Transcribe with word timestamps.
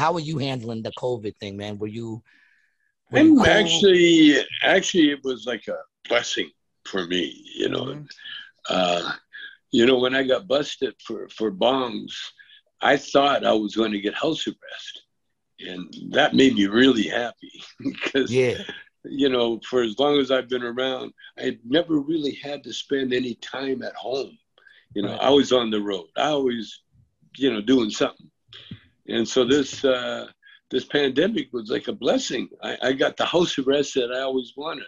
how 0.00 0.14
are 0.14 0.20
you 0.20 0.38
handling 0.38 0.82
the 0.82 0.92
COVID 0.92 1.36
thing, 1.36 1.58
man? 1.58 1.78
Were 1.78 1.86
you? 1.86 2.22
Were 3.10 3.18
I'm 3.18 3.26
you 3.26 3.44
actually, 3.44 4.36
actually, 4.62 5.10
it 5.10 5.20
was 5.22 5.44
like 5.46 5.68
a 5.68 5.76
blessing 6.08 6.50
for 6.86 7.06
me, 7.06 7.44
you 7.54 7.68
know. 7.68 7.84
Mm-hmm. 7.84 8.04
Uh, 8.70 9.12
you 9.72 9.84
know, 9.86 9.98
when 9.98 10.14
I 10.14 10.22
got 10.22 10.48
busted 10.48 10.94
for 11.06 11.28
for 11.28 11.52
bongs, 11.52 12.12
I 12.80 12.96
thought 12.96 13.44
I 13.44 13.52
was 13.52 13.76
going 13.76 13.92
to 13.92 14.00
get 14.00 14.14
house 14.14 14.46
arrest, 14.46 15.02
and 15.60 15.94
that 16.12 16.34
made 16.34 16.54
me 16.54 16.66
really 16.66 17.06
happy 17.06 17.52
because 17.84 18.32
Yeah, 18.32 18.62
you 19.04 19.28
know, 19.28 19.60
for 19.68 19.82
as 19.82 19.98
long 19.98 20.18
as 20.18 20.30
I've 20.30 20.48
been 20.48 20.64
around, 20.64 21.12
I 21.38 21.58
never 21.64 22.00
really 22.00 22.34
had 22.42 22.64
to 22.64 22.72
spend 22.72 23.12
any 23.12 23.34
time 23.36 23.82
at 23.82 23.94
home. 23.94 24.36
You 24.94 25.02
know, 25.02 25.12
Right. 25.12 25.20
I 25.20 25.30
was 25.30 25.52
on 25.52 25.70
the 25.70 25.80
road. 25.80 26.08
I 26.16 26.28
always, 26.28 26.82
you 27.36 27.52
know, 27.52 27.60
doing 27.60 27.90
something. 27.90 28.30
And 29.10 29.28
so 29.28 29.44
this 29.44 29.84
uh, 29.84 30.26
this 30.70 30.84
pandemic 30.84 31.52
was 31.52 31.68
like 31.68 31.88
a 31.88 31.92
blessing. 31.92 32.48
I, 32.62 32.78
I 32.82 32.92
got 32.92 33.16
the 33.16 33.26
house 33.26 33.58
arrest 33.58 33.94
that 33.94 34.12
I 34.12 34.20
always 34.20 34.52
wanted. 34.56 34.86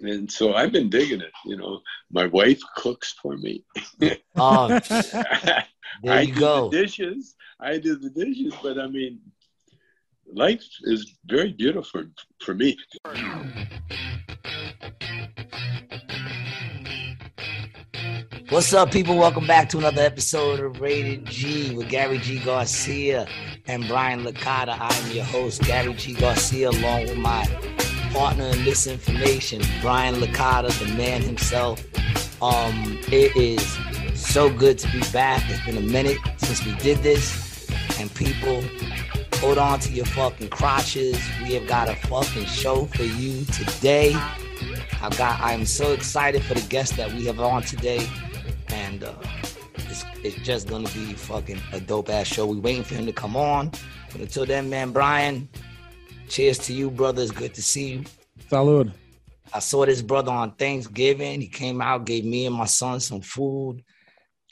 And 0.00 0.30
so 0.30 0.54
I've 0.54 0.72
been 0.72 0.90
digging 0.90 1.20
it. 1.20 1.32
You 1.44 1.56
know, 1.56 1.80
my 2.10 2.26
wife 2.26 2.60
cooks 2.76 3.14
for 3.20 3.36
me. 3.36 3.64
oh, 4.36 4.68
there 4.88 5.64
I 6.06 6.20
you 6.22 6.34
do 6.34 6.40
go. 6.40 6.68
the 6.68 6.82
dishes. 6.82 7.34
I 7.60 7.78
do 7.78 7.96
the 7.96 8.10
dishes, 8.10 8.54
but 8.62 8.78
I 8.78 8.86
mean, 8.86 9.20
life 10.32 10.64
is 10.82 11.16
very 11.26 11.52
beautiful 11.52 12.04
for 12.40 12.54
me. 12.54 12.76
What's 18.58 18.74
up, 18.74 18.90
people? 18.90 19.16
Welcome 19.16 19.46
back 19.46 19.68
to 19.68 19.78
another 19.78 20.02
episode 20.02 20.58
of 20.58 20.80
Rated 20.80 21.26
G 21.26 21.72
with 21.76 21.88
Gary 21.88 22.18
G. 22.18 22.40
Garcia 22.40 23.28
and 23.68 23.86
Brian 23.86 24.24
Licata. 24.24 24.76
I'm 24.76 25.12
your 25.12 25.24
host, 25.26 25.62
Gary 25.62 25.94
G. 25.94 26.12
Garcia, 26.14 26.70
along 26.70 27.02
with 27.02 27.18
my 27.18 27.46
partner 28.12 28.46
in 28.46 28.64
this 28.64 28.88
information, 28.88 29.62
Brian 29.80 30.16
Licata, 30.16 30.76
the 30.84 30.92
man 30.94 31.22
himself. 31.22 31.84
Um, 32.42 32.98
it 33.12 33.36
is 33.36 33.78
so 34.20 34.50
good 34.50 34.76
to 34.80 34.90
be 34.90 35.04
back. 35.12 35.40
It's 35.48 35.64
been 35.64 35.78
a 35.78 35.92
minute 35.92 36.18
since 36.38 36.66
we 36.66 36.74
did 36.78 36.98
this, 36.98 37.70
and 38.00 38.12
people, 38.16 38.64
hold 39.34 39.58
on 39.58 39.78
to 39.78 39.92
your 39.92 40.06
fucking 40.06 40.48
crotches. 40.48 41.16
We 41.44 41.54
have 41.54 41.68
got 41.68 41.88
a 41.88 41.94
fucking 42.08 42.46
show 42.46 42.86
for 42.86 43.04
you 43.04 43.44
today. 43.44 44.16
I 45.00 45.10
got. 45.16 45.40
I'm 45.40 45.64
so 45.64 45.92
excited 45.92 46.42
for 46.42 46.54
the 46.54 46.68
guest 46.68 46.96
that 46.96 47.12
we 47.12 47.26
have 47.26 47.38
on 47.38 47.62
today, 47.62 48.04
and 48.78 49.04
uh, 49.04 49.12
it's 49.90 50.04
it's 50.22 50.36
just 50.50 50.68
gonna 50.68 50.88
be 50.90 51.12
fucking 51.14 51.60
a 51.72 51.80
dope 51.80 52.10
ass 52.10 52.26
show. 52.26 52.46
We 52.46 52.58
waiting 52.58 52.84
for 52.84 52.94
him 52.94 53.06
to 53.06 53.12
come 53.12 53.36
on, 53.36 53.70
but 54.12 54.20
until 54.20 54.46
then, 54.46 54.70
man, 54.70 54.92
Brian, 54.92 55.48
cheers 56.28 56.58
to 56.66 56.72
you, 56.72 56.90
brother. 56.90 57.22
It's 57.22 57.30
good 57.32 57.54
to 57.54 57.62
see 57.62 57.88
you. 57.92 58.04
Salud. 58.50 58.92
I 59.52 59.60
saw 59.60 59.86
this 59.86 60.02
brother 60.02 60.30
on 60.30 60.52
Thanksgiving. 60.56 61.40
He 61.40 61.48
came 61.48 61.80
out, 61.80 62.04
gave 62.04 62.24
me 62.24 62.46
and 62.46 62.54
my 62.54 62.66
son 62.66 63.00
some 63.00 63.22
food, 63.22 63.82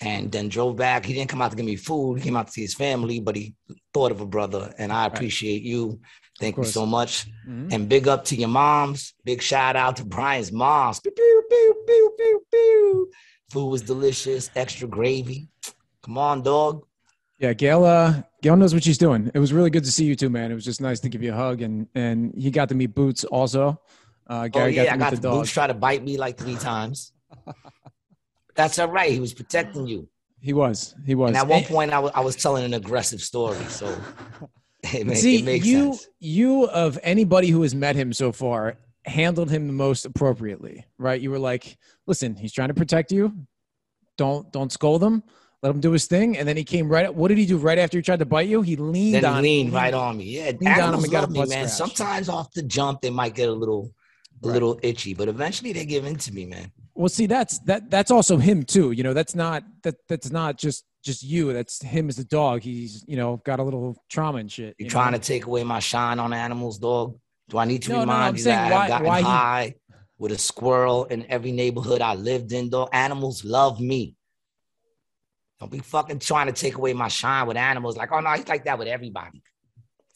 and 0.00 0.32
then 0.32 0.48
drove 0.48 0.76
back. 0.76 1.04
He 1.04 1.12
didn't 1.12 1.28
come 1.28 1.42
out 1.42 1.50
to 1.50 1.56
give 1.56 1.66
me 1.66 1.76
food. 1.76 2.18
He 2.18 2.24
came 2.24 2.36
out 2.36 2.46
to 2.46 2.52
see 2.52 2.62
his 2.62 2.74
family, 2.74 3.20
but 3.20 3.36
he 3.36 3.54
thought 3.92 4.10
of 4.10 4.20
a 4.22 4.26
brother, 4.26 4.74
and 4.78 4.90
I 4.92 5.06
appreciate 5.06 5.62
you. 5.62 6.00
Thank 6.40 6.56
you 6.58 6.64
so 6.64 6.84
much. 6.84 7.26
Mhm. 7.48 7.72
And 7.72 7.88
big 7.88 8.08
up 8.08 8.24
to 8.26 8.36
your 8.36 8.48
moms. 8.48 9.14
Big 9.24 9.40
shout 9.42 9.74
out 9.76 9.96
to 9.96 10.04
Brian's 10.04 10.52
moms. 10.52 11.00
Pew, 11.00 11.12
pew, 11.16 11.42
pew, 11.50 11.74
pew, 11.86 12.10
pew, 12.18 12.40
pew. 12.52 13.10
Food 13.50 13.68
was 13.68 13.82
delicious, 13.82 14.50
extra 14.56 14.88
gravy. 14.88 15.48
Come 16.02 16.18
on, 16.18 16.42
dog. 16.42 16.84
Yeah, 17.38 17.52
Gail. 17.52 17.84
Uh, 17.84 18.22
Gail 18.42 18.56
knows 18.56 18.72
what 18.74 18.82
she's 18.82 18.98
doing. 18.98 19.30
It 19.34 19.38
was 19.38 19.52
really 19.52 19.70
good 19.70 19.84
to 19.84 19.92
see 19.92 20.04
you 20.04 20.16
too, 20.16 20.30
man. 20.30 20.50
It 20.50 20.54
was 20.54 20.64
just 20.64 20.80
nice 20.80 21.00
to 21.00 21.08
give 21.08 21.22
you 21.22 21.32
a 21.32 21.36
hug, 21.36 21.62
and 21.62 21.86
and 21.94 22.34
he 22.36 22.50
got 22.50 22.68
to 22.70 22.74
meet 22.74 22.94
Boots 22.94 23.24
also. 23.24 23.80
Uh, 24.28 24.44
Oh 24.44 24.48
Gary 24.48 24.74
yeah, 24.74 24.84
got 24.86 24.94
I 24.94 24.96
got 24.96 25.10
the 25.10 25.16
the 25.16 25.22
dog. 25.22 25.38
boots 25.40 25.52
try 25.52 25.66
to 25.66 25.74
bite 25.74 26.02
me 26.02 26.16
like 26.16 26.36
three 26.38 26.56
times. 26.56 27.12
That's 28.54 28.78
all 28.78 28.88
right. 28.88 29.12
He 29.12 29.20
was 29.20 29.34
protecting 29.34 29.86
you. 29.86 30.08
He 30.40 30.52
was. 30.52 30.94
He 31.04 31.14
was. 31.14 31.28
And 31.28 31.36
at 31.36 31.46
one 31.46 31.64
point, 31.64 31.92
I 31.92 31.98
wa- 31.98 32.10
I 32.14 32.20
was 32.20 32.36
telling 32.36 32.64
an 32.64 32.74
aggressive 32.74 33.20
story, 33.20 33.62
so 33.68 33.86
it, 34.82 35.16
see 35.18 35.36
it 35.36 35.44
makes 35.44 35.66
you. 35.66 35.92
sense. 35.92 36.08
You 36.20 36.64
of 36.68 36.98
anybody 37.02 37.48
who 37.48 37.62
has 37.62 37.74
met 37.74 37.96
him 37.96 38.12
so 38.12 38.32
far 38.32 38.78
handled 39.04 39.50
him 39.50 39.66
the 39.66 39.72
most 39.72 40.04
appropriately, 40.06 40.84
right? 40.98 41.20
You 41.20 41.30
were 41.30 41.38
like, 41.38 41.76
listen, 42.06 42.36
he's 42.36 42.52
trying 42.52 42.68
to 42.68 42.74
protect 42.74 43.12
you. 43.12 43.32
Don't 44.16 44.50
don't 44.52 44.72
scold 44.72 45.02
him. 45.02 45.22
Let 45.62 45.70
him 45.74 45.80
do 45.80 45.92
his 45.92 46.06
thing. 46.06 46.36
And 46.38 46.46
then 46.46 46.56
he 46.56 46.64
came 46.64 46.88
right. 46.88 47.12
What 47.12 47.28
did 47.28 47.38
he 47.38 47.46
do 47.46 47.56
right 47.56 47.78
after 47.78 47.98
he 47.98 48.02
tried 48.02 48.18
to 48.20 48.26
bite 48.26 48.48
you? 48.48 48.62
He 48.62 48.76
leaned 48.76 49.14
Then 49.16 49.24
on. 49.24 49.42
he 49.44 49.50
leaned 49.62 49.72
right 49.72 49.92
on 49.94 50.16
me. 50.16 50.24
Yeah, 50.24 50.52
on 50.86 50.94
him 50.94 51.02
and 51.02 51.10
got 51.10 51.24
a 51.24 51.30
me, 51.30 51.38
man. 51.40 51.48
scratch. 51.48 51.70
Sometimes 51.70 52.28
off 52.28 52.52
the 52.52 52.62
jump, 52.62 53.00
they 53.00 53.10
might 53.10 53.34
get 53.34 53.48
a 53.48 53.52
little, 53.52 53.90
a 54.42 54.46
Right. 54.48 54.52
little 54.54 54.78
itchy, 54.82 55.14
but 55.14 55.28
eventually 55.28 55.72
they 55.72 55.84
give 55.86 56.04
in 56.04 56.16
to 56.16 56.32
me, 56.32 56.44
man. 56.46 56.70
Well, 56.94 57.08
see, 57.08 57.26
that's 57.26 57.58
that 57.60 57.90
that's 57.90 58.10
also 58.10 58.36
him 58.38 58.62
too. 58.64 58.92
You 58.92 59.02
know, 59.02 59.12
that's 59.14 59.34
not 59.34 59.64
that 59.82 59.96
that's 60.08 60.30
not 60.30 60.56
just 60.56 60.84
just 61.04 61.22
you. 61.22 61.52
That's 61.52 61.82
him 61.82 62.08
as 62.08 62.18
a 62.18 62.24
dog. 62.24 62.62
He's 62.62 63.04
you 63.06 63.16
know 63.16 63.40
got 63.44 63.58
a 63.58 63.62
little 63.62 63.96
trauma 64.10 64.38
and 64.38 64.50
shit. 64.50 64.74
You're 64.78 64.86
you 64.86 64.90
trying 64.90 65.12
know? 65.12 65.18
to 65.18 65.24
take 65.24 65.46
away 65.46 65.62
my 65.64 65.78
shine 65.80 66.18
on 66.18 66.32
animals, 66.32 66.78
dog. 66.78 67.18
Do 67.48 67.58
I 67.58 67.64
need 67.64 67.82
to 67.84 67.90
No, 67.90 67.94
no, 67.96 68.04
no, 68.06 68.12
remind 68.12 68.28
I'm 68.28 68.36
you 68.36 68.42
saying 68.42 68.56
that 68.56 68.72
why- 68.72 68.82
I've 68.84 68.88
gotten 68.88 69.06
why 69.06 69.18
he- 69.18 69.24
high 69.24 69.74
with 70.18 70.32
a 70.32 70.38
squirrel 70.38 71.04
in 71.06 71.26
every 71.30 71.52
neighborhood 71.52 72.00
I 72.00 72.14
lived 72.14 72.52
in, 72.52 72.70
though. 72.70 72.88
Animals 72.92 73.44
love 73.44 73.80
me. 73.80 74.16
Don't 75.60 75.70
be 75.70 75.78
fucking 75.78 76.18
trying 76.18 76.46
to 76.46 76.52
take 76.52 76.76
away 76.76 76.92
my 76.92 77.08
shine 77.08 77.46
with 77.46 77.56
animals. 77.56 77.96
Like, 77.96 78.12
oh 78.12 78.20
no, 78.20 78.30
he's 78.30 78.48
like 78.48 78.64
that 78.64 78.78
with 78.78 78.88
everybody. 78.88 79.42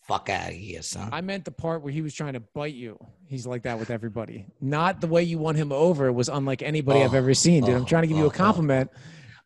Fuck 0.07 0.29
out 0.29 0.49
of 0.49 0.55
here, 0.55 0.83
son. 0.83 1.09
I 1.13 1.21
meant 1.21 1.45
the 1.45 1.51
part 1.51 1.83
where 1.83 1.93
he 1.93 2.03
was 2.03 2.13
trying 2.13 2.33
to 2.35 2.41
bite 2.41 2.75
you. 2.75 2.99
He's 3.27 3.47
like 3.47 3.63
that 3.63 3.79
with 3.79 3.91
everybody. 3.91 4.47
Not 4.61 5.01
the 5.01 5.07
way 5.07 5.23
you 5.23 5.39
won 5.39 5.55
him 5.55 5.73
over 5.73 6.13
was 6.13 6.29
unlike 6.29 6.63
anybody 6.63 7.03
I've 7.03 7.15
Oh, 7.15 7.19
ever 7.19 7.33
seen, 7.33 7.65
dude. 7.65 7.77
I'm 7.77 7.83
oh, 7.83 7.87
trying 7.87 8.03
to 8.03 8.09
give 8.09 8.17
you 8.17 8.25
oh, 8.25 8.27
a 8.27 8.31
oh. 8.31 8.33
compliment, 8.33 8.91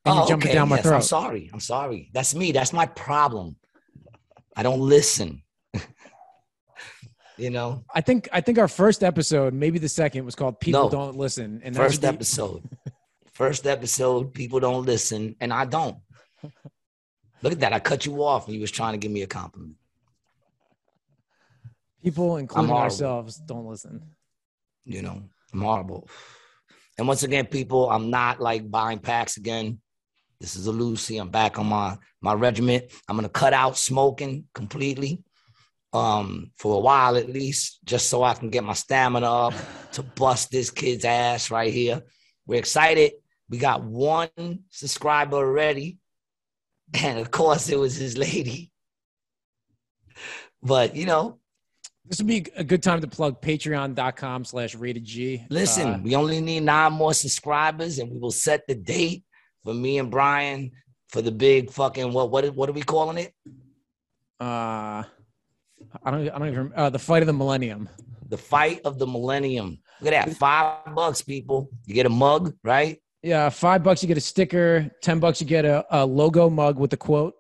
and 0.05 0.15
oh, 0.15 0.19
you're 0.21 0.29
jumping 0.29 0.53
down 0.53 0.69
my 0.69 0.77
yes, 0.77 0.87
I'm 0.87 1.03
sorry. 1.03 1.51
I'm 1.53 1.61
sorry. 1.61 2.11
That's 2.13 2.35
me. 2.35 2.51
That's 2.51 2.73
my 2.73 2.87
problem. 2.87 3.57
I 4.57 4.63
don't 4.63 4.81
listen. 4.81 5.44
You 7.37 7.51
know, 7.51 7.85
I 7.95 8.01
think 8.01 8.29
I 8.33 8.41
think 8.41 8.59
our 8.59 8.69
first 8.69 9.03
episode, 9.03 9.55
maybe 9.55 9.79
the 9.79 9.89
second, 9.89 10.25
was 10.25 10.35
called 10.35 10.61
"People 10.61 10.85
No. 10.85 10.91
Don't 10.91 11.17
Listen." 11.17 11.61
And 11.65 11.75
first 11.75 12.05
episode. 12.05 12.63
First 13.33 13.67
episode, 13.67 14.33
people 14.33 14.61
don't 14.61 14.87
listen, 14.87 15.35
and 15.41 15.53
I 15.53 15.65
don't. 15.65 15.97
Look 17.43 17.53
at 17.53 17.61
that. 17.61 17.73
I 17.73 17.81
cut 17.81 18.07
you 18.07 18.23
off 18.23 18.47
and 18.47 18.55
you 18.55 18.61
was 18.61 18.71
trying 18.71 18.93
to 18.93 18.99
give 18.99 19.11
me 19.11 19.23
a 19.23 19.27
compliment. 19.27 19.75
people, 22.03 22.37
including 22.37 22.71
ourselves, 22.71 23.37
don't 23.37 23.67
listen. 23.67 24.03
You 24.85 25.03
know, 25.03 25.23
I'm 25.53 25.61
horrible. 25.61 26.09
And 26.97 27.09
once 27.09 27.25
again, 27.25 27.47
people, 27.47 27.91
I'm 27.91 28.09
not 28.11 28.41
like 28.41 28.71
buying 28.71 29.01
packs 29.01 29.37
again. 29.37 29.81
This 30.41 30.55
is 30.55 30.69
a 30.69 30.73
Lucy. 30.73 31.17
I'm 31.17 31.31
back 31.31 31.59
on 31.59 31.67
my 31.67 31.97
my 32.21 32.35
regiment. 32.35 32.85
I'm 33.09 33.17
gonna 33.17 33.29
cut 33.29 33.53
out 33.53 33.77
smoking 33.77 34.45
completely. 34.55 35.24
Um, 35.95 36.51
for 36.57 36.75
a 36.75 36.81
while 36.81 37.17
at 37.17 37.31
least, 37.31 37.79
just 37.85 38.11
so 38.11 38.25
I 38.25 38.35
can 38.35 38.51
get 38.51 38.65
my 38.65 38.73
stamina 38.75 39.31
up 39.31 39.55
to 39.93 40.03
bust 40.21 40.51
this 40.51 40.69
kid's 40.71 41.05
ass 41.05 41.51
right 41.53 41.73
here. 41.73 42.03
We're 42.47 42.59
excited. 42.59 43.13
We 43.49 43.59
got 43.59 43.85
one 43.85 44.65
subscriber 44.71 45.37
already. 45.37 45.99
And 47.01 47.19
of 47.21 47.31
course, 47.31 47.69
it 47.69 47.79
was 47.79 47.95
his 47.95 48.19
lady. 48.19 48.73
But 50.63 50.97
you 50.97 51.07
know, 51.07 51.39
This 52.07 52.19
would 52.19 52.27
be 52.27 52.45
a 52.57 52.65
good 52.65 52.83
time 52.83 53.01
to 53.01 53.07
plug 53.07 53.41
patreon.com 53.41 54.45
slash 54.45 54.75
rated 54.75 55.05
G. 55.05 55.45
Listen, 55.49 55.89
Uh, 55.89 55.99
we 56.03 56.17
only 56.17 56.41
need 56.41 56.65
nine 56.65 56.93
more 56.93 57.15
subscribers, 57.15 57.99
and 57.99 58.11
we 58.11 58.19
will 58.19 58.33
set 58.33 58.67
the 58.67 58.75
date 58.75 59.25
for 59.63 59.73
me 59.75 59.99
and 59.99 60.11
Brian 60.11 60.73
for 61.09 61.23
the 61.23 61.31
big 61.33 61.71
fucking 61.71 62.13
what 62.13 62.31
what 62.33 62.53
what 62.57 62.69
are 62.69 62.73
we 62.73 62.83
calling 62.83 63.19
it? 63.19 63.33
uh, 64.41 65.05
I 66.03 66.11
don't 66.11 66.29
I 66.29 66.39
don't 66.39 66.49
even 66.49 66.73
uh, 66.75 66.91
the 66.91 66.99
fight 66.99 67.23
of 67.23 67.27
the 67.27 67.33
millennium. 67.33 67.89
The 68.29 68.39
fight 68.39 68.81
of 68.85 68.99
the 68.99 69.07
millennium. 69.07 69.79
Look 70.01 70.13
at 70.13 70.27
that, 70.27 70.37
five 70.37 70.95
bucks, 70.95 71.23
people. 71.23 71.71
You 71.87 71.95
get 71.95 72.07
a 72.07 72.11
mug, 72.11 72.55
right? 72.65 73.01
Yeah, 73.23 73.49
five 73.49 73.83
bucks 73.83 74.03
you 74.03 74.09
get 74.09 74.17
a 74.17 74.21
sticker. 74.21 74.91
Ten 75.03 75.21
bucks 75.21 75.41
you 75.41 75.47
get 75.47 75.65
a, 75.65 75.85
a 75.91 76.05
logo 76.05 76.51
mug 76.51 76.79
with 76.79 76.93
a 76.93 76.97
quote, 76.97 77.35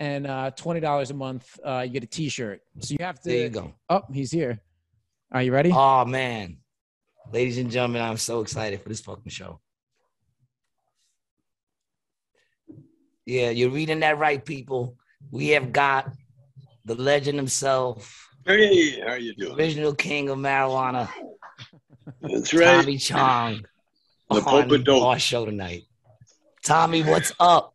and 0.00 0.26
uh, 0.26 0.50
twenty 0.50 0.80
dollars 0.80 1.10
a 1.10 1.14
month 1.14 1.58
uh, 1.64 1.80
you 1.86 1.92
get 1.92 2.04
a 2.04 2.06
T-shirt. 2.06 2.60
So 2.80 2.94
you 2.98 3.04
have 3.04 3.20
to. 3.22 3.28
There 3.28 3.38
you 3.38 3.48
go. 3.48 3.74
Oh, 3.88 4.02
he's 4.12 4.30
here. 4.30 4.60
Are 5.32 5.42
you 5.42 5.52
ready? 5.52 5.72
Oh 5.72 6.04
man, 6.04 6.58
ladies 7.32 7.58
and 7.58 7.70
gentlemen, 7.70 8.02
I'm 8.02 8.16
so 8.16 8.40
excited 8.40 8.80
for 8.82 8.88
this 8.88 9.00
fucking 9.00 9.30
show. 9.30 9.60
Yeah, 13.26 13.50
you're 13.50 13.70
reading 13.70 14.00
that 14.00 14.18
right, 14.18 14.44
people. 14.44 14.96
We 15.30 15.48
have 15.48 15.72
got 15.72 16.12
the 16.84 16.94
legend 16.94 17.38
himself, 17.38 18.28
Hey, 18.46 19.00
how 19.00 19.08
are 19.12 19.18
you 19.18 19.34
doing? 19.34 19.54
original 19.58 19.94
king 19.94 20.28
of 20.28 20.38
marijuana, 20.38 21.08
That's 22.20 22.52
right. 22.52 22.64
Tommy 22.66 22.98
Chong 22.98 23.64
The 24.30 24.36
on 24.36 24.44
Pope 24.44 24.70
of 24.72 24.84
Dope. 24.84 25.02
our 25.02 25.18
show 25.18 25.46
tonight. 25.46 25.84
Tommy, 26.62 27.02
what's 27.02 27.32
up? 27.40 27.74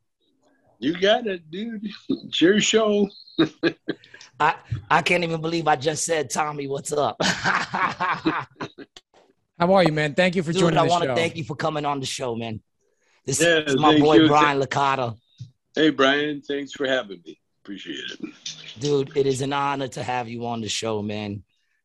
You 0.79 0.99
got 0.99 1.27
it, 1.27 1.49
dude. 1.51 1.87
It's 2.09 2.39
your 2.41 2.59
show. 2.61 3.09
I 4.39 4.55
I 4.89 5.01
can't 5.01 5.23
even 5.23 5.41
believe 5.41 5.67
I 5.67 5.75
just 5.75 6.05
said 6.05 6.29
Tommy, 6.29 6.67
what's 6.67 6.91
up? 6.93 7.17
How 7.23 8.47
are 9.59 9.83
you, 9.83 9.91
man? 9.91 10.13
Thank 10.13 10.35
you 10.35 10.43
for 10.43 10.53
Dude, 10.53 10.61
joining 10.61 10.77
I 10.79 10.83
want 10.83 11.03
to 11.03 11.13
thank 11.15 11.35
you 11.35 11.43
for 11.43 11.55
coming 11.55 11.83
on 11.83 11.99
the 11.99 12.05
show, 12.05 12.35
man. 12.35 12.61
This 13.25 13.41
Yeah, 13.41 13.59
is 13.65 13.75
my 13.75 13.99
boy 13.99 14.15
you. 14.19 14.27
Brian 14.27 14.61
Licata. 14.61 15.17
Hey, 15.75 15.89
Brian, 15.89 16.41
thanks 16.41 16.71
for 16.71 16.87
having 16.87 17.21
me. 17.25 17.37
Appreciate 17.63 17.99
it. 18.11 18.33
Dude, 18.79 19.15
it 19.15 19.27
is 19.27 19.41
an 19.41 19.53
honor 19.53 19.87
to 19.89 20.03
have 20.03 20.27
you 20.29 20.45
on 20.45 20.61
the 20.61 20.69
show, 20.69 21.01
man. 21.01 21.43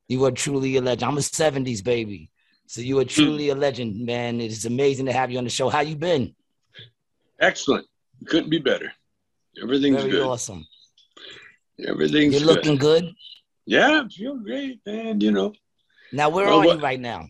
You 0.08 0.24
are 0.24 0.30
truly 0.30 0.76
a 0.76 0.80
legend. 0.80 1.10
I'm 1.10 1.18
a 1.18 1.20
70s 1.20 1.82
baby. 1.82 2.30
So 2.66 2.80
you 2.80 2.98
are 2.98 3.04
truly 3.04 3.50
a 3.50 3.54
legend, 3.54 4.04
man. 4.04 4.40
It 4.40 4.50
is 4.50 4.64
amazing 4.64 5.06
to 5.06 5.12
have 5.12 5.30
you 5.30 5.38
on 5.38 5.44
the 5.44 5.50
show. 5.50 5.68
How 5.68 5.80
you 5.80 5.96
been? 5.96 6.34
Excellent. 7.40 7.86
Couldn't 8.26 8.50
be 8.50 8.58
better. 8.58 8.92
Everything's 9.62 9.98
Very 9.98 10.10
good. 10.12 10.22
awesome. 10.26 10.66
Everything's 11.86 12.34
You're 12.34 12.40
good. 12.46 12.56
looking 12.56 12.76
good. 12.76 13.12
Yeah, 13.66 14.02
I 14.04 14.08
feel 14.08 14.36
great, 14.36 14.80
man. 14.86 15.20
You 15.20 15.32
know, 15.32 15.52
Now, 16.12 16.28
where 16.28 16.46
Well, 16.46 16.60
are 16.60 16.66
what- 16.66 16.76
you 16.78 16.82
right 16.82 17.00
now? 17.00 17.28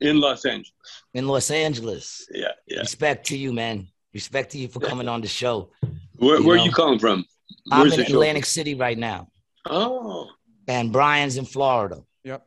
in 0.00 0.18
Los 0.20 0.44
Angeles. 0.44 0.72
In 1.14 1.26
Los 1.28 1.50
Angeles. 1.50 2.26
Yeah, 2.32 2.48
yeah. 2.66 2.80
Respect 2.80 3.26
to 3.28 3.36
you, 3.36 3.52
man. 3.52 3.88
Respect 4.14 4.50
to 4.52 4.58
you 4.58 4.66
for 4.68 4.80
coming 4.80 5.08
on 5.08 5.20
the 5.20 5.28
show. 5.28 5.70
Where, 6.16 6.38
You 6.38 6.46
where 6.46 6.58
are 6.58 6.64
you 6.64 6.72
calling 6.72 6.98
from? 6.98 7.24
I'm 7.70 7.80
Where's 7.82 7.92
in 7.94 8.00
the 8.00 8.06
show? 8.06 8.14
Atlantic 8.14 8.44
City 8.46 8.74
right 8.74 8.98
now, 8.98 9.28
Oh, 9.68 10.28
and 10.68 10.92
Brian's 10.92 11.36
in 11.36 11.44
Florida. 11.44 12.02
Yep. 12.24 12.46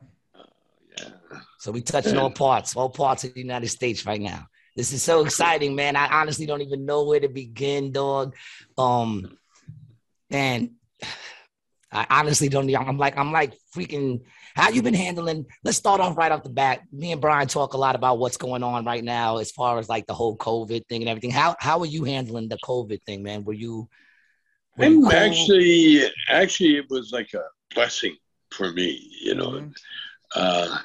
yeah. 0.98 1.08
So 1.58 1.72
we 1.72 1.82
touching 1.82 2.16
all 2.16 2.30
parts, 2.30 2.76
all 2.76 2.90
parts 2.90 3.24
of 3.24 3.34
the 3.34 3.40
United 3.40 3.68
States 3.68 4.06
right 4.06 4.20
now. 4.20 4.46
This 4.76 4.92
is 4.92 5.02
so 5.02 5.24
exciting, 5.24 5.74
man. 5.76 5.94
I 5.96 6.08
honestly 6.20 6.46
don't 6.46 6.60
even 6.62 6.84
know 6.84 7.04
where 7.04 7.20
to 7.20 7.28
begin, 7.28 7.92
dog. 7.92 8.34
Um, 8.76 9.38
and 10.30 10.70
I 11.92 12.06
honestly 12.10 12.48
don't. 12.48 12.74
I'm 12.74 12.98
like, 12.98 13.16
I'm 13.16 13.30
like 13.32 13.54
freaking. 13.74 14.22
How 14.56 14.70
you 14.70 14.82
been 14.82 14.94
handling? 14.94 15.46
Let's 15.64 15.78
start 15.78 16.00
off 16.00 16.16
right 16.16 16.30
off 16.30 16.44
the 16.44 16.48
bat. 16.48 16.82
Me 16.92 17.10
and 17.12 17.20
Brian 17.20 17.48
talk 17.48 17.74
a 17.74 17.78
lot 17.78 17.96
about 17.96 18.18
what's 18.18 18.36
going 18.36 18.62
on 18.62 18.84
right 18.84 19.02
now, 19.02 19.38
as 19.38 19.50
far 19.50 19.78
as 19.78 19.88
like 19.88 20.06
the 20.06 20.14
whole 20.14 20.36
COVID 20.36 20.86
thing 20.88 21.02
and 21.02 21.08
everything. 21.08 21.30
How 21.30 21.56
how 21.58 21.80
are 21.80 21.86
you 21.86 22.04
handling 22.04 22.48
the 22.48 22.58
COVID 22.64 23.02
thing, 23.02 23.22
man? 23.22 23.44
Were 23.44 23.52
you? 23.52 23.88
Were 24.76 24.86
you 24.86 25.00
I'm 25.00 25.06
cool? 25.06 25.52
actually, 25.52 26.02
actually, 26.28 26.76
it 26.76 26.86
was 26.90 27.12
like 27.12 27.32
a 27.34 27.42
blessing 27.74 28.16
for 28.50 28.72
me. 28.72 29.08
You 29.22 29.34
know, 29.34 29.60
Mhm. 29.60 29.74
uh, 30.34 30.78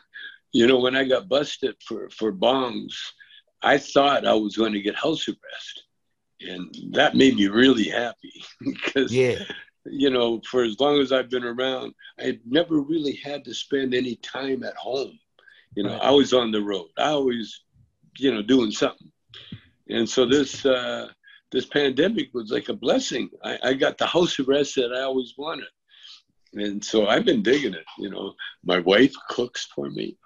you 0.53 0.67
know, 0.67 0.79
when 0.79 0.95
I 0.95 1.03
got 1.05 1.29
busted 1.29 1.75
for 1.85 2.09
for 2.09 2.31
bongs, 2.31 2.93
I 3.61 3.77
thought 3.77 4.25
I 4.27 4.33
was 4.33 4.55
going 4.57 4.73
to 4.73 4.81
get 4.81 4.95
house 4.95 5.27
arrest, 5.27 5.83
and 6.41 6.73
that 6.93 7.15
made 7.15 7.35
me 7.35 7.47
really 7.47 7.85
happy 7.89 8.43
because 8.65 9.19
Yeah, 9.19 9.45
you 9.85 10.09
know, 10.09 10.41
for 10.49 10.63
as 10.63 10.79
long 10.79 10.99
as 10.99 11.11
I've 11.11 11.29
been 11.29 11.43
around, 11.45 11.93
I 12.19 12.39
never 12.45 12.79
really 12.81 13.15
had 13.23 13.43
to 13.45 13.53
spend 13.53 13.93
any 13.93 14.15
time 14.17 14.63
at 14.63 14.75
home. 14.75 15.17
You 15.75 15.83
know, 15.83 15.93
Right. 15.93 16.01
I 16.01 16.11
was 16.11 16.33
on 16.33 16.51
the 16.51 16.61
road. 16.61 16.87
I 16.97 17.09
always, 17.09 17.61
you 18.17 18.33
know, 18.33 18.41
doing 18.41 18.71
something. 18.71 19.11
And 19.89 20.07
so 20.09 20.25
this 20.25 20.65
uh, 20.65 21.07
this 21.51 21.65
pandemic 21.65 22.33
was 22.33 22.51
like 22.51 22.69
a 22.69 22.73
blessing. 22.73 23.29
I, 23.43 23.57
I 23.63 23.73
got 23.73 23.97
the 23.97 24.05
house 24.05 24.39
arrest 24.39 24.75
that 24.75 24.93
I 24.93 25.01
always 25.01 25.33
wanted. 25.37 25.67
And 26.53 26.83
so 26.83 27.07
I've 27.07 27.25
been 27.25 27.43
digging 27.43 27.73
it. 27.73 27.85
You 27.97 28.09
know, 28.09 28.33
my 28.63 28.79
wife 28.79 29.13
cooks 29.29 29.67
for 29.73 29.89
me. 29.89 30.17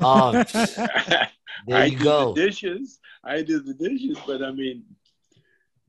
oh, 0.00 0.32
there 0.52 1.28
I 1.70 1.84
you 1.86 1.98
do 1.98 2.04
go. 2.04 2.32
the 2.32 2.46
dishes. 2.46 2.98
I 3.24 3.42
do 3.42 3.60
the 3.60 3.74
dishes, 3.74 4.18
but 4.26 4.42
I 4.42 4.52
mean, 4.52 4.84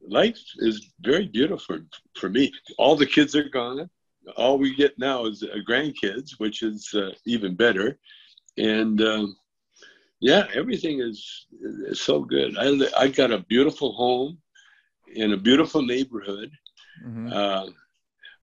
life 0.06 0.39
is 0.57 0.91
very 1.00 1.27
beautiful 1.27 1.79
for 2.17 2.29
me. 2.29 2.51
All 2.77 2.95
the 2.95 3.06
kids 3.06 3.35
are 3.35 3.47
gone. 3.50 3.89
All 4.35 4.57
we 4.57 4.75
get 4.75 5.00
now 5.00 5.25
is 5.25 5.44
uh, 5.44 5.56
grandkids, 5.67 6.31
which 6.38 6.63
is 6.63 6.94
uh, 6.94 7.12
even 7.25 7.56
better. 7.56 7.97
And 8.57 9.01
um, 9.01 9.35
yeah, 10.19 10.47
everything 10.53 11.00
is, 11.00 11.47
is 11.62 12.01
so 12.01 12.21
good. 12.21 12.57
I 12.57 13.03
I 13.03 13.07
got 13.07 13.31
a 13.31 13.39
beautiful 13.39 13.94
home 13.94 14.38
in 15.15 15.33
a 15.33 15.37
beautiful 15.37 15.81
neighborhood. 15.81 16.51
Mhm. 17.05 17.31
Uh, 17.33 17.67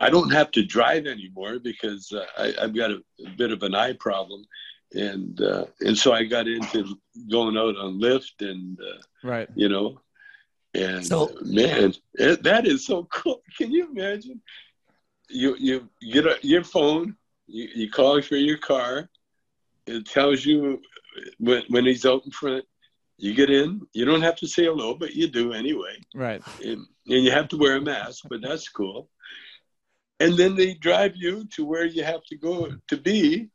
I 0.01 0.11
don't 0.11 0.31
have 0.31 0.51
to 0.53 0.65
drive 0.65 1.07
anymore 1.07 1.59
because 1.59 2.13
uh, 2.13 2.25
I, 2.37 2.55
I've 2.63 2.75
got 2.75 2.91
a, 2.93 3.03
a 3.27 3.31
bit 3.37 3.51
of 3.51 3.63
an 3.65 3.75
eye 3.75 3.95
problem, 3.95 4.45
and 4.93 5.41
uh, 5.41 5.67
and 5.81 5.97
so 5.99 6.13
I 6.13 6.25
got 6.25 6.47
into 6.47 6.97
going 7.31 7.57
out 7.57 7.77
on 7.77 8.01
Lyft 8.01 8.41
and 8.41 8.79
uh, 8.81 9.01
Right. 9.25 9.49
you 9.57 9.69
know, 9.69 10.01
and 10.75 11.05
So- 11.05 11.31
uh, 11.31 11.41
man, 11.43 11.95
it, 12.15 12.43
that 12.45 12.67
is 12.67 12.87
so 12.87 13.05
cool. 13.13 13.43
Can 13.59 13.73
you 13.73 13.89
imagine? 13.91 14.41
You 15.29 15.57
you 15.59 15.89
get 16.13 16.27
a, 16.27 16.39
your 16.43 16.65
phone, 16.65 17.17
you, 17.47 17.69
you 17.75 17.91
call 17.91 18.23
for 18.23 18.37
your 18.37 18.59
car, 18.59 19.11
it 19.87 20.07
tells 20.07 20.45
you 20.47 20.81
when 21.39 21.63
when 21.69 21.85
he's 21.87 22.07
out 22.07 22.25
in 22.25 22.31
front. 22.31 22.65
You 23.19 23.35
get 23.35 23.51
in. 23.51 23.83
You 23.93 24.05
don't 24.05 24.23
have 24.23 24.37
to 24.37 24.47
say 24.47 24.65
hello, 24.65 24.95
but 24.95 25.15
you 25.15 25.27
do 25.29 25.53
anyway 25.53 25.97
Right. 26.15 26.43
and, 26.61 26.87
and 27.09 27.25
you 27.25 27.31
have 27.33 27.49
to 27.49 27.57
wear 27.59 27.77
a 27.77 27.81
mask, 27.81 28.25
but 28.31 28.41
that's 28.41 28.69
cool. 28.69 29.11
And 30.21 30.37
then 30.37 30.55
they 30.57 30.75
drive 30.75 31.15
you 31.17 31.45
to 31.55 31.65
where 31.65 31.85
you 31.85 32.03
have 32.05 32.23
to 32.31 32.37
go 32.37 32.73
to 32.89 32.97
be, 32.97 33.49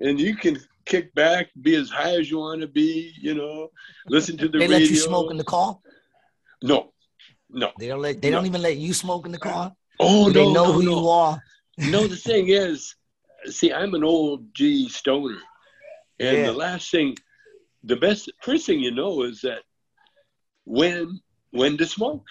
and 0.00 0.18
you 0.20 0.36
can 0.36 0.58
kick 0.84 1.14
back, 1.14 1.48
be 1.60 1.74
as 1.76 1.88
high 1.90 2.16
as 2.18 2.30
you 2.30 2.38
want 2.38 2.60
to 2.62 2.66
be, 2.66 3.12
you 3.20 3.34
know, 3.34 3.68
listen 4.08 4.36
to 4.38 4.48
the 4.48 4.58
They 4.58 4.68
radio. 4.68 4.78
let 4.78 4.90
you 4.90 4.96
smoke 4.96 5.30
in 5.30 5.36
the 5.38 5.44
car. 5.44 5.78
No, 6.62 6.92
no. 7.50 7.70
They 7.78 7.88
don't 7.88 8.00
let. 8.00 8.20
They 8.20 8.30
No. 8.30 8.36
don't 8.38 8.46
even 8.46 8.62
let 8.62 8.76
you 8.76 8.92
smoke 8.92 9.24
in 9.26 9.32
the 9.32 9.38
car. 9.38 9.72
Oh 10.00 10.26
Do 10.26 10.32
they 10.32 10.44
no, 10.44 10.52
know 10.52 10.66
no, 10.66 10.72
who 10.72 10.82
no. 10.82 11.00
you 11.00 11.08
are. 11.08 11.42
no, 11.78 12.06
the 12.06 12.16
thing 12.16 12.48
is, 12.48 12.94
see, 13.46 13.72
I'm 13.72 13.94
an 13.94 14.04
old 14.04 14.54
G 14.54 14.88
stoner, 14.88 15.38
and 16.18 16.38
Yeah. 16.38 16.44
the 16.46 16.52
last 16.52 16.90
thing, 16.90 17.16
the 17.84 17.96
best, 17.96 18.30
first 18.42 18.66
thing 18.66 18.80
you 18.80 18.92
know 18.92 19.22
is 19.22 19.40
that 19.40 19.62
when 20.64 21.20
when 21.52 21.76
to 21.78 21.86
smoke. 21.86 22.24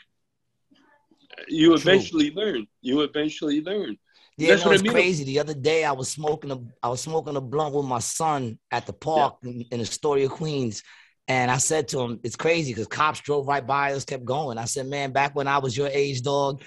You 1.47 1.77
True. 1.77 1.93
eventually 1.93 2.31
learn. 2.31 2.67
You 2.81 3.01
eventually 3.01 3.61
learn. 3.61 3.97
Yeah, 4.37 4.49
That's 4.49 4.65
no, 4.65 4.71
what 4.71 4.79
I 4.79 4.83
mean. 4.83 4.91
crazy. 4.91 5.23
The 5.23 5.39
other 5.39 5.53
day, 5.53 5.83
I 5.85 5.91
was 5.91 6.09
smoking 6.09 6.51
a, 6.51 6.59
I 6.83 6.89
was 6.89 7.01
smoking 7.01 7.35
a 7.35 7.41
blunt 7.41 7.73
with 7.75 7.85
my 7.85 7.99
son 7.99 8.59
at 8.71 8.85
the 8.85 8.93
park 8.93 9.37
in, 9.43 9.65
in 9.71 9.81
Astoria, 9.81 10.27
Queens, 10.27 10.83
and 11.31 11.49
I 11.49 11.57
said 11.57 11.87
to 11.89 11.99
him, 12.01 12.19
"It's 12.23 12.35
crazy 12.35 12.73
because 12.73 12.87
cops 12.87 13.21
drove 13.21 13.47
right 13.47 13.65
by 13.65 13.93
us, 13.93 14.03
kept 14.03 14.25
going." 14.25 14.57
I 14.57 14.65
said, 14.65 14.85
"Man, 14.87 15.11
back 15.11 15.33
when 15.33 15.47
I 15.47 15.59
was 15.59 15.77
your 15.77 15.87
age, 15.87 16.21
dog, 16.23 16.61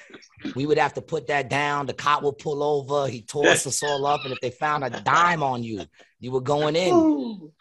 we 0.55 0.65
would 0.65 0.79
have 0.79 0.95
to 0.95 1.03
put 1.03 1.27
that 1.27 1.51
down. 1.51 1.85
The 1.87 1.93
cop 1.93 2.23
would 2.23 2.39
pull 2.39 2.63
over, 2.63 3.07
he 3.07 3.21
toss 3.23 3.67
us 3.67 3.83
all 3.89 4.07
up, 4.07 4.21
and 4.25 4.33
if 4.33 4.41
they 4.41 4.51
found 4.51 4.83
a 4.85 4.91
dime 4.91 5.43
on 5.43 5.63
you, 5.63 5.85
you 6.19 6.31
were 6.33 6.41
going 6.41 6.77
in. 6.77 6.95
Oh, 6.95 7.53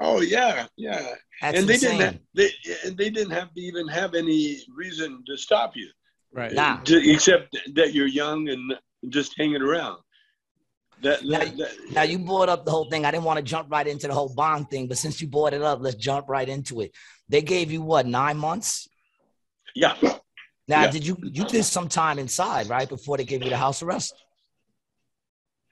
oh 0.00 0.20
yeah, 0.20 0.66
yeah. 0.76 1.14
That's 1.40 1.58
and 1.58 1.66
they 1.66 1.74
insane. 1.74 1.98
didn't 1.98 2.12
have 2.12 2.20
they 2.34 2.50
and 2.84 2.98
they 2.98 3.10
didn't 3.10 3.32
have 3.32 3.54
to 3.54 3.60
even 3.62 3.88
have 3.88 4.14
any 4.14 4.62
reason 4.76 5.22
to 5.28 5.36
stop 5.38 5.72
you, 5.74 5.88
Right. 6.32 6.52
Nah. 6.52 6.80
except 6.86 7.56
that 7.74 7.94
you're 7.94 8.06
young 8.22 8.48
and 8.50 8.74
just 9.08 9.34
hanging 9.38 9.62
around. 9.62 9.98
That, 11.02 11.24
Now, 11.24 11.38
that, 11.38 11.56
that 11.56 11.70
Now 11.92 12.02
you 12.02 12.18
brought 12.18 12.48
up 12.48 12.64
the 12.64 12.70
whole 12.70 12.88
thing. 12.90 13.04
I 13.04 13.10
didn't 13.10 13.24
want 13.24 13.38
to 13.38 13.42
jump 13.42 13.70
right 13.70 13.86
into 13.86 14.06
the 14.06 14.14
whole 14.14 14.32
bond 14.34 14.68
thing, 14.70 14.86
but 14.86 14.98
since 14.98 15.20
you 15.20 15.28
brought 15.28 15.54
it 15.54 15.62
up, 15.62 15.78
let's 15.80 15.96
jump 15.96 16.28
right 16.28 16.48
into 16.48 16.80
it. 16.82 16.92
They 17.28 17.42
gave 17.42 17.70
you 17.72 17.82
what 17.82 18.06
nine 18.06 18.36
months? 18.36 18.88
yeah, 19.74 19.96
Now, 20.02 20.82
Yeah. 20.82 20.90
did 20.90 21.06
you 21.06 21.16
you 21.22 21.44
did 21.44 21.64
some 21.64 21.88
time 21.88 22.18
inside 22.18 22.68
right 22.68 22.88
before 22.88 23.16
they 23.16 23.24
gave 23.24 23.42
you 23.44 23.50
the 23.50 23.56
house 23.56 23.82
arrest? 23.82 24.14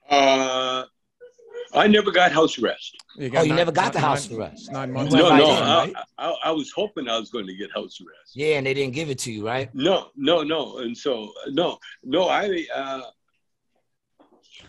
uh, 0.09 0.85
I 1.75 1.87
never 1.87 2.11
got 2.11 2.33
house 2.33 2.59
arrest. 2.59 2.97
You 3.17 3.31
Oh, 3.35 3.43
you 3.43 3.53
never 3.55 3.71
got 3.73 3.85
nine- 3.87 3.93
the 3.93 4.01
house 4.01 4.31
nine- 4.31 4.39
arrest. 4.41 4.73
Nine 4.73 4.93
months. 4.93 5.13
No, 5.15 5.29
right 5.29 5.39
no, 5.39 5.51
in, 5.51 5.63
I, 5.63 5.85
right? 5.85 5.95
I, 6.17 6.35
I 6.45 6.51
was 6.53 6.71
hoping 6.75 7.09
I 7.09 7.19
was 7.19 7.31
going 7.31 7.47
to 7.47 7.55
get 7.55 7.71
house 7.75 8.01
arrest. 8.01 8.33
Yeah, 8.35 8.57
and 8.57 8.67
they 8.67 8.73
didn't 8.73 8.95
give 8.95 9.11
it 9.11 9.19
to 9.21 9.33
you, 9.33 9.45
right? 9.47 9.69
No, 9.75 10.09
no, 10.17 10.43
no, 10.43 10.79
and 10.79 10.97
so 10.97 11.31
no, 11.49 11.79
no. 12.05 12.29
I 12.29 12.65
uh, 12.75 13.03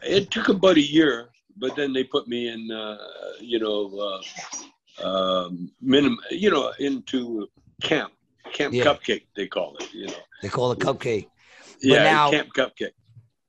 it 0.03 0.31
took 0.31 0.49
about 0.49 0.77
a 0.77 0.81
year, 0.81 1.29
but 1.57 1.75
then 1.75 1.93
they 1.93 2.03
put 2.03 2.27
me 2.27 2.47
in, 2.49 2.71
uh, 2.71 2.97
you 3.39 3.59
know, 3.59 4.21
uh, 5.01 5.05
um, 5.07 5.71
minimum, 5.81 6.19
you 6.31 6.49
know, 6.51 6.71
into 6.79 7.47
camp, 7.81 8.11
camp 8.53 8.73
Yeah. 8.73 8.83
cupcake 8.85 9.25
they 9.35 9.47
call 9.47 9.75
it, 9.77 9.93
you 9.93 10.07
know. 10.07 10.13
They 10.41 10.49
call 10.49 10.71
it 10.71 10.79
cupcake. 10.79 11.27
Yeah, 11.81 12.03
now- 12.03 12.31
camp 12.31 12.49
cupcake. 12.53 12.91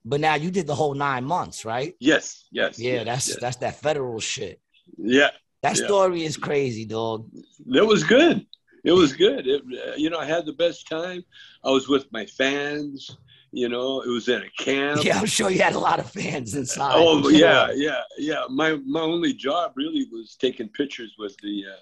But 0.05 0.21
now 0.21 0.35
you 0.35 0.51
did 0.51 0.67
the 0.67 0.75
whole 0.75 0.95
nine 0.95 1.25
months, 1.25 1.65
right? 1.65 1.95
Yes, 2.01 2.45
yes. 2.51 2.79
Yeah, 2.79 2.93
yes, 2.95 3.05
that's 3.05 3.29
yes. 3.29 3.39
that's 3.41 3.57
that 3.59 3.81
federal 3.81 4.19
shit. 4.21 4.61
yeah. 4.97 5.31
That 5.63 5.77
Yeah. 5.77 5.85
story 5.85 6.25
is 6.25 6.39
crazy, 6.39 6.87
dog. 6.87 7.29
It 7.75 7.87
was 7.87 8.03
good. 8.03 8.47
It 8.83 8.93
was 8.93 9.13
good. 9.13 9.47
It, 9.47 9.61
uh, 9.63 9.95
you 9.97 10.09
know, 10.09 10.19
I 10.19 10.25
had 10.25 10.47
the 10.47 10.55
best 10.55 10.89
time. 10.89 11.23
I 11.63 11.71
was 11.71 11.87
with 11.87 12.11
my 12.13 12.25
fans. 12.25 13.15
You 13.53 13.69
know, 13.69 14.01
it 14.03 14.09
was 14.09 14.29
in 14.29 14.43
a 14.43 14.51
camp. 14.63 15.05
Yeah, 15.05 15.19
I'm 15.19 15.27
sure 15.27 15.51
you 15.51 15.61
had 15.61 15.75
a 15.75 15.79
lot 15.79 15.99
of 15.99 16.11
fans 16.11 16.55
inside. 16.55 16.93
Oh 16.95 17.21
sure. 17.23 17.33
yeah, 17.45 17.73
yeah, 17.75 18.03
yeah. 18.19 18.45
My 18.49 18.79
my 18.87 19.01
only 19.01 19.33
job 19.35 19.73
really 19.77 20.07
was 20.13 20.37
taking 20.41 20.69
pictures 20.69 21.15
with 21.19 21.37
the 21.43 21.65
uh, 21.73 21.81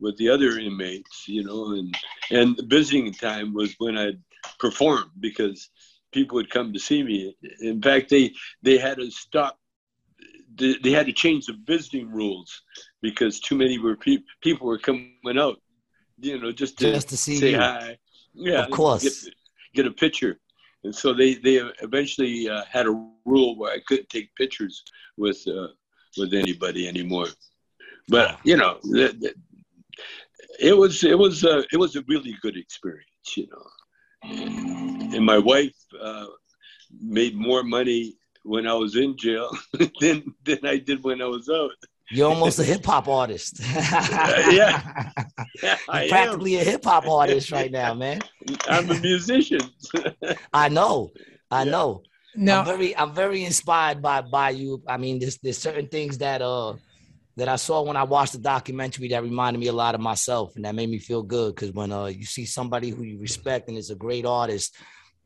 with 0.00 0.16
the 0.18 0.28
other 0.28 0.58
inmates, 0.58 1.26
you 1.26 1.42
know, 1.44 1.72
and 1.72 1.94
and 2.30 2.56
the 2.56 2.64
visiting 2.66 3.12
time 3.12 3.52
was 3.52 3.74
when 3.78 3.98
I'd 3.98 4.20
perform 4.60 5.10
because 5.18 5.70
people 6.12 6.36
would 6.36 6.50
come 6.50 6.72
to 6.72 6.78
see 6.78 7.02
me. 7.02 7.36
In 7.60 7.82
fact, 7.82 8.10
they 8.10 8.32
they 8.62 8.78
had 8.78 8.98
to 8.98 9.10
stop. 9.10 9.58
They, 10.54 10.74
they 10.82 10.90
had 10.90 11.06
to 11.06 11.12
change 11.12 11.46
the 11.46 11.56
visiting 11.66 12.10
rules 12.10 12.62
because 13.02 13.38
too 13.40 13.56
many 13.56 13.78
were 13.78 13.96
pe- 13.96 14.24
people 14.40 14.66
were 14.66 14.78
coming 14.78 15.38
out, 15.38 15.60
you 16.18 16.38
know, 16.40 16.50
just 16.52 16.78
to, 16.78 16.92
Just 16.92 17.08
to 17.10 17.16
see 17.16 17.36
say 17.38 17.52
you. 17.52 17.58
hi. 17.58 17.98
Yeah, 18.34 18.64
Of 18.64 18.70
course. 18.70 19.24
Get, 19.24 19.34
get 19.74 19.86
a 19.86 19.92
picture. 19.92 20.40
And 20.84 20.94
so 20.94 21.12
they 21.12 21.34
they 21.34 21.56
eventually 21.82 22.48
uh, 22.48 22.64
had 22.70 22.86
a 22.86 22.90
rule 23.26 23.56
where 23.56 23.72
I 23.72 23.80
couldn't 23.86 24.08
take 24.08 24.34
pictures 24.36 24.82
with 25.16 25.42
uh, 25.48 25.68
with 26.16 26.32
anybody 26.34 26.88
anymore. 26.88 27.26
But 28.08 28.38
you 28.44 28.56
know, 28.56 28.78
th- 28.82 29.18
th- 29.20 29.34
it 30.58 30.76
was 30.76 31.04
it 31.04 31.18
was 31.18 31.44
uh, 31.44 31.62
it 31.72 31.76
was 31.76 31.96
a 31.96 32.02
really 32.08 32.36
good 32.42 32.56
experience, 32.56 33.36
you 33.36 33.46
know. 33.50 33.66
And, 34.22 35.14
and 35.14 35.24
my 35.24 35.38
wife 35.38 35.76
uh, 36.00 36.26
made 37.00 37.36
more 37.36 37.62
money 37.62 38.16
when 38.44 38.66
I 38.66 38.74
was 38.74 38.96
in 38.96 39.16
jail 39.16 39.50
than 40.00 40.34
than 40.44 40.60
I 40.64 40.78
did 40.78 41.02
when 41.02 41.20
I 41.20 41.26
was 41.26 41.48
out. 41.48 41.70
You're 42.10 42.28
almost 42.30 42.58
a 42.58 42.64
hip 42.64 42.84
hop 42.84 43.08
artist. 43.08 43.60
yeah. 43.74 44.82
Yeah, 45.62 45.76
I 45.88 46.02
You're 46.02 46.08
practically 46.08 46.56
a 46.56 46.64
hip 46.64 46.84
hop 46.84 47.06
artist 47.08 47.50
right 47.50 47.70
now, 47.70 47.92
man. 47.94 48.20
I'm 48.68 48.88
a 48.90 48.94
musician. 48.94 49.60
I 50.52 50.68
know. 50.68 51.10
I 51.50 51.64
Yeah. 51.64 51.70
know. 51.72 52.02
Now, 52.36 52.60
I'm 52.60 52.64
very 52.66 52.96
I'm 52.96 53.12
very 53.12 53.44
inspired 53.44 54.00
by 54.00 54.20
by 54.22 54.50
you. 54.50 54.82
I 54.86 54.98
mean, 54.98 55.18
there's 55.18 55.38
there's 55.38 55.58
certain 55.58 55.88
things 55.88 56.18
that 56.18 56.42
uh 56.42 56.74
that 57.36 57.48
I 57.48 57.56
saw 57.56 57.82
when 57.82 57.96
I 57.96 58.04
watched 58.04 58.32
the 58.34 58.38
documentary 58.38 59.08
that 59.08 59.22
reminded 59.22 59.58
me 59.58 59.66
a 59.68 59.72
lot 59.72 59.94
of 59.96 60.00
myself, 60.00 60.54
and 60.54 60.64
that 60.64 60.74
made 60.76 60.90
me 60.90 60.98
feel 60.98 61.22
good. 61.22 61.54
Because 61.56 61.72
when 61.72 61.90
uh 61.90 62.06
you 62.06 62.24
see 62.24 62.44
somebody 62.44 62.90
who 62.90 63.02
you 63.02 63.18
respect 63.18 63.68
and 63.68 63.76
is 63.76 63.90
a 63.90 63.96
great 63.96 64.24
artist 64.26 64.76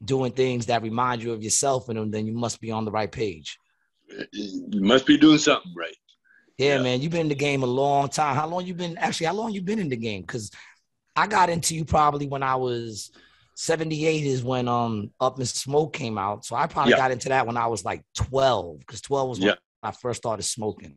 doing 0.02 0.32
things 0.32 0.66
that 0.66 0.82
remind 0.82 1.22
you 1.22 1.32
of 1.32 1.42
yourself, 1.42 1.88
and 1.90 2.12
then 2.12 2.26
you 2.26 2.32
must 2.32 2.60
be 2.60 2.70
on 2.70 2.84
the 2.86 2.90
right 2.90 3.12
page. 3.12 3.58
you 4.32 4.80
must 4.80 5.04
be 5.06 5.18
doing 5.18 5.38
something 5.38 5.72
right. 5.76 5.94
Yeah, 6.58 6.76
Yeah. 6.76 6.82
man, 6.82 7.00
you've 7.00 7.12
been 7.12 7.22
in 7.22 7.28
the 7.28 7.34
game 7.34 7.62
a 7.62 7.66
long 7.66 8.08
time. 8.08 8.36
How 8.36 8.46
long 8.46 8.66
you 8.66 8.74
been? 8.74 8.96
Actually, 8.98 9.26
how 9.26 9.34
long 9.34 9.52
you 9.52 9.62
been 9.62 9.78
in 9.78 9.88
the 9.88 9.96
game? 9.96 10.20
Because 10.22 10.50
I 11.16 11.26
got 11.26 11.50
into 11.50 11.74
you 11.74 11.84
probably 11.84 12.26
when 12.26 12.42
I 12.42 12.56
was 12.56 13.10
78 13.56 14.24
is 14.24 14.42
when 14.42 14.68
um 14.68 15.10
Up 15.20 15.38
in 15.38 15.46
Smoke 15.46 15.92
came 15.92 16.18
out. 16.18 16.44
So 16.44 16.56
I 16.56 16.66
probably 16.66 16.92
Yeah. 16.92 16.98
got 16.98 17.10
into 17.10 17.28
that 17.30 17.46
when 17.46 17.56
I 17.56 17.66
was 17.66 17.84
like 17.84 18.02
12, 18.14 18.78
because 18.80 19.00
12 19.00 19.28
was 19.28 19.38
when 19.38 19.48
Yeah. 19.48 19.54
I 19.82 19.90
first 19.92 20.18
started 20.18 20.42
smoking. 20.44 20.96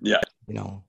Yeah. 0.00 0.20
You 0.46 0.54
know. 0.54 0.84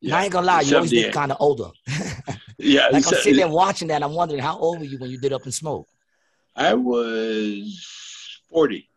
Yeah. 0.00 0.16
I 0.16 0.24
ain't 0.24 0.32
gonna 0.32 0.46
lie, 0.46 0.60
you 0.62 0.74
always 0.76 0.90
78. 0.90 1.12
kind 1.14 1.32
of 1.32 1.38
older. 1.40 1.70
Yeah, 2.58 2.82
like 2.92 3.04
I'm 3.06 3.14
sitting 3.14 3.36
there 3.36 3.48
watching 3.48 3.88
that. 3.88 4.04
I'm 4.04 4.12
wondering 4.12 4.40
how 4.40 4.56
old 4.56 4.78
were 4.78 4.84
you 4.84 4.96
when 4.98 5.10
you 5.10 5.18
did 5.18 5.32
Up 5.32 5.44
in 5.46 5.50
Smoke? 5.50 5.88
I 6.54 6.74
was 6.74 8.40
40. 8.50 8.88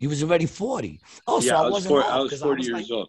You 0.00 0.08
was 0.10 0.22
already 0.22 0.44
40. 0.44 1.00
Oh, 1.26 1.40
so 1.40 1.54
I, 1.54 1.60
I 1.60 1.62
was, 1.62 1.72
wasn't 1.72 1.88
40, 1.92 2.04
old, 2.04 2.12
I 2.14 2.20
was 2.20 2.30
'cause 2.30 2.40
40 2.42 2.58
was 2.58 2.68
years 2.68 2.80
like- 2.90 2.90
old. 2.90 3.08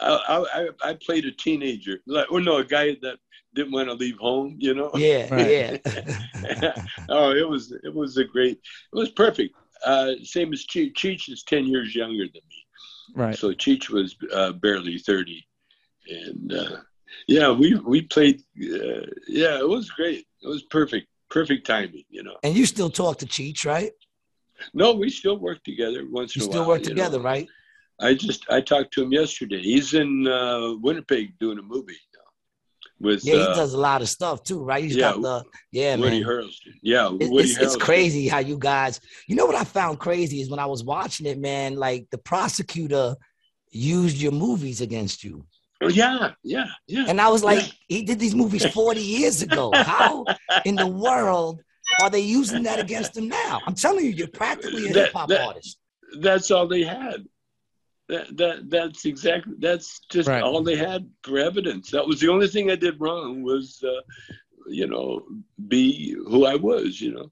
I, 0.00 0.16
I, 0.28 0.44
I- 0.62 0.90
I 0.90 0.94
played 0.94 1.24
a 1.26 1.32
teenager, 1.32 2.00
like, 2.06 2.26
oh 2.30 2.38
no, 2.38 2.56
a 2.58 2.64
guy 2.64 2.96
that 3.02 3.18
didn't 3.54 3.72
want 3.72 3.88
to 3.88 3.94
leave 3.94 4.16
home, 4.18 4.56
you 4.58 4.74
know? 4.74 4.90
Yeah, 4.94 5.28
Right. 5.34 5.80
yeah. 5.86 6.72
oh, 7.08 7.32
it 7.34 7.48
was, 7.48 7.72
it 7.72 7.92
was 7.94 8.16
a 8.16 8.24
great, 8.24 8.58
it 8.92 8.96
was 8.96 9.10
perfect. 9.10 9.54
Uh, 9.84 10.12
same 10.22 10.52
as 10.52 10.66
Cheech. 10.66 10.94
Cheech 10.94 11.28
is 11.30 11.42
10 11.44 11.66
years 11.66 11.94
younger 11.94 12.24
than 12.24 12.42
me. 12.48 12.66
right. 13.14 13.36
So 13.36 13.50
Cheech 13.52 13.88
was 13.90 14.14
uh, 14.32 14.52
barely 14.52 14.98
30. 14.98 15.44
And 16.08 16.52
uh, 16.52 16.76
yeah, 17.28 17.50
we, 17.50 17.74
we 17.76 18.02
played, 18.02 18.40
uh, 18.62 19.06
yeah, 19.26 19.58
it 19.58 19.68
was 19.68 19.90
great. 19.90 20.26
It 20.42 20.48
was 20.48 20.62
perfect, 20.64 21.08
perfect 21.30 21.66
timing, 21.66 22.04
you 22.10 22.22
know? 22.22 22.36
and 22.42 22.54
you 22.56 22.66
still 22.66 22.90
talk 22.90 23.18
to 23.18 23.26
Cheech, 23.26 23.64
right? 23.66 23.92
No, 24.74 24.92
we 24.94 25.08
still 25.10 25.38
work 25.38 25.62
together 25.64 26.04
once 26.10 26.36
You 26.36 26.42
in 26.42 26.48
a 26.48 26.50
still 26.52 26.66
work 26.66 26.82
together, 26.82 27.18
know. 27.18 27.24
right? 27.24 27.48
I 28.00 28.14
just 28.14 28.48
I 28.50 28.60
talked 28.60 28.92
to 28.94 29.02
him 29.02 29.12
yesterday. 29.12 29.60
He's 29.60 29.94
in 29.94 30.26
uh, 30.26 30.74
Winnipeg 30.80 31.38
doing 31.38 31.58
a 31.58 31.62
movie 31.62 31.96
with 32.98 33.24
Yeah, 33.24 33.34
he 33.34 33.40
uh, 33.42 33.54
does 33.54 33.74
a 33.74 33.78
lot 33.78 34.02
of 34.02 34.08
stuff 34.08 34.42
too, 34.42 34.62
right? 34.62 34.82
He's 34.82 34.96
yeah, 34.96 35.12
got 35.12 35.22
the 35.22 35.44
yeah, 35.72 35.96
Woody 35.96 36.20
man. 36.20 36.28
Harrelson. 36.28 36.72
Yeah, 36.82 37.06
It- 37.20 37.30
Woody 37.30 37.50
it's, 37.50 37.58
it's 37.58 37.76
crazy 37.76 38.28
how 38.28 38.38
you 38.38 38.56
guys. 38.58 39.00
You 39.26 39.36
know 39.36 39.46
what 39.46 39.54
I 39.54 39.64
found 39.64 39.98
crazy 39.98 40.40
is 40.40 40.50
when 40.50 40.58
I 40.58 40.66
was 40.66 40.82
watching 40.84 41.26
it, 41.26 41.38
man. 41.38 41.76
Like 41.76 42.06
the 42.10 42.18
prosecutor 42.18 43.16
used 43.70 44.16
your 44.20 44.32
movies 44.32 44.80
against 44.80 45.22
you, 45.22 45.46
Oh, 45.82 45.88
yeah, 45.88 46.32
yeah, 46.42 46.66
yeah. 46.88 47.04
and 47.08 47.20
I 47.20 47.28
was 47.28 47.42
like, 47.44 47.60
Yeah. 47.62 47.72
he 47.88 48.02
did 48.02 48.18
these 48.18 48.34
movies 48.34 48.64
forty 48.66 49.00
years 49.02 49.42
ago. 49.42 49.72
How 49.74 50.24
in 50.64 50.74
the 50.76 50.86
world 50.86 51.62
are 52.02 52.10
they 52.10 52.20
using 52.20 52.62
that 52.64 52.78
against 52.78 53.16
him 53.16 53.28
now? 53.28 53.60
I'm 53.66 53.74
telling 53.74 54.04
you, 54.06 54.10
you're 54.10 54.28
practically 54.28 54.86
a 54.88 54.92
hip 54.92 55.12
hop 55.12 55.30
artist. 55.30 55.78
That's 56.20 56.50
all 56.50 56.66
they 56.66 56.82
had. 56.82 57.24
That, 58.12 58.36
that 58.40 58.56
that's 58.70 59.04
exactly 59.12 59.54
that's 59.66 59.88
just 60.10 60.28
Right. 60.28 60.42
all 60.42 60.62
they 60.62 60.76
had 60.76 61.02
for 61.22 61.38
evidence. 61.38 61.90
That 61.90 62.06
was 62.06 62.18
the 62.20 62.28
only 62.34 62.48
thing 62.48 62.70
I 62.70 62.76
did 62.76 63.00
wrong 63.00 63.42
was, 63.50 63.82
uh, 63.92 64.02
you 64.80 64.86
know, 64.92 65.08
be 65.74 66.12
who 66.30 66.44
I 66.46 66.56
was. 66.56 67.00
You 67.00 67.12
know. 67.14 67.28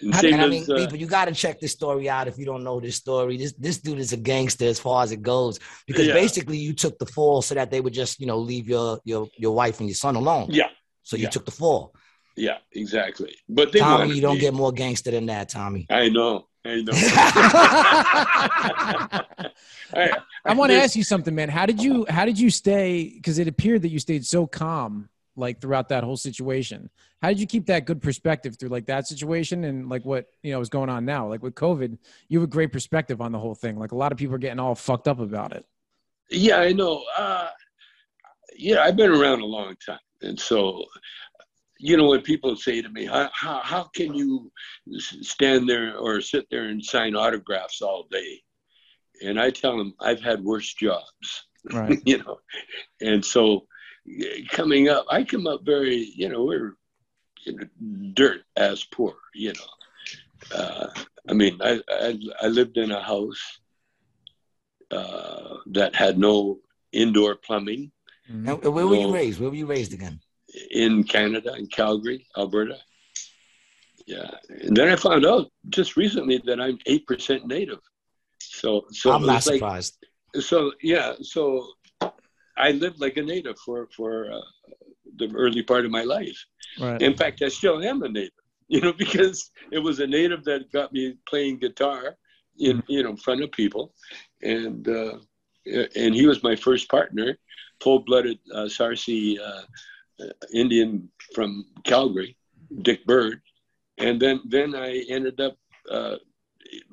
And 0.00 0.12
How- 0.14 0.20
same 0.20 0.34
I 0.40 0.46
mean, 0.48 0.62
as, 0.62 0.68
uh, 0.70 0.76
people, 0.76 0.98
you 0.98 1.06
got 1.06 1.26
to 1.26 1.34
check 1.34 1.58
this 1.60 1.72
story 1.72 2.06
out 2.10 2.28
if 2.28 2.36
you 2.38 2.44
don't 2.50 2.64
know 2.68 2.78
this 2.80 2.96
story. 2.96 3.36
This 3.38 3.52
this 3.66 3.78
dude 3.78 3.98
is 4.06 4.12
a 4.12 4.18
gangster 4.32 4.66
as 4.66 4.78
far 4.78 5.02
as 5.04 5.10
it 5.12 5.22
goes 5.22 5.58
because 5.86 6.06
Yeah. 6.08 6.14
basically 6.22 6.58
you 6.58 6.72
took 6.74 6.98
the 6.98 7.06
fall 7.06 7.40
so 7.42 7.54
that 7.54 7.70
they 7.70 7.80
would 7.80 7.94
just 7.94 8.20
you 8.20 8.26
know 8.26 8.38
leave 8.38 8.68
your 8.68 9.00
your 9.04 9.28
your 9.38 9.54
wife 9.54 9.80
and 9.80 9.88
your 9.88 9.94
son 10.04 10.16
alone. 10.16 10.48
yeah, 10.50 10.68
So 11.02 11.16
you 11.16 11.24
yeah. 11.24 11.30
took 11.30 11.46
the 11.46 11.56
fall. 11.62 11.94
yeah, 12.36 12.58
exactly. 12.72 13.32
But 13.48 13.72
they 13.72 13.78
Tommy, 13.80 14.14
you 14.16 14.20
don't 14.20 14.34
me. 14.34 14.40
get 14.46 14.52
more 14.62 14.72
gangster 14.72 15.10
than 15.16 15.26
that, 15.26 15.48
Tommy. 15.48 15.86
I 15.88 16.08
know. 16.10 16.34
I 16.66 16.82
know. 16.82 16.92
I, 19.94 20.10
I 20.44 20.54
want 20.54 20.70
to 20.70 20.76
ask 20.76 20.96
you 20.96 21.04
something, 21.04 21.34
man. 21.34 21.48
How 21.48 21.66
did 21.66 21.82
you 21.82 22.06
how 22.08 22.24
did 22.24 22.38
you 22.38 22.50
stay? 22.50 23.12
Because 23.14 23.38
it 23.38 23.48
appeared 23.48 23.82
that 23.82 23.88
you 23.88 23.98
stayed 23.98 24.26
so 24.26 24.46
calm, 24.46 25.08
like 25.36 25.60
throughout 25.60 25.88
that 25.90 26.04
whole 26.04 26.16
situation. 26.16 26.90
How 27.22 27.28
did 27.28 27.40
you 27.40 27.46
keep 27.46 27.66
that 27.66 27.86
good 27.86 28.02
perspective 28.02 28.56
through 28.58 28.68
like 28.68 28.86
that 28.86 29.06
situation 29.06 29.64
and 29.64 29.88
like 29.88 30.04
what 30.04 30.26
you 30.42 30.52
know 30.52 30.60
is 30.60 30.68
going 30.68 30.88
on 30.88 31.04
now? 31.04 31.28
Like 31.28 31.42
with 31.42 31.54
COVID, 31.54 31.98
you 32.28 32.38
have 32.38 32.48
a 32.48 32.50
great 32.50 32.72
perspective 32.72 33.20
on 33.20 33.32
the 33.32 33.38
whole 33.38 33.54
thing. 33.54 33.78
Like 33.78 33.92
a 33.92 33.96
lot 33.96 34.12
of 34.12 34.18
people 34.18 34.34
are 34.34 34.38
getting 34.38 34.60
all 34.60 34.74
fucked 34.74 35.08
up 35.08 35.20
about 35.20 35.52
it. 35.52 35.64
Yeah, 36.30 36.58
I 36.58 36.72
know. 36.72 37.04
Uh, 37.16 37.48
yeah, 38.56 38.80
I've 38.80 38.96
been 38.96 39.10
around 39.10 39.40
a 39.40 39.46
long 39.46 39.74
time, 39.84 39.98
and 40.22 40.38
so 40.38 40.84
you 41.78 41.96
know 41.96 42.08
when 42.08 42.22
people 42.22 42.56
say 42.56 42.82
to 42.82 42.88
me, 42.88 43.04
"How 43.06 43.30
how, 43.32 43.60
how 43.60 43.82
can 43.84 44.14
you 44.14 44.50
stand 44.98 45.68
there 45.68 45.96
or 45.96 46.20
sit 46.20 46.46
there 46.50 46.64
and 46.64 46.84
sign 46.84 47.16
autographs 47.16 47.82
all 47.82 48.06
day?" 48.10 48.42
And 49.22 49.40
I 49.40 49.50
tell 49.50 49.76
them, 49.76 49.94
"I've 50.00 50.20
had 50.20 50.42
worse 50.42 50.72
jobs." 50.74 51.46
Right. 51.72 52.00
you 52.06 52.18
know, 52.18 52.38
and 53.00 53.24
so 53.24 53.66
eh, 54.08 54.42
coming 54.50 54.88
up, 54.88 55.06
I 55.10 55.24
come 55.24 55.46
up 55.46 55.64
very, 55.64 56.12
you 56.16 56.28
know, 56.28 56.44
we're 56.44 56.76
dirt 58.14 58.42
as 58.56 58.84
poor, 58.84 59.14
you 59.34 59.52
know. 59.52 60.56
Uh, 60.58 60.88
I 61.28 61.32
mean, 61.34 61.58
I, 61.62 61.80
I 61.88 62.18
I 62.42 62.46
lived 62.48 62.76
in 62.76 62.90
a 62.90 63.02
house 63.02 63.60
uh, 64.90 65.56
that 65.66 65.94
had 65.94 66.18
no 66.18 66.60
indoor 66.92 67.34
plumbing 67.36 67.92
Mhm. 68.30 68.64
And 68.64 68.74
where 68.74 68.86
were 68.86 68.96
you 68.96 69.14
raised? 69.14 69.40
Where 69.40 69.50
were 69.50 69.56
you 69.56 69.66
raised 69.66 69.92
again? 69.92 70.20
In 70.70 71.04
Canada, 71.04 71.54
in 71.54 71.66
Calgary, 71.66 72.26
Alberta. 72.36 72.78
Yeah, 74.06 74.30
and 74.48 74.76
then 74.76 74.88
I 74.88 74.96
found 74.96 75.26
out 75.26 75.50
just 75.68 75.96
recently 75.96 76.40
that 76.46 76.60
I'm 76.60 76.78
eight 76.86 77.06
percent 77.06 77.46
native. 77.46 77.80
So, 78.40 78.86
so 78.90 79.12
I'm 79.12 79.26
not 79.26 79.46
like, 79.46 79.56
surprised. 79.56 79.96
so 80.38 80.72
yeah, 80.82 81.14
so 81.20 81.66
I 82.56 82.70
lived 82.70 83.00
like 83.00 83.16
a 83.16 83.22
native 83.22 83.58
for 83.58 83.88
for 83.94 84.32
uh, 84.32 84.40
the 85.16 85.32
early 85.34 85.62
part 85.62 85.84
of 85.84 85.90
my 85.90 86.02
life. 86.02 86.38
Right. 86.80 87.00
In 87.02 87.16
fact, 87.16 87.42
I 87.42 87.48
still 87.48 87.82
am 87.82 88.02
a 88.02 88.08
native, 88.08 88.30
you 88.68 88.80
know, 88.80 88.92
because 88.92 89.50
it 89.72 89.78
was 89.78 90.00
a 90.00 90.06
native 90.06 90.44
that 90.44 90.72
got 90.72 90.92
me 90.92 91.14
playing 91.28 91.58
guitar 91.58 92.16
in 92.58 92.82
you 92.88 93.02
know 93.02 93.10
in 93.10 93.16
front 93.16 93.42
of 93.42 93.50
people, 93.52 93.92
and 94.42 94.88
uh, 94.88 95.18
and 95.96 96.14
he 96.14 96.26
was 96.26 96.42
my 96.42 96.56
first 96.56 96.88
partner, 96.88 97.36
full-blooded 97.82 98.38
uh, 98.54 98.68
Sarcee 98.68 99.38
uh, 99.38 99.62
Indian 100.52 101.08
from 101.34 101.64
Calgary, 101.84 102.36
Dick 102.82 103.04
Bird, 103.06 103.40
and 103.98 104.20
then 104.20 104.40
then 104.46 104.74
I 104.74 105.04
ended 105.08 105.40
up 105.40 105.56
uh, 105.90 106.16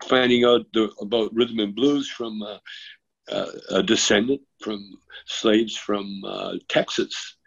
finding 0.07 0.45
out 0.45 0.65
the, 0.73 0.91
about 1.01 1.33
rhythm 1.33 1.59
and 1.59 1.75
blues 1.75 2.09
from 2.09 2.41
uh, 2.41 2.57
uh, 3.31 3.51
a 3.69 3.83
descendant 3.83 4.41
from 4.59 4.97
slaves 5.25 5.75
from 5.75 6.21
uh, 6.25 6.55
Texas, 6.67 7.37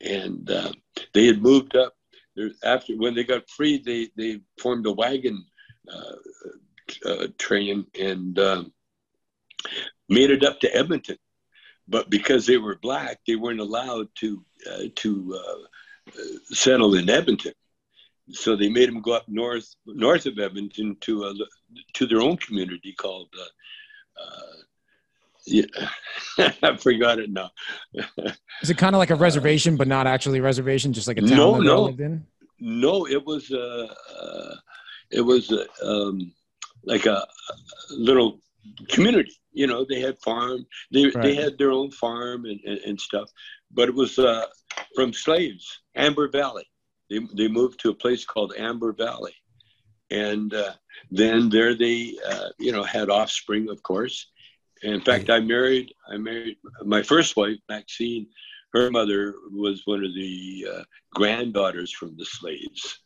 and 0.00 0.50
uh, 0.50 0.72
they 1.12 1.26
had 1.26 1.42
moved 1.42 1.76
up. 1.76 1.94
There, 2.34 2.50
after 2.64 2.96
when 2.96 3.14
they 3.14 3.24
got 3.24 3.48
free, 3.48 3.78
they 3.78 4.08
they 4.16 4.40
formed 4.60 4.86
a 4.86 4.92
wagon 4.92 5.44
uh, 5.92 7.08
uh, 7.08 7.26
train 7.38 7.86
and 7.98 8.38
made 10.08 10.30
it 10.30 10.44
up 10.44 10.60
to 10.60 10.74
Edmonton. 10.74 11.16
But 11.88 12.10
because 12.10 12.46
they 12.46 12.56
were 12.58 12.78
black, 12.82 13.20
they 13.26 13.36
weren't 13.36 13.60
allowed 13.60 14.08
to 14.16 14.44
uh, 14.70 14.82
to 14.96 15.38
uh, 15.38 15.62
uh, 16.08 16.38
settle 16.50 16.94
in 16.96 17.08
Edmonton. 17.08 17.52
so 18.30 18.56
they 18.56 18.68
made 18.68 18.88
them 18.88 19.00
go 19.00 19.12
up 19.12 19.24
north 19.28 19.68
north 19.86 20.26
of 20.26 20.38
Edmonton 20.38 20.96
to 21.02 21.24
a, 21.24 21.34
to 21.94 22.06
their 22.06 22.20
own 22.20 22.36
community 22.38 22.92
called. 22.92 23.28
Uh, 23.38 24.22
uh, 24.22 24.56
yeah, 25.46 25.64
I 26.62 26.76
forgot 26.76 27.20
it 27.20 27.30
now. 27.30 27.50
Is 28.62 28.70
it 28.70 28.78
kind 28.78 28.96
of 28.96 28.98
like 28.98 29.10
a 29.10 29.14
reservation, 29.14 29.76
but 29.76 29.86
not 29.86 30.06
actually 30.08 30.40
a 30.40 30.42
reservation, 30.42 30.92
just 30.92 31.06
like 31.06 31.18
a 31.18 31.20
town 31.20 31.36
No, 31.36 31.58
no. 31.58 31.82
lived 31.84 32.00
in? 32.00 32.26
No, 32.58 33.06
it 33.06 33.24
was 33.24 33.50
uh, 33.52 33.86
uh, 34.20 34.54
it 35.10 35.20
was 35.20 35.52
um, 35.84 36.32
like 36.84 37.06
a 37.06 37.24
little 37.90 38.40
community. 38.88 39.32
You 39.56 39.66
know, 39.66 39.86
they 39.88 40.00
had 40.00 40.18
farm. 40.18 40.66
They 40.92 41.10
they 41.22 41.34
had 41.34 41.56
their 41.56 41.70
own 41.70 41.90
farm 41.90 42.44
and, 42.44 42.60
and, 42.64 42.78
and 42.80 43.00
stuff. 43.00 43.30
But 43.72 43.88
it 43.88 43.94
was 43.94 44.18
uh, 44.18 44.44
from 44.94 45.14
slaves, 45.14 45.80
Amber 45.94 46.28
Valley. 46.28 46.68
They 47.08 47.20
they 47.34 47.48
moved 47.48 47.80
to 47.80 47.90
a 47.90 47.94
place 47.94 48.26
called 48.26 48.52
Amber 48.58 48.92
Valley, 48.92 49.34
and 50.10 50.52
uh, 50.52 50.74
then 51.10 51.48
there 51.48 51.74
they 51.74 52.18
uh, 52.28 52.50
you 52.58 52.70
know 52.70 52.82
had 52.82 53.08
offspring, 53.08 53.70
of 53.70 53.82
course. 53.82 54.26
In 54.82 55.00
fact, 55.00 55.30
I 55.30 55.40
married 55.40 55.90
I 56.06 56.18
married 56.18 56.58
my 56.84 57.02
first 57.02 57.34
wife, 57.34 57.56
Maxine. 57.66 58.26
Her 58.74 58.90
mother 58.90 59.34
was 59.50 59.86
one 59.86 60.04
of 60.04 60.14
the 60.14 60.66
uh, 60.70 60.82
granddaughters 61.14 61.90
from 61.90 62.14
the 62.18 62.26
slaves. 62.26 63.00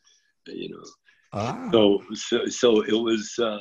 You 0.49 0.71
know, 0.71 0.85
Ah. 1.33 1.69
so 1.73 2.03
so, 2.15 2.45
so 2.47 2.81
it 2.83 2.93
was. 2.93 3.33
Uh, 3.39 3.59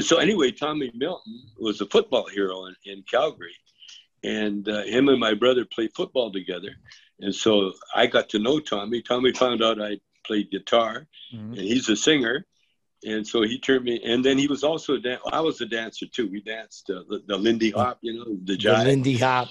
so 0.00 0.18
anyway, 0.18 0.50
Tommy 0.52 0.90
Milton 0.94 1.42
was 1.58 1.80
a 1.80 1.86
football 1.86 2.26
hero 2.28 2.66
in, 2.66 2.74
in 2.84 3.02
Calgary, 3.10 3.54
and 4.24 4.68
uh, 4.68 4.82
him 4.84 5.08
and 5.08 5.18
my 5.18 5.34
brother 5.34 5.64
played 5.72 5.90
football 5.96 6.30
together. 6.32 6.70
And 7.20 7.34
so 7.34 7.72
I 7.94 8.06
got 8.06 8.28
to 8.30 8.38
know 8.38 8.60
Tommy. 8.60 9.02
Tommy 9.02 9.32
found 9.32 9.62
out 9.62 9.80
I 9.82 9.98
played 10.24 10.50
guitar, 10.50 11.06
Mhm. 11.34 11.52
and 11.58 11.58
he's 11.58 11.88
a 11.88 11.96
singer. 11.96 12.46
And 13.04 13.24
so 13.24 13.42
he 13.42 13.60
turned 13.60 13.84
me, 13.84 14.00
and 14.04 14.24
then 14.24 14.36
he 14.38 14.48
was 14.48 14.64
also 14.64 14.94
a 14.94 14.98
dan- 15.00 15.20
I 15.32 15.38
was 15.40 15.60
a 15.60 15.66
dancer 15.66 16.06
too. 16.06 16.26
We 16.28 16.40
danced 16.42 16.90
uh, 16.90 17.04
the, 17.08 17.22
the 17.28 17.36
Lindy 17.36 17.70
Hop, 17.70 17.98
you 18.02 18.12
know, 18.18 18.24
the 18.42 18.56
The. 18.56 18.72
Lindy 18.84 19.16
Hop. 19.18 19.48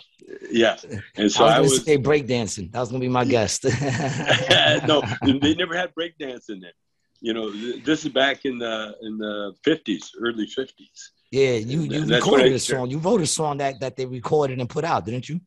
yeah, 0.51 0.75
and 1.15 1.31
so 1.31 1.45
I 1.45 1.61
was 1.61 1.69
going 1.71 1.79
to 1.79 1.85
say 1.85 1.97
breakdancing. 1.97 2.73
That 2.73 2.81
was 2.81 2.89
going 2.89 2.99
to 3.01 3.05
be 3.07 3.09
my 3.09 3.23
guest. 3.23 3.63
no, 4.85 5.01
they 5.21 5.55
never 5.55 5.77
had 5.77 5.93
breakdance 5.95 6.49
in 6.49 6.61
it. 6.65 6.73
You 7.21 7.33
know, 7.33 7.51
th- 7.51 7.83
this 7.83 8.05
is 8.05 8.11
back 8.11 8.45
in 8.45 8.59
the 8.59 8.95
in 9.01 9.17
the 9.17 9.53
fifties, 9.63 10.11
early 10.19 10.45
fifties. 10.47 11.11
Yeah, 11.31 11.53
you 11.53 11.81
you 11.81 12.01
what 12.01 12.09
recorded 12.09 12.53
a 12.53 12.59
song. 12.59 12.89
You 12.89 12.99
wrote 12.99 13.21
a 13.21 13.27
song 13.27 13.57
that 13.57 13.79
that 13.79 13.95
they 13.95 14.05
recorded 14.05 14.59
and 14.59 14.69
put 14.69 14.83
out, 14.83 15.05
didn't 15.05 15.27
you? 15.27 15.41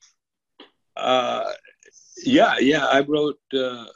Uh, 0.96 1.52
yeah, 2.24 2.58
yeah, 2.58 2.86
I 2.86 3.00
wrote. 3.00 3.38
Uh, 3.54 3.86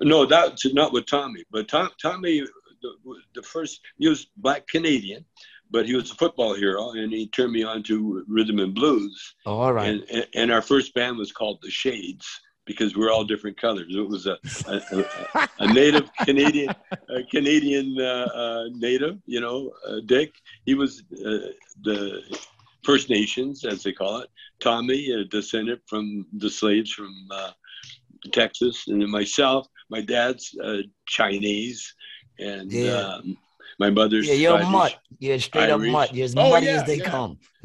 no, 0.00 0.26
that's 0.26 0.72
not 0.74 0.92
with 0.92 1.06
Tommy, 1.06 1.44
but 1.50 1.66
Tom, 1.66 1.88
Tommy, 2.00 2.42
the, 2.82 2.92
the 3.34 3.42
first 3.42 3.80
he 3.98 4.08
was 4.08 4.28
black 4.36 4.66
Canadian, 4.68 5.24
but 5.70 5.86
he 5.86 5.96
was 5.96 6.10
a 6.12 6.14
football 6.14 6.54
hero, 6.54 6.90
and 6.90 7.12
he 7.12 7.26
turned 7.28 7.52
me 7.52 7.64
on 7.64 7.82
to 7.84 8.24
rhythm 8.28 8.58
and 8.60 8.74
blues. 8.74 9.34
Oh, 9.46 9.58
all 9.58 9.72
right. 9.72 9.88
And, 9.88 10.04
and 10.10 10.26
and 10.34 10.52
our 10.52 10.62
first 10.62 10.94
band 10.94 11.16
was 11.16 11.32
called 11.32 11.58
the 11.62 11.70
Shades 11.70 12.40
because 12.68 12.94
we're 12.96 13.10
all 13.10 13.24
different 13.24 13.56
colors. 13.60 13.88
It 14.02 14.08
was 14.14 14.26
a 14.26 14.36
a, 14.68 14.76
a, 14.96 15.48
a 15.64 15.66
native 15.82 16.08
Canadian, 16.28 16.70
a 17.08 17.22
Canadian 17.34 17.96
uh, 18.00 18.28
uh, 18.42 18.64
native, 18.86 19.16
you 19.26 19.40
know, 19.40 19.72
uh, 19.88 20.00
Dick. 20.06 20.30
He 20.66 20.74
was 20.74 21.02
uh, 21.12 21.50
the 21.88 22.00
First 22.84 23.10
Nations, 23.10 23.64
as 23.64 23.82
they 23.82 23.92
call 23.92 24.18
it. 24.18 24.28
Tommy, 24.60 25.10
a 25.10 25.24
descendant 25.24 25.80
from 25.86 26.26
the 26.42 26.50
slaves 26.50 26.92
from 26.92 27.12
uh, 27.30 27.50
Texas, 28.32 28.86
and 28.88 29.00
then 29.00 29.10
myself. 29.10 29.66
My 29.90 30.02
dad's 30.02 30.44
uh, 30.62 30.82
Chinese, 31.06 31.94
and 32.38 32.70
Yeah. 32.70 33.00
um, 33.00 33.36
my 33.78 33.90
mother's 33.90 34.26
yeah, 34.26 34.34
you're 34.34 34.56
a 34.56 34.60
Scottish. 34.60 34.72
mutt. 34.72 34.96
You're 35.20 35.38
straight 35.38 35.70
up 35.70 35.80
Irish. 35.80 35.92
mutt. 35.92 36.14
You're 36.14 36.24
as 36.24 36.34
Oh, 36.36 36.50
muddy 36.50 36.66
yeah, 36.66 36.72
as 36.80 36.84
they 36.84 36.96
yeah. 36.98 37.10
come. 37.10 37.38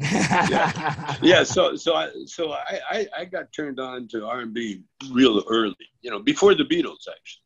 yeah 1.22 1.42
so 1.44 1.76
so 1.76 1.94
i 1.94 2.08
so 2.26 2.52
I, 2.52 2.80
I 2.90 3.06
i 3.18 3.24
got 3.24 3.52
turned 3.52 3.78
on 3.78 4.08
to 4.08 4.26
r&b 4.26 4.82
real 5.12 5.42
early 5.48 5.76
you 6.02 6.10
know 6.10 6.18
before 6.18 6.54
the 6.54 6.64
beatles 6.64 7.04
actually 7.08 7.42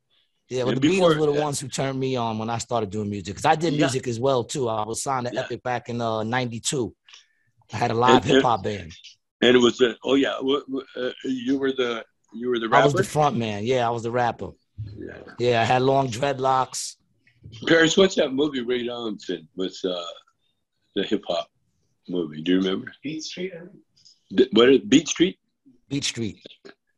Yeah, 0.49 0.65
well, 0.65 0.73
Yeah, 0.73 0.75
the 0.75 0.81
before- 0.81 1.11
Beatles 1.11 1.19
were 1.21 1.27
the 1.27 1.39
yeah. 1.39 1.45
ones 1.49 1.61
who 1.61 1.69
turned 1.69 1.99
me 2.01 2.17
on 2.17 2.39
when 2.41 2.49
I 2.49 2.59
started 2.59 2.89
doing 2.97 3.11
music. 3.11 3.35
Because 3.35 3.45
I 3.45 3.55
did 3.55 3.75
Yeah. 3.75 3.81
music 3.85 4.09
as 4.13 4.19
well 4.27 4.43
too. 4.45 4.65
I 4.69 4.85
was 4.91 5.03
signed 5.03 5.27
to 5.27 5.33
Yeah. 5.35 5.43
Epic 5.43 5.63
back 5.63 5.83
in 5.91 6.01
uh, 6.01 6.23
'92. 6.23 6.95
I 7.75 7.77
had 7.77 7.91
a 7.91 7.95
live 8.07 8.25
hip 8.25 8.43
hop 8.43 8.63
band. 8.65 8.91
and 9.45 9.51
it 9.57 9.63
was 9.67 9.77
the 9.83 9.89
oh 10.09 10.15
yeah 10.25 10.37
w- 10.47 10.65
w- 10.73 10.87
uh, 10.97 11.13
you 11.25 11.55
were 11.59 11.73
the 11.83 11.93
you 12.41 12.47
were 12.51 12.59
the 12.63 12.69
I 12.73 12.83
was 12.85 12.95
the 12.95 13.05
front 13.17 13.37
man. 13.37 13.59
Yeah, 13.73 13.87
I 13.89 13.91
was 13.97 14.03
the 14.09 14.11
rapper. 14.23 14.51
yeah. 14.97 15.19
Yeah, 15.39 15.57
I 15.63 15.65
had 15.73 15.83
long 15.83 16.09
dreadlocks. 16.09 16.81
Paris 17.67 17.97
what's 17.97 18.15
that 18.17 18.33
movie 18.33 18.63
Rae 18.63 18.85
Dawn's 18.87 19.29
in 19.31 19.47
with 19.57 19.77
uh 19.85 20.03
the 20.97 21.03
hip-hop 21.05 21.49
movie 22.09 22.43
do 22.43 22.53
you 22.53 22.59
remember 22.59 22.93
Beat 23.03 23.23
Street. 23.23 23.53
I 23.55 24.47
what 24.53 24.69
is 24.69 24.81
beat 24.81 25.09
street 25.09 25.39
Beat 25.89 26.05
Street. 26.05 26.37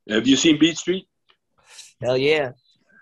have 0.08 0.26
you 0.26 0.36
seen 0.36 0.58
beat 0.58 0.76
street 0.78 1.06
Hell 2.00 2.16
yeah. 2.18 2.52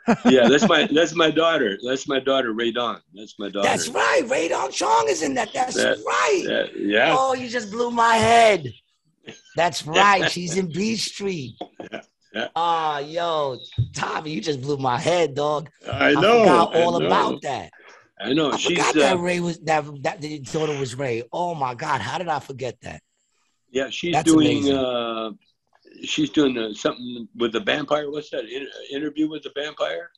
yeah 0.25 0.49
that's 0.49 0.67
my 0.69 0.87
that's 0.93 1.15
my 1.15 1.31
daughter 1.31 1.79
that's 1.87 2.09
my 2.09 2.19
daughter 2.19 2.53
Rae 2.53 2.73
Dawn. 2.73 3.01
that's 3.15 3.35
my 3.39 3.49
daughter 3.51 3.69
That's 3.69 3.89
right. 3.89 4.23
Rae 4.27 4.49
Dawn 4.49 4.71
Chong 4.73 5.07
is 5.09 5.23
in 5.23 5.35
that. 5.35 5.53
That's 5.53 5.75
That- 5.77 5.99
right. 6.07 6.45
yeah, 6.49 6.67
yeah. 6.77 7.17
Oh, 7.19 7.35
you 7.35 7.47
just 7.49 7.71
blew 7.71 7.91
my 7.91 8.15
head. 8.17 8.73
That's 9.55 9.87
right. 10.01 10.31
She's 10.31 10.57
in 10.57 10.73
Beat 10.73 10.97
Street. 10.99 11.57
Ah, 12.57 12.99
yo, 12.99 13.59
Tommy, 13.95 14.31
you 14.33 14.41
just 14.41 14.61
blew 14.61 14.77
my 14.77 14.99
head, 14.99 15.35
dog. 15.35 15.71
i 15.91 16.13
know 16.15 16.41
forgot 16.41 16.75
I 16.75 16.83
all 16.83 16.99
know. 17.01 17.07
about 17.07 17.43
that. 17.43 17.71
i 18.21 18.33
know 18.33 18.53
I 18.53 18.57
she's 18.57 18.79
forgot 18.79 18.97
uh, 18.97 19.01
that 19.17 19.19
Rae 19.21 19.41
was 19.41 19.59
that 19.61 19.85
that 20.03 20.21
the 20.21 20.39
daughter 20.41 20.79
was 20.79 20.95
Rae. 20.95 21.23
Oh 21.33 21.55
my 21.55 21.75
God, 21.75 22.01
how 22.01 22.19
did 22.19 22.29
I 22.29 22.41
forget 22.41 22.77
that? 22.83 23.03
Yeah, 23.71 23.91
she's 23.91 24.13
That's 24.15 24.31
doing. 24.33 24.73
Uh, 24.73 25.31
she's 26.03 26.31
doing 26.31 26.57
uh, 26.59 26.73
something 26.75 27.29
with 27.37 27.53
the 27.53 27.61
vampire. 27.61 28.11
What's 28.11 28.31
that 28.31 28.45
In- 28.45 28.69
interview 28.91 29.29
with 29.29 29.43
the 29.43 29.53
vampire? 29.55 30.11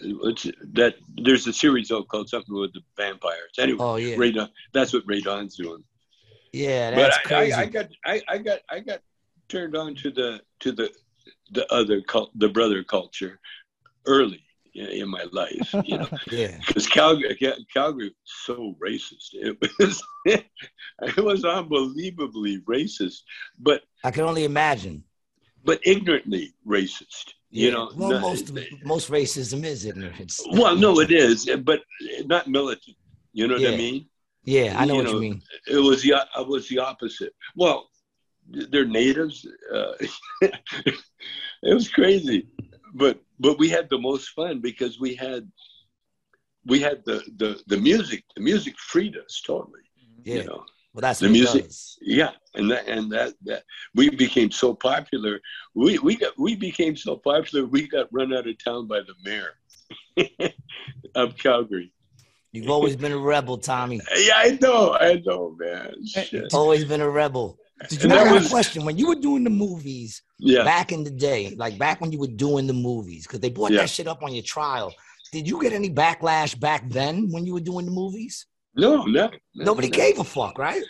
It's 0.00 0.44
that 0.74 0.94
there's 1.24 1.46
a 1.46 1.52
series 1.52 1.90
called 2.10 2.28
something 2.28 2.54
with 2.54 2.72
the 2.72 2.80
vampires. 2.96 3.50
Anyway, 3.58 3.78
Oh 3.80 3.96
yeah, 3.96 4.14
Rae 4.16 4.32
Dawn, 4.32 4.48
that's 4.72 4.92
what 4.92 5.02
Rae 5.06 5.20
Dawn's 5.20 5.56
doing. 5.56 5.82
yeah, 6.52 6.90
But 6.90 6.96
that's 6.96 7.18
I, 7.18 7.22
crazy. 7.22 7.52
I, 7.54 7.60
I 7.62 7.66
got 7.66 7.86
I, 8.04 8.22
I 8.28 8.38
got 8.38 8.58
I 8.70 8.80
got 8.80 9.00
turned 9.48 9.76
on 9.76 9.94
to 9.96 10.10
the 10.10 10.40
to 10.60 10.72
the 10.72 10.90
the 11.50 11.70
other 11.72 12.00
cult, 12.02 12.30
the 12.38 12.48
brother 12.48 12.82
culture, 12.84 13.40
early 14.06 14.42
in, 14.74 15.08
my 15.08 15.24
life. 15.32 15.74
You 15.84 15.98
know, 15.98 16.08
yeah, 16.30 16.56
because 16.66 16.86
Calgary, 16.86 17.36
Calgary 17.72 18.08
was 18.08 18.14
so 18.24 18.76
racist. 18.84 19.30
It 19.32 19.56
was 19.78 20.02
it 20.26 21.24
was 21.24 21.44
unbelievably 21.44 22.60
racist, 22.60 23.20
but 23.58 23.82
I 24.04 24.10
can 24.10 24.24
only 24.24 24.44
imagine. 24.44 25.04
but 25.64 25.80
ignorantly 25.84 26.54
racist. 26.66 27.34
You 27.50 27.70
know, 27.70 27.90
well, 27.96 28.10
not- 28.10 28.20
most 28.20 28.52
most 28.84 29.10
racism 29.10 29.64
is 29.64 29.86
ignorance. 29.86 30.40
well, 30.52 30.76
no, 30.76 31.00
it 31.00 31.10
is, 31.10 31.48
but 31.64 31.80
not 32.26 32.46
militant. 32.46 32.96
You 33.32 33.48
know 33.48 33.54
what 33.54 33.66
I 33.74 33.76
mean? 33.76 34.06
Yeah, 34.44 34.74
I 34.78 34.84
know 34.84 34.94
you 34.94 34.98
what 34.98 35.06
know, 35.06 35.14
you 35.14 35.20
mean. 35.20 35.42
It 35.66 35.78
was 35.78 36.02
the 36.02 36.14
it 36.38 36.46
was 36.46 36.68
the 36.68 36.78
opposite. 36.78 37.34
Well, 37.56 37.88
they're 38.50 38.84
natives. 38.86 39.46
Uh, 39.72 39.92
it 40.42 40.94
was 41.74 41.88
crazy, 41.88 42.48
but 42.94 43.20
but 43.38 43.58
we 43.58 43.68
had 43.68 43.88
the 43.90 43.98
most 43.98 44.30
fun 44.30 44.60
because 44.60 44.98
we 45.00 45.14
had 45.14 45.50
we 46.66 46.80
had 46.80 47.04
the 47.04 47.22
the 47.36 47.60
the 47.66 47.76
music. 47.76 48.24
The 48.36 48.42
music 48.42 48.78
freed 48.78 49.16
us 49.16 49.42
totally. 49.46 49.80
Yeah, 50.24 50.34
You 50.36 50.44
know. 50.44 50.64
well, 50.92 51.00
that's 51.02 51.20
the 51.20 51.28
music- 51.28 51.64
does. 51.64 51.96
Yeah, 52.00 52.32
and 52.54 52.70
that 52.70 52.88
and 52.88 53.10
that 53.12 53.34
that 53.44 53.64
we 53.94 54.10
became 54.10 54.50
so 54.50 54.74
popular. 54.74 55.40
We 55.74 55.98
we 55.98 56.16
got 56.16 56.38
we 56.38 56.56
became 56.56 56.96
so 56.96 57.16
popular. 57.16 57.66
We 57.66 57.88
got 57.88 58.08
run 58.12 58.32
out 58.34 58.46
of 58.48 58.62
town 58.62 58.86
by 58.88 59.00
the 59.00 59.14
mayor 59.24 60.50
of 61.14 61.36
Calgary. 61.38 61.92
You've 62.52 62.70
always 62.70 62.96
been 62.96 63.12
a 63.12 63.18
rebel, 63.18 63.58
Tommy. 63.58 64.00
Yeah, 64.16 64.32
I 64.36 64.58
know, 64.60 64.96
I 64.98 65.22
know, 65.24 65.54
man. 65.58 65.94
Shit. 66.06 66.54
Always 66.54 66.84
been 66.86 67.02
a 67.02 67.08
rebel. 67.08 67.58
Did 67.88 68.02
you 68.02 68.08
have 68.08 68.18
I 68.18 68.24
that 68.24 68.30
got 68.30 68.36
ever, 68.38 68.46
a 68.46 68.48
question. 68.48 68.84
When 68.84 68.98
you 68.98 69.06
were 69.08 69.14
doing 69.14 69.44
the 69.44 69.50
movies 69.50 70.22
Yeah, 70.38 70.64
back 70.64 70.90
in 70.92 71.04
the 71.04 71.10
day, 71.10 71.54
like 71.56 71.78
back 71.78 72.00
when 72.00 72.10
you 72.12 72.18
were 72.18 72.26
doing 72.26 72.66
the 72.66 72.72
movies, 72.72 73.26
because 73.26 73.40
they 73.40 73.50
brought 73.50 73.70
Yeah. 73.72 73.78
that 73.82 73.90
shit 73.90 74.06
up 74.08 74.22
on 74.22 74.32
your 74.34 74.42
trial. 74.42 74.92
Did 75.32 75.46
you 75.48 75.60
get 75.62 75.72
any 75.72 75.90
backlash 75.90 76.58
back 76.58 76.88
then 76.88 77.30
when 77.30 77.44
you 77.46 77.52
were 77.54 77.60
doing 77.60 77.84
the 77.86 77.92
movies? 77.92 78.46
no, 78.74 79.04
no, 79.04 79.28
no, 79.56 79.64
Nobody 79.64 79.88
no. 79.90 79.96
gave 79.96 80.18
a 80.20 80.24
fuck, 80.24 80.56
right? 80.58 80.82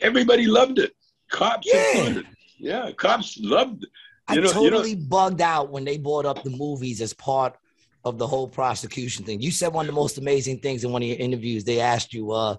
Everybody 0.00 0.46
loved 0.46 0.78
it. 0.78 0.92
Cops, 1.30 1.66
Yeah. 1.66 1.98
included. 1.98 2.26
yeah, 2.58 2.90
cops 2.92 3.36
loved 3.40 3.82
it. 3.84 3.90
I 4.28 4.34
You 4.34 4.40
know- 4.42 4.48
you 4.48 4.54
know- 4.54 4.60
totally 4.70 4.94
bugged 4.94 5.40
out 5.40 5.70
when 5.70 5.84
they 5.84 5.98
brought 5.98 6.26
up 6.26 6.42
the 6.44 6.50
movies 6.50 7.00
as 7.00 7.12
part 7.14 7.56
of 8.04 8.18
the 8.18 8.26
whole 8.26 8.46
prosecution 8.48 9.24
thing. 9.24 9.40
You 9.40 9.50
said 9.50 9.72
one 9.72 9.86
of 9.86 9.94
the 9.94 10.00
most 10.00 10.18
amazing 10.18 10.60
things 10.60 10.84
in 10.84 10.92
one 10.92 11.02
of 11.02 11.08
your 11.08 11.18
interviews. 11.18 11.64
They 11.64 11.80
asked 11.80 12.14
you, 12.14 12.30
uh, 12.30 12.56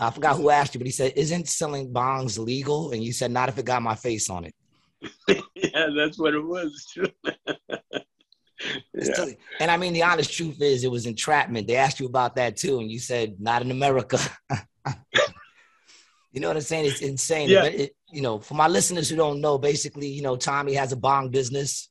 I 0.00 0.10
forgot 0.10 0.36
who 0.36 0.50
asked 0.50 0.74
you, 0.74 0.78
but 0.78 0.86
he 0.86 0.92
said, 0.92 1.12
"Isn't 1.16 1.48
selling 1.48 1.92
bongs 1.92 2.38
legal?" 2.38 2.92
And 2.92 3.04
you 3.04 3.12
said, 3.12 3.30
"Not 3.30 3.48
if 3.48 3.58
it 3.58 3.66
got 3.66 3.82
my 3.82 3.94
face 3.94 4.30
on 4.30 4.44
it." 4.46 4.54
yeah, 5.54 5.88
that's 5.94 6.18
what 6.18 6.34
it 6.34 6.44
was. 6.44 6.96
Yeah. 8.94 9.26
And 9.58 9.70
I 9.70 9.76
mean, 9.76 9.92
the 9.92 10.02
honest 10.02 10.32
truth 10.32 10.60
is, 10.60 10.84
it 10.84 10.90
was 10.90 11.06
entrapment. 11.06 11.66
They 11.66 11.76
asked 11.76 12.00
you 12.00 12.06
about 12.06 12.36
that 12.36 12.56
too, 12.56 12.78
and 12.78 12.90
you 12.90 12.98
said, 12.98 13.36
"Not 13.40 13.62
in 13.62 13.70
America." 13.70 14.18
you 16.32 16.40
know 16.40 16.48
what 16.48 16.56
I'm 16.56 16.62
saying? 16.62 16.86
It's 16.86 17.00
insane. 17.00 17.48
Yeah. 17.48 17.62
But 17.62 17.74
it, 17.74 17.96
you 18.12 18.20
know, 18.20 18.38
for 18.38 18.54
my 18.54 18.68
listeners 18.68 19.08
who 19.08 19.16
don't 19.16 19.40
know, 19.40 19.58
basically, 19.58 20.08
you 20.08 20.22
know, 20.22 20.36
Tommy 20.36 20.74
has 20.74 20.92
a 20.92 20.96
bong 20.96 21.30
business. 21.30 21.88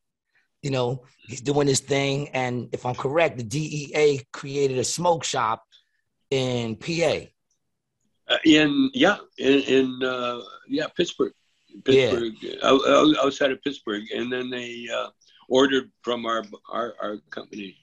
You 0.61 0.71
know, 0.71 1.05
he's 1.27 1.41
doing 1.41 1.67
his 1.67 1.79
thing, 1.79 2.29
and 2.29 2.69
if 2.73 2.85
I'm 2.85 2.95
correct, 2.95 3.37
the 3.37 3.43
DEA 3.43 4.21
created 4.31 4.77
a 4.77 4.83
smoke 4.83 5.23
shop 5.23 5.63
in 6.29 6.75
PA. 6.75 7.21
Uh, 8.29 8.37
in 8.45 8.91
yeah, 8.93 9.17
in, 9.39 9.59
in 9.61 10.03
uh, 10.03 10.39
yeah 10.67 10.85
Pittsburgh, 10.95 11.33
Pittsburgh, 11.83 12.33
out- 12.63 12.87
out- 12.87 13.15
outside 13.25 13.51
of 13.51 13.61
Pittsburgh, 13.63 14.03
and 14.15 14.31
then 14.31 14.49
they 14.51 14.87
uh, 14.93 15.07
ordered 15.47 15.89
from 16.03 16.25
our 16.27 16.43
our, 16.71 16.93
our 17.01 17.17
company, 17.31 17.75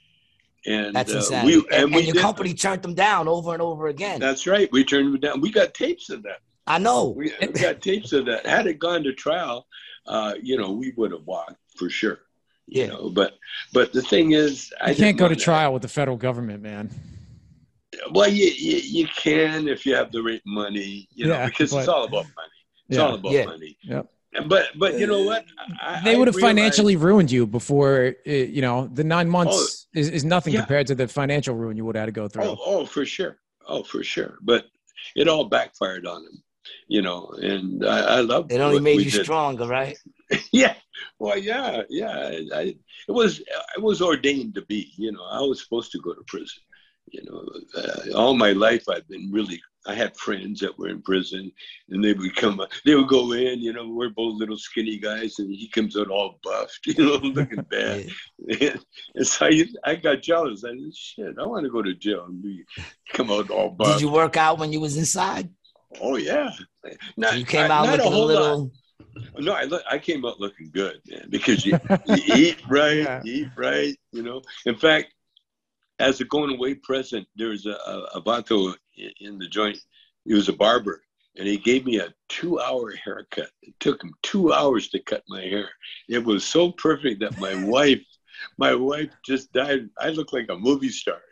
and 0.64 0.94
That's 0.94 1.12
uh, 1.12 1.42
we 1.44 1.54
and, 1.56 1.64
and 1.72 1.94
we 1.94 2.02
your 2.02 2.14
did- 2.14 2.22
company 2.22 2.54
turned 2.54 2.82
them 2.82 2.94
down 2.94 3.26
over 3.26 3.52
and 3.54 3.60
over 3.62 3.88
again. 3.88 4.20
That's 4.20 4.46
right. 4.46 4.70
We 4.70 4.84
turned 4.84 5.12
them 5.14 5.20
down. 5.20 5.40
We 5.40 5.50
got 5.50 5.74
tapes 5.74 6.10
of 6.10 6.22
that. 6.22 6.38
I 6.68 6.78
know. 6.78 7.08
We, 7.08 7.32
we 7.40 7.48
got 7.48 7.80
tapes 7.80 8.12
of 8.12 8.26
that. 8.26 8.44
Had 8.46 8.66
it 8.66 8.78
gone 8.78 9.02
to 9.04 9.12
trial, 9.12 9.66
uh, 10.06 10.34
you 10.42 10.56
know, 10.58 10.70
we 10.72 10.92
would 10.96 11.12
have 11.12 11.24
walked 11.24 11.56
for 11.76 11.88
sure. 11.90 12.20
You 12.68 12.82
Yeah. 12.82 12.88
know, 12.88 13.10
but 13.10 13.34
but 13.72 13.92
the 13.92 14.02
thing 14.02 14.32
is, 14.32 14.72
I 14.80 14.94
can't 14.94 15.16
go 15.16 15.26
to 15.28 15.34
want 15.34 15.40
trial 15.40 15.72
with 15.72 15.82
the 15.82 15.88
federal 15.88 16.16
government, 16.16 16.62
man. 16.62 16.90
Well, 18.10 18.28
you, 18.28 18.46
you 18.46 18.76
you 18.78 19.06
can 19.08 19.68
if 19.68 19.84
you 19.86 19.94
have 19.94 20.12
the 20.12 20.22
right 20.22 20.42
money, 20.46 21.08
you 21.14 21.26
know, 21.26 21.34
Yeah, 21.34 21.46
because 21.46 21.72
it's 21.72 21.88
all 21.88 22.04
about 22.04 22.24
money. 22.40 22.58
It's 22.88 22.98
Yeah. 22.98 23.04
all 23.06 23.14
about 23.14 23.32
Yeah. 23.32 23.44
money. 23.46 23.76
Yep. 23.82 24.06
But 24.48 24.66
but 24.78 24.98
you 24.98 25.06
know 25.06 25.22
what? 25.22 25.44
I, 25.80 26.02
They 26.04 26.16
would 26.16 26.28
have 26.28 26.36
realized- 26.36 26.56
financially 26.56 26.96
ruined 26.96 27.30
you 27.30 27.46
before, 27.46 28.14
uh, 28.26 28.30
you 28.30 28.60
know, 28.60 28.86
the 28.92 29.04
nine 29.04 29.28
months 29.30 29.86
is, 29.94 30.08
is 30.10 30.24
nothing 30.24 30.52
Oh, 30.52 30.56
yeah. 30.56 30.60
compared 30.62 30.86
to 30.88 30.94
the 30.94 31.08
financial 31.08 31.54
ruin 31.54 31.76
you 31.76 31.84
would 31.86 31.96
have 31.96 32.02
had 32.02 32.14
to 32.14 32.20
go 32.20 32.28
through. 32.28 32.44
Oh, 32.44 32.58
oh, 32.64 32.86
for 32.86 33.06
sure. 33.06 33.38
Oh, 33.66 33.82
for 33.82 34.02
sure. 34.04 34.38
But 34.42 34.66
it 35.14 35.26
all 35.28 35.44
backfired 35.46 36.06
on 36.06 36.22
him, 36.22 36.42
you 36.86 37.00
know. 37.02 37.30
And 37.40 37.84
I, 37.86 38.16
I 38.16 38.20
love 38.20 38.52
It 38.52 38.60
only 38.60 38.74
what 38.76 38.82
made 38.82 38.98
we 38.98 39.04
you 39.04 39.10
did. 39.10 39.24
stronger, 39.24 39.66
right? 39.66 39.96
Yeah. 40.52 40.74
Well, 41.18 41.38
yeah, 41.38 41.82
yeah. 41.88 42.10
I, 42.18 42.46
I, 42.60 42.62
it 43.08 43.12
was 43.20 43.38
it 43.40 43.82
was 43.82 44.02
ordained 44.02 44.54
to 44.56 44.62
be. 44.62 44.92
You 44.96 45.12
know, 45.12 45.24
I 45.24 45.40
was 45.40 45.62
supposed 45.62 45.92
to 45.92 46.00
go 46.00 46.12
to 46.12 46.22
prison. 46.26 46.60
You 47.10 47.22
know, 47.24 47.44
uh, 47.80 48.16
all 48.18 48.34
my 48.34 48.52
life 48.52 48.84
I've 48.88 49.08
been 49.08 49.30
really. 49.32 49.60
I 49.88 49.94
had 49.94 50.16
friends 50.16 50.58
that 50.60 50.76
were 50.76 50.88
in 50.88 51.00
prison, 51.00 51.52
and 51.90 52.02
they 52.02 52.12
would 52.12 52.34
come. 52.34 52.60
They 52.84 52.96
would 52.96 53.06
go 53.06 53.32
in. 53.32 53.60
You 53.60 53.72
know, 53.72 53.88
we're 53.88 54.10
both 54.10 54.34
little 54.34 54.56
skinny 54.58 54.98
guys, 54.98 55.38
and 55.38 55.48
he 55.48 55.68
comes 55.68 55.96
out 55.96 56.10
all 56.10 56.40
buffed. 56.42 56.80
You 56.86 57.04
know, 57.04 57.14
looking 57.28 57.62
bad. 57.70 58.08
Yeah. 58.38 58.76
and 59.14 59.26
so 59.26 59.46
I, 59.46 59.64
I 59.84 59.94
got 59.94 60.22
jealous. 60.22 60.64
I 60.64 60.70
said, 60.70 60.94
"Shit, 60.96 61.36
I 61.40 61.46
want 61.46 61.64
to 61.64 61.70
go 61.70 61.82
to 61.82 61.94
jail 61.94 62.24
and 62.24 62.42
be, 62.42 62.64
come 63.12 63.30
out 63.30 63.48
all 63.50 63.70
buffed." 63.70 63.92
Did 63.92 64.00
you 64.00 64.10
work 64.10 64.36
out 64.36 64.58
when 64.58 64.72
you 64.72 64.80
was 64.80 64.96
inside? 64.96 65.48
Oh 66.00 66.16
yeah. 66.16 66.50
Not, 67.16 67.38
you 67.38 67.44
came 67.44 67.70
out 67.70 67.86
not 67.86 67.98
looking 67.98 68.06
a, 68.06 68.10
whole 68.10 68.26
lot. 68.26 68.42
little. 68.42 68.72
No, 69.38 69.52
I 69.52 69.64
look, 69.64 69.82
I 69.90 69.98
came 69.98 70.26
out 70.26 70.40
looking 70.40 70.70
good, 70.72 71.00
man, 71.06 71.26
because 71.30 71.64
you, 71.64 71.78
you 72.06 72.16
eat 72.34 72.58
right, 72.68 72.96
Yeah. 72.98 73.20
you 73.24 73.32
eat 73.44 73.48
right, 73.56 73.96
you 74.12 74.22
know. 74.22 74.42
In 74.66 74.74
fact, 74.76 75.14
as 75.98 76.20
a 76.20 76.24
going 76.24 76.54
away 76.54 76.74
present, 76.74 77.26
there 77.36 77.48
was 77.48 77.66
a, 77.66 77.72
a, 78.14 78.20
vato 78.20 78.74
in, 78.96 79.10
in 79.20 79.38
the 79.38 79.48
joint. 79.48 79.78
He 80.24 80.34
was 80.34 80.48
a 80.48 80.52
barber, 80.52 81.02
and 81.36 81.46
he 81.46 81.56
gave 81.56 81.86
me 81.86 81.98
a 81.98 82.12
two-hour 82.28 82.94
haircut. 83.04 83.50
It 83.62 83.74
took 83.80 84.02
him 84.02 84.12
two 84.22 84.52
hours 84.52 84.88
to 84.90 85.00
cut 85.00 85.22
my 85.28 85.42
hair. 85.42 85.68
It 86.08 86.24
was 86.24 86.44
so 86.44 86.72
perfect 86.72 87.20
that 87.20 87.38
my 87.38 87.64
wife, 87.68 88.04
my 88.58 88.74
wife 88.74 89.10
just 89.24 89.52
died. 89.52 89.88
I 89.98 90.10
look 90.10 90.32
like 90.32 90.46
a 90.50 90.56
movie 90.56 90.90
star. 90.90 91.20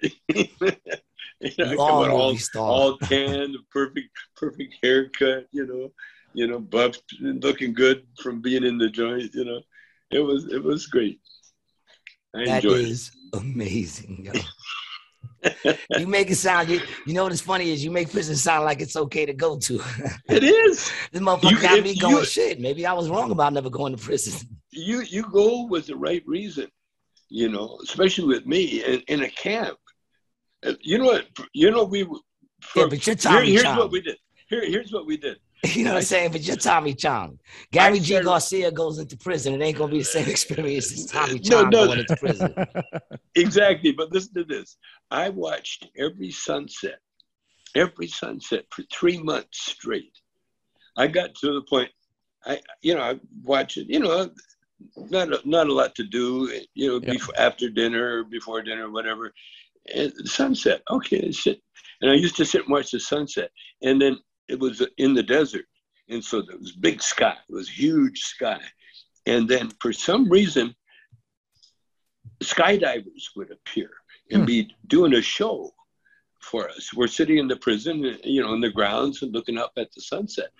You 1.40 1.50
know, 1.58 1.64
I 1.64 1.68
come 1.68 1.76
Long 1.76 2.04
out 2.04 2.10
all, 2.10 2.28
movie 2.28 2.38
star. 2.38 2.62
all 2.62 2.98
tan, 3.02 3.54
perfect, 3.70 4.08
perfect 4.36 4.76
haircut. 4.82 5.46
You 5.52 5.66
know, 5.66 5.92
you 6.32 6.46
know, 6.46 6.58
buff, 6.58 6.96
looking 7.20 7.74
good 7.74 8.06
from 8.22 8.40
being 8.40 8.64
in 8.64 8.78
the 8.78 8.88
joint. 8.88 9.34
You 9.34 9.44
know, 9.44 9.60
it 10.10 10.20
was 10.20 10.46
it 10.46 10.62
was 10.62 10.86
great. 10.86 11.20
That 12.34 12.64
enjoyed 12.64 12.98
amazing. 13.32 14.24
Yo. 14.26 15.50
you 15.98 16.06
make 16.06 16.30
it 16.30 16.36
sound. 16.36 16.68
You, 16.68 16.80
you 17.06 17.12
know 17.14 17.24
what's 17.24 17.40
funny 17.40 17.70
is 17.70 17.84
you 17.84 17.90
make 17.90 18.10
prison 18.10 18.34
sound 18.36 18.64
like 18.64 18.80
it's 18.80 18.96
okay 18.96 19.26
to 19.26 19.34
go 19.34 19.58
to. 19.58 19.74
it. 19.76 20.12
It 20.28 20.44
is. 20.44 20.90
this 21.12 21.20
motherfucker 21.22 21.50
You- 21.50 21.60
got 21.62 21.82
me 21.82 21.96
going. 21.96 22.16
you- 22.16 22.24
Shit, 22.24 22.60
maybe 22.60 22.86
I 22.86 22.92
was 22.92 23.08
wrong 23.08 23.30
about 23.30 23.52
never 23.52 23.70
going 23.70 23.94
to 23.96 24.02
prison. 24.02 24.48
You 24.70 25.02
you 25.02 25.22
go 25.30 25.66
with 25.66 25.86
the 25.86 25.96
right 25.96 26.22
reason. 26.26 26.68
You 27.28 27.48
know, 27.48 27.78
especially 27.82 28.26
with 28.26 28.46
me 28.46 28.82
in, 28.84 29.00
in 29.08 29.22
a 29.22 29.30
camp. 29.30 29.76
Uh, 30.64 30.74
You 30.80 30.98
know 30.98 31.06
what? 31.06 31.26
You 31.52 31.70
know 31.70 31.84
we. 31.84 32.04
For, 32.60 32.80
Yeah, 32.80 32.86
but 32.86 33.06
you're 33.06 33.16
here- 33.16 33.42
here's 33.44 33.64
what 33.76 33.90
we 33.90 34.00
did. 34.00 34.16
Here, 34.48 34.64
here's 34.66 34.92
what 34.92 35.06
we 35.06 35.16
did. 35.16 35.38
You 35.74 35.84
know 35.84 35.92
what 35.92 35.98
I'm 35.98 36.04
saying? 36.04 36.32
But 36.32 36.42
you're 36.42 36.56
Tommy 36.56 36.94
Chong. 36.94 37.38
Gary 37.72 37.98
G. 37.98 38.20
Garcia 38.20 38.70
goes 38.70 38.98
into 38.98 39.16
prison. 39.16 39.54
It 39.54 39.64
ain't 39.64 39.78
gonna 39.78 39.90
be 39.90 39.98
the 39.98 40.04
same 40.04 40.28
experience 40.36 40.92
as 40.92 41.06
Tommy 41.06 41.40
No, 41.44 41.62
Chong 41.62 41.70
no. 41.70 41.86
going 41.86 42.00
into 42.00 42.16
prison. 42.16 42.54
Exactly. 43.36 43.90
But 43.90 44.12
listen 44.12 44.32
to 44.34 44.44
this. 44.44 44.76
I 45.10 45.28
watched 45.28 45.88
every 45.98 46.30
sunset, 46.30 47.00
every 47.74 48.06
sunset 48.06 48.64
for 48.70 48.84
three 48.92 49.18
months 49.18 49.72
straight. 49.72 50.12
I 50.96 51.08
got 51.08 51.34
to 51.40 51.54
the 51.54 51.62
point, 51.68 51.90
I 52.46 52.60
you 52.82 52.94
know, 52.94 53.00
I 53.00 53.18
watch 53.42 53.76
it, 53.76 53.88
you 53.88 53.98
know, 53.98 54.30
not 55.10 55.32
a, 55.32 55.40
not 55.44 55.66
a 55.66 55.72
lot 55.72 55.96
to 55.96 56.04
do, 56.04 56.48
you 56.74 56.88
know, 56.88 57.00
before, 57.00 57.34
after 57.36 57.68
dinner, 57.68 58.22
before 58.22 58.62
dinner, 58.62 58.88
whatever. 58.88 59.32
And 59.92 60.12
sunset, 60.24 60.82
okay, 60.88 61.32
sit. 61.32 61.60
And 62.00 62.10
I 62.10 62.14
used 62.14 62.36
to 62.36 62.44
sit 62.44 62.62
and 62.62 62.70
watch 62.70 62.92
the 62.92 63.00
sunset. 63.00 63.50
And 63.82 64.00
then 64.00 64.16
it 64.48 64.58
was 64.58 64.82
in 64.98 65.14
the 65.14 65.22
desert. 65.22 65.64
And 66.08 66.22
so 66.22 66.42
there 66.42 66.58
was 66.58 66.72
big 66.72 67.02
sky, 67.02 67.36
it 67.48 67.52
was 67.52 67.68
huge 67.68 68.20
sky. 68.20 68.60
And 69.26 69.48
then 69.48 69.70
for 69.80 69.92
some 69.92 70.28
reason, 70.28 70.74
skydivers 72.42 73.24
would 73.36 73.50
appear 73.50 73.90
and 74.30 74.42
Hmm. 74.42 74.46
be 74.46 74.74
doing 74.86 75.14
a 75.14 75.22
show 75.22 75.72
for 76.40 76.68
us. 76.68 76.92
We're 76.92 77.06
sitting 77.06 77.38
in 77.38 77.48
the 77.48 77.56
prison, 77.56 78.18
you 78.24 78.42
know, 78.42 78.52
in 78.54 78.60
the 78.60 78.70
grounds 78.70 79.22
and 79.22 79.32
looking 79.32 79.56
up 79.58 79.72
at 79.78 79.92
the 79.92 80.00
sunset 80.02 80.50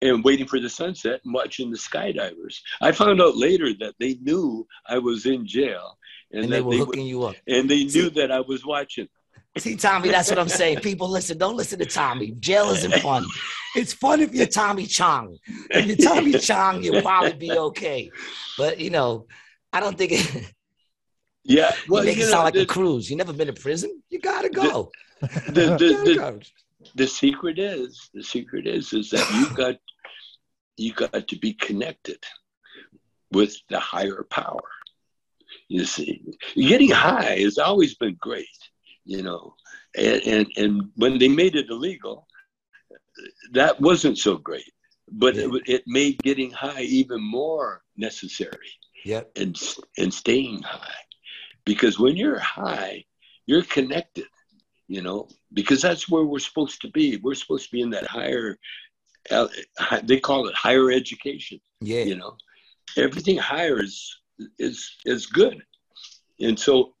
and 0.00 0.24
waiting 0.24 0.46
for 0.46 0.58
the 0.60 0.70
sunset 0.70 1.20
and 1.24 1.34
watching 1.34 1.70
the 1.70 1.76
skydivers. 1.76 2.60
I 2.80 2.92
found 2.92 3.20
out 3.20 3.36
later 3.36 3.74
that 3.80 3.94
they 3.98 4.14
knew 4.22 4.66
I 4.86 4.98
was 4.98 5.26
in 5.26 5.46
jail 5.46 5.98
and, 6.32 6.44
And 6.44 6.52
they 6.52 6.62
were 6.62 6.72
they 6.72 6.78
hooking 6.78 7.06
you 7.06 7.24
up. 7.24 7.36
and 7.46 7.68
they 7.68 7.84
knew 7.84 8.08
that 8.10 8.30
I 8.30 8.40
was 8.40 8.64
watching. 8.64 9.08
See, 9.58 9.76
Tommy, 9.76 10.10
that's 10.10 10.30
what 10.30 10.38
I'm 10.38 10.48
saying. 10.48 10.78
People, 10.78 11.08
listen, 11.08 11.36
don't 11.36 11.56
listen 11.56 11.78
to 11.80 11.86
Tommy. 11.86 12.32
Jail 12.38 12.70
isn't 12.70 12.94
fun. 13.02 13.24
It's 13.74 13.92
fun 13.92 14.20
if 14.20 14.32
you're 14.32 14.46
Tommy 14.46 14.86
Chong. 14.86 15.36
If 15.70 15.86
you're 15.86 16.08
Tommy 16.08 16.38
Chong, 16.38 16.82
you'll 16.82 17.02
probably 17.02 17.32
be 17.32 17.50
okay. 17.52 18.10
But 18.56 18.78
you 18.78 18.90
know, 18.90 19.26
I 19.72 19.80
don't 19.80 19.98
think 19.98 20.12
it, 20.12 20.54
Yeah, 21.42 21.74
you 21.86 21.92
well, 21.92 22.04
make 22.04 22.16
you 22.16 22.22
it 22.22 22.26
know, 22.26 22.30
sound 22.32 22.44
like 22.44 22.54
the, 22.54 22.60
a 22.62 22.66
cruise. 22.66 23.10
You 23.10 23.16
never 23.16 23.32
been 23.32 23.46
to 23.48 23.52
prison? 23.52 24.02
You 24.10 24.20
gotta 24.20 24.50
go. 24.50 24.90
the, 25.20 25.76
the, 25.78 25.86
You 25.88 26.04
the, 26.04 26.14
go. 26.14 26.40
the 26.94 27.06
secret 27.06 27.58
is 27.58 28.10
the 28.14 28.22
secret 28.22 28.66
is 28.66 28.92
is 28.92 29.10
that 29.10 29.28
you 29.34 29.56
got 29.56 29.76
you 30.76 30.92
got 30.92 31.26
to 31.28 31.36
be 31.38 31.54
connected 31.54 32.22
with 33.32 33.56
the 33.68 33.78
higher 33.78 34.26
power 34.30 34.60
you 35.68 35.84
see 35.84 36.22
getting 36.56 36.90
high 36.90 37.36
has 37.38 37.58
always 37.58 37.94
been 37.96 38.16
great 38.18 38.46
you 39.10 39.22
know 39.22 39.54
and 39.96 40.22
and, 40.34 40.46
and 40.56 40.72
when 40.94 41.18
they 41.18 41.28
made 41.28 41.56
it 41.56 41.68
illegal 41.68 42.26
that 43.52 43.78
wasn't 43.80 44.16
so 44.16 44.36
great 44.38 44.70
but 45.12 45.34
Yeah. 45.34 45.48
it, 45.56 45.62
it 45.74 45.82
made 45.86 46.22
getting 46.22 46.50
high 46.52 46.82
even 46.82 47.20
more 47.20 47.82
necessary 47.96 48.70
Yep. 49.04 49.32
and 49.36 49.52
and 49.98 50.14
staying 50.14 50.62
high 50.62 51.02
because 51.64 51.98
when 51.98 52.16
you're 52.16 52.38
high 52.38 53.04
you're 53.46 53.64
connected 53.76 54.28
you 54.86 55.02
know 55.02 55.28
because 55.52 55.82
that's 55.82 56.08
where 56.08 56.24
we're 56.24 56.46
supposed 56.50 56.80
to 56.82 56.88
be 56.98 57.16
we're 57.24 57.34
supposed 57.42 57.64
to 57.66 57.72
be 57.76 57.82
in 57.82 57.90
that 57.90 58.06
higher 58.06 58.56
uh, 59.32 59.48
they 60.04 60.20
call 60.20 60.46
it 60.48 60.54
higher 60.54 60.88
education 61.02 61.58
Yeah. 61.80 62.04
you 62.10 62.16
know 62.16 62.36
everything 62.96 63.38
higher 63.38 63.82
is 63.82 63.96
is 64.68 64.78
is 65.04 65.26
good 65.26 65.56
and 66.46 66.56
so 66.66 66.94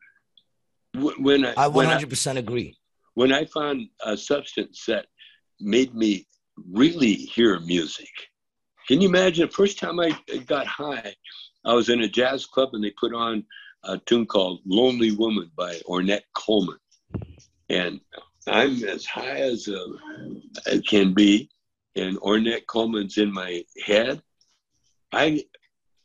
when 0.94 1.44
i 1.44 1.54
I 1.56 1.68
when 1.68 1.86
I, 1.86 2.02
100% 2.02 2.36
agree. 2.36 2.76
when 3.14 3.32
I 3.32 3.44
found 3.44 3.88
a 4.04 4.16
substance 4.16 4.84
that 4.86 5.06
made 5.60 5.94
me 5.94 6.26
really 6.72 7.14
hear 7.14 7.58
music. 7.60 8.08
Can 8.88 9.00
you 9.00 9.08
imagine? 9.08 9.46
The 9.46 9.52
first 9.52 9.78
time 9.78 10.00
I 10.00 10.18
got 10.46 10.66
high, 10.66 11.14
I 11.64 11.74
was 11.74 11.88
in 11.88 12.02
a 12.02 12.08
jazz 12.08 12.46
club 12.46 12.70
and 12.72 12.82
they 12.82 12.92
put 12.98 13.14
on 13.14 13.44
a 13.84 13.98
tune 13.98 14.26
called 14.26 14.60
Lonely 14.66 15.12
Woman 15.12 15.50
by 15.56 15.74
Ornette 15.88 16.24
Coleman. 16.34 16.78
And 17.68 18.00
I'm 18.48 18.82
as 18.84 19.06
high 19.06 19.40
as 19.40 19.68
uh, 19.68 19.86
I 20.66 20.82
can 20.86 21.14
be, 21.14 21.48
and 21.94 22.18
Ornette 22.18 22.66
Coleman's 22.66 23.18
in 23.18 23.32
my 23.32 23.64
head. 23.84 24.22
I, 25.12 25.44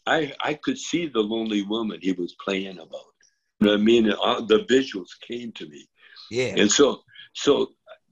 I, 0.05 0.33
I 0.41 0.53
could 0.55 0.77
see 0.77 1.07
the 1.07 1.21
lonely 1.21 1.63
woman 1.63 1.99
he 2.01 2.11
was 2.11 2.35
playing 2.43 2.77
about. 2.77 3.14
I 3.61 3.77
mean? 3.77 4.11
Uh, 4.11 4.41
the 4.41 4.65
visuals 4.69 5.09
came 5.27 5.51
to 5.53 5.67
me. 5.67 5.87
Yeah. 6.29 6.53
And 6.57 6.71
so, 6.71 7.01
so 7.33 7.71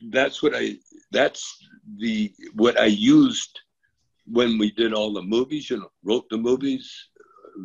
that's 0.10 0.42
what 0.42 0.54
I, 0.56 0.78
that's 1.12 1.58
the, 1.98 2.34
what 2.54 2.80
I 2.80 2.86
used 2.86 3.60
when 4.26 4.58
we 4.58 4.72
did 4.72 4.94
all 4.94 5.14
the 5.14 5.22
movies, 5.22 5.70
you 5.70 5.78
know, 5.78 5.92
wrote 6.04 6.30
the 6.30 6.38
movies, 6.38 7.10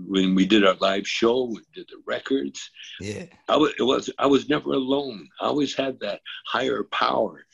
when 0.07 0.35
we 0.35 0.45
did 0.45 0.67
our 0.67 0.75
live 0.81 1.07
show, 1.07 1.45
we 1.45 1.61
did 1.75 1.87
the 1.89 2.03
records. 2.07 2.71
Yeah. 3.01 3.25
I 3.49 3.57
was, 3.57 3.73
it 3.79 3.83
was, 3.83 4.11
I 4.19 4.27
was 4.27 4.49
never 4.49 4.73
alone. 4.73 5.29
I 5.41 5.47
always 5.47 5.75
had 5.75 5.99
that 6.01 6.21
higher 6.47 6.85
power 6.85 7.45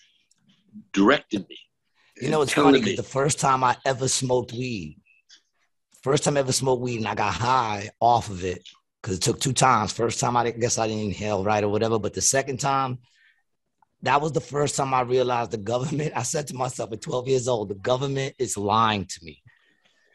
directing 0.92 1.46
me. 1.48 1.58
You 2.20 2.30
know, 2.30 2.42
it's 2.42 2.52
funny 2.52 2.80
me. 2.80 2.96
the 2.96 3.02
first 3.02 3.40
time 3.40 3.64
I 3.64 3.76
ever 3.84 4.08
smoked 4.08 4.52
weed, 4.52 5.00
first 6.02 6.24
time 6.24 6.36
I 6.36 6.40
ever 6.40 6.52
smoked 6.52 6.82
weed 6.82 6.98
and 6.98 7.08
I 7.08 7.14
got 7.14 7.34
high 7.34 7.90
off 8.00 8.30
of 8.30 8.44
it 8.44 8.66
because 9.04 9.18
it 9.18 9.22
took 9.22 9.38
two 9.38 9.52
times. 9.52 9.92
First 9.92 10.18
time 10.18 10.34
I 10.34 10.50
guess 10.50 10.78
I 10.78 10.86
didn't 10.88 11.04
inhale 11.04 11.44
right 11.44 11.62
or 11.62 11.68
whatever, 11.68 11.98
but 11.98 12.14
the 12.14 12.22
second 12.22 12.58
time, 12.58 13.00
that 14.00 14.22
was 14.22 14.32
the 14.32 14.40
first 14.40 14.76
time 14.76 14.94
I 14.94 15.02
realized 15.02 15.50
the 15.50 15.58
government. 15.58 16.12
I 16.16 16.22
said 16.22 16.46
to 16.48 16.54
myself 16.54 16.90
at 16.90 17.02
12 17.02 17.28
years 17.28 17.46
old, 17.46 17.68
the 17.68 17.74
government 17.74 18.34
is 18.38 18.56
lying 18.56 19.04
to 19.04 19.20
me 19.22 19.42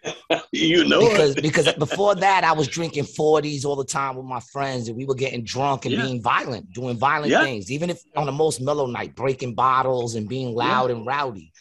you 0.51 0.83
know 0.85 1.01
because 1.01 1.35
it. 1.35 1.41
because 1.43 1.71
before 1.75 2.15
that 2.15 2.43
I 2.43 2.53
was 2.53 2.67
drinking 2.67 3.03
40s 3.03 3.63
all 3.63 3.75
the 3.75 3.85
time 3.85 4.15
with 4.15 4.25
my 4.25 4.39
friends 4.51 4.87
and 4.87 4.97
we 4.97 5.05
were 5.05 5.13
getting 5.13 5.43
drunk 5.43 5.85
and 5.85 5.93
Yeah. 5.93 6.05
being 6.05 6.23
violent, 6.23 6.73
doing 6.73 6.97
violent 6.97 7.31
Yeah. 7.31 7.43
things, 7.43 7.71
even 7.71 7.91
if 7.91 8.01
on 8.15 8.25
the 8.25 8.31
most 8.31 8.59
mellow 8.59 8.87
night, 8.87 9.15
breaking 9.15 9.53
bottles 9.53 10.15
and 10.15 10.27
being 10.27 10.55
loud 10.55 10.89
and 10.89 11.05
rowdy. 11.05 11.53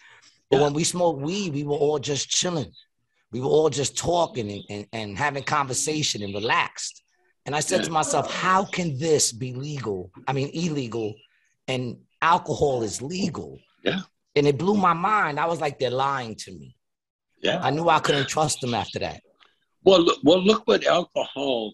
But 0.51 0.57
Yeah. 0.57 0.65
when 0.65 0.73
we 0.73 0.85
smoked 0.85 1.21
weed, 1.21 1.53
we 1.53 1.65
were 1.65 1.77
all 1.77 1.99
just 1.99 2.31
chilling. 2.31 2.73
We 3.33 3.41
were 3.41 3.49
all 3.49 3.69
just 3.69 3.99
talking 3.99 4.51
and, 4.51 4.65
and, 4.71 4.87
and 4.95 5.19
having 5.19 5.43
conversation 5.43 6.23
and 6.23 6.33
relaxed. 6.33 7.03
And 7.49 7.57
I 7.57 7.61
said 7.61 7.79
Yeah. 7.79 7.85
to 7.87 7.91
myself, 7.93 8.31
how 8.31 8.63
can 8.67 8.99
this 8.99 9.33
be 9.33 9.55
legal? 9.55 10.11
I 10.27 10.35
mean, 10.35 10.51
illegal, 10.53 11.15
and 11.67 11.97
alcohol 12.21 12.83
is 12.83 13.01
legal. 13.01 13.59
Yeah. 13.83 14.01
And 14.37 14.47
it 14.47 14.59
blew 14.59 14.75
my 14.77 14.93
mind. 14.93 15.41
I 15.41 15.47
was 15.47 15.59
like, 15.59 15.79
they're 15.79 15.89
lying 16.09 16.35
to 16.45 16.53
me. 16.53 16.77
yeah. 17.41 17.59
I 17.63 17.71
knew 17.71 17.89
I 17.89 18.01
couldn't 18.01 18.29
trust 18.29 18.61
them 18.61 18.75
after 18.75 18.99
that. 18.99 19.23
Well, 19.83 20.01
look, 20.03 20.19
well, 20.23 20.43
look 20.45 20.63
what 20.69 20.85
alcohol 20.85 21.73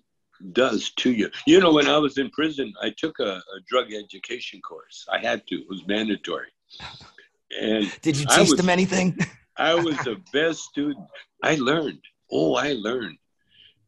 does 0.53 0.93
to 1.03 1.11
you. 1.11 1.29
You 1.45 1.59
know, 1.59 1.73
when 1.73 1.89
I 1.89 1.99
was 1.99 2.19
in 2.19 2.31
prison, 2.31 2.73
I 2.81 2.91
took 2.91 3.19
a, 3.19 3.33
a 3.57 3.59
drug 3.67 3.93
education 3.93 4.61
course. 4.61 5.05
I 5.11 5.19
had 5.19 5.45
to; 5.49 5.57
it 5.57 5.67
was 5.69 5.85
mandatory. 5.89 6.53
And 7.61 7.91
Did 8.01 8.17
you 8.17 8.27
teach 8.27 8.51
was- 8.51 8.57
them 8.61 8.69
anything? 8.69 9.19
I 9.57 9.75
was 9.75 9.97
the 10.11 10.21
best 10.33 10.61
student. 10.71 11.05
I 11.43 11.57
learned. 11.57 12.03
Oh, 12.31 12.55
I 12.55 12.75
learned 12.75 13.19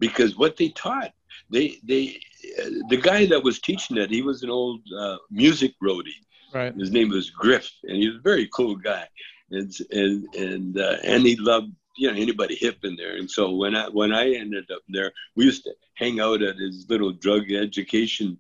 because 0.00 0.36
what 0.36 0.56
they 0.56 0.70
taught, 0.70 1.12
they 1.50 1.78
they 1.84 2.20
uh, 2.60 2.70
the 2.88 2.96
guy 2.96 3.26
that 3.26 3.42
was 3.42 3.60
teaching 3.60 3.96
it, 3.96 4.10
he 4.10 4.22
was 4.22 4.42
an 4.42 4.50
old 4.50 4.80
uh, 4.98 5.16
music 5.30 5.72
roadie. 5.82 6.22
Right. 6.52 6.74
His 6.74 6.90
name 6.90 7.10
was 7.10 7.30
Griff, 7.30 7.70
and 7.84 7.96
he 7.96 8.08
was 8.08 8.16
a 8.16 8.22
very 8.22 8.48
cool 8.54 8.76
guy, 8.76 9.06
and 9.50 9.72
and 9.90 10.34
and 10.34 10.78
uh, 10.78 10.96
and 11.02 11.24
he 11.24 11.36
loved 11.36 11.72
you 11.96 12.10
know 12.10 12.16
anybody 12.16 12.54
hip 12.54 12.78
in 12.84 12.96
there. 12.96 13.16
And 13.16 13.30
so 13.30 13.50
when 13.50 13.74
I 13.74 13.88
when 13.88 14.12
I 14.12 14.32
ended 14.34 14.70
up 14.70 14.82
there, 14.88 15.12
we 15.34 15.44
used 15.44 15.64
to 15.64 15.74
hang 15.94 16.20
out 16.20 16.42
at 16.42 16.56
his 16.56 16.86
little 16.88 17.12
drug 17.12 17.50
education 17.52 18.38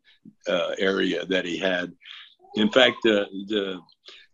uh, 0.48 0.72
area 0.78 1.24
that 1.26 1.44
he 1.44 1.58
had. 1.58 1.92
In 2.54 2.70
fact, 2.70 2.96
the 3.02 3.26
the 3.48 3.80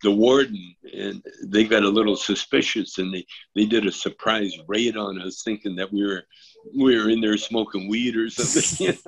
the 0.03 0.11
warden 0.11 0.75
and 0.93 1.23
they 1.45 1.63
got 1.63 1.83
a 1.83 1.89
little 1.89 2.15
suspicious, 2.15 2.97
and 2.97 3.13
they 3.13 3.25
they 3.55 3.65
did 3.65 3.87
a 3.87 3.91
surprise 3.91 4.53
raid 4.67 4.97
on 4.97 5.19
us, 5.21 5.41
thinking 5.43 5.75
that 5.77 5.91
we 5.91 6.05
were 6.05 6.23
we 6.77 6.97
were 6.97 7.09
in 7.09 7.21
there 7.21 7.37
smoking 7.37 7.87
weed 7.89 8.15
or 8.15 8.29
something. 8.29 8.97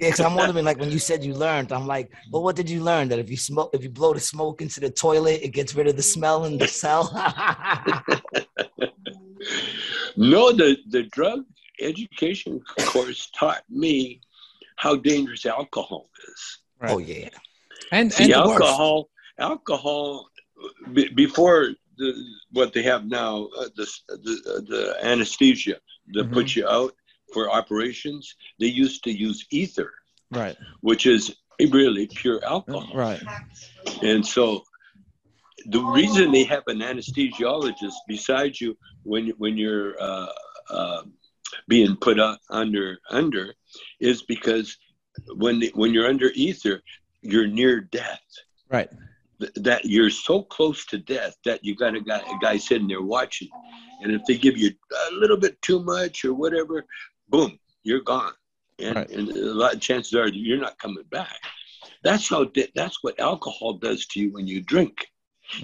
Yeah, 0.00 0.10
because 0.10 0.20
I'm 0.20 0.36
wondering, 0.36 0.64
like 0.64 0.78
when 0.78 0.92
you 0.92 1.00
said 1.00 1.24
you 1.24 1.34
learned, 1.34 1.72
I'm 1.72 1.84
like, 1.88 2.12
well, 2.30 2.44
what 2.44 2.54
did 2.54 2.70
you 2.70 2.84
learn? 2.84 3.08
That 3.08 3.18
if 3.18 3.28
you 3.28 3.36
smoke, 3.36 3.70
if 3.72 3.82
you 3.82 3.90
blow 3.90 4.14
the 4.14 4.20
smoke 4.20 4.62
into 4.62 4.78
the 4.78 4.90
toilet, 4.90 5.40
it 5.42 5.48
gets 5.48 5.74
rid 5.74 5.88
of 5.88 5.96
the 5.96 6.04
smell 6.04 6.44
in 6.44 6.56
the 6.56 6.68
cell. 6.68 7.10
No, 10.16 10.52
the, 10.52 10.76
the 10.88 11.04
drug 11.04 11.44
education 11.80 12.60
course 12.86 13.30
taught 13.38 13.62
me 13.70 14.20
how 14.76 14.96
dangerous 14.96 15.46
alcohol 15.46 16.10
is. 16.28 16.58
Right. 16.80 16.90
oh 16.92 16.98
yeah, 16.98 17.28
And, 17.92 18.12
See, 18.12 18.24
and 18.24 18.32
the 18.32 18.48
worst. 18.48 18.62
alcohol, 18.62 19.08
alcohol, 19.38 20.28
be, 20.92 21.08
before 21.08 21.70
the, 21.96 22.14
what 22.50 22.72
they 22.72 22.82
have 22.82 23.04
now, 23.06 23.48
uh, 23.58 23.68
the, 23.76 23.86
the, 24.08 24.64
the 24.68 24.96
anesthesia 25.02 25.76
that 26.14 26.28
Mhm. 26.28 26.32
puts 26.32 26.56
you 26.56 26.66
out 26.66 26.94
for 27.32 27.50
operations, 27.50 28.34
they 28.58 28.66
used 28.66 29.04
to 29.04 29.10
use 29.10 29.46
ether, 29.50 29.92
Right. 30.30 30.56
which 30.80 31.06
is 31.06 31.34
really 31.60 32.06
pure 32.06 32.42
alcohol. 32.44 32.90
Right. 32.94 33.22
And 34.02 34.24
so 34.26 34.64
the 35.66 35.80
reason 35.82 36.30
they 36.30 36.44
have 36.44 36.62
an 36.68 36.78
anesthesiologist 36.78 37.94
beside 38.06 38.58
you 38.60 38.76
when 39.02 39.28
when 39.38 39.56
you're 39.56 40.00
uh, 40.00 40.32
uh, 40.70 41.02
being 41.66 41.96
put 41.96 42.18
under 42.50 42.98
under 43.10 43.54
is 44.00 44.22
because 44.22 44.76
when 45.36 45.62
when 45.74 45.92
you're 45.92 46.06
under 46.08 46.30
ether, 46.34 46.82
you're 47.22 47.46
near 47.48 47.80
death. 47.80 48.22
Right. 48.70 48.88
Th- 49.40 49.52
That 49.56 49.84
you're 49.84 50.10
so 50.10 50.42
close 50.42 50.84
to 50.86 50.98
death 50.98 51.36
that 51.44 51.64
you 51.64 51.74
got 51.74 51.94
a 51.96 52.00
guy, 52.00 52.18
a 52.20 52.38
guy 52.40 52.56
sitting 52.56 52.88
there 52.88 53.02
watching, 53.02 53.48
and 54.02 54.12
if 54.12 54.24
they 54.26 54.36
give 54.36 54.56
you 54.56 54.70
a 55.10 55.14
little 55.14 55.36
bit 55.36 55.60
too 55.62 55.82
much 55.82 56.24
or 56.24 56.34
whatever, 56.34 56.84
boom, 57.28 57.58
you're 57.82 58.00
gone, 58.02 58.32
and, 58.78 58.96
Right. 58.96 59.10
and 59.10 59.28
a 59.30 59.54
lot 59.54 59.74
of 59.74 59.80
chances 59.80 60.14
are 60.14 60.28
you're 60.28 60.58
not 60.58 60.78
coming 60.78 61.04
back. 61.10 61.36
That's 62.02 62.28
how. 62.28 62.46
That's 62.74 63.02
what 63.02 63.18
alcohol 63.20 63.74
does 63.74 64.06
to 64.06 64.20
you 64.20 64.32
when 64.32 64.46
you 64.46 64.60
drink. 64.60 65.06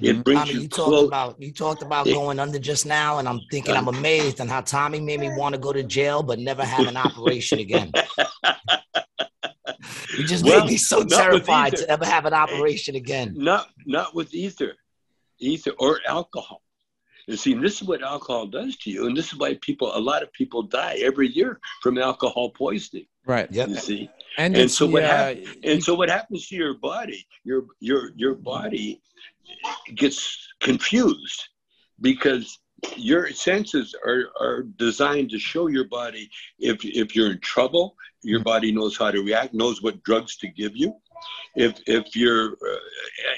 It 0.02 0.16
Mhm. 0.16 0.24
brings 0.24 0.40
Tommy, 0.40 0.52
you, 0.54 0.60
you 0.62 0.68
talked 0.68 0.88
close. 0.88 1.06
about 1.08 1.42
you 1.42 1.52
talked 1.52 1.82
about 1.82 2.06
Yeah. 2.06 2.14
going 2.14 2.38
under 2.40 2.58
just 2.58 2.86
now, 2.86 3.18
and 3.18 3.28
I'm 3.28 3.40
thinking 3.50 3.76
I'm 3.76 3.88
amazed 3.88 4.40
on 4.40 4.48
how 4.48 4.62
Tommy 4.62 5.00
made 5.00 5.20
me 5.20 5.28
want 5.30 5.54
to 5.54 5.60
go 5.60 5.72
to 5.72 5.82
jail, 5.82 6.22
but 6.22 6.38
never 6.38 6.64
have 6.64 6.86
an 6.86 6.96
operation 6.96 7.58
again. 7.60 7.92
You 10.16 10.24
just 10.24 10.44
Well, 10.44 10.60
made 10.60 10.70
me 10.70 10.76
so 10.76 11.04
terrified 11.04 11.76
to 11.76 11.88
ever 11.90 12.06
have 12.06 12.24
an 12.24 12.32
operation 12.32 12.94
again. 12.94 13.34
Not 13.36 13.68
not 13.84 14.14
with 14.14 14.32
ether, 14.32 14.76
ether 15.38 15.72
or 15.78 16.00
alcohol. 16.06 16.62
And 17.28 17.38
see, 17.38 17.54
this 17.54 17.80
is 17.80 17.88
what 17.88 18.02
alcohol 18.02 18.46
does 18.46 18.76
to 18.78 18.90
you, 18.90 19.06
and 19.06 19.16
this 19.16 19.32
is 19.32 19.38
why 19.38 19.56
people, 19.62 19.96
a 19.96 19.98
lot 19.98 20.22
of 20.22 20.32
people 20.32 20.62
die 20.62 20.98
every 21.00 21.28
year 21.28 21.58
from 21.82 21.96
alcohol 21.98 22.50
poisoning. 22.50 23.06
Right. 23.26 23.50
Yep. 23.50 23.68
You 23.68 23.76
see, 23.76 24.10
And, 24.36 24.54
And 24.54 24.70
so 24.70 24.86
what 24.86 25.02
the, 25.02 25.08
uh, 25.08 25.16
hap- 25.34 25.38
and 25.64 25.82
so 25.82 25.94
what 25.94 26.10
happens 26.10 26.46
to 26.48 26.54
your 26.56 26.74
body? 26.74 27.26
Your 27.44 27.64
your 27.80 28.12
your 28.16 28.34
body 28.34 29.00
gets 29.94 30.48
confused 30.60 31.48
because 32.00 32.58
your 32.96 33.30
senses 33.30 33.94
are, 34.04 34.24
are 34.38 34.62
designed 34.76 35.30
to 35.30 35.38
show 35.38 35.68
your 35.68 35.88
body 35.88 36.28
if 36.58 36.84
if 36.84 37.16
you're 37.16 37.32
in 37.32 37.40
trouble. 37.40 37.96
Your 38.22 38.40
body 38.40 38.72
knows 38.72 38.96
how 38.96 39.10
to 39.10 39.22
react, 39.22 39.54
knows 39.54 39.82
what 39.82 40.02
drugs 40.02 40.36
to 40.38 40.48
give 40.48 40.76
you. 40.76 40.94
If 41.54 41.80
if 41.86 42.14
you're 42.16 42.52
uh, 42.52 42.78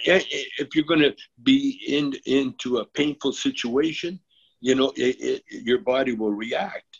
if 0.06 0.74
you're 0.74 0.84
going 0.84 1.00
to 1.00 1.14
be 1.42 1.80
in 1.86 2.14
into 2.26 2.78
a 2.78 2.84
painful 2.86 3.32
situation, 3.32 4.20
you 4.60 4.74
know 4.74 4.92
it, 4.96 5.16
it, 5.20 5.42
your 5.48 5.78
body 5.80 6.12
will 6.12 6.32
react. 6.32 6.98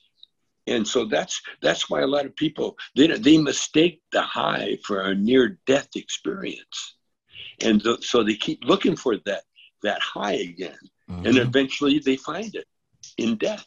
And 0.66 0.86
so 0.86 1.04
that's 1.06 1.40
that's 1.62 1.88
why 1.90 2.00
a 2.02 2.06
lot 2.06 2.26
of 2.26 2.36
people 2.36 2.76
they 2.96 3.06
they 3.08 3.38
mistake 3.38 4.00
the 4.12 4.22
high 4.22 4.78
for 4.84 5.02
a 5.02 5.14
near 5.14 5.58
death 5.66 5.88
experience, 5.96 6.96
and 7.62 7.82
th- 7.82 8.04
so 8.04 8.22
they 8.22 8.34
keep 8.34 8.64
looking 8.64 8.96
for 8.96 9.16
that 9.26 9.42
that 9.82 10.00
high 10.00 10.34
again, 10.50 10.78
and 11.24 11.36
Mhm. 11.36 11.42
eventually 11.48 11.98
they 11.98 12.16
find 12.16 12.54
it 12.54 12.66
in 13.18 13.36
death. 13.36 13.66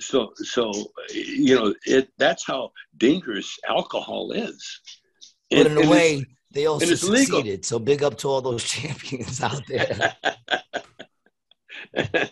So 0.00 0.32
so 0.36 0.72
you 1.12 1.54
know 1.54 1.74
it 1.86 2.08
that's 2.18 2.46
how 2.46 2.72
dangerous 2.96 3.58
alcohol 3.68 4.32
is. 4.32 4.80
But 5.50 5.66
And- 5.66 5.78
in 5.78 5.86
a 5.86 5.90
way, 5.90 6.24
they 6.52 6.66
also 6.66 6.84
and 6.84 6.92
it's 6.92 7.02
legal. 7.04 7.38
succeeded. 7.38 7.64
So 7.64 7.78
big 7.78 8.02
up 8.02 8.16
to 8.18 8.28
all 8.28 8.40
those 8.42 8.64
champions 8.74 9.40
out 9.42 9.62
there. 9.68 10.14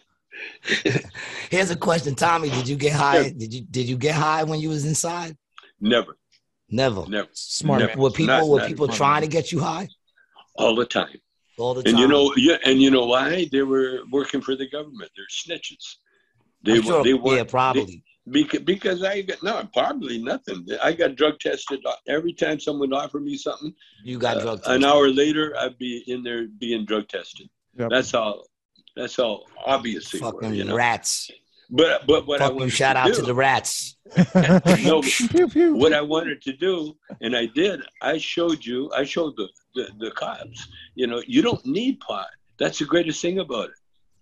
Here's 1.50 1.70
a 1.70 1.76
question, 1.76 2.14
Tommy. 2.14 2.50
Did 2.50 2.66
you 2.68 2.76
get 2.76 2.92
high? 2.92 3.30
Did 3.30 3.52
you 3.52 3.60
did 3.62 3.86
you 3.88 3.96
get 3.96 4.14
high 4.14 4.44
when 4.44 4.60
you 4.60 4.68
was 4.70 4.84
inside? 4.86 5.36
never, 5.80 6.16
Never. 6.70 7.04
never, 7.08 7.28
smart. 7.32 7.80
Never. 7.80 8.00
Were 8.00 8.10
people 8.10 8.26
Not- 8.38 8.48
were 8.48 8.58
not- 8.60 8.68
people 8.68 8.88
trying 8.88 9.22
to 9.22 9.28
get 9.28 9.52
you 9.52 9.60
high 9.60 9.88
all 10.56 10.74
the 10.74 10.86
time. 10.86 11.18
all 11.58 11.74
the 11.74 11.82
time? 11.82 11.90
And 11.94 11.98
you 12.00 12.08
know, 12.08 12.32
yeah, 12.36 12.56
and 12.64 12.80
you 12.80 12.90
know 12.90 13.04
why 13.06 13.46
they 13.52 13.62
were 13.62 14.00
working 14.10 14.40
for 14.40 14.56
the 14.56 14.68
government? 14.68 15.10
They're 15.16 15.26
snitches. 15.30 15.96
They 16.62 16.76
I'm 16.76 16.82
sure, 16.82 17.04
they 17.04 17.12
were 17.14 17.36
yeah, 17.36 17.44
probably. 17.44 18.02
Because 18.30 18.60
because 18.60 19.02
I 19.02 19.22
got 19.22 19.42
no 19.42 19.68
probably 19.72 20.22
nothing. 20.22 20.66
I 20.82 20.92
got 20.92 21.16
drug 21.16 21.38
tested 21.40 21.80
every 22.08 22.32
time 22.32 22.58
someone 22.58 22.92
offered 22.92 23.22
me 23.22 23.36
something. 23.36 23.74
you 24.02 24.18
got 24.18 24.38
uh, 24.38 24.40
drug 24.42 24.60
an 24.66 24.84
hour 24.84 25.08
later, 25.08 25.54
I'd 25.58 25.78
be 25.78 26.02
in 26.06 26.22
there 26.22 26.46
being 26.58 26.84
drug 26.86 27.08
tested. 27.08 27.48
Yep. 27.78 27.90
That's 27.90 28.10
how 28.12 28.42
that's 28.96 29.16
how 29.16 29.42
obvious 29.66 30.10
they 30.10 30.20
were. 30.20 30.32
Fucking 30.32 30.54
You 30.54 30.64
know? 30.64 30.76
rats. 30.76 31.30
But 31.70 32.06
but 32.06 32.26
what 32.26 32.40
I 32.40 32.44
Fuck 32.44 32.52
you! 32.54 32.58
wanted 32.60 32.72
Shout 32.72 32.94
to 32.96 33.00
out 33.00 33.06
do, 33.08 33.14
to 33.16 33.22
the 33.22 33.34
rats. 33.34 33.96
No, 34.84 35.00
Pew, 35.02 35.48
pew. 35.48 35.74
what 35.74 35.92
I 35.92 36.00
wanted 36.02 36.40
to 36.42 36.52
do, 36.52 36.94
and 37.20 37.34
I 37.34 37.46
did. 37.46 37.80
I 38.02 38.18
showed 38.18 38.64
you. 38.64 38.90
I 38.94 39.04
showed 39.04 39.34
the 39.36 39.48
the, 39.74 39.88
the 39.98 40.10
cops. 40.12 40.68
You 40.94 41.06
know, 41.08 41.22
you 41.26 41.42
don't 41.42 41.64
need 41.66 42.00
pot. 42.00 42.28
That's 42.58 42.78
the 42.78 42.84
greatest 42.84 43.20
thing 43.20 43.38
about 43.40 43.70
it. 43.70 43.74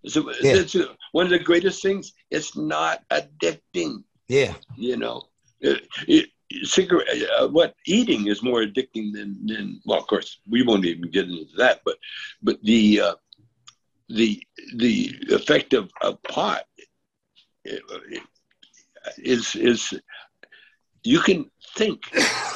A, 0.04 0.20
Yeah. 0.42 0.56
it's 0.56 0.76
one 1.12 1.26
of 1.26 1.30
the 1.30 1.38
greatest 1.38 1.82
things. 1.82 2.12
It's 2.30 2.56
not 2.56 3.02
addicting. 3.10 4.04
Yeah, 4.28 4.54
You 4.76 4.96
know, 4.96 5.28
it, 5.60 5.86
it, 6.08 6.30
cigarette. 6.66 7.06
Uh, 7.38 7.48
what 7.48 7.74
eating 7.86 8.28
is 8.28 8.42
more 8.42 8.62
addicting 8.62 9.12
than 9.12 9.46
than. 9.46 9.80
Well, 9.84 9.98
of 9.98 10.06
course, 10.06 10.38
we 10.48 10.62
won't 10.62 10.84
even 10.84 11.10
get 11.10 11.28
into 11.28 11.56
that. 11.58 11.80
But 11.84 11.98
but 12.42 12.58
the 12.62 13.00
uh, 13.00 13.14
the 14.08 14.42
the 14.76 15.14
effect 15.30 15.74
of, 15.74 15.90
of 16.00 16.22
pot 16.22 16.64
uh, 17.70 17.98
is 19.18 19.54
is 19.56 19.92
you 21.04 21.20
can 21.20 21.50
think 21.76 22.00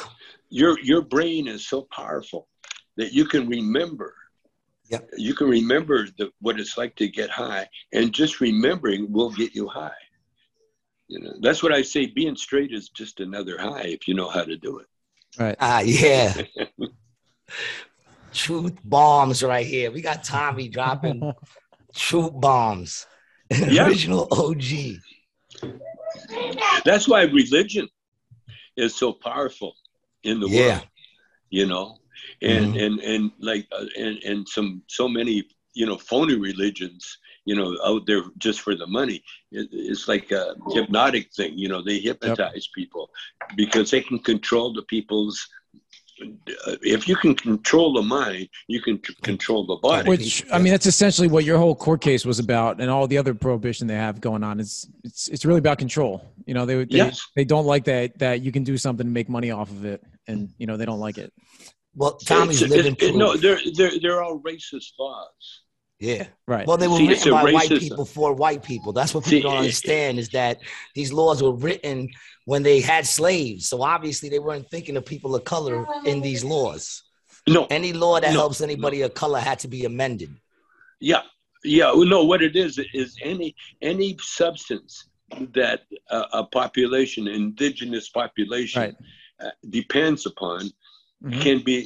your 0.49 0.79
your 0.79 1.01
brain 1.01 1.47
is 1.47 1.67
so 1.67 1.87
powerful 1.91 2.47
that 2.95 3.13
you 3.13 3.25
can 3.25 3.47
remember 3.47 4.15
Yep. 4.89 5.09
you 5.17 5.33
can 5.33 5.49
remember 5.49 6.07
the, 6.17 6.31
what 6.39 6.59
it's 6.59 6.77
like 6.77 6.95
to 6.95 7.07
get 7.07 7.29
high 7.29 7.67
and 7.93 8.13
just 8.13 8.39
remembering 8.41 9.11
will 9.11 9.31
get 9.31 9.53
you 9.55 9.67
high 9.67 9.91
you 11.07 11.19
know 11.19 11.33
that's 11.41 11.61
what 11.63 11.73
i 11.73 11.81
say 11.81 12.05
being 12.05 12.35
straight 12.35 12.71
is 12.73 12.89
just 12.89 13.19
another 13.19 13.57
high 13.57 13.83
if 13.97 14.07
you 14.07 14.13
know 14.13 14.29
how 14.29 14.43
to 14.43 14.57
do 14.57 14.79
it 14.79 14.87
Right. 15.39 15.55
ah, 15.59 15.81
yeah. 15.81 16.33
Truth 18.33 18.77
bombs 18.83 19.43
right 19.43 19.65
here. 19.65 19.91
We 19.91 20.01
got 20.01 20.23
Tommy 20.23 20.67
dropping 20.67 21.31
truth 21.95 22.31
bombs. 22.33 23.05
Yeah. 23.51 23.87
Original 23.87 24.27
OG. 24.31 24.99
that's 26.83 27.07
why 27.07 27.21
religion 27.23 27.87
is 28.75 28.95
so 28.95 29.13
powerful 29.13 29.75
in 30.23 30.39
the 30.39 30.47
Yeah. 30.49 30.67
world 30.77 30.87
you 31.49 31.65
know 31.65 31.97
and 32.41 32.75
and 32.75 32.99
and 32.99 33.31
like 33.39 33.67
uh, 33.71 33.85
and 33.97 34.17
and 34.23 34.47
some 34.47 34.81
so 34.87 35.07
many 35.07 35.43
you 35.73 35.85
know 35.85 35.97
phony 35.97 36.35
religions 36.35 37.17
you 37.45 37.55
know 37.55 37.77
out 37.85 38.05
there 38.05 38.23
just 38.37 38.61
for 38.61 38.75
the 38.75 38.87
money 38.87 39.23
it, 39.51 39.67
it's 39.71 40.07
like 40.07 40.31
a 40.31 40.55
hypnotic 40.71 41.31
thing 41.33 41.57
you 41.57 41.69
know 41.69 41.81
they 41.81 41.99
hypnotize 41.99 42.67
people 42.75 43.09
because 43.55 43.91
they 43.91 44.01
can 44.01 44.19
control 44.19 44.73
the 44.73 44.83
people's 44.83 45.47
uh, 46.19 46.75
if 46.81 47.07
you 47.07 47.15
can 47.15 47.35
control 47.35 47.93
the 47.93 48.01
mind 48.01 48.49
you 48.67 48.81
can 48.81 48.97
control 49.21 49.67
the 49.67 49.75
body 49.75 50.09
Which 50.09 50.43
I 50.51 50.57
mean, 50.57 50.71
that's 50.71 50.87
essentially 50.87 51.27
what 51.27 51.43
your 51.43 51.59
whole 51.59 51.75
court 51.75 52.01
case 52.01 52.25
was 52.25 52.39
about, 52.39 52.81
and 52.81 52.89
all 52.89 53.07
the 53.07 53.19
other 53.19 53.35
prohibition 53.35 53.85
they 53.85 53.95
have 53.95 54.19
going 54.19 54.43
on. 54.43 54.59
It's 54.59 54.87
it's 55.03 55.27
it's 55.27 55.45
really 55.45 55.59
about 55.59 55.77
control. 55.77 56.23
You 56.47 56.55
know, 56.55 56.65
they 56.65 56.85
they, 56.85 56.97
Yes. 56.97 57.21
they 57.35 57.45
don't 57.45 57.65
like 57.65 57.83
that 57.83 58.17
that 58.17 58.41
you 58.41 58.51
can 58.51 58.63
do 58.63 58.77
something 58.77 59.05
to 59.05 59.11
make 59.11 59.29
money 59.29 59.51
off 59.51 59.69
of 59.69 59.85
it, 59.85 60.03
and 60.27 60.49
you 60.57 60.65
know 60.65 60.75
they 60.75 60.85
don't 60.85 60.99
like 60.99 61.19
it. 61.19 61.31
Well, 61.97 62.13
Tommy's 62.17 62.61
It's- 62.61 62.69
living 62.77 62.93
it's- 62.93 63.09
proof. 63.11 63.19
no 63.23 63.35
they're 63.35 63.59
they're 63.77 63.99
they're 64.01 64.21
all 64.23 64.39
racist 64.39 64.91
laws 64.99 65.45
yeah. 65.99 66.27
Right. 66.45 66.67
Well, 66.67 66.77
they 66.77 66.87
were 66.87 66.97
See, 66.97 67.07
written 67.07 67.29
a 67.29 67.31
by 67.43 67.51
white 67.51 67.69
people 67.71 68.05
for 68.05 68.31
white 68.31 68.61
people. 68.61 68.93
That's 68.93 69.15
what 69.15 69.25
See, 69.25 69.37
people 69.37 69.49
don't 69.49 69.61
understand 69.61 70.19
is 70.19 70.29
that 70.29 70.59
these 70.93 71.11
laws 71.11 71.41
were 71.41 71.53
written 71.53 72.09
when 72.45 72.61
they 72.61 72.81
had 72.81 73.07
slaves. 73.07 73.67
So 73.67 73.81
obviously 73.81 74.29
they 74.29 74.37
weren't 74.37 74.69
thinking 74.69 74.95
of 74.95 75.07
people 75.07 75.33
of 75.33 75.43
color 75.43 75.87
in 76.05 76.21
these 76.21 76.43
laws. 76.43 77.01
no 77.47 77.65
Any 77.71 77.93
law 77.93 78.19
that 78.19 78.31
No, 78.33 78.41
helps 78.41 78.61
anybody 78.61 79.01
of 79.01 79.15
color 79.15 79.39
had 79.39 79.57
to 79.63 79.67
be 79.67 79.85
amended. 79.85 80.29
Yeah, 80.99 81.23
yeah. 81.63 81.91
well, 81.91 82.05
No, 82.05 82.23
what 82.25 82.43
it 82.43 82.55
is 82.55 82.79
is 82.93 83.17
any 83.23 83.55
any 83.81 84.15
substance 84.21 85.05
that 85.59 85.81
uh, 86.11 86.25
a 86.31 86.43
population, 86.43 87.27
indigenous 87.27 88.07
population, 88.09 88.81
Right. 88.83 88.95
uh, 89.43 89.49
depends 89.71 90.27
upon 90.27 90.69
Mhm. 91.23 91.41
can 91.41 91.63
be 91.63 91.77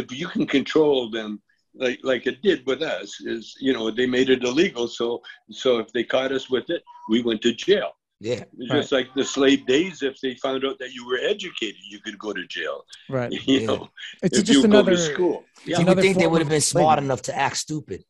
if 0.00 0.12
you 0.12 0.28
can 0.28 0.46
control 0.46 1.10
them. 1.10 1.40
Like, 1.78 2.00
like 2.02 2.26
it 2.26 2.40
did 2.40 2.64
with 2.66 2.80
us 2.80 3.20
is 3.20 3.54
you 3.60 3.74
know 3.74 3.90
they 3.90 4.06
made 4.06 4.30
it 4.30 4.42
illegal 4.44 4.88
so 4.88 5.20
so 5.50 5.78
if 5.78 5.92
they 5.92 6.04
caught 6.04 6.32
us 6.32 6.48
with 6.48 6.70
it 6.70 6.82
we 7.10 7.20
went 7.20 7.42
to 7.42 7.52
jail 7.52 7.90
Yeah. 8.18 8.44
It's 8.58 8.72
just 8.72 8.92
like 8.92 9.08
the 9.14 9.22
slave 9.22 9.66
days 9.66 10.00
if 10.02 10.18
they 10.22 10.36
found 10.36 10.64
out 10.64 10.78
that 10.78 10.94
you 10.94 11.06
were 11.06 11.18
educated 11.34 11.82
you 11.90 12.00
could 12.00 12.18
go 12.18 12.32
to 12.32 12.46
jail 12.46 12.86
Right. 13.10 13.30
you 13.46 13.60
Yeah. 13.60 13.66
know 13.66 13.90
It's 14.22 14.38
if 14.38 14.46
just 14.46 14.60
you 14.60 14.64
another. 14.64 14.92
go 14.92 14.96
to 14.96 15.02
school 15.12 15.44
You 15.66 15.76
yeah 15.76 15.84
would 15.84 15.98
think 16.00 16.16
they 16.16 16.26
would 16.26 16.40
have 16.40 16.48
been 16.48 16.62
smart 16.62 16.96
slavery. 16.96 17.04
enough 17.08 17.20
to 17.28 17.36
act 17.36 17.58
stupid. 17.58 18.04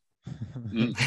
Mm. 0.55 0.95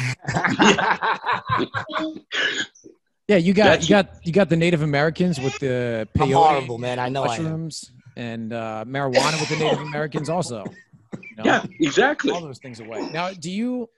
Yeah, 3.27 3.37
you 3.37 3.53
got 3.53 3.63
That's- 3.63 3.89
you 3.89 3.95
got 3.95 4.25
you 4.27 4.33
got 4.33 4.49
the 4.49 4.57
Native 4.57 4.81
Americans 4.81 5.39
with 5.39 5.57
the 5.59 6.07
I'm 6.19 6.31
horrible, 6.31 6.77
man. 6.77 6.99
I 6.99 7.09
know 7.09 7.23
I 7.23 7.37
am. 7.37 7.69
Mushrooms 8.15 8.17
and 8.17 8.53
uh, 8.53 8.83
marijuana 8.87 9.39
with 9.39 9.49
the 9.49 9.55
Native 9.57 9.81
Americans 9.81 10.29
also. 10.29 10.63
you 11.13 11.19
know? 11.37 11.43
yeah 11.45 11.63
exactly 11.79 12.31
all 12.31 12.41
those 12.41 12.59
things 12.59 12.79
away. 12.79 13.07
Now, 13.11 13.31
do 13.31 13.51
you 13.51 13.89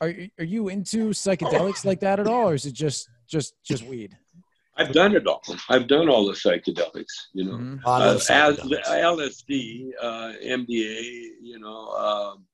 are 0.00 0.08
you- 0.08 0.30
are 0.38 0.44
you 0.44 0.68
into 0.68 1.10
psychedelics 1.10 1.84
like 1.84 2.00
that 2.00 2.18
at 2.20 2.26
all, 2.26 2.48
or 2.50 2.54
is 2.54 2.66
it 2.66 2.72
just 2.74 3.08
just 3.28 3.54
just 3.64 3.84
weed? 3.84 4.16
I've 4.76 4.92
done 4.92 5.14
it 5.14 5.24
all. 5.26 5.40
I've 5.68 5.86
done 5.86 6.08
all 6.08 6.26
the 6.26 6.32
psychedelics, 6.32 7.14
you 7.32 7.44
know, 7.44 7.52
Mhm. 7.58 7.80
Oh, 7.84 7.92
uh, 7.92 8.16
psychedelics. 8.16 8.88
LSD, 8.88 9.92
uh, 10.02 10.32
MDA, 10.42 11.30
you 11.40 11.58
know, 11.60 11.90
um 11.90 12.44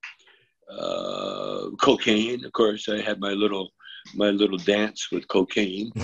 uh, 0.70 1.70
cocaine. 1.80 2.44
Of 2.44 2.52
course, 2.52 2.88
I 2.88 3.00
had 3.00 3.18
my 3.20 3.30
little 3.32 3.72
my 4.14 4.30
little 4.30 4.58
dance 4.58 5.08
with 5.10 5.26
cocaine, 5.28 5.90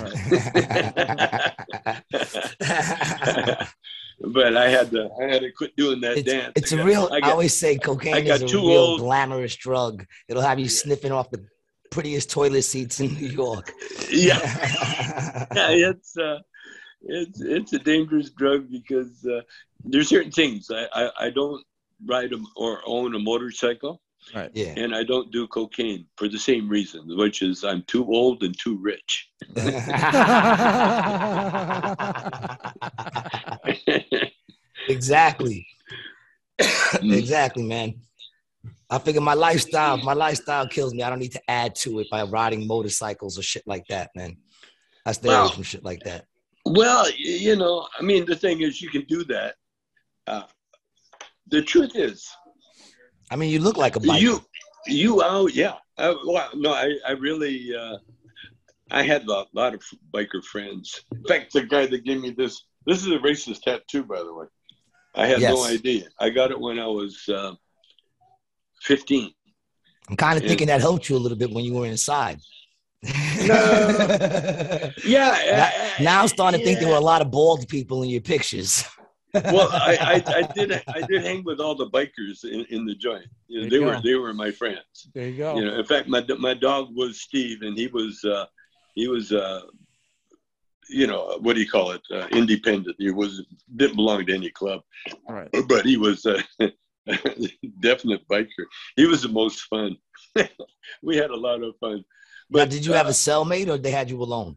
but 4.20 4.56
I 4.56 4.68
had 4.68 4.90
to 4.92 5.08
I 5.20 5.24
had 5.32 5.42
to 5.42 5.52
quit 5.52 5.76
doing 5.76 6.00
that 6.00 6.18
it's, 6.18 6.30
dance. 6.32 6.52
it's 6.56 6.72
I 6.72 6.76
a 6.76 6.78
got- 6.78 6.86
real. 6.86 7.08
I 7.12 7.20
I, 7.28 7.30
always 7.30 7.56
say 7.56 7.76
cocaine 7.78 8.14
I 8.14 8.20
got 8.22 8.42
is 8.42 8.52
a 8.52 8.56
real 8.56 8.68
old. 8.70 9.00
glamorous 9.00 9.56
drug. 9.56 10.04
It'll 10.28 10.42
have 10.42 10.58
you 10.58 10.68
sniffing 10.68 11.12
off 11.12 11.30
the 11.30 11.44
prettiest 11.90 12.30
toilet 12.30 12.62
seats 12.62 13.00
in 13.00 13.14
New 13.14 13.28
York. 13.28 13.72
yeah, 14.10 14.38
yeah, 15.54 15.70
it's 15.90 16.16
uh, 16.16 16.38
it's 17.02 17.40
it's 17.40 17.72
a 17.72 17.78
dangerous 17.78 18.30
drug 18.30 18.70
because 18.70 19.24
uh, 19.26 19.40
there's 19.84 20.08
certain 20.08 20.32
things 20.32 20.70
I, 20.70 20.86
I 20.92 21.10
I 21.26 21.30
don't 21.30 21.62
ride 22.06 22.32
a, 22.32 22.38
or 22.56 22.80
own 22.86 23.14
a 23.14 23.18
motorcycle. 23.18 24.00
Right. 24.34 24.50
yeah. 24.54 24.74
and 24.76 24.94
I 24.94 25.02
don't 25.04 25.30
do 25.30 25.46
cocaine 25.46 26.06
for 26.16 26.28
the 26.28 26.38
same 26.38 26.68
reason, 26.68 27.02
which 27.16 27.42
is 27.42 27.62
I'm 27.64 27.82
too 27.82 28.04
old 28.06 28.42
and 28.42 28.58
too 28.58 28.76
rich. 28.76 29.30
exactly. 34.88 35.66
exactly, 37.02 37.62
man. 37.62 37.94
I 38.88 38.98
figure 38.98 39.20
my 39.20 39.34
lifestyle, 39.34 39.96
my 39.98 40.12
lifestyle 40.12 40.66
kills 40.68 40.94
me. 40.94 41.02
I 41.02 41.10
don't 41.10 41.18
need 41.18 41.32
to 41.32 41.42
add 41.50 41.74
to 41.76 41.98
it 42.00 42.08
by 42.10 42.22
riding 42.22 42.66
motorcycles 42.66 43.38
or 43.38 43.42
shit 43.42 43.64
like 43.66 43.86
that, 43.88 44.10
man. 44.14 44.36
I 45.04 45.12
stay 45.12 45.28
Well- 45.28 45.46
away 45.46 45.54
from 45.54 45.62
shit 45.64 45.84
like 45.84 46.02
that. 46.04 46.26
well, 46.64 47.08
you 47.16 47.56
know, 47.56 47.86
I 47.98 48.02
mean, 48.02 48.24
the 48.26 48.36
thing 48.36 48.60
is, 48.62 48.80
you 48.80 48.88
can 48.90 49.04
do 49.04 49.24
that. 49.24 49.54
Uh, 50.26 50.42
the 51.48 51.62
truth 51.62 51.94
is, 51.94 52.28
I 53.30 53.36
mean, 53.36 53.50
you 53.50 53.58
look 53.60 53.76
like 53.76 53.96
a 53.96 54.00
biker. 54.00 54.20
you, 54.20 54.44
you 54.86 55.22
out, 55.22 55.54
yeah. 55.54 55.74
Uh, 55.98 56.14
well, 56.26 56.48
no, 56.54 56.72
I, 56.72 56.96
I 57.06 57.12
really, 57.12 57.74
uh, 57.74 57.96
I 58.90 59.02
had 59.02 59.24
a 59.24 59.44
lot, 59.52 59.74
of 59.74 59.82
biker 60.14 60.42
friends. 60.44 61.02
In 61.12 61.24
fact, 61.24 61.52
the 61.52 61.62
guy 61.62 61.86
that 61.86 62.04
gave 62.04 62.20
me 62.20 62.30
this, 62.30 62.62
this 62.86 63.00
is 63.00 63.08
a 63.08 63.18
racist 63.18 63.62
tattoo, 63.62 64.04
by 64.04 64.18
the 64.18 64.32
way. 64.32 64.46
I 65.14 65.26
had 65.26 65.40
no 65.40 65.64
idea. 65.64 66.04
I 66.20 66.30
got 66.30 66.50
it 66.50 66.60
when 66.60 66.78
I 66.78 66.86
was 66.86 67.26
uh, 67.28 67.54
15. 68.82 69.32
I'm 70.08 70.16
kind 70.16 70.36
of 70.36 70.42
Yeah. 70.44 70.48
thinking 70.50 70.66
that 70.68 70.80
helped 70.80 71.08
you 71.08 71.16
a 71.16 71.18
little 71.18 71.38
bit 71.38 71.50
when 71.50 71.64
you 71.64 71.74
were 71.74 71.86
inside. 71.86 72.38
Yeah. 73.46 74.92
now, 75.04 75.32
I- 75.64 76.02
now 76.02 76.22
I'm 76.22 76.28
starting 76.28 76.60
to 76.60 76.64
think 76.66 76.80
there 76.80 76.88
were 76.88 76.96
a 76.96 77.00
lot 77.00 77.22
of 77.22 77.30
bald 77.30 77.68
people 77.68 78.02
in 78.02 78.08
your 78.10 78.20
pictures. 78.20 78.84
well, 79.44 79.68
I, 79.72 80.22
I, 80.26 80.34
I 80.38 80.42
did 80.54 80.82
I 80.88 81.02
did 81.06 81.24
hang 81.24 81.44
with 81.44 81.60
all 81.60 81.74
the 81.74 81.88
bikers 81.90 82.44
in, 82.44 82.64
in 82.70 82.84
the 82.84 82.94
joint. 82.94 83.26
You 83.48 83.62
know, 83.62 83.68
they 83.68 83.76
you 83.76 83.84
were 83.84 83.94
go. 83.94 84.00
they 84.02 84.14
were 84.14 84.34
my 84.34 84.50
friends. 84.50 85.08
There 85.14 85.28
you 85.28 85.38
go. 85.38 85.56
You 85.56 85.64
know, 85.64 85.78
in 85.78 85.84
fact, 85.84 86.08
my 86.08 86.24
my 86.38 86.54
dog 86.54 86.94
was 86.94 87.20
Steve, 87.20 87.62
and 87.62 87.76
he 87.76 87.86
was 87.88 88.22
uh, 88.24 88.46
he 88.94 89.08
was 89.08 89.32
uh, 89.32 89.62
you 90.88 91.06
know 91.06 91.38
what 91.40 91.54
do 91.54 91.60
you 91.60 91.68
call 91.68 91.92
it? 91.92 92.02
Uh, 92.10 92.26
independent. 92.32 92.96
He 92.98 93.10
was 93.10 93.42
didn't 93.76 93.96
belong 93.96 94.26
to 94.26 94.34
any 94.34 94.50
club, 94.50 94.82
All 95.28 95.34
right. 95.34 95.48
but 95.68 95.84
he 95.84 95.96
was 95.96 96.26
a 96.26 96.42
definite 97.80 98.26
biker. 98.28 98.64
He 98.96 99.06
was 99.06 99.22
the 99.22 99.28
most 99.28 99.60
fun. 99.62 99.96
we 101.02 101.16
had 101.16 101.30
a 101.30 101.36
lot 101.36 101.62
of 101.62 101.74
fun. 101.78 102.04
But 102.50 102.58
But 102.58 102.70
did 102.70 102.86
you 102.86 102.92
have 102.92 103.06
uh, 103.06 103.10
a 103.10 103.12
cellmate 103.12 103.68
or 103.68 103.78
they 103.78 103.90
had 103.90 104.10
you 104.10 104.22
alone? 104.22 104.56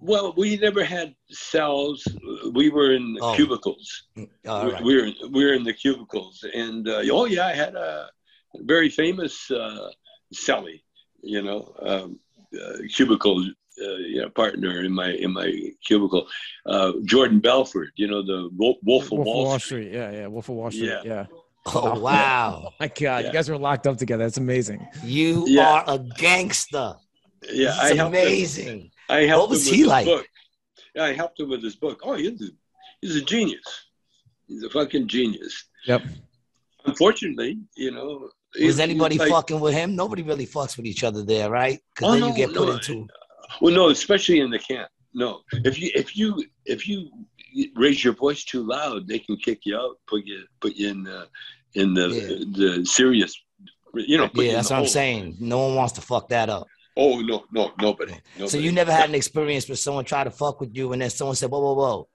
Well, 0.00 0.34
we 0.36 0.56
never 0.58 0.84
had 0.84 1.14
cells. 1.30 2.06
We 2.52 2.68
were 2.70 2.92
in 2.92 3.16
Oh. 3.20 3.34
cubicles. 3.34 4.04
All 4.46 4.66
we, 4.66 4.72
right. 4.72 4.82
we 4.84 4.94
were 4.96 5.10
we 5.30 5.44
were 5.44 5.54
in 5.54 5.64
the 5.64 5.72
cubicles, 5.72 6.44
and 6.54 6.86
uh, 6.88 7.02
oh 7.12 7.24
yeah, 7.24 7.46
I 7.46 7.54
had 7.54 7.74
a 7.74 8.08
very 8.60 8.88
famous 8.90 9.50
uh, 9.50 9.88
cellie, 10.34 10.82
you 11.22 11.42
know, 11.42 11.74
um, 11.82 12.18
uh, 12.62 12.78
cubicle 12.94 13.38
uh, 13.82 13.96
you 14.12 14.20
know, 14.22 14.28
partner 14.30 14.82
in 14.84 14.92
my 14.92 15.10
in 15.12 15.32
my 15.32 15.50
cubicle, 15.86 16.26
uh, 16.66 16.92
Jordan 17.04 17.40
Belfort. 17.40 17.90
You 17.96 18.08
know, 18.08 18.22
the 18.22 18.50
Wolf, 18.56 18.76
Wolf 18.82 19.04
of 19.12 19.18
Wall, 19.18 19.58
Street. 19.58 19.88
Street. 19.88 19.92
Yeah, 19.94 20.10
yeah. 20.12 20.26
Wolf 20.26 20.48
of 20.48 20.56
Wall 20.56 20.70
Street. 20.70 20.88
Yeah. 20.88 21.02
Yeah. 21.04 21.26
Oh 21.74 21.98
wow, 21.98 22.72
My 22.78 22.86
God, 22.86 23.00
Yeah. 23.00 23.20
you 23.26 23.32
guys 23.32 23.48
were 23.48 23.58
locked 23.58 23.86
up 23.88 23.96
together. 23.96 24.22
That's 24.24 24.36
amazing. 24.38 24.86
you 25.02 25.44
Yeah. 25.48 25.68
are 25.72 25.84
a 25.88 25.98
gangster. 25.98 26.94
Yeah, 27.42 27.70
This 27.70 27.78
I 27.78 27.90
is 27.92 27.98
amazing. 27.98 28.90
I 29.08 29.20
helped 29.22 29.42
What 29.42 29.50
was 29.50 29.66
him 29.66 29.70
with 29.70 29.74
he 29.74 29.80
his 29.82 29.88
like? 29.88 30.06
Book. 30.06 30.28
Yeah, 30.94 31.04
I 31.04 31.12
helped 31.12 31.40
him 31.40 31.50
with 31.50 31.62
his 31.62 31.76
book. 31.76 32.00
Oh, 32.02 32.14
he's 32.14 32.40
a, 32.42 32.46
he's 33.00 33.16
a 33.16 33.22
genius. 33.22 33.64
He's 34.48 34.62
a 34.62 34.70
fucking 34.70 35.08
genius. 35.08 35.64
Yep. 35.86 36.02
Unfortunately, 36.84 37.58
you 37.76 37.90
know. 37.90 38.28
Was 38.60 38.80
anybody 38.80 39.18
like- 39.18 39.30
fucking 39.30 39.60
with 39.60 39.74
him? 39.74 39.94
Nobody 39.96 40.22
really 40.22 40.46
fucks 40.46 40.76
with 40.76 40.86
each 40.86 41.04
other 41.04 41.22
there, 41.22 41.50
right? 41.50 41.78
Because 41.94 42.08
Oh, 42.08 42.12
then 42.12 42.20
no, 42.20 42.28
you 42.28 42.34
get 42.34 42.54
put 42.54 42.68
into. 42.70 43.06
Well, 43.60 43.74
no, 43.74 43.90
especially 43.90 44.40
in 44.40 44.50
the 44.50 44.58
camp. 44.58 44.88
No, 45.14 45.40
if 45.52 45.78
you 45.80 45.90
if 45.94 46.16
you 46.16 46.44
if 46.66 46.86
you 46.86 47.08
raise 47.74 48.04
your 48.04 48.12
voice 48.14 48.44
too 48.44 48.62
loud, 48.66 49.08
they 49.08 49.18
can 49.18 49.36
kick 49.36 49.60
you 49.64 49.76
out, 49.76 49.96
put 50.06 50.24
you 50.26 50.44
put 50.60 50.74
you 50.76 50.90
in 50.90 51.02
the 51.04 51.26
in 51.74 51.94
the 51.94 52.08
the 52.56 52.84
serious. 52.84 53.34
You 53.94 54.18
know. 54.18 54.28
Yeah, 54.34 54.52
that's 54.56 54.70
what 54.70 54.80
I'm 54.80 54.86
saying. 54.86 55.36
No 55.40 55.66
one 55.66 55.74
wants 55.74 55.92
to 55.94 56.02
fuck 56.02 56.28
that 56.28 56.50
up. 56.50 56.66
Oh 56.96 57.20
no, 57.20 57.44
no, 57.52 57.72
nobody. 57.80 58.12
nobody. 58.36 58.48
So 58.48 58.56
you 58.58 58.72
never 58.72 58.92
had 58.92 59.08
an 59.08 59.14
experience 59.14 59.68
where 59.68 59.76
someone 59.76 60.04
tried 60.04 60.24
to 60.24 60.30
fuck 60.30 60.60
with 60.60 60.74
you 60.74 60.92
and 60.92 61.02
then 61.02 61.10
someone 61.10 61.36
said, 61.36 61.50
"Whoa, 61.50 61.60
whoa, 61.60 61.74
whoa, 61.74 62.08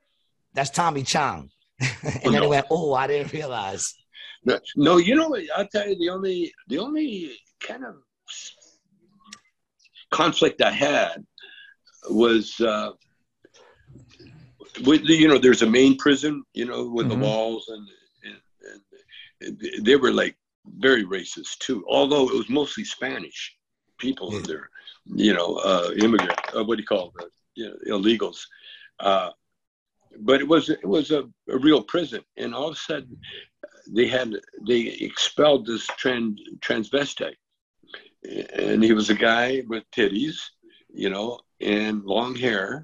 that's 0.53 0.69
Tommy 0.71 1.03
Chong," 1.03 1.49
and 1.79 2.23
then 2.23 2.33
no. 2.33 2.41
they 2.41 2.47
went, 2.47 2.65
"Oh, 2.71 2.93
I 2.93 3.07
didn't 3.07 3.31
realize." 3.31 3.93
No, 4.43 4.59
no, 4.75 4.97
you 4.97 5.15
know 5.15 5.29
what? 5.29 5.43
I'll 5.55 5.67
tell 5.67 5.87
you 5.87 5.97
the 5.97 6.09
only 6.09 6.51
the 6.67 6.79
only 6.79 7.31
kind 7.59 7.85
of 7.85 7.95
conflict 10.09 10.61
I 10.61 10.71
had 10.71 11.23
was 12.09 12.59
uh, 12.59 12.91
with 14.83 15.05
the, 15.05 15.13
you 15.15 15.27
know 15.27 15.37
there's 15.37 15.61
a 15.61 15.69
main 15.69 15.95
prison 15.97 16.43
you 16.53 16.65
know 16.65 16.89
with 16.89 17.05
Mhm. 17.05 17.09
the 17.09 17.15
walls 17.17 17.69
and, 17.69 17.87
and, 18.23 18.81
and 19.41 19.85
they 19.85 19.95
were 19.95 20.11
like 20.11 20.35
very 20.79 21.05
racist 21.05 21.59
too 21.59 21.85
although 21.89 22.27
it 22.29 22.35
was 22.35 22.49
mostly 22.49 22.83
Spanish 22.83 23.55
people 24.05 24.35
in 24.35 24.43
there 24.43 24.67
you 25.27 25.33
know 25.33 25.49
uh, 25.69 25.89
immigrant 26.05 26.39
uh, 26.55 26.63
what 26.63 26.75
do 26.77 26.81
you 26.83 26.87
call 26.87 27.13
it 27.19 27.31
you 27.55 27.69
know, 27.69 27.97
illegals. 27.97 28.45
Uh, 28.99 29.31
but 30.19 30.41
it 30.41 30.47
was 30.47 30.69
it 30.69 30.85
was 30.85 31.11
a, 31.11 31.23
a 31.49 31.57
real 31.57 31.81
prison. 31.81 32.21
And 32.37 32.53
all 32.53 32.67
of 32.67 32.75
a 32.75 32.79
sudden 32.79 33.17
they 33.87 34.07
had 34.07 34.33
they 34.67 34.81
expelled 34.81 35.65
this 35.65 35.87
trans 35.87 36.39
transvestite. 36.59 37.35
And 38.53 38.83
he 38.83 38.93
was 38.93 39.09
a 39.09 39.15
guy 39.15 39.63
with 39.67 39.89
titties 39.91 40.37
you 40.93 41.09
know 41.09 41.39
and 41.59 42.03
long 42.03 42.35
hair. 42.35 42.83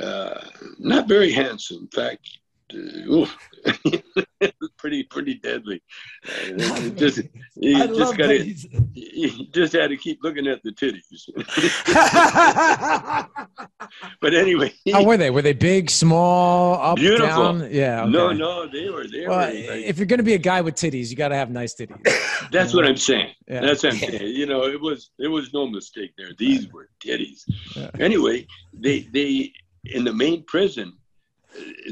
Uh, 0.00 0.44
not 0.78 1.08
very 1.08 1.32
handsome. 1.32 1.82
In 1.82 1.88
fact. 1.88 2.38
pretty 4.78 5.02
pretty 5.04 5.34
deadly 5.34 5.82
Uh, 6.24 6.88
just 6.90 7.20
you 7.56 7.82
I 7.82 7.86
just 7.86 8.16
got 8.16 8.28
to 8.28 8.54
you 8.94 9.46
just 9.52 9.72
had 9.72 9.90
to 9.90 9.96
keep 9.96 10.22
looking 10.22 10.46
at 10.46 10.62
the 10.62 10.70
titties 10.70 11.08
but 14.20 14.34
anyway 14.34 14.72
How 14.92 15.04
were 15.04 15.16
they? 15.16 15.30
Were 15.30 15.42
they 15.42 15.52
big, 15.52 15.90
small, 15.90 16.74
up, 16.74 16.96
Beautiful. 16.96 17.28
down? 17.28 17.68
Yeah. 17.72 18.02
okay. 18.02 18.10
no 18.10 18.32
no 18.32 18.66
they 18.66 18.88
were 18.90 19.06
they 19.06 19.26
Well, 19.26 19.38
were 19.38 19.44
like, 19.44 19.84
if 19.84 19.98
you're 19.98 20.06
gonna 20.06 20.22
be 20.22 20.34
a 20.34 20.38
guy 20.38 20.60
with 20.60 20.74
titties, 20.74 21.10
you 21.10 21.16
got 21.16 21.28
to 21.28 21.36
have 21.36 21.50
nice 21.50 21.74
titties. 21.74 22.02
That's 22.50 22.74
what 22.74 22.86
I'm 22.86 22.96
saying. 22.96 23.34
Yeah. 23.46 23.60
That's 23.60 23.82
what 23.82 23.94
I'm 23.94 23.98
saying. 23.98 24.34
You 24.34 24.46
know, 24.46 24.64
it 24.64 24.80
was 24.80 25.10
it 25.18 25.28
was 25.28 25.52
no 25.52 25.66
mistake 25.66 26.12
there. 26.16 26.30
These 26.38 26.72
were 26.72 26.88
titties. 27.04 27.44
Yeah. 27.74 27.90
Anyway, 27.98 28.46
they 28.72 29.00
they 29.12 29.52
in 29.84 30.04
the 30.04 30.12
main 30.12 30.44
prison, 30.44 30.92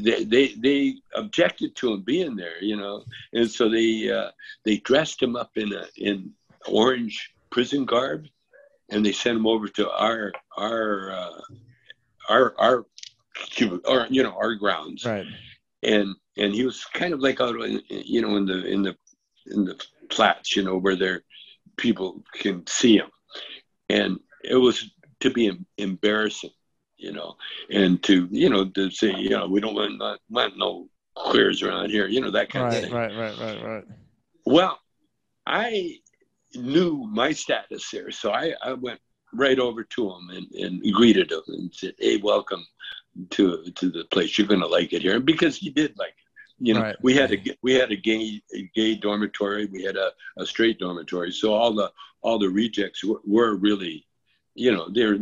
they 0.00 0.24
they 0.24 0.48
they 0.54 0.94
objected 1.14 1.74
to 1.76 1.92
him 1.92 2.02
being 2.02 2.36
there. 2.36 2.62
You 2.62 2.76
know, 2.76 3.04
and 3.32 3.50
so 3.50 3.68
they 3.68 4.10
uh, 4.10 4.30
they 4.64 4.78
dressed 4.78 5.22
him 5.22 5.36
up 5.36 5.50
in 5.56 5.72
a 5.72 5.86
in 5.96 6.32
orange 6.68 7.32
prison 7.50 7.84
garb, 7.84 8.26
and 8.90 9.04
they 9.04 9.12
sent 9.12 9.36
him 9.38 9.46
over 9.46 9.68
to 9.68 9.90
our 9.90 10.32
our 10.56 11.10
uh, 11.10 11.40
our 12.28 12.54
our 12.58 12.86
or 13.84 14.06
you 14.10 14.22
know 14.22 14.34
our 14.36 14.54
grounds 14.54 15.04
Right. 15.04 15.26
and 15.82 16.14
and 16.36 16.54
he 16.54 16.64
was 16.64 16.84
kind 16.86 17.12
of 17.12 17.20
like 17.20 17.40
out 17.40 17.54
in, 17.60 17.82
you 17.88 18.22
know 18.22 18.36
in 18.36 18.46
the 18.46 18.64
in 18.66 18.82
the 18.82 18.96
in 19.46 19.64
the 19.64 19.80
flats 20.10 20.56
you 20.56 20.62
know 20.64 20.76
where 20.78 20.96
there 20.96 21.22
people 21.76 22.22
can 22.32 22.66
see 22.66 22.96
him 22.96 23.10
and 23.90 24.18
it 24.42 24.56
was 24.56 24.90
to 25.20 25.30
be 25.30 25.52
embarrassing 25.76 26.50
you 26.96 27.12
know 27.12 27.36
and 27.70 28.02
to 28.02 28.28
you 28.30 28.48
know 28.48 28.64
to 28.64 28.90
say 28.90 29.14
you 29.14 29.30
know 29.30 29.46
we 29.46 29.60
don't 29.60 29.74
want 29.74 29.98
not 29.98 30.18
want 30.30 30.56
no 30.56 30.88
queers 31.14 31.62
around 31.62 31.90
here 31.90 32.06
you 32.06 32.20
know 32.20 32.30
that 32.30 32.50
kind 32.50 32.66
of 32.66 32.72
Right. 32.72 32.82
thing 32.82 32.92
Right. 32.92 33.14
Right. 33.14 33.38
Right. 33.38 33.62
Right. 33.62 33.84
well 34.44 34.78
i 35.46 35.96
knew 36.54 37.06
my 37.10 37.32
status 37.32 37.90
there 37.90 38.10
so 38.10 38.32
i 38.32 38.52
i 38.62 38.72
went 38.72 39.00
right 39.34 39.58
over 39.58 39.84
to 39.84 40.10
him 40.10 40.30
and, 40.30 40.50
and 40.52 40.94
greeted 40.94 41.30
him 41.30 41.42
and 41.48 41.74
said 41.74 41.94
hey 41.98 42.16
welcome 42.18 42.64
to 43.30 43.64
to 43.74 43.90
the 43.90 44.04
place 44.12 44.36
you're 44.38 44.46
gonna 44.46 44.66
like 44.66 44.92
it 44.92 45.02
here 45.02 45.20
because 45.20 45.56
he 45.56 45.70
did 45.70 45.96
like 45.98 46.10
it 46.10 46.14
you 46.58 46.74
know 46.74 46.82
Right. 46.82 46.96
we 47.02 47.14
had 47.14 47.32
a 47.32 47.38
we 47.62 47.74
had 47.74 47.90
a 47.92 47.96
gay 47.96 48.40
a 48.54 48.70
gay 48.74 48.94
dormitory 48.94 49.66
we 49.66 49.82
had 49.82 49.96
a, 49.96 50.10
a 50.38 50.46
straight 50.46 50.78
dormitory 50.78 51.32
so 51.32 51.52
all 51.52 51.72
the 51.74 51.90
all 52.22 52.38
the 52.38 52.48
rejects 52.48 53.04
were, 53.04 53.20
were 53.26 53.56
really 53.56 54.06
you 54.56 54.72
know 54.72 54.88
they're 54.94 55.18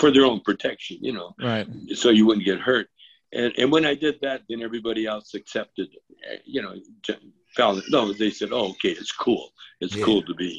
for 0.00 0.10
their 0.10 0.24
own 0.24 0.40
protection 0.40 0.96
you 1.00 1.12
know 1.12 1.34
Right. 1.40 1.66
so 1.94 2.10
you 2.10 2.26
wouldn't 2.26 2.46
get 2.46 2.58
hurt 2.58 2.88
and 3.32 3.52
and 3.58 3.70
when 3.70 3.84
i 3.84 3.94
did 3.94 4.16
that 4.22 4.42
then 4.48 4.60
everybody 4.62 5.06
else 5.06 5.34
accepted 5.34 5.88
you 6.44 6.62
know 6.62 6.74
found 7.56 7.82
no 7.90 8.12
they 8.12 8.30
said 8.30 8.50
oh 8.52 8.70
okay 8.70 8.90
it's 9.02 9.12
cool 9.12 9.50
it's 9.80 9.94
Yeah. 9.96 10.04
cool 10.06 10.22
to 10.30 10.34
be 10.34 10.52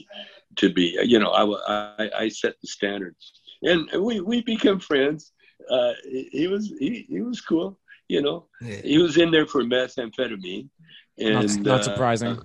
to 0.61 0.71
be 0.77 0.85
you 1.13 1.19
know 1.19 1.31
I, 1.41 1.43
I 1.75 2.09
i 2.23 2.29
set 2.29 2.55
the 2.61 2.67
standards 2.77 3.23
and 3.69 3.79
we 4.07 4.13
we 4.31 4.37
became 4.53 4.79
friends 4.79 5.21
uh 5.75 5.93
he 6.37 6.47
was 6.53 6.63
he, 6.79 6.91
he 7.13 7.21
was 7.21 7.41
cool 7.41 7.69
you 8.15 8.21
know 8.25 8.37
Yeah. 8.61 8.81
he 8.91 8.97
was 9.05 9.17
in 9.17 9.29
there 9.31 9.47
for 9.53 9.61
methamphetamine 9.63 10.67
and 11.17 11.47
Not, 11.47 11.65
not 11.71 11.79
uh, 11.81 11.83
surprising. 11.89 12.35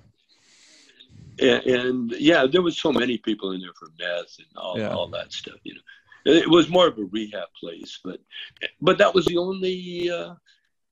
And, 1.41 1.63
and 1.65 2.11
yeah, 2.13 2.45
there 2.45 2.61
was 2.61 2.77
so 2.77 2.91
many 2.91 3.17
people 3.17 3.51
in 3.51 3.61
there 3.61 3.73
for 3.77 3.89
meth 3.99 4.35
and 4.39 4.47
all, 4.57 4.77
Yeah. 4.77 4.89
all 4.89 5.07
that 5.09 5.31
stuff. 5.33 5.55
You 5.63 5.75
know, 5.75 6.33
it 6.33 6.49
was 6.49 6.69
more 6.69 6.87
of 6.87 6.97
a 6.97 7.03
rehab 7.05 7.47
place, 7.59 7.99
but 8.03 8.19
but 8.81 8.97
that 8.97 9.13
was 9.13 9.25
the 9.25 9.37
only. 9.37 10.09
Uh, 10.09 10.35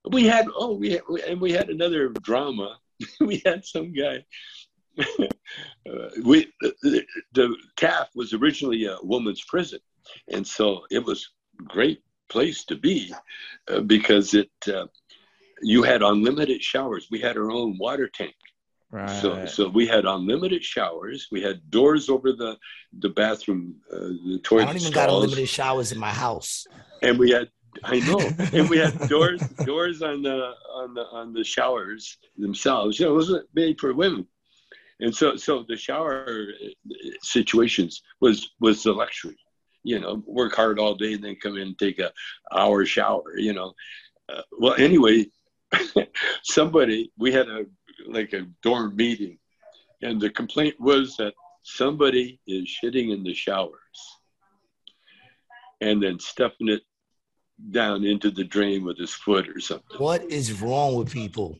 we 0.09 0.25
had 0.25 0.47
oh 0.55 0.75
we 0.75 0.91
had, 0.93 1.01
and 1.27 1.41
we 1.41 1.51
had 1.51 1.69
another 1.69 2.09
drama. 2.21 2.77
we 3.19 3.41
had 3.45 3.65
some 3.65 3.91
guy. 3.93 4.23
uh, 4.99 5.27
we 6.23 6.51
the, 6.61 7.05
the 7.33 7.55
Taft 7.75 8.15
was 8.15 8.33
originally 8.33 8.85
a 8.85 8.97
woman's 9.03 9.43
prison, 9.43 9.79
and 10.31 10.45
so 10.47 10.81
it 10.89 11.03
was 11.03 11.29
great 11.65 12.01
place 12.29 12.65
to 12.65 12.75
be 12.75 13.13
uh, 13.69 13.81
because 13.81 14.33
it 14.33 14.49
uh, 14.73 14.87
you 15.61 15.83
had 15.83 16.01
unlimited 16.03 16.61
showers. 16.63 17.07
We 17.11 17.19
had 17.19 17.37
our 17.37 17.51
own 17.51 17.77
water 17.77 18.07
tank. 18.07 18.35
Right. 18.89 19.21
So, 19.21 19.45
so 19.45 19.67
we 19.67 19.85
had 19.85 20.05
unlimited 20.05 20.63
showers. 20.63 21.27
We 21.29 21.41
had 21.41 21.69
doors 21.69 22.09
over 22.09 22.31
the 22.31 22.57
the 22.99 23.09
bathroom, 23.09 23.75
uh, 23.91 23.97
the 23.97 24.39
toilet. 24.43 24.63
I 24.63 24.65
don't 24.67 24.81
even 24.81 24.93
got 24.93 25.09
unlimited 25.09 25.49
showers 25.49 25.91
in 25.91 25.99
my 25.99 26.11
house. 26.11 26.65
and 27.01 27.19
we 27.19 27.31
had 27.31 27.49
I 27.83 27.99
know, 27.99 28.19
and 28.53 28.69
we 28.69 28.77
had 28.77 28.97
doors 29.07 29.41
doors 29.65 30.01
on 30.01 30.21
the 30.21 30.53
on 30.73 30.93
the 30.93 31.05
on 31.07 31.33
the 31.33 31.43
showers 31.43 32.17
themselves. 32.37 32.99
You 32.99 33.05
know, 33.05 33.11
it 33.11 33.15
wasn't 33.15 33.47
made 33.53 33.79
for 33.79 33.93
women, 33.93 34.27
and 34.99 35.15
so 35.15 35.35
so 35.35 35.65
the 35.67 35.77
shower 35.77 36.47
uh, 36.63 36.93
situations 37.21 38.01
was 38.21 38.51
was 38.59 38.83
the 38.83 38.93
luxury. 38.93 39.37
You 39.83 39.99
know, 39.99 40.23
work 40.25 40.55
hard 40.55 40.79
all 40.79 40.95
day, 40.95 41.13
and 41.13 41.23
then 41.23 41.35
come 41.35 41.55
in 41.55 41.69
and 41.69 41.77
take 41.77 41.99
a 41.99 42.11
hour 42.51 42.85
shower. 42.85 43.37
You 43.37 43.53
know, 43.53 43.73
uh, 44.29 44.41
well 44.59 44.75
anyway, 44.77 45.27
somebody 46.43 47.11
we 47.17 47.31
had 47.31 47.47
a 47.47 47.65
like 48.05 48.33
a 48.33 48.45
dorm 48.61 48.95
meeting, 48.95 49.37
and 50.01 50.19
the 50.21 50.29
complaint 50.29 50.75
was 50.79 51.15
that 51.17 51.33
somebody 51.63 52.39
is 52.47 52.65
shitting 52.83 53.13
in 53.13 53.23
the 53.23 53.33
showers, 53.33 53.97
and 55.81 56.01
then 56.01 56.19
stuffing 56.19 56.69
it 56.69 56.81
down 57.71 58.03
into 58.03 58.29
the 58.31 58.43
drain 58.43 58.83
with 58.83 58.97
his 58.97 59.13
foot 59.13 59.47
or 59.49 59.59
something. 59.59 59.97
What 59.97 60.23
is 60.23 60.61
wrong 60.61 60.95
with 60.95 61.11
people? 61.11 61.57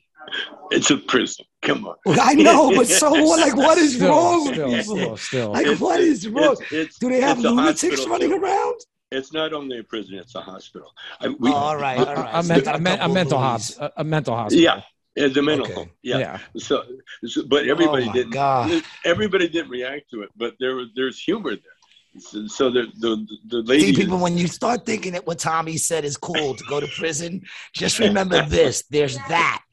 It's 0.71 0.91
a 0.91 0.97
prison. 0.97 1.45
Come 1.61 1.85
on. 1.87 1.95
I 2.21 2.33
know, 2.35 2.71
but 2.75 2.87
so 2.87 3.09
what? 3.11 3.39
Like, 3.39 3.55
what 3.55 3.77
is 3.77 3.95
still, 3.95 4.09
wrong 4.09 4.45
with 4.45 4.53
still, 4.55 4.69
people? 4.69 4.83
still, 4.97 5.17
still. 5.17 5.51
Like, 5.53 5.61
It's- 5.65 5.79
what 5.79 5.99
is 6.01 6.27
wrong? 6.27 6.55
It's, 6.61 6.71
it's, 6.73 6.99
Do 6.99 7.09
they 7.09 7.21
have 7.21 7.37
it's 7.37 7.45
a 7.45 7.49
lunatics 7.49 8.05
running 8.05 8.29
too. 8.31 8.37
around? 8.43 8.75
It's 9.09 9.31
not 9.31 9.53
only 9.53 9.79
a 9.79 9.83
prison; 9.83 10.15
it's 10.15 10.35
a 10.35 10.41
hospital. 10.41 10.91
I, 11.21 11.29
we, 11.29 11.49
Oh, 11.49 11.53
all 11.53 11.77
right, 11.77 11.97
all 11.97 12.07
a, 12.09 12.15
right. 12.15 12.29
a, 12.39 12.43
So 12.43 12.47
men- 12.49 12.59
they 12.59 12.65
got 12.65 12.75
a, 12.75 12.79
men- 12.79 12.99
a 12.99 13.07
mental 13.07 13.39
loonies. 13.39 13.51
hospital. 13.77 13.89
A, 13.95 14.01
a 14.01 14.03
mental 14.03 14.35
hospital. 14.35 14.63
Yeah, 14.63 14.81
it's 15.25 15.37
a 15.37 15.41
mental 15.41 15.65
Okay. 15.65 15.91
Yeah. 16.03 16.17
Yeah. 16.17 16.39
So, 16.57 16.83
so, 17.25 17.43
but 17.47 17.67
oh 17.67 17.71
everybody 17.71 18.07
oh 18.09 18.13
didn't. 18.13 18.31
God. 18.31 18.83
Everybody 19.03 19.49
didn't 19.49 19.69
react 19.69 20.09
to 20.11 20.21
it, 20.21 20.29
but 20.35 20.55
there 20.59 20.75
was 20.75 20.87
there's 20.95 21.19
humor 21.19 21.51
there. 21.51 22.19
So, 22.19 22.47
so 22.47 22.69
the 22.69 22.87
the 22.99 23.27
the 23.47 23.57
lady. 23.63 23.93
See, 23.93 24.01
people, 24.01 24.19
when 24.19 24.37
you 24.37 24.47
start 24.47 24.85
thinking 24.85 25.13
that 25.13 25.25
what 25.27 25.39
Tommy 25.39 25.77
said 25.77 26.05
is 26.05 26.17
cool 26.17 26.55
to 26.55 26.63
go 26.69 26.79
to 26.79 26.87
prison, 26.87 27.41
just 27.73 27.99
remember 28.07 28.45
this: 28.45 28.83
there's 28.89 29.17
that. 29.27 29.63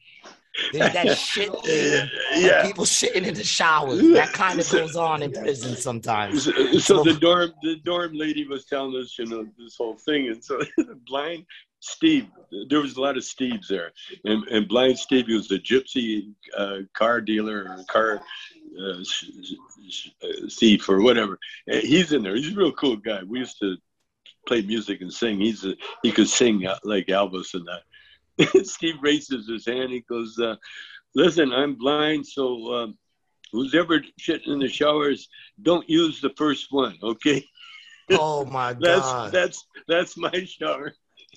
There's 0.71 0.93
that 0.93 1.17
shit 1.17 1.51
thing. 1.63 2.09
yeah. 2.35 2.65
People 2.65 2.85
shitting 2.85 3.25
in 3.25 3.33
the 3.33 3.43
showers. 3.43 4.01
That 4.13 4.33
kind 4.33 4.59
of 4.59 4.69
goes 4.69 4.95
on 4.95 5.21
in 5.21 5.31
prison 5.31 5.75
sometimes. 5.75 6.45
So, 6.45 6.77
so 6.77 7.03
the 7.03 7.13
dorm 7.13 7.51
the 7.61 7.77
dorm 7.83 8.13
lady 8.13 8.47
was 8.47 8.65
telling 8.65 8.99
us, 9.01 9.15
you 9.17 9.25
know, 9.25 9.45
this 9.57 9.75
whole 9.77 9.97
thing, 9.97 10.27
and 10.27 10.43
so 10.43 10.59
blind 11.07 11.45
Steve, 11.85 12.27
there 12.67 12.81
was 12.81 12.97
a 12.97 13.01
lot 13.01 13.15
of 13.15 13.23
Steves 13.23 13.67
there, 13.67 13.91
and, 14.23 14.43
and 14.47 14.67
blind 14.67 14.97
Steve 14.97 15.27
he 15.27 15.35
was 15.35 15.51
a 15.51 15.59
gypsy 15.59 16.33
uh, 16.57 16.79
car 16.93 17.21
dealer 17.21 17.67
or 17.69 17.83
car 17.87 18.21
uh, 18.79 19.01
uh, 20.23 20.27
thief 20.51 20.89
or 20.89 21.01
whatever. 21.01 21.37
And 21.67 21.83
he's 21.83 22.11
in 22.11 22.23
there. 22.23 22.35
He's 22.35 22.51
a 22.51 22.55
real 22.55 22.71
cool 22.71 22.95
guy. 22.95 23.21
We 23.23 23.39
used 23.39 23.59
to 23.59 23.77
play 24.47 24.63
music 24.63 25.01
and 25.01 25.13
sing. 25.13 25.39
He's 25.39 25.63
a, 25.63 25.75
he 26.01 26.11
could 26.11 26.27
sing 26.27 26.65
uh, 26.65 26.79
like 26.83 27.05
Elvis 27.05 27.53
and 27.53 27.67
that. 27.67 28.65
Steve 28.65 28.95
raises 29.01 29.47
his 29.47 29.67
hand. 29.67 29.91
He 29.91 30.01
goes, 30.01 30.39
uh, 30.39 30.55
"Listen, 31.13 31.53
I'm 31.53 31.75
blind, 31.75 32.25
so." 32.25 32.73
Um, 32.73 32.97
Who's 33.51 33.75
ever 33.75 34.01
shitting 34.19 34.47
in 34.47 34.59
the 34.59 34.67
showers, 34.67 35.29
don't 35.61 35.87
use 35.89 36.19
the 36.19 36.31
first 36.35 36.73
one, 36.73 36.97
okay? 37.01 37.45
Oh 38.11 38.43
my 38.43 38.73
god, 38.81 38.81
That's 38.81 39.31
that's 39.31 39.67
that's 39.87 40.17
my 40.17 40.43
shower. 40.45 40.93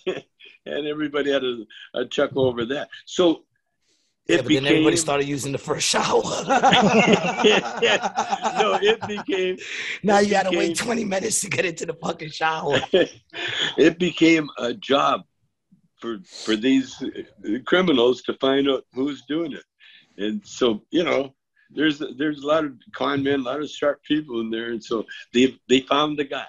and 0.67 0.87
everybody 0.87 1.31
had 1.33 1.45
a, 1.45 1.65
a 1.95 2.07
chuckle 2.07 2.47
over 2.47 2.65
that. 2.67 2.89
So 3.07 3.45
yeah, 4.27 4.37
it 4.37 4.39
but 4.39 4.49
became 4.49 4.65
then 4.65 4.73
everybody 4.75 4.97
started 4.97 5.27
using 5.27 5.53
the 5.53 5.59
first 5.59 5.89
shower. 5.89 6.23
no, 6.23 6.29
it 8.83 9.01
became 9.07 9.57
now 10.03 10.19
it 10.19 10.29
you 10.29 10.35
had 10.35 10.51
to 10.51 10.57
wait 10.57 10.77
20 10.77 11.05
minutes 11.05 11.41
to 11.41 11.49
get 11.49 11.65
into 11.65 11.87
the 11.87 11.95
fucking 11.95 12.31
shower. 12.31 12.81
it 12.93 13.99
became 13.99 14.51
a 14.59 14.75
job 14.75 15.23
for 15.97 16.19
for 16.45 16.57
these 16.57 17.03
criminals 17.65 18.23
to 18.23 18.35
find 18.35 18.69
out 18.69 18.85
who's 18.93 19.23
doing 19.23 19.53
it. 19.53 19.65
And 20.19 20.47
so, 20.47 20.83
you 20.91 21.05
know, 21.05 21.35
there's 21.71 22.03
there's 22.19 22.43
a 22.43 22.47
lot 22.47 22.65
of 22.65 22.73
con 22.93 23.23
men, 23.23 23.41
a 23.41 23.45
lot 23.45 23.61
of 23.61 23.71
sharp 23.71 24.03
people 24.03 24.41
in 24.41 24.51
there, 24.51 24.71
and 24.71 24.83
so 24.83 25.05
they 25.33 25.59
they 25.69 25.81
found 25.81 26.19
the 26.19 26.25
guy. 26.25 26.47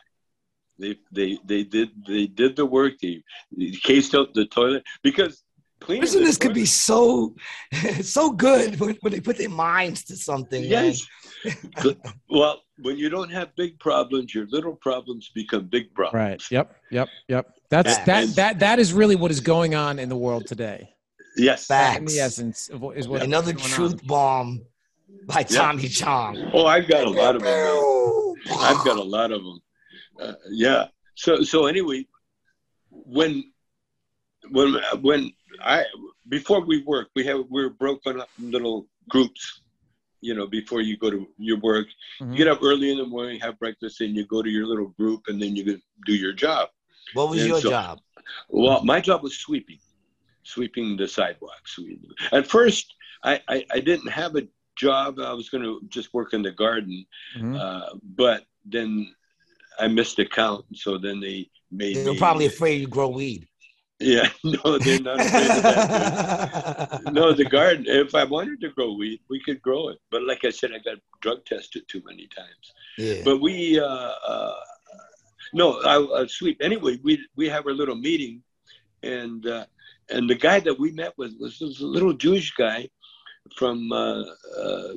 They 0.80 0.96
they 1.12 1.38
they 1.46 1.64
did 1.64 1.90
they 2.08 2.28
did 2.28 2.56
the 2.56 2.66
work. 2.66 2.94
They, 3.02 3.22
they 3.56 3.72
cased 3.72 4.16
out 4.16 4.34
the 4.34 4.46
toilet 4.46 4.84
because 5.04 5.44
cleaning 5.82 6.02
the 6.02 6.08
Prisoners 6.08 6.38
could 6.38 6.54
be 6.54 6.66
so 6.66 7.36
so 8.02 8.32
good 8.32 8.80
when, 8.80 8.98
when 9.02 9.14
they 9.14 9.20
put 9.20 9.38
their 9.38 9.50
minds 9.50 10.04
to 10.06 10.16
something. 10.16 10.64
Yes. 10.64 11.06
well, 12.30 12.62
when 12.80 12.98
you 12.98 13.10
don't 13.10 13.32
have 13.32 13.56
big 13.56 13.80
problems, 13.80 14.34
your 14.34 14.48
little 14.48 14.76
problems 14.76 15.30
become 15.36 15.68
big 15.68 15.94
problems. 15.94 16.14
Right. 16.14 16.52
Yep. 16.52 16.76
Yep. 16.92 17.10
Yep. 17.28 17.54
That's 17.70 17.96
Facts. 17.98 18.06
that 18.06 18.36
that 18.36 18.60
that 18.60 18.80
is 18.80 18.94
really 18.94 19.18
what 19.18 19.32
is 19.32 19.42
going 19.42 19.76
on 19.76 20.00
in 20.00 20.08
the 20.08 20.18
world 20.18 20.48
today. 20.48 20.90
Yes. 21.36 21.68
Facts. 21.68 22.00
In 22.00 22.06
the 22.06 22.20
essence 22.20 22.70
of 22.70 22.82
what 22.82 22.98
is 22.98 23.08
what 23.08 23.22
Another 23.22 23.52
going 23.52 23.66
on. 23.66 23.70
truth 23.70 24.08
bomb 24.08 24.62
by 25.26 25.44
Tommy 25.44 25.90
Chong. 25.90 26.52
Oh, 26.54 26.66
I've 26.66 26.88
got 26.88 27.04
a 27.04 27.10
lot 27.10 27.36
of 27.36 27.42
them. 27.44 28.36
I've 28.60 28.84
got 28.86 28.98
a 28.98 29.04
lot 29.04 29.32
of 29.32 29.44
them. 29.44 29.60
Uh, 30.20 30.34
yeah. 30.50 30.88
So 31.16 31.44
so 31.44 31.66
anyway, 31.66 32.06
when 32.90 33.52
when 34.52 34.76
when 35.02 35.32
I 35.62 35.86
before 36.28 36.62
we 36.66 36.84
work, 36.84 37.10
we 37.16 37.26
have 37.26 37.46
we're 37.50 37.70
broken 37.70 38.20
up 38.22 38.30
in 38.40 38.52
little 38.52 38.88
groups. 39.10 39.62
You 40.22 40.34
know, 40.36 40.48
before 40.48 40.82
you 40.82 40.98
go 40.98 41.10
to 41.10 41.26
your 41.38 41.60
work, 41.60 41.88
Mhm. 42.20 42.32
you 42.32 42.38
get 42.38 42.50
up 42.50 42.62
early 42.62 42.92
in 42.92 42.98
the 42.98 43.06
morning, 43.06 43.40
have 43.40 43.58
breakfast, 43.58 44.02
and 44.02 44.14
you 44.16 44.26
go 44.26 44.42
to 44.42 44.50
your 44.50 44.66
little 44.68 44.90
group, 45.00 45.22
and 45.28 45.42
then 45.42 45.56
you 45.56 45.80
do 46.06 46.14
your 46.14 46.34
job. 46.34 46.70
What 47.14 47.30
was 47.30 47.40
And 47.40 47.48
your 47.50 47.62
so- 47.62 47.70
job? 47.70 48.00
Well, 48.50 48.84
my 48.84 49.00
job 49.00 49.24
was 49.24 49.38
sweeping, 49.38 49.80
sweeping 50.44 50.98
the 50.98 51.08
sidewalks. 51.08 51.80
At 52.34 52.46
first, 52.48 52.94
I, 53.24 53.42
I, 53.48 53.66
I 53.72 53.80
didn't 53.80 54.10
have 54.12 54.36
a 54.36 54.46
job. 54.76 55.20
I 55.20 55.34
was 55.34 55.50
going 55.50 55.64
to 55.64 55.82
just 55.88 56.14
work 56.14 56.34
in 56.34 56.42
the 56.42 56.52
garden, 56.52 57.06
Mhm. 57.38 57.58
uh, 57.58 57.96
but 58.04 58.46
then 58.66 59.16
I 59.80 59.88
missed 59.88 60.18
the 60.18 60.26
count. 60.26 60.66
So 60.74 60.98
then 60.98 61.20
they 61.20 61.50
made 61.72 61.96
They're 61.98 62.14
me. 62.14 62.18
probably 62.18 62.46
afraid 62.46 62.82
you 62.82 62.88
grow 62.88 63.10
weed. 63.10 63.48
Yeah, 64.00 64.30
no, 64.44 64.78
they're 64.78 65.02
not 65.02 65.20
afraid 65.20 65.52
of 65.52 65.64
that. 65.64 67.02
No, 67.12 67.34
the 67.34 67.44
garden. 67.46 67.86
If 67.88 68.16
I 68.16 68.24
wanted 68.24 68.62
to 68.62 68.70
grow 68.70 68.94
weed, 68.94 69.20
we 69.30 69.42
could 69.44 69.62
grow 69.62 69.90
it. 69.90 69.98
But 70.10 70.24
like 70.24 70.46
I 70.46 70.52
said, 70.52 70.72
I 70.74 70.80
got 70.80 70.98
drug 71.22 71.44
tested 71.46 71.84
too 71.90 72.02
many 72.06 72.28
times. 72.28 72.74
yeah. 72.98 73.22
But 73.26 73.42
we, 73.42 73.80
uh, 73.80 73.86
uh, 73.86 74.54
no, 75.54 75.82
I, 75.82 76.22
I 76.22 76.28
sweep. 76.28 76.58
Anyway, 76.62 76.98
we 77.04 77.20
we 77.36 77.50
have 77.50 77.66
our 77.68 77.74
little 77.74 77.96
meeting, 77.96 78.42
and 79.04 79.46
uh, 79.46 79.66
and 80.10 80.30
the 80.30 80.36
guy 80.36 80.60
that 80.62 80.80
we 80.80 80.92
met 80.92 81.14
with 81.18 81.34
was 81.40 81.60
this 81.60 81.82
little 81.82 82.14
Jewish 82.14 82.54
guy 82.56 82.88
from 83.58 83.92
uh, 83.92 84.24
uh, 84.58 84.94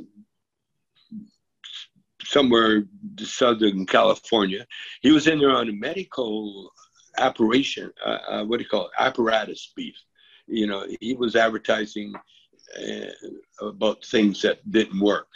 somewhere 2.32 2.76
in 2.76 2.88
southern 3.18 3.86
California. 3.86 4.66
He 5.02 5.12
was 5.12 5.26
in 5.26 5.38
there 5.38 5.50
on 5.50 5.68
a 5.68 5.72
medical 5.72 6.70
operation. 7.18 7.92
Uh, 8.04 8.18
uh, 8.28 8.44
what 8.44 8.58
do 8.58 8.64
you 8.64 8.68
call 8.68 8.86
it? 8.86 8.92
Apparatus 8.98 9.72
beef. 9.76 9.94
You 10.46 10.66
know, 10.66 10.86
he 11.00 11.14
was 11.14 11.36
advertising 11.36 12.12
uh, 12.78 13.66
about 13.66 14.04
things 14.04 14.42
that 14.42 14.58
didn't 14.70 15.00
work, 15.00 15.28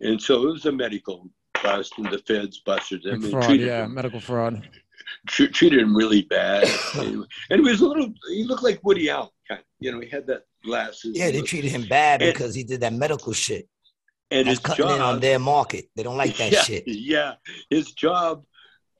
and 0.00 0.20
so 0.20 0.42
it 0.48 0.52
was 0.52 0.66
a 0.66 0.72
medical 0.72 1.28
bust, 1.62 1.92
and 1.98 2.06
the 2.10 2.18
feds 2.18 2.60
busted 2.64 3.04
him. 3.04 3.20
Big 3.20 3.22
and 3.24 3.30
fraud, 3.32 3.44
treated 3.44 3.66
yeah, 3.66 3.84
him 3.84 3.94
medical 3.94 4.20
fraud. 4.20 4.66
tr- 5.28 5.46
treated 5.46 5.80
him 5.80 5.94
really 5.96 6.22
bad. 6.22 6.66
and 6.94 7.26
he 7.50 7.60
was 7.60 7.80
a 7.80 7.86
little, 7.86 8.12
he 8.30 8.44
looked 8.44 8.62
like 8.62 8.80
Woody 8.82 9.10
Allen, 9.10 9.28
kind 9.46 9.60
of. 9.60 9.66
You 9.78 9.92
know, 9.92 10.00
he 10.00 10.08
had 10.08 10.26
that 10.28 10.44
glasses. 10.64 11.16
yeah, 11.16 11.30
they 11.30 11.42
treated 11.42 11.70
him 11.70 11.86
bad 11.88 12.22
And- 12.22 12.32
because 12.32 12.54
he 12.54 12.64
did 12.64 12.80
that 12.80 12.94
medical 12.94 13.32
shit. 13.32 13.68
And 14.30 14.46
That's 14.46 14.58
his 14.58 14.76
cutting 14.76 14.96
in 14.96 15.00
on 15.00 15.20
their 15.20 15.38
market. 15.38 15.86
They 15.94 16.02
don't 16.02 16.16
like 16.16 16.36
that 16.38 16.52
yeah, 16.52 16.62
shit. 16.62 16.84
Yeah, 16.86 17.34
his 17.70 17.92
job 17.92 18.44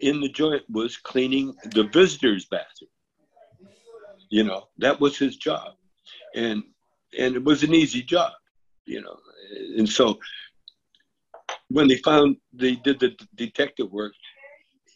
in 0.00 0.20
the 0.20 0.28
joint 0.28 0.62
was 0.68 0.96
cleaning 0.96 1.54
the 1.64 1.84
visitors' 1.84 2.46
bathroom. 2.46 2.90
You 4.28 4.44
know, 4.44 4.68
that 4.78 5.00
was 5.00 5.16
his 5.16 5.36
job, 5.36 5.74
and 6.34 6.62
and 7.18 7.36
it 7.36 7.44
was 7.44 7.62
an 7.62 7.74
easy 7.74 8.02
job. 8.02 8.32
You 8.84 9.02
know, 9.02 9.16
and 9.76 9.88
so 9.88 10.18
when 11.68 11.88
they 11.88 11.96
found 11.96 12.36
they 12.52 12.76
did 12.76 13.00
the 13.00 13.16
detective 13.34 13.90
work, 13.90 14.12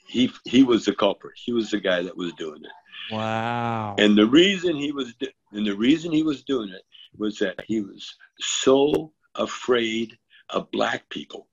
he 0.09 0.31
he 0.45 0.63
was 0.63 0.85
the 0.85 0.95
culprit. 0.95 1.35
He 1.37 1.53
was 1.53 1.71
the 1.71 1.81
guy 1.81 2.03
that 2.03 2.17
was 2.17 2.33
doing 2.35 2.63
it. 2.65 3.15
Wow. 3.15 3.97
And 3.99 4.17
the 4.17 4.27
reason 4.27 4.77
he 4.77 4.93
was 4.93 5.15
and 5.53 5.67
the 5.67 5.77
reason 5.77 6.13
he 6.13 6.23
was 6.23 6.43
doing 6.43 6.71
it 6.71 6.83
was 7.17 7.39
that 7.39 7.65
he 7.67 7.81
was 7.81 8.17
so 8.39 9.13
afraid 9.35 10.17
of 10.51 10.71
black 10.71 11.09
people 11.11 11.47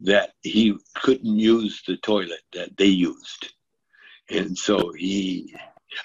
that 0.00 0.30
he 0.42 0.74
couldn't 0.96 1.38
use 1.38 1.82
the 1.86 1.96
toilet 1.98 2.40
that 2.52 2.76
they 2.76 2.86
used. 2.86 3.52
And 4.30 4.56
so 4.56 4.92
he 4.96 5.54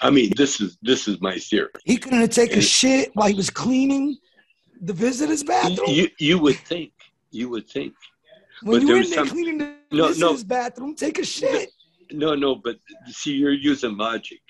I 0.02 0.10
mean 0.10 0.32
this 0.36 0.60
is 0.60 0.78
this 0.82 1.08
is 1.08 1.20
my 1.20 1.38
theory. 1.38 1.70
He 1.84 1.96
couldn't 1.96 2.28
take 2.32 2.56
a 2.56 2.60
shit 2.62 3.10
while 3.14 3.28
he 3.28 3.34
was 3.34 3.50
cleaning 3.50 4.16
the 4.80 4.92
visitor's 4.92 5.42
bathroom. 5.42 5.88
You 5.88 6.08
you 6.18 6.38
would 6.38 6.56
think 6.56 6.92
you 7.30 7.48
would 7.50 7.68
think. 7.68 7.94
when 8.62 8.80
but 8.80 8.80
you 8.82 8.86
there 8.88 8.96
in 9.02 9.10
there 9.10 9.18
some- 9.18 9.28
cleaning 9.28 9.58
the 9.58 9.64
No, 9.90 10.04
no. 10.04 10.08
visitor's 10.08 10.44
bathroom, 10.44 10.94
take 10.94 11.18
a 11.18 11.24
shit. 11.24 11.70
No, 12.12 12.34
no, 12.34 12.54
but 12.54 12.76
see 13.08 13.32
you're 13.32 13.52
using 13.52 13.96
logic. 13.96 14.40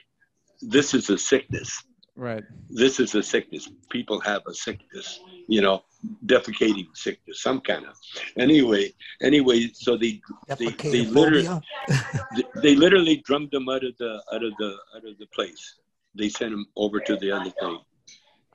This 0.60 0.94
is 0.94 1.08
a 1.10 1.18
sickness. 1.18 1.70
Right. 2.16 2.42
this 2.68 2.98
is 2.98 3.14
a 3.14 3.22
sickness. 3.22 3.68
People 3.90 4.18
have 4.20 4.42
a 4.48 4.52
sickness, 4.52 5.20
you 5.46 5.60
know, 5.60 5.84
defecating 6.26 6.86
sickness, 6.94 7.42
some 7.42 7.60
kind 7.60 7.86
of. 7.86 7.94
Anyway, 8.36 8.92
anyway, 9.22 9.68
so 9.72 9.96
they 9.96 10.20
they, 10.58 10.66
they 10.66 11.04
literally 11.06 11.44
Defecatophobia. 11.44 12.62
they 12.62 12.74
literally 12.76 13.16
drummed 13.24 13.50
them 13.50 13.68
out 13.68 13.84
of 13.84 13.96
the 13.98 14.22
out 14.32 14.42
of 14.44 14.52
the 14.58 14.76
out 14.96 15.04
of 15.06 15.18
the 15.18 15.26
place. 15.34 15.76
They 16.14 16.28
sent 16.28 16.52
him 16.52 16.66
over 16.76 17.00
to 17.00 17.16
the 17.16 17.30
other 17.30 17.50
thing, 17.50 17.78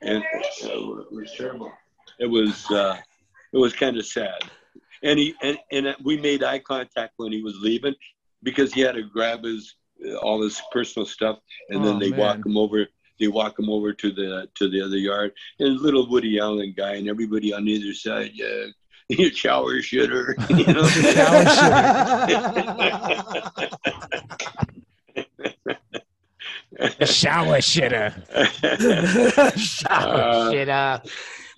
and 0.02 0.22
uh, 0.64 0.68
it 1.00 1.12
was 1.12 1.32
terrible. 1.36 1.72
It 2.18 2.26
was 2.26 2.70
uh, 2.70 2.96
it 3.52 3.58
was 3.58 3.72
kind 3.74 3.96
of 3.96 4.06
sad. 4.06 4.42
And 5.02 5.18
he 5.18 5.34
and, 5.42 5.58
and 5.70 5.94
we 6.02 6.16
made 6.16 6.42
eye 6.42 6.60
contact 6.60 7.12
when 7.16 7.32
he 7.32 7.42
was 7.42 7.56
leaving 7.60 7.94
because 8.42 8.72
he 8.72 8.80
had 8.80 8.94
to 8.94 9.02
grab 9.02 9.44
his 9.44 9.74
all 10.22 10.42
his 10.42 10.60
personal 10.72 11.06
stuff, 11.06 11.38
and 11.70 11.84
then 11.84 11.96
Oh, 11.96 11.98
they 11.98 12.10
walk 12.10 12.44
him 12.44 12.56
over. 12.56 12.86
They 13.20 13.28
walk 13.28 13.58
him 13.58 13.70
over 13.70 13.92
to 13.92 14.12
the 14.12 14.48
to 14.56 14.68
the 14.68 14.80
other 14.82 14.98
yard, 14.98 15.32
and 15.60 15.80
little 15.80 16.08
Woody 16.10 16.38
Allen 16.38 16.74
guy, 16.76 16.94
and 16.94 17.08
everybody 17.08 17.52
on 17.52 17.66
either 17.68 17.94
side, 17.94 18.32
yeah, 18.34 18.64
you 19.08 19.30
shower 19.30 19.74
shitter, 19.76 20.34
you 20.58 20.72
know. 20.72 20.84
Shower 27.04 27.58
shitter. 27.58 28.12
Shower 29.56 29.56
shitter. 29.56 30.52
shit. 30.52 30.68
Uh, 30.68 31.00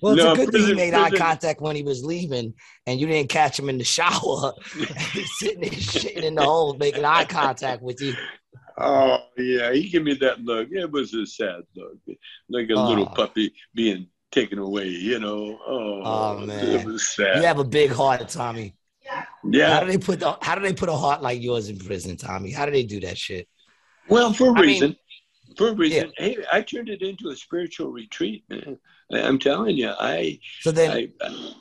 Well, 0.02 0.12
it's 0.12 0.22
No, 0.22 0.32
a 0.32 0.36
good 0.36 0.52
thing 0.52 0.60
he 0.60 0.66
prison- 0.74 0.76
made 0.76 0.94
eye 0.94 1.10
contact 1.10 1.62
when 1.62 1.74
he 1.74 1.82
was 1.82 2.04
leaving, 2.04 2.52
and 2.86 3.00
you 3.00 3.06
didn't 3.06 3.30
catch 3.30 3.58
him 3.58 3.70
in 3.70 3.78
the 3.78 3.84
shower. 3.84 4.52
He's 5.12 5.38
sitting 5.38 5.62
there 5.62 5.70
shitting 5.70 6.22
in 6.22 6.34
the 6.34 6.42
hole, 6.44 6.74
making 6.74 7.04
eye 7.04 7.24
contact 7.24 7.82
with 7.82 8.00
you. 8.02 8.14
Oh 8.78 9.18
yeah, 9.38 9.72
he 9.72 9.88
gave 9.88 10.02
me 10.02 10.14
that 10.14 10.40
look. 10.42 10.68
It 10.70 10.90
was 10.90 11.14
a 11.14 11.26
sad 11.26 11.62
look, 11.74 11.96
like 12.50 12.68
a 12.70 12.74
little 12.74 13.08
Oh. 13.10 13.14
puppy 13.14 13.52
being 13.74 14.08
taken 14.30 14.58
away. 14.58 14.88
You 14.88 15.18
know. 15.18 15.58
Oh, 15.66 16.02
Oh, 16.04 16.38
man. 16.46 16.64
it 16.80 16.84
was 16.84 17.08
sad. 17.14 17.36
You 17.36 17.42
have 17.44 17.58
a 17.58 17.64
big 17.64 17.90
heart, 17.90 18.28
Tommy. 18.28 18.74
How 19.08 19.24
yeah. 19.44 19.80
do 19.80 19.86
they 19.86 19.98
put 19.98 20.20
the, 20.20 20.36
How 20.42 20.54
do 20.56 20.60
they 20.62 20.72
put 20.74 20.88
a 20.88 20.92
heart 20.96 21.22
like 21.22 21.40
yours 21.40 21.68
in 21.68 21.78
prison, 21.78 22.16
Tommy? 22.16 22.50
How 22.50 22.66
do 22.66 22.72
they 22.72 22.82
do 22.82 23.00
that 23.00 23.16
shit? 23.16 23.48
Well, 24.08 24.32
for 24.32 24.48
a 24.48 24.50
I 24.50 24.54
mean- 24.54 24.66
reason. 24.66 24.96
for 25.56 25.68
a 25.68 25.72
reason. 25.74 26.12
Hey, 26.18 26.36
I 26.52 26.60
turned 26.60 26.88
it 26.90 27.00
into 27.02 27.30
a 27.30 27.36
spiritual 27.36 27.88
retreat, 27.92 28.44
man. 28.50 28.78
I- 29.12 29.22
I'm 29.22 29.38
telling 29.38 29.76
you, 29.76 29.90
I 29.98 30.38
So 30.60 30.70
then, 30.70 30.90
I 30.90 31.08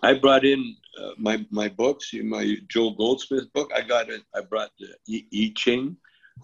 I 0.03 0.13
brought 0.15 0.43
in 0.43 0.75
uh, 0.99 1.11
my 1.17 1.45
my 1.51 1.69
books, 1.69 2.11
my 2.13 2.57
Joel 2.67 2.95
Goldsmith 2.95 3.53
book. 3.53 3.71
I 3.73 3.81
got 3.81 4.09
it. 4.09 4.21
I 4.33 4.41
brought 4.41 4.71
the 4.79 4.87
I, 5.09 5.23
I 5.33 5.53
Ching. 5.55 5.95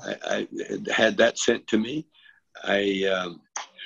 I, 0.04 0.16
I 0.26 0.92
had 0.92 1.18
that 1.18 1.38
sent 1.38 1.68
to 1.68 1.78
me. 1.78 2.08
I 2.64 3.04
um, 3.14 3.42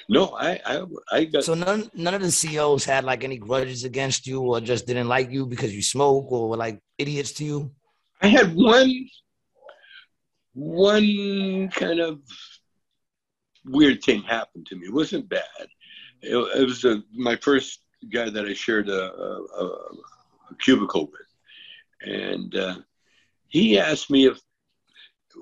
no, 0.09 0.35
I 0.39 0.59
I, 0.65 0.85
I 1.11 1.25
got 1.25 1.43
so 1.43 1.53
none 1.53 1.89
none 1.93 2.13
of 2.13 2.21
the 2.21 2.31
COs 2.31 2.85
had 2.85 3.03
like 3.03 3.23
any 3.23 3.37
grudges 3.37 3.83
against 3.83 4.27
you, 4.27 4.41
or 4.41 4.61
just 4.61 4.87
didn't 4.87 5.07
like 5.07 5.31
you 5.31 5.45
because 5.45 5.73
you 5.75 5.81
smoke, 5.81 6.31
or 6.31 6.49
were 6.49 6.57
like 6.57 6.79
idiots 6.97 7.31
to 7.33 7.45
you. 7.45 7.71
I 8.21 8.27
had 8.27 8.55
one 8.55 8.91
one 10.53 11.69
kind 11.73 11.99
of 11.99 12.19
weird 13.65 14.03
thing 14.03 14.23
happen 14.23 14.63
to 14.65 14.75
me. 14.75 14.87
It 14.87 14.93
wasn't 14.93 15.29
bad. 15.29 15.67
It, 16.21 16.35
it 16.35 16.65
was 16.65 16.85
a, 16.85 17.03
my 17.13 17.35
first 17.35 17.81
guy 18.11 18.29
that 18.29 18.45
I 18.45 18.53
shared 18.53 18.89
a, 18.89 19.11
a, 19.13 19.43
a, 19.59 19.65
a 20.51 20.55
cubicle 20.59 21.11
with, 21.11 22.09
and 22.09 22.55
uh, 22.55 22.75
he 23.47 23.77
asked 23.79 24.09
me 24.09 24.27
if 24.27 24.39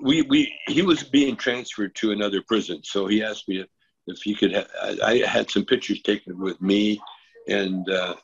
we 0.02 0.22
we 0.22 0.52
he 0.68 0.82
was 0.82 1.02
being 1.02 1.36
transferred 1.36 1.94
to 1.96 2.12
another 2.12 2.42
prison, 2.42 2.80
so 2.82 3.06
he 3.06 3.22
asked 3.22 3.48
me 3.48 3.60
if 3.60 3.68
if 4.06 4.20
he 4.22 4.34
could. 4.34 4.54
Ha- 4.54 4.96
I, 5.04 5.22
I 5.22 5.26
had 5.26 5.50
some 5.50 5.64
pictures 5.64 6.02
taken 6.02 6.38
with 6.38 6.60
me 6.60 7.00
and 7.48 7.88
uh, 7.88 8.14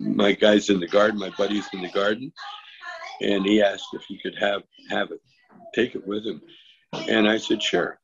my 0.00 0.32
guys 0.32 0.70
in 0.70 0.80
the 0.80 0.88
garden, 0.88 1.18
my 1.18 1.30
buddies 1.30 1.68
in 1.72 1.80
the 1.80 1.90
garden, 1.90 2.32
and 3.20 3.44
he 3.46 3.62
asked 3.62 3.88
if 3.92 4.02
he 4.02 4.18
could 4.20 4.36
have 4.38 4.62
have 4.90 5.10
it, 5.10 5.20
take 5.74 5.94
it 5.94 6.06
with 6.06 6.24
him, 6.24 6.40
and 7.08 7.28
I 7.28 7.38
said 7.38 7.62
sure, 7.62 7.98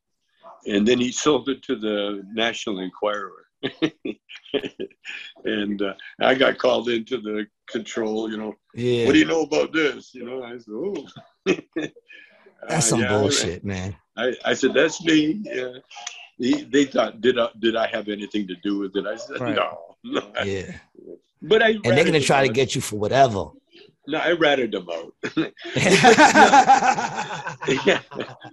and 0.66 0.86
then 0.86 0.98
he 0.98 1.12
sold 1.12 1.48
it 1.48 1.62
to 1.64 1.76
the 1.76 2.22
National 2.32 2.80
Enquirer, 2.80 3.46
and 5.44 5.82
uh, 5.82 5.94
I 6.20 6.34
got 6.34 6.58
called 6.58 6.88
into 6.88 7.18
the 7.20 7.46
control. 7.68 8.30
You 8.30 8.38
know, 8.38 8.54
Yeah, 8.74 9.06
what 9.06 9.12
do 9.12 9.18
you 9.18 9.26
know 9.26 9.42
about 9.42 9.72
this? 9.72 10.14
You 10.14 10.24
know, 10.24 10.42
I 10.44 10.58
said, 10.58 10.74
oh. 10.74 11.06
that's 12.68 12.86
Uh, 12.86 12.90
some 12.90 13.00
yeah, 13.00 13.08
bullshit, 13.08 13.64
man. 13.64 13.96
I, 14.16 14.34
I 14.44 14.54
said, 14.54 14.74
that's 14.74 15.02
me. 15.04 15.40
Yeah. 15.44 15.72
He, 16.38 16.62
they 16.64 16.84
thought, 16.86 17.20
did 17.20 17.38
I, 17.38 17.48
did 17.58 17.76
I 17.76 17.86
have 17.88 18.08
anything 18.08 18.46
to 18.48 18.54
do 18.62 18.78
with 18.78 18.96
it? 18.96 19.06
I 19.06 19.16
said, 19.16 19.40
Right. 19.40 19.54
no. 19.56 19.78
no. 20.04 20.22
Yeah, 20.44 20.72
But 21.42 21.62
I 21.62 21.70
and 21.70 21.82
they're 21.84 22.04
gonna 22.04 22.12
them 22.18 22.22
try 22.22 22.46
to 22.46 22.52
get 22.52 22.74
you 22.74 22.80
for 22.80 22.96
whatever. 22.98 23.46
No, 24.06 24.18
I 24.18 24.32
ratted 24.32 24.72
them 24.72 24.88
out. 24.90 25.14
yeah, 27.84 28.00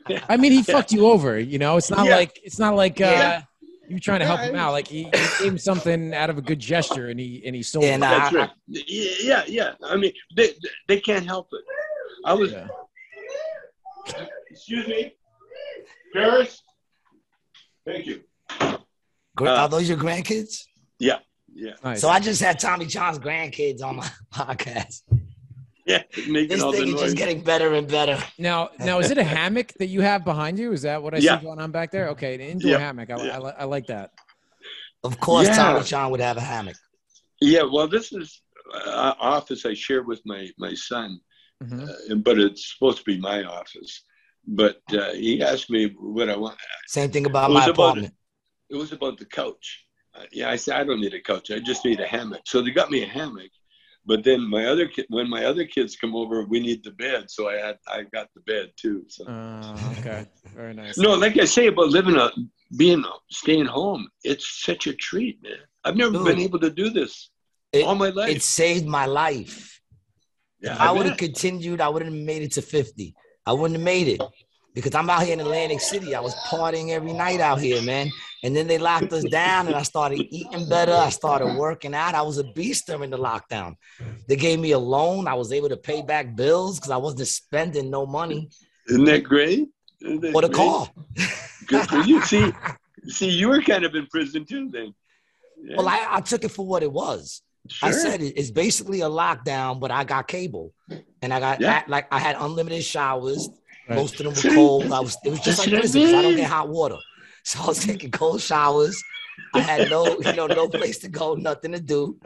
yeah. 0.08 0.20
I 0.30 0.38
mean, 0.38 0.51
he 0.51 0.62
fucked 0.64 0.91
you 0.91 1.08
over. 1.08 1.39
You 1.39 1.58
know, 1.60 1.78
it's 1.78 1.89
not 1.89 2.05
Yeah. 2.05 2.16
like 2.18 2.39
it's 2.43 2.60
not 2.60 2.76
like 2.76 2.99
uh, 3.01 3.05
Yeah. 3.05 3.41
you 3.88 3.99
trying 3.99 4.20
to 4.20 4.26
help 4.26 4.41
him 4.41 4.55
out. 4.55 4.72
Like 4.72 4.88
he, 4.88 5.03
he 5.05 5.10
gave 5.12 5.51
him 5.53 5.58
something 5.58 6.14
out 6.14 6.30
of 6.30 6.38
a 6.38 6.41
good 6.41 6.60
gesture, 6.60 7.10
and 7.10 7.20
he 7.20 7.41
and 7.45 7.55
he 7.55 7.64
sold. 7.64 7.86
Yeah, 7.86 7.95
it. 7.95 7.99
nah, 7.99 8.10
That's 8.20 8.36
I- 8.36 8.39
right. 8.39 8.49
Yeah, 8.68 9.43
yeah. 9.47 9.72
I 9.84 9.95
mean, 9.95 10.12
they, 10.36 10.51
they 10.88 10.99
can't 10.99 11.26
help 11.26 11.47
it. 11.53 11.64
I 12.26 12.34
was, 12.34 12.51
Yeah. 12.51 12.68
Excuse 14.49 14.88
me, 14.88 15.14
Paris. 16.14 16.62
Thank 17.86 18.05
you. 18.05 18.22
Gra- 19.36 19.51
Uh, 19.51 19.55
Are 19.62 19.70
those 19.70 19.88
your 19.88 19.97
grandkids? 19.97 20.64
Yeah, 20.99 21.20
yeah, 21.53 21.74
Nice. 21.84 22.01
So 22.01 22.10
I 22.10 22.20
just 22.20 22.41
had 22.41 22.60
Tommy 22.60 22.86
Chong's 22.88 23.20
grandkids 23.20 23.82
on 23.84 23.97
my 23.97 24.10
podcast. 24.34 25.03
yeah. 25.86 26.03
Making 26.28 26.47
This 26.49 26.62
all 26.62 26.72
the 26.72 26.80
thing 26.80 26.95
is 26.95 27.01
just 27.01 27.18
getting 27.18 27.41
better 27.41 27.74
and 27.76 27.88
better. 27.88 28.18
now, 28.38 28.70
now 28.80 28.99
is 28.99 29.12
it 29.12 29.18
a 29.18 29.24
hammock 29.24 29.74
that 29.80 29.88
you 29.88 30.01
have 30.01 30.26
behind 30.26 30.58
you? 30.60 30.72
Is 30.72 30.82
that 30.82 31.01
what 31.01 31.14
I 31.14 31.18
Yeah. 31.20 31.38
see 31.39 31.45
going 31.45 31.60
on 31.60 31.72
back 31.72 31.91
there? 31.91 32.10
Okay, 32.10 32.36
an 32.36 32.41
indoor 32.41 32.72
Yeah. 32.72 32.80
hammock. 32.80 33.10
I, 33.12 33.24
Yeah. 33.24 33.39
I, 33.39 33.49
I 33.62 33.64
like 33.66 33.86
that. 33.88 34.12
Of 35.03 35.20
course, 35.20 35.47
Yeah. 35.47 35.55
Tommy 35.55 35.84
John 35.86 36.12
would 36.12 36.20
have 36.20 36.38
a 36.38 36.41
hammock. 36.41 36.76
Yeah, 37.39 37.62
well, 37.64 37.88
this 37.88 38.12
is 38.12 38.41
uh, 38.74 39.14
office 39.20 39.66
I 39.66 39.74
share 39.76 40.03
with 40.03 40.20
my 40.26 40.49
my 40.58 40.74
son, 40.74 41.22
Mhm. 41.64 41.89
uh, 42.12 42.16
but 42.16 42.39
it's 42.39 42.74
supposed 42.74 42.99
to 42.99 43.03
be 43.03 43.18
my 43.20 43.43
office. 43.43 44.03
But 44.45 44.82
uh, 44.93 45.12
he 45.14 45.41
asked 45.41 45.70
me 45.70 45.88
what 45.99 46.30
I 46.30 46.38
want. 46.38 46.58
Same 46.88 47.12
thing 47.12 47.26
about 47.26 47.49
It 47.49 47.53
was 47.53 47.66
my 47.66 47.72
about 47.72 47.89
apartment. 47.91 48.14
It 48.70 48.76
was 48.76 48.91
about 48.91 49.18
the 49.18 49.26
couch. 49.26 49.86
Uh, 50.16 50.24
yeah, 50.32 50.49
I 50.49 50.55
said 50.55 50.76
I 50.80 50.84
don't 50.84 51.01
need 51.01 51.14
a 51.14 51.22
couch. 51.22 51.51
I 51.51 51.60
just 51.60 51.84
need 51.86 51.99
a 51.99 52.08
hammock. 52.08 52.41
So 52.45 52.62
they 52.62 52.72
got 52.72 52.89
me 52.91 53.03
a 53.03 53.08
hammock. 53.08 53.51
But 54.05 54.24
then 54.24 54.41
my 54.49 54.66
other 54.68 54.88
kid, 54.88 55.05
when 55.10 55.30
my 55.30 55.43
other 55.45 55.66
kids 55.66 55.97
come 55.97 56.16
over, 56.16 56.43
we 56.45 56.60
need 56.62 56.82
the 56.84 56.91
bed. 56.91 57.30
So 57.30 57.49
I 57.49 57.55
had 57.58 57.78
I 57.88 58.03
got 58.03 58.28
the 58.34 58.41
bed 58.41 58.72
too. 58.78 59.03
So 59.10 59.26
Uh, 59.28 59.93
okay, 59.97 60.26
very 60.55 60.74
nice. 60.74 60.97
no, 60.97 61.14
like 61.14 61.38
I 61.38 61.45
say 61.45 61.68
about 61.68 61.89
living 61.89 62.16
a 62.16 62.32
being 62.78 63.03
staying 63.32 63.66
home, 63.66 64.08
it's 64.24 64.47
such 64.64 64.88
a 64.88 64.93
treat, 64.93 65.41
man. 65.43 65.60
I've 65.84 65.97
never 65.97 66.14
Dude. 66.14 66.26
been 66.26 66.39
able 66.39 66.60
to 66.60 66.70
do 66.70 66.89
this 66.89 67.30
It- 67.74 67.84
all 67.86 67.95
my 67.95 68.10
life. 68.10 68.30
It 68.30 68.41
saved 68.43 68.86
my 68.86 69.05
life. 69.05 69.76
Yeah, 70.62 70.74
If 70.74 70.82
I 70.82 70.91
would 70.91 71.05
have 71.05 71.18
continued, 71.18 71.82
I 71.82 71.89
wouldn't 71.89 72.12
have 72.14 72.24
made 72.26 72.41
it 72.41 72.53
to 72.53 72.62
50. 72.62 73.16
I 73.45 73.53
wouldn't 73.53 73.80
have 73.80 73.86
made 73.86 74.08
it 74.08 74.22
because 74.74 74.93
I'm 74.93 75.10
out 75.10 75.24
here 75.24 75.34
in 75.34 75.39
Atlantic 75.39 75.82
City. 75.82 76.14
I 76.16 76.20
was 76.20 76.36
partying 76.47 76.89
every 76.89 77.14
night 77.14 77.39
out 77.39 77.60
here, 77.60 77.82
man. 77.82 78.10
And 78.43 78.55
then 78.55 78.68
they 78.68 78.78
locked 78.78 79.12
us 79.14 79.24
down 79.24 79.68
and 79.68 79.76
I 79.76 79.82
started 79.84 80.20
eating 80.30 80.68
better. 80.70 80.93
I 80.93 81.10
started 81.10 81.55
working 81.55 81.95
out. 81.95 82.14
I 82.14 82.22
was 82.22 82.38
a 82.38 82.43
beast 82.43 82.88
during 82.88 83.10
the 83.10 83.18
lockdown. 83.18 83.76
They 84.28 84.36
gave 84.36 84.60
me 84.60 84.72
a 84.72 84.80
loan. 84.80 85.28
I 85.28 85.34
was 85.34 85.51
able 85.51 85.70
to 85.70 85.78
pay 85.78 86.01
back 86.01 86.36
bills 86.36 86.78
because 86.78 86.91
I 86.91 86.97
wasn't 86.97 87.28
spending 87.28 87.89
no 87.89 88.05
money 88.05 88.49
Isn't 88.88 89.05
that 89.05 89.24
great? 89.24 89.68
Isn't 90.01 90.22
that 90.22 90.32
for 90.32 90.41
the 90.41 90.49
great? 90.49 90.58
car. 90.58 90.89
Good 91.68 91.88
for 91.89 92.01
you. 92.01 92.22
See, 92.22 92.51
see, 93.08 93.30
you 93.30 93.49
were 93.49 93.62
kind 93.62 93.84
of 93.86 93.95
in 93.95 94.05
prison 94.08 94.45
too 94.45 94.70
then. 94.72 94.93
Yeah, 95.60 95.78
Well, 95.78 95.88
I, 95.89 96.05
I 96.12 96.22
took 96.22 96.43
it 96.43 96.49
for 96.51 96.66
what 96.68 96.84
it 96.84 96.91
was. 96.91 97.41
I 97.82 97.91
said 97.91 98.22
it, 98.22 98.34
it's 98.38 98.51
basically 98.51 99.01
a 99.01 99.09
lockdown, 99.09 99.80
but 99.80 99.91
I 99.91 100.03
got 100.03 100.28
cable, 100.28 100.74
and 101.22 101.34
I 101.34 101.39
got 101.39 101.61
Yeah. 101.61 101.84
I- 101.86 101.89
like 101.89 102.07
I 102.11 102.20
had 102.20 102.36
unlimited 102.39 102.84
showers. 102.84 103.49
Right. 103.89 103.95
Most 103.95 104.20
of 104.20 104.26
them 104.26 104.34
were 104.34 104.55
cold. 104.55 104.91
I 104.91 104.99
was 104.99 105.18
it 105.24 105.30
was 105.30 105.39
just 105.39 105.57
That's 105.65 105.95
like 105.95 106.05
what 106.05 106.15
I 106.15 106.20
I 106.20 106.22
don't 106.22 106.36
get 106.36 106.49
hot 106.49 106.70
water, 106.70 106.97
so 107.43 107.59
I 107.63 107.68
was 107.68 107.80
taking 107.86 108.11
cold 108.11 108.41
showers. 108.41 109.01
I 109.53 109.61
had 109.61 109.89
no 109.89 110.18
you 110.20 110.34
know 110.34 110.47
no 110.47 110.68
place 110.68 110.97
to 110.99 111.07
go, 111.09 111.36
nothing 111.36 111.72
to 111.72 111.80
do. 111.80 112.18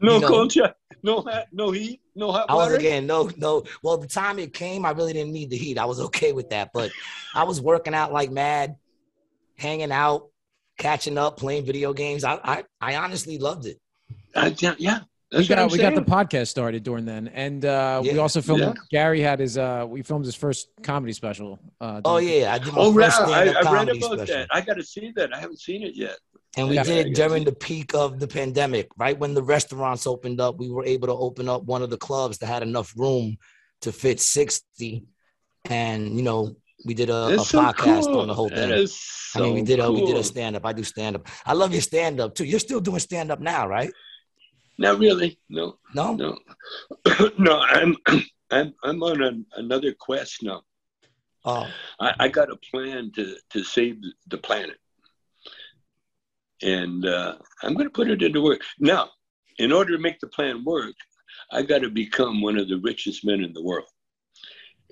no 0.00 0.14
you 0.16 0.20
know. 0.22 0.28
cold 0.28 0.52
shot, 0.52 0.76
no 1.02 1.20
hot, 1.20 1.44
no 1.52 1.70
heat, 1.70 2.00
no 2.16 2.32
hot 2.32 2.46
I 2.48 2.54
water. 2.54 2.64
wasn't 2.66 2.82
getting 2.82 3.06
no 3.06 3.30
no. 3.36 3.62
Well, 3.82 3.98
the 3.98 4.08
time 4.08 4.38
it 4.40 4.52
came, 4.52 4.84
I 4.84 4.90
really 4.90 5.12
didn't 5.12 5.32
need 5.32 5.50
the 5.50 5.56
heat. 5.56 5.78
I 5.78 5.84
was 5.84 6.00
okay 6.00 6.32
with 6.32 6.50
that, 6.50 6.70
but 6.74 6.90
I 7.34 7.44
was 7.44 7.60
working 7.60 7.94
out 7.94 8.12
like 8.12 8.30
mad, 8.32 8.74
hanging 9.56 9.92
out, 9.92 10.30
catching 10.78 11.16
up, 11.18 11.36
playing 11.36 11.64
video 11.64 11.92
games. 11.92 12.24
I 12.24 12.40
I, 12.42 12.64
I 12.80 12.96
honestly 12.96 13.38
loved 13.38 13.66
it. 13.66 13.78
Uh, 14.34 14.50
yeah, 14.58 14.74
yeah, 14.78 14.98
we 15.32 15.38
that's 15.38 15.48
what 15.48 15.56
got 15.56 15.72
we 15.72 15.78
got 15.78 15.94
the 15.94 16.02
podcast 16.02 16.48
started 16.48 16.82
during 16.82 17.04
then, 17.04 17.28
and 17.28 17.64
uh, 17.64 18.00
we 18.02 18.18
also 18.18 18.40
filmed. 18.40 18.62
Yeah. 18.62 18.72
Gary 18.90 19.20
had 19.20 19.38
his 19.40 19.56
uh, 19.58 19.84
we 19.88 20.02
filmed 20.02 20.24
his 20.24 20.34
first 20.34 20.68
comedy 20.82 21.12
special. 21.12 21.58
Uh, 21.80 22.00
Oh 22.04 22.18
yeah, 22.18 22.52
I 22.54 22.58
did 22.58 22.72
my 22.72 22.80
Oh, 22.80 22.92
right. 22.92 23.06
first 23.12 23.20
I, 23.20 23.26
stand-up 23.26 23.56
I 23.56 23.58
read 23.58 23.64
comedy 23.64 23.98
about 23.98 24.12
special. 24.18 24.34
that. 24.36 24.48
I 24.50 24.60
got 24.60 24.74
to 24.74 24.82
see 24.82 25.12
that. 25.16 25.34
I 25.34 25.38
haven't 25.38 25.60
seen 25.60 25.82
it 25.82 25.94
yet. 25.96 26.16
And 26.56 26.68
we 26.68 26.76
Yeah. 26.76 26.84
did 26.84 27.14
during 27.14 27.44
the 27.44 27.52
peak 27.52 27.94
of 27.94 28.20
the 28.20 28.28
pandemic, 28.28 28.88
right 28.96 29.18
when 29.18 29.34
the 29.34 29.42
restaurants 29.42 30.06
opened 30.06 30.40
up. 30.40 30.58
We 30.58 30.70
were 30.70 30.84
able 30.84 31.08
to 31.08 31.14
open 31.14 31.48
up 31.48 31.64
one 31.64 31.82
of 31.82 31.90
the 31.90 31.96
clubs 31.98 32.38
that 32.38 32.46
had 32.46 32.62
enough 32.62 32.92
room 32.96 33.36
to 33.80 33.90
fit 33.92 34.20
60. 34.20 35.04
And, 35.70 36.16
you 36.16 36.22
know, 36.22 36.56
we 36.84 36.94
did 36.94 37.10
a, 37.10 37.26
a 37.26 37.36
That's 37.36 37.48
so 37.48 37.60
podcast 37.60 38.04
cool. 38.04 38.20
on 38.20 38.28
the 38.28 38.34
whole 38.34 38.50
That 38.50 38.68
thing. 38.68 38.70
is 38.72 39.00
I 39.34 39.40
mean, 39.40 39.54
we 39.54 39.60
so 39.60 39.66
did 39.66 39.80
a 39.80 39.90
we 39.90 40.04
did 40.06 40.16
a 40.16 40.22
stand 40.22 40.54
up. 40.54 40.64
I 40.66 40.72
do 40.72 40.84
stand 40.84 41.16
up. 41.16 41.26
I 41.46 41.54
love 41.54 41.72
your 41.72 41.80
stand 41.82 42.20
up 42.20 42.34
too. 42.34 42.44
You're 42.44 42.60
still 42.60 42.80
doing 42.80 43.00
stand 43.00 43.32
up 43.32 43.40
now, 43.40 43.66
right? 43.66 43.90
Not 44.78 44.98
really. 44.98 45.38
No, 45.48 45.78
No? 45.94 46.14
no, 46.14 46.38
no. 47.38 47.58
I'm, 47.60 47.96
I'm, 48.50 48.74
I'm 48.82 49.02
on 49.02 49.22
an, 49.22 49.46
another 49.56 49.94
quest 49.98 50.42
now. 50.42 50.62
Oh, 51.44 51.68
I, 52.00 52.14
I 52.20 52.28
got 52.28 52.50
a 52.50 52.56
plan 52.70 53.12
to 53.16 53.36
to 53.50 53.62
save 53.62 53.96
the 54.28 54.38
planet, 54.38 54.78
and 56.62 57.04
uh, 57.06 57.36
I'm 57.62 57.74
going 57.74 57.86
to 57.86 57.90
put 57.92 58.08
it 58.10 58.22
into 58.22 58.40
work. 58.42 58.62
Now, 58.80 59.10
in 59.58 59.70
order 59.72 59.94
to 59.96 60.02
make 60.02 60.20
the 60.20 60.28
plan 60.28 60.64
work, 60.64 60.94
I 61.52 61.62
got 61.62 61.82
to 61.82 61.90
become 61.90 62.40
one 62.40 62.58
of 62.58 62.68
the 62.68 62.78
richest 62.78 63.24
men 63.26 63.44
in 63.44 63.52
the 63.52 63.62
world, 63.62 63.88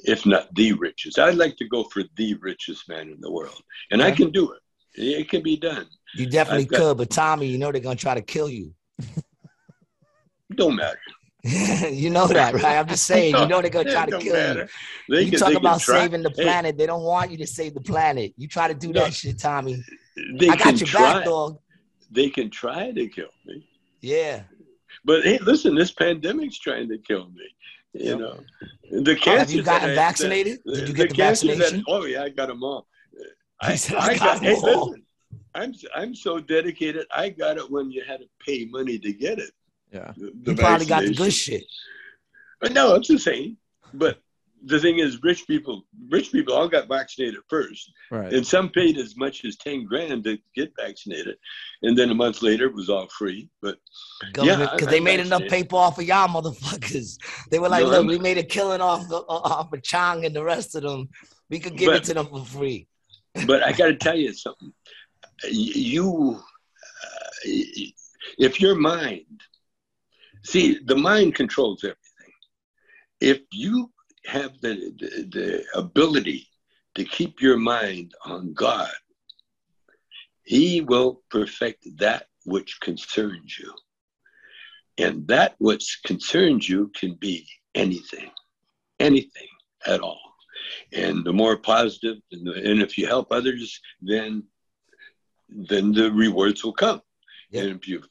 if 0.04 0.26
not 0.26 0.54
the 0.54 0.74
richest. 0.74 1.18
I'd 1.18 1.36
like 1.36 1.56
to 1.56 1.68
go 1.68 1.84
for 1.84 2.02
the 2.16 2.34
richest 2.34 2.86
man 2.88 3.08
in 3.08 3.18
the 3.20 3.32
world, 3.32 3.62
and 3.90 4.02
I 4.02 4.10
can 4.10 4.30
do 4.30 4.52
it. 4.52 4.60
It 4.94 5.30
can 5.30 5.42
be 5.42 5.56
done. 5.56 5.86
you 6.14 6.26
definitely 6.26 6.66
got- 6.66 6.78
could, 6.78 6.98
but 6.98 7.08
Tommy, 7.10 7.46
you 7.46 7.56
know 7.56 7.72
they're 7.72 7.80
gonna 7.80 7.96
try 7.96 8.14
to 8.14 8.20
kill 8.22 8.50
you. 8.50 8.74
Don't 10.57 10.76
matter. 10.76 10.98
you 11.90 12.09
know 12.09 12.28
that, 12.28 12.55
right? 12.55 12.78
I'm 12.78 12.86
just 12.86 13.05
saying. 13.05 13.34
You 13.34 13.46
know 13.46 13.61
they're 13.61 13.70
gonna 13.70 13.90
try 13.90 14.07
to 14.07 14.18
kill 14.18 14.34
matter. 14.34 14.68
you. 15.09 15.16
They 15.16 15.22
you 15.22 15.30
can, 15.32 15.40
talk 15.40 15.55
about 15.55 15.80
saving 15.80 16.22
the 16.22 16.30
planet. 16.30 16.74
Hey. 16.74 16.78
They 16.78 16.86
don't 16.86 17.03
want 17.03 17.32
you 17.32 17.38
to 17.38 17.46
save 17.46 17.74
the 17.74 17.80
planet. 17.80 18.32
You 18.36 18.46
try 18.46 18.68
to 18.68 18.74
do 18.74 18.92
no, 18.92 19.00
that 19.00 19.12
shit, 19.12 19.40
Tommy. 19.40 19.82
I 20.16 20.57
got 20.57 20.78
your 20.78 20.86
try, 20.86 21.14
back, 21.14 21.24
dog. 21.24 21.59
They 22.12 22.30
can 22.30 22.48
try 22.48 22.92
to 22.92 23.09
kill 23.09 23.30
me. 23.44 23.66
Yeah. 24.00 24.42
But 25.05 25.24
hey, 25.24 25.38
listen, 25.38 25.74
this 25.74 25.90
pandemic's 25.90 26.59
trying 26.59 26.88
to 26.90 26.98
kill 26.98 27.26
me. 27.30 27.48
You 27.94 28.18
know, 28.18 28.40
the 28.90 29.16
cancer. 29.16 29.30
Oh, 29.30 29.38
have 29.38 29.50
you 29.50 29.62
gotten 29.62 29.94
vaccinated? 29.94 30.61
That, 30.64 30.74
Did 30.74 30.88
you 30.88 30.94
get 30.94 31.09
the, 31.11 31.16
the 31.16 31.22
vaccination? 31.22 31.78
That, 31.78 31.84
oh 31.88 32.05
yeah, 32.05 32.22
I 32.22 32.28
got 32.28 32.48
them 32.48 32.62
all. 32.62 32.86
I, 33.61 33.74
said, 33.74 33.96
I, 33.96 34.16
got, 34.16 34.40
hey, 34.40 34.55
listen, 34.55 35.03
I'm 35.55 35.74
I'm 35.94 36.14
so 36.14 36.40
dedicated. 36.40 37.07
I 37.14 37.28
got 37.28 37.59
it 37.59 37.70
when 37.70 37.90
you 37.90 38.03
had 38.07 38.20
to 38.20 38.26
pay 38.44 38.64
money 38.66 38.98
to 38.98 39.12
get 39.12 39.38
it. 39.38 39.50
Yeah, 39.93 40.12
the, 40.16 40.32
the 40.43 40.51
you 40.53 40.57
probably 40.57 40.86
got 40.86 41.05
the 41.05 41.14
good 41.14 41.32
shit. 41.32 41.64
But 42.61 42.72
no, 42.72 42.95
it's 42.95 43.09
the 43.09 43.18
same. 43.18 43.59
But 43.93 44.18
the 44.64 44.78
thing 44.78 44.99
is, 44.99 45.22
rich 45.22 45.47
people, 45.47 45.84
rich 46.09 46.30
people 46.30 46.55
all 46.55 46.68
got 46.68 46.88
vaccinated 46.88 47.40
first, 47.49 47.93
right? 48.11 48.32
And 48.32 48.47
some 48.47 48.68
paid 48.68 48.97
as 48.97 49.16
much 49.16 49.45
as 49.45 49.57
ten 49.57 49.84
grand 49.84 50.24
to 50.24 50.38
get 50.55 50.72
vaccinated, 50.78 51.36
and 51.82 51.97
then 51.97 52.11
a 52.11 52.14
month 52.14 52.43
later 52.43 52.66
it 52.66 52.74
was 52.74 52.88
all 52.88 53.09
free. 53.09 53.49
But 53.61 53.78
Government, 54.32 54.61
yeah, 54.61 54.76
because 54.76 54.88
they 54.88 55.01
made 55.01 55.20
enough 55.20 55.43
paper 55.49 55.76
off 55.76 55.99
of 55.99 56.05
y'all 56.05 56.28
motherfuckers. 56.28 57.18
They 57.51 57.59
were 57.59 57.68
like, 57.68 57.84
no, 57.84 57.90
"Look, 57.90 58.01
I'm, 58.01 58.07
we 58.07 58.18
made 58.18 58.38
a 58.38 58.43
killing 58.43 58.80
off 58.80 59.11
off 59.11 59.72
of 59.72 59.82
Chong 59.82 60.24
and 60.24 60.34
the 60.34 60.45
rest 60.45 60.74
of 60.74 60.82
them. 60.82 61.09
We 61.51 61.59
could 61.59 61.76
give 61.76 61.86
but, 61.86 61.97
it 61.97 62.05
to 62.05 62.14
them 62.14 62.26
for 62.26 62.45
free." 62.45 62.86
but 63.47 63.62
I 63.62 63.72
got 63.72 63.86
to 63.86 63.97
tell 63.97 64.16
you 64.16 64.32
something. 64.32 64.72
You, 65.51 66.40
uh, 67.03 67.51
if 68.38 68.61
your 68.61 68.76
mind, 68.76 69.26
see, 70.45 70.78
the 70.84 70.97
mind 70.97 71.34
controls 71.34 71.84
everything. 71.84 72.34
If 73.20 73.40
you 73.53 73.90
have 74.26 74.61
the, 74.61 74.93
the, 74.99 75.28
the 75.30 75.64
ability 75.74 76.49
to 76.95 77.05
keep 77.05 77.40
your 77.40 77.57
mind 77.57 78.12
on 78.24 78.53
God, 78.53 78.90
He 80.45 80.80
will 80.80 81.22
perfect 81.30 81.86
that 81.99 82.26
which 82.45 82.78
concerns 82.80 83.59
you. 83.59 83.72
And 84.99 85.26
that 85.28 85.55
which 85.59 86.01
concerns 86.05 86.68
you 86.68 86.90
can 86.95 87.14
be 87.14 87.47
anything, 87.74 88.30
anything 89.01 89.49
at 89.86 90.01
all. 90.01 90.20
And 90.93 91.24
the 91.24 91.32
more 91.32 91.57
positive, 91.57 92.18
and, 92.30 92.47
the, 92.47 92.53
and 92.53 92.82
if 92.82 92.99
you 92.99 93.07
help 93.07 93.32
others, 93.32 93.80
then 94.01 94.45
then 95.55 95.93
the 95.93 96.11
rewards 96.11 96.64
will 96.64 96.72
come. 96.72 97.03
Yeah. 97.51 97.62
And 97.62 97.80
if 97.80 97.86
you 97.86 98.03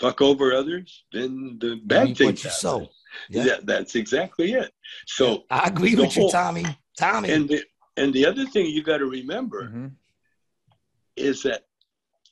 fuck 0.00 0.20
over 0.20 0.52
others, 0.52 1.04
then 1.12 1.58
the 1.60 1.80
bad 1.84 2.16
things 2.16 2.42
happen. 2.42 2.88
Yeah. 3.30 3.44
yeah, 3.44 3.56
that's 3.62 3.94
exactly 3.94 4.52
it. 4.52 4.72
So 5.06 5.44
I 5.50 5.68
agree 5.68 5.94
with 5.94 6.14
whole, 6.14 6.26
you, 6.26 6.32
Tommy. 6.32 6.64
Tommy. 6.98 7.30
And 7.30 7.48
the 7.48 7.62
and 7.96 8.12
the 8.12 8.26
other 8.26 8.44
thing 8.44 8.66
you 8.66 8.82
got 8.82 8.98
to 8.98 9.06
remember 9.06 9.64
mm-hmm. 9.64 9.86
is 11.16 11.42
that 11.44 11.62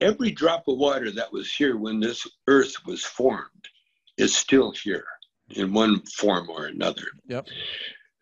every 0.00 0.32
drop 0.32 0.64
of 0.66 0.78
water 0.78 1.10
that 1.12 1.32
was 1.32 1.52
here 1.52 1.76
when 1.76 2.00
this 2.00 2.26
earth 2.48 2.74
was 2.84 3.04
formed 3.04 3.68
is 4.18 4.34
still 4.34 4.72
here 4.72 5.04
in 5.50 5.72
one 5.72 6.02
form 6.06 6.50
or 6.50 6.66
another. 6.66 7.06
Yep. 7.28 7.46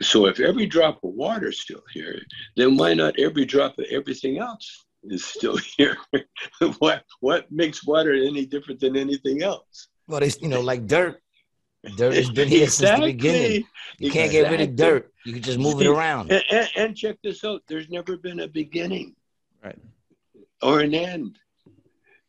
So 0.03 0.27
if 0.27 0.41
every 0.41 0.67
drop 0.67 0.97
of 1.05 1.15
water 1.15 1.49
is 1.49 1.61
still 1.61 1.83
here, 1.93 2.21
then 2.57 2.77
why 2.77 2.95
not 2.95 3.19
every 3.19 3.45
drop 3.45 3.79
of 3.79 3.87
everything 3.91 4.39
else 4.39 4.87
is 5.05 5.25
still 5.25 5.57
here? 5.77 5.97
what 6.79 7.05
what 7.21 7.51
makes 7.51 7.85
water 7.87 8.13
any 8.13 8.47
different 8.47 8.81
than 8.81 8.97
anything 8.97 9.43
else? 9.43 9.89
Well, 10.07 10.23
it's 10.23 10.41
you 10.41 10.49
know 10.49 10.61
like 10.61 10.87
dirt. 10.87 11.21
Dirt 11.97 12.13
has 12.13 12.31
been 12.31 12.49
here 12.49 12.65
exactly. 12.65 12.67
since 12.69 13.01
the 13.01 13.07
beginning. 13.07 13.65
You 13.99 14.09
exactly. 14.09 14.11
can't 14.11 14.33
get 14.33 14.51
rid 14.51 14.61
of 14.61 14.77
dirt. 14.77 15.13
You 15.25 15.33
can 15.33 15.43
just 15.43 15.59
move 15.59 15.81
it 15.81 15.87
around. 15.87 16.31
And, 16.31 16.45
and, 16.51 16.69
and, 16.77 16.97
check 16.97 17.17
this 17.23 17.43
out. 17.43 17.63
There's 17.69 17.89
never 17.89 18.19
been 18.19 18.41
a 18.41 18.49
beginning, 18.49 19.17
right, 19.65 19.79
or 20.61 20.81
an 20.81 20.95
end. 20.95 21.39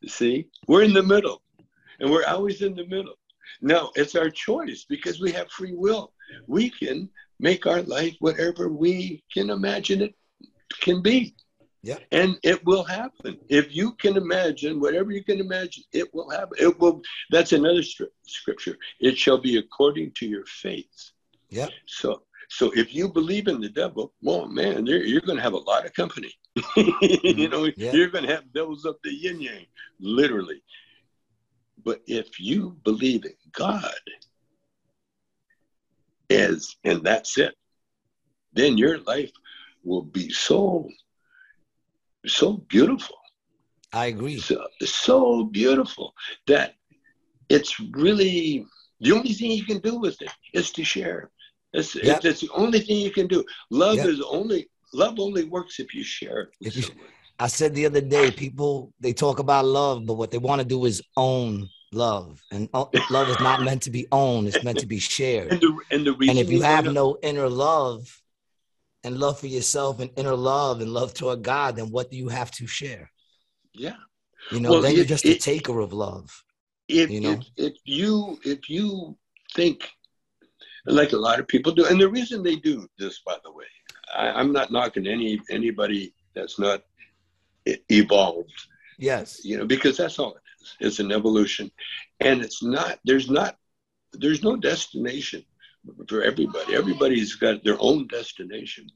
See, 0.07 0.47
we're 0.67 0.83
in 0.83 0.93
the 0.93 1.03
middle, 1.03 1.41
and 1.99 2.09
we're 2.09 2.25
always 2.25 2.61
in 2.61 2.75
the 2.75 2.87
middle. 2.87 3.15
No, 3.61 3.91
it's 3.95 4.15
our 4.15 4.29
choice 4.29 4.85
because 4.87 5.19
we 5.19 5.33
have 5.33 5.51
free 5.51 5.73
will. 5.75 6.13
We 6.47 6.69
can 6.69 7.09
make 7.39 7.65
our 7.65 7.81
life 7.81 8.15
whatever 8.19 8.69
we 8.69 9.23
can 9.33 9.49
imagine 9.49 10.01
it 10.01 10.15
can 10.79 11.01
be. 11.01 11.35
Yeah. 11.83 11.97
And 12.11 12.37
it 12.43 12.63
will 12.65 12.83
happen. 12.83 13.39
If 13.49 13.75
you 13.75 13.93
can 13.93 14.15
imagine 14.15 14.79
whatever 14.79 15.11
you 15.11 15.23
can 15.23 15.39
imagine, 15.39 15.83
it 15.91 16.13
will 16.13 16.29
happen. 16.29 16.57
It 16.59 16.79
will 16.79 17.01
that's 17.31 17.53
another 17.53 17.81
scripture. 17.83 18.77
It 18.99 19.17
shall 19.17 19.39
be 19.39 19.57
according 19.57 20.11
to 20.17 20.27
your 20.27 20.45
faith. 20.45 21.11
Yeah. 21.49 21.69
So 21.87 22.23
so 22.49 22.71
if 22.75 22.93
you 22.93 23.07
believe 23.07 23.47
in 23.47 23.61
the 23.61 23.69
devil, 23.69 24.13
well, 24.21 24.45
man, 24.45 24.85
you're 24.85 25.21
going 25.21 25.37
to 25.37 25.43
have 25.43 25.53
a 25.53 25.57
lot 25.57 25.85
of 25.85 25.93
company. 25.93 26.33
you 26.55 26.83
mm-hmm. 26.83 27.51
know, 27.51 27.71
yeah. 27.77 27.93
you're 27.93 28.09
going 28.09 28.25
to 28.25 28.35
have 28.35 28.51
devils 28.53 28.85
up 28.85 28.97
the 29.03 29.09
yin 29.09 29.39
yang, 29.39 29.65
literally. 30.01 30.61
But 31.83 32.01
if 32.07 32.41
you 32.41 32.77
believe 32.83 33.23
in 33.23 33.33
God, 33.53 33.95
is, 36.31 36.75
and 36.83 37.03
that's 37.03 37.37
it, 37.37 37.55
then 38.53 38.77
your 38.77 38.99
life 38.99 39.31
will 39.83 40.03
be 40.03 40.29
so, 40.29 40.89
so 42.25 42.53
beautiful. 42.69 43.17
I 43.93 44.07
agree. 44.07 44.39
So, 44.39 44.65
so 44.83 45.45
beautiful 45.45 46.13
that 46.47 46.75
it's 47.49 47.79
really 47.91 48.65
the 49.01 49.11
only 49.11 49.33
thing 49.33 49.51
you 49.51 49.65
can 49.65 49.79
do 49.79 49.99
with 49.99 50.21
it 50.21 50.31
is 50.53 50.71
to 50.71 50.83
share. 50.83 51.29
It's, 51.73 51.95
yep. 51.95 52.23
it's, 52.23 52.41
the 52.41 52.49
only 52.53 52.79
thing 52.79 52.97
you 52.97 53.11
can 53.11 53.27
do. 53.27 53.43
Love 53.69 53.97
yep. 53.97 54.07
is 54.07 54.21
only 54.21 54.69
love 54.93 55.19
only 55.19 55.45
works 55.45 55.79
if 55.79 55.93
you 55.93 56.03
share. 56.03 56.49
If 56.59 56.75
you, 56.75 56.83
I 57.39 57.47
said 57.47 57.73
the 57.73 57.85
other 57.85 58.01
day, 58.01 58.31
people 58.31 58.93
they 58.99 59.13
talk 59.13 59.39
about 59.39 59.65
love, 59.65 60.05
but 60.05 60.15
what 60.15 60.31
they 60.31 60.37
want 60.37 60.61
to 60.61 60.67
do 60.67 60.85
is 60.85 61.01
own 61.15 61.69
love, 61.93 62.43
and 62.51 62.69
uh, 62.73 62.85
love 63.09 63.29
is 63.29 63.39
not 63.39 63.61
meant 63.61 63.81
to 63.83 63.89
be 63.89 64.07
owned; 64.11 64.47
it's 64.47 64.63
meant 64.63 64.79
to 64.79 64.85
be 64.85 64.99
shared. 64.99 65.51
And, 65.53 65.61
the, 65.61 65.79
and, 65.91 66.05
the 66.05 66.11
and 66.29 66.37
if 66.37 66.51
you 66.51 66.61
have 66.61 66.85
no 66.85 67.17
inner 67.23 67.49
love 67.49 68.21
and 69.03 69.17
love 69.17 69.39
for 69.39 69.47
yourself 69.47 69.99
and 69.99 70.11
inner 70.15 70.35
love 70.35 70.81
and 70.81 70.91
love 70.93 71.13
toward 71.13 71.43
God, 71.43 71.75
then 71.75 71.89
what 71.91 72.09
do 72.09 72.17
you 72.17 72.29
have 72.29 72.51
to 72.51 72.67
share? 72.67 73.11
Yeah, 73.73 73.95
you 74.51 74.59
know, 74.59 74.71
well, 74.71 74.81
then 74.81 74.91
it, 74.91 74.97
you're 74.97 75.05
just 75.05 75.25
it, 75.25 75.37
a 75.37 75.39
taker 75.39 75.79
of 75.79 75.93
love. 75.93 76.43
If 76.87 77.09
you 77.09 77.21
know, 77.21 77.31
if, 77.31 77.47
if 77.57 77.73
you 77.85 78.39
if 78.43 78.69
you 78.69 79.17
think 79.55 79.89
like 80.85 81.13
a 81.13 81.17
lot 81.17 81.39
of 81.39 81.47
people 81.47 81.71
do, 81.71 81.85
and 81.85 81.99
the 81.99 82.09
reason 82.09 82.43
they 82.43 82.55
do 82.55 82.87
this, 82.97 83.21
by 83.25 83.37
the 83.43 83.51
way, 83.51 83.65
I, 84.15 84.29
I'm 84.29 84.51
not 84.51 84.71
knocking 84.71 85.07
any 85.07 85.39
anybody 85.49 86.13
that's 86.35 86.59
not 86.59 86.83
evolved. 87.65 88.67
Yes, 88.97 89.43
you 89.43 89.57
know, 89.57 89.65
because 89.65 89.97
that's 89.97 90.19
all 90.19 90.35
it 90.35 90.41
is. 90.61 90.75
it's 90.79 90.99
an 90.99 91.11
evolution, 91.11 91.71
and 92.19 92.41
it's 92.41 92.61
not. 92.61 92.99
There's 93.05 93.29
not. 93.29 93.57
There's 94.13 94.43
no 94.43 94.57
destination 94.57 95.45
for 96.07 96.21
everybody. 96.21 96.75
Everybody's 96.75 97.35
got 97.35 97.63
their 97.63 97.77
own 97.79 98.07
destination 98.07 98.87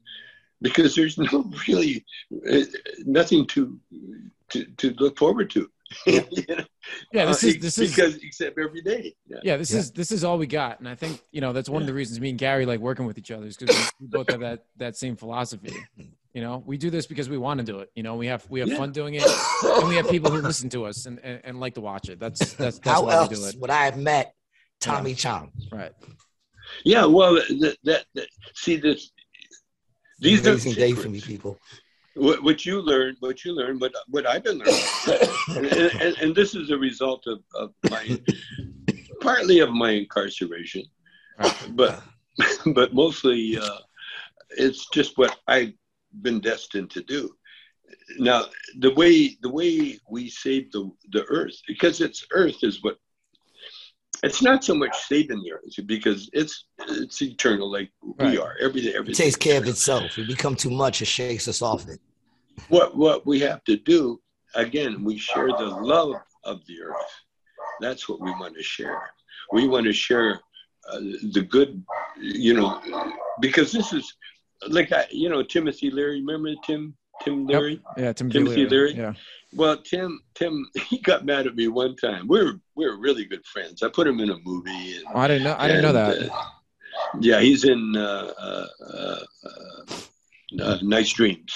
because 0.62 0.94
there's 0.94 1.18
no 1.18 1.50
really 1.68 2.04
uh, 2.50 2.60
nothing 3.04 3.46
to 3.48 3.78
to, 4.50 4.64
to 4.76 4.94
look 4.98 5.18
forward 5.18 5.50
to. 5.50 5.68
Yeah, 6.04 6.22
you 6.30 6.44
know? 6.48 6.64
yeah 7.12 7.24
this 7.26 7.44
uh, 7.44 7.46
is 7.48 7.58
this 7.58 7.78
is 7.78 7.94
because 7.94 8.16
except 8.16 8.58
every 8.58 8.82
day. 8.82 9.14
Yeah, 9.26 9.38
yeah 9.42 9.56
this 9.56 9.72
yeah. 9.72 9.78
is 9.80 9.92
this 9.92 10.10
is 10.10 10.24
all 10.24 10.38
we 10.38 10.46
got, 10.46 10.80
and 10.80 10.88
I 10.88 10.94
think 10.94 11.20
you 11.30 11.40
know 11.40 11.52
that's 11.52 11.68
one 11.68 11.82
of 11.82 11.86
the 11.86 11.94
reasons 11.94 12.20
me 12.20 12.30
and 12.30 12.38
Gary 12.38 12.66
like 12.66 12.80
working 12.80 13.06
with 13.06 13.18
each 13.18 13.30
other 13.30 13.46
is 13.46 13.56
because 13.56 13.92
we 14.00 14.06
both 14.08 14.30
have 14.30 14.40
that 14.40 14.64
that 14.78 14.96
same 14.96 15.16
philosophy. 15.16 15.74
You 16.34 16.42
know, 16.42 16.62
we 16.66 16.76
do 16.76 16.90
this 16.90 17.06
because 17.06 17.30
we 17.30 17.38
want 17.38 17.60
to 17.60 17.64
do 17.64 17.78
it. 17.78 17.90
You 17.94 18.02
know, 18.02 18.16
we 18.16 18.26
have 18.26 18.44
we 18.50 18.60
have 18.60 18.68
yeah. 18.68 18.76
fun 18.76 18.92
doing 18.92 19.14
it, 19.14 19.26
and 19.62 19.88
we 19.88 19.96
have 19.96 20.10
people 20.10 20.30
who 20.30 20.42
listen 20.42 20.68
to 20.70 20.84
us 20.84 21.06
and, 21.06 21.18
and, 21.20 21.40
and 21.44 21.60
like 21.60 21.74
to 21.74 21.80
watch 21.80 22.10
it. 22.10 22.20
That's 22.20 22.40
that's, 22.54 22.78
that's 22.78 22.80
how 22.86 23.06
why 23.06 23.14
else 23.14 23.30
we 23.30 23.36
do 23.36 23.44
it. 23.46 23.56
would 23.58 23.70
I 23.70 23.84
have 23.84 23.96
met 23.96 24.34
Tommy 24.80 25.10
yeah. 25.10 25.16
Chong? 25.16 25.52
Right. 25.72 25.92
Yeah. 26.84 27.04
Well, 27.06 27.34
that, 27.34 27.76
that, 27.84 28.04
that 28.14 28.28
see 28.54 28.76
this. 28.76 29.12
These 30.18 30.46
amazing 30.46 30.72
are 30.72 30.76
day 30.76 30.92
for 30.92 31.08
me, 31.08 31.20
people. 31.20 31.58
What, 32.14 32.42
what, 32.42 32.64
you 32.64 32.80
learned, 32.80 33.18
what 33.20 33.44
you 33.44 33.52
learned, 33.52 33.80
what 33.82 33.92
what 34.08 34.26
I've 34.26 34.42
been 34.42 34.58
learning, 34.58 34.80
and, 35.48 35.66
and, 36.00 36.16
and, 36.16 36.34
this 36.34 36.54
is 36.54 36.70
a 36.70 36.78
result 36.78 37.26
of, 37.26 37.40
of 37.54 37.74
my 37.90 38.18
partly 39.20 39.58
of 39.58 39.70
my 39.70 39.90
incarceration, 39.90 40.84
but 41.72 42.02
but 42.74 42.94
mostly 42.94 43.58
uh, 43.58 43.78
it's 44.56 44.88
just 44.88 45.18
what 45.18 45.38
I've 45.46 45.74
been 46.22 46.40
destined 46.40 46.90
to 46.92 47.02
do. 47.02 47.34
Now, 48.18 48.46
the 48.78 48.94
way 48.94 49.36
the 49.42 49.50
way 49.50 49.98
we 50.08 50.28
save 50.28 50.72
the 50.72 50.90
the 51.10 51.24
earth, 51.24 51.60
because 51.66 52.00
it's 52.00 52.26
earth 52.32 52.62
is 52.62 52.82
what 52.82 52.98
it's 54.22 54.42
not 54.42 54.64
so 54.64 54.74
much 54.74 54.96
saving 55.06 55.42
the 55.42 55.52
earth 55.52 55.86
because 55.86 56.28
it's 56.32 56.66
it's 56.88 57.22
eternal 57.22 57.70
like 57.70 57.90
right. 58.18 58.32
we 58.32 58.38
are. 58.38 58.56
Everything 58.60 58.94
everything 58.94 59.12
it 59.12 59.16
takes 59.16 59.36
care 59.36 59.58
of 59.58 59.66
itself. 59.66 60.16
We 60.16 60.26
become 60.26 60.54
too 60.54 60.70
much, 60.70 61.02
it 61.02 61.06
shakes 61.06 61.48
us 61.48 61.62
off 61.62 61.88
it. 61.88 62.00
What 62.68 62.96
what 62.96 63.26
we 63.26 63.40
have 63.40 63.62
to 63.64 63.76
do 63.76 64.20
again, 64.54 65.04
we 65.04 65.18
share 65.18 65.48
the 65.48 65.66
love 65.66 66.14
of 66.44 66.64
the 66.66 66.82
earth. 66.82 66.96
That's 67.80 68.08
what 68.08 68.20
we 68.20 68.30
want 68.30 68.56
to 68.56 68.62
share. 68.62 69.00
we 69.52 69.68
want 69.68 69.84
to 69.86 69.92
share 69.92 70.40
uh, 70.90 71.00
the 71.32 71.46
good, 71.48 71.82
you 72.20 72.54
know, 72.54 72.80
because 73.40 73.72
this 73.72 73.92
is 73.92 74.12
like 74.68 74.92
I, 74.92 75.06
you 75.10 75.28
know, 75.28 75.42
Timothy 75.42 75.90
Leary. 75.90 76.20
Remember 76.20 76.54
Tim 76.64 76.96
Tim 77.22 77.46
Leary? 77.46 77.72
Yep. 77.72 77.80
Yeah, 77.96 78.12
Tim 78.12 78.30
Timothy 78.30 78.66
Leary. 78.66 78.94
Yeah. 78.94 79.14
Well, 79.54 79.76
Tim, 79.78 80.20
Tim, 80.34 80.66
he 80.88 80.98
got 80.98 81.24
mad 81.24 81.46
at 81.46 81.56
me 81.56 81.68
one 81.68 81.96
time. 81.96 82.26
We 82.28 82.42
were 82.42 82.60
we 82.74 82.86
were 82.86 82.98
really 82.98 83.24
good 83.24 83.44
friends. 83.46 83.82
I 83.82 83.88
put 83.88 84.06
him 84.06 84.20
in 84.20 84.30
a 84.30 84.38
movie. 84.44 84.96
And, 84.96 85.04
oh, 85.14 85.18
I 85.18 85.28
didn't 85.28 85.44
know. 85.44 85.56
I 85.58 85.68
didn't 85.68 85.82
know 85.82 85.92
that. 85.92 86.30
Uh, 86.30 86.42
yeah, 87.20 87.40
he's 87.40 87.64
in 87.64 87.94
uh, 87.96 88.32
uh, 88.38 88.66
uh, 88.94 89.24
uh 90.60 90.78
Nice 90.82 91.12
Dreams. 91.12 91.54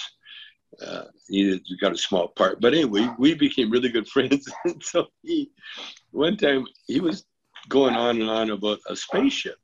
Uh, 0.84 1.04
he 1.28 1.60
got 1.80 1.92
a 1.92 1.98
small 1.98 2.28
part, 2.28 2.60
but 2.60 2.72
anyway, 2.72 3.08
we 3.18 3.34
became 3.34 3.70
really 3.70 3.90
good 3.90 4.08
friends. 4.14 4.48
so 4.80 5.06
he, 5.22 5.50
one 6.10 6.36
time, 6.36 6.64
he 6.86 7.00
was 7.00 7.24
going 7.68 7.94
on 7.94 8.20
and 8.20 8.30
on 8.30 8.50
about 8.50 8.78
a 8.88 8.96
spaceship. 8.96 9.56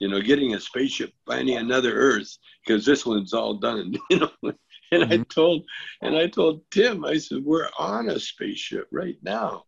You 0.00 0.08
know, 0.08 0.20
getting 0.20 0.54
a 0.54 0.60
spaceship, 0.60 1.12
finding 1.24 1.56
another 1.56 1.94
Earth, 1.94 2.36
because 2.66 2.84
this 2.84 3.06
one's 3.06 3.32
all 3.32 3.54
done. 3.54 3.94
You 4.10 4.18
know, 4.18 4.52
and 4.94 5.10
mm-hmm. 5.10 5.20
I 5.20 5.24
told, 5.34 5.64
and 6.02 6.16
I 6.16 6.26
told 6.28 6.62
Tim, 6.70 7.04
I 7.04 7.18
said, 7.18 7.44
we're 7.44 7.68
on 7.78 8.08
a 8.08 8.18
spaceship 8.18 8.88
right 8.90 9.16
now. 9.22 9.64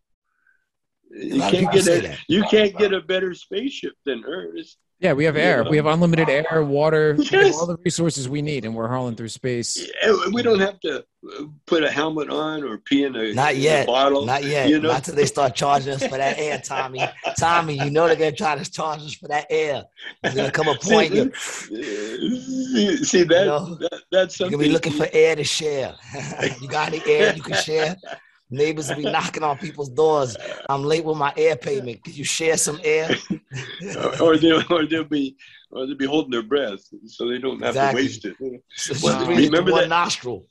You 1.09 1.39
can't 1.39 1.71
get 1.71 1.87
a, 1.87 2.17
you 2.27 2.43
can't 2.43 2.77
get 2.77 2.93
a 2.93 3.01
better 3.01 3.33
spaceship 3.33 3.93
than 4.05 4.25
Earth. 4.25 4.75
Yeah, 4.99 5.13
we 5.13 5.25
have 5.25 5.37
air. 5.37 5.63
We 5.63 5.77
have 5.77 5.85
unlimited 5.85 6.27
air, 6.27 6.63
water, 6.63 7.15
yes. 7.19 7.55
all 7.55 7.67
the 7.67 7.77
resources 7.85 8.27
we 8.27 8.41
need, 8.41 8.65
and 8.65 8.73
we're 8.73 8.87
hauling 8.87 9.15
through 9.15 9.29
space. 9.29 9.87
We 10.33 10.41
don't 10.41 10.59
have 10.59 10.79
to 10.79 10.97
uh, 10.99 11.43
put 11.67 11.83
a 11.83 11.91
helmet 11.91 12.31
on 12.31 12.63
or 12.63 12.79
pee 12.79 13.03
in 13.03 13.15
a, 13.15 13.31
not 13.31 13.57
yet. 13.57 13.83
A 13.83 13.85
bottle. 13.85 14.25
Not 14.25 14.43
yet. 14.43 14.69
You 14.69 14.79
know? 14.79 14.89
Not 14.89 14.97
until 14.99 15.13
they 15.13 15.27
start 15.27 15.53
charging 15.53 15.93
us 15.93 16.01
for 16.01 16.17
that 16.17 16.39
air, 16.39 16.59
Tommy. 16.63 17.07
Tommy, 17.37 17.75
you 17.75 17.91
know 17.91 18.07
they're 18.07 18.15
gonna 18.15 18.31
try 18.31 18.57
to 18.57 18.71
charge 18.71 19.01
us 19.01 19.13
for 19.13 19.27
that 19.27 19.45
air. 19.51 19.83
There's 20.23 20.33
gonna 20.33 20.51
come 20.51 20.67
a 20.67 20.75
point. 20.75 21.35
See, 21.35 22.97
see 23.03 23.23
that, 23.23 23.39
you 23.39 23.45
know, 23.45 23.75
that 23.75 24.01
that's 24.11 24.37
something. 24.37 24.51
You're 24.51 24.57
gonna 24.57 24.67
be 24.67 24.73
looking 24.73 24.93
for 24.93 25.07
air 25.13 25.35
to 25.35 25.43
share. 25.43 25.93
you 26.59 26.67
got 26.67 26.87
any 26.91 27.03
air 27.05 27.35
you 27.35 27.43
can 27.43 27.61
share? 27.61 27.95
Neighbors 28.49 28.87
will 28.87 28.95
be 28.95 29.03
knocking 29.03 29.43
on 29.43 29.57
people's 29.57 29.89
doors. 29.89 30.37
I'm 30.69 30.83
late 30.83 31.03
with 31.03 31.17
my 31.17 31.33
air 31.35 31.57
payment. 31.57 32.03
Could 32.03 32.17
you 32.17 32.23
share 32.23 32.55
some 32.55 32.79
air? 32.81 33.09
or 34.21 34.37
they 34.37 34.51
or 34.69 34.85
they'll 34.85 35.03
be 35.03 35.35
or 35.69 35.85
they'll 35.85 35.97
be 35.97 36.05
holding 36.05 36.31
their 36.31 36.43
breath 36.43 36.79
so 37.07 37.27
they 37.27 37.39
don't 37.39 37.59
have 37.61 37.75
exactly. 37.75 38.01
to 38.01 38.07
waste 38.07 38.25
it. 38.25 38.63
So 38.75 38.95
well, 39.03 39.27
remember 39.27 39.71
that 39.71 39.89
nostril. 39.89 40.47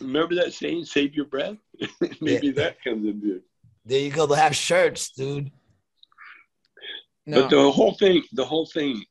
Remember 0.00 0.34
that 0.36 0.52
saying, 0.52 0.84
"Save 0.84 1.14
your 1.14 1.26
breath." 1.26 1.56
Maybe 2.20 2.48
yeah. 2.48 2.52
that 2.54 2.82
comes 2.82 3.06
in 3.06 3.20
there. 3.24 3.40
There 3.84 4.00
you 4.00 4.10
go. 4.10 4.26
They'll 4.26 4.36
have 4.36 4.56
shirts, 4.56 5.10
dude. 5.12 5.52
No. 7.24 7.42
But 7.42 7.50
the 7.50 7.70
whole 7.70 7.94
thing, 7.94 8.22
the 8.32 8.44
whole 8.44 8.66
thing, 8.66 9.04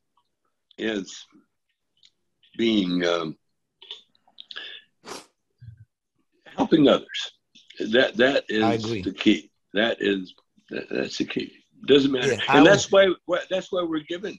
is 0.76 1.24
being 2.58 3.06
um, 3.06 3.36
helping 6.56 6.88
others 6.88 7.37
that 7.78 8.16
that 8.16 8.44
is 8.48 8.82
the 8.82 9.12
key. 9.12 9.50
That 9.74 9.98
is 10.00 10.34
that, 10.70 10.88
that's 10.90 11.18
the 11.18 11.24
key. 11.24 11.52
Doesn't 11.86 12.10
matter, 12.10 12.32
yeah, 12.32 12.40
and 12.48 12.66
that's 12.66 12.90
why 12.90 13.08
that's 13.50 13.70
why 13.70 13.82
we're 13.82 14.04
given 14.08 14.38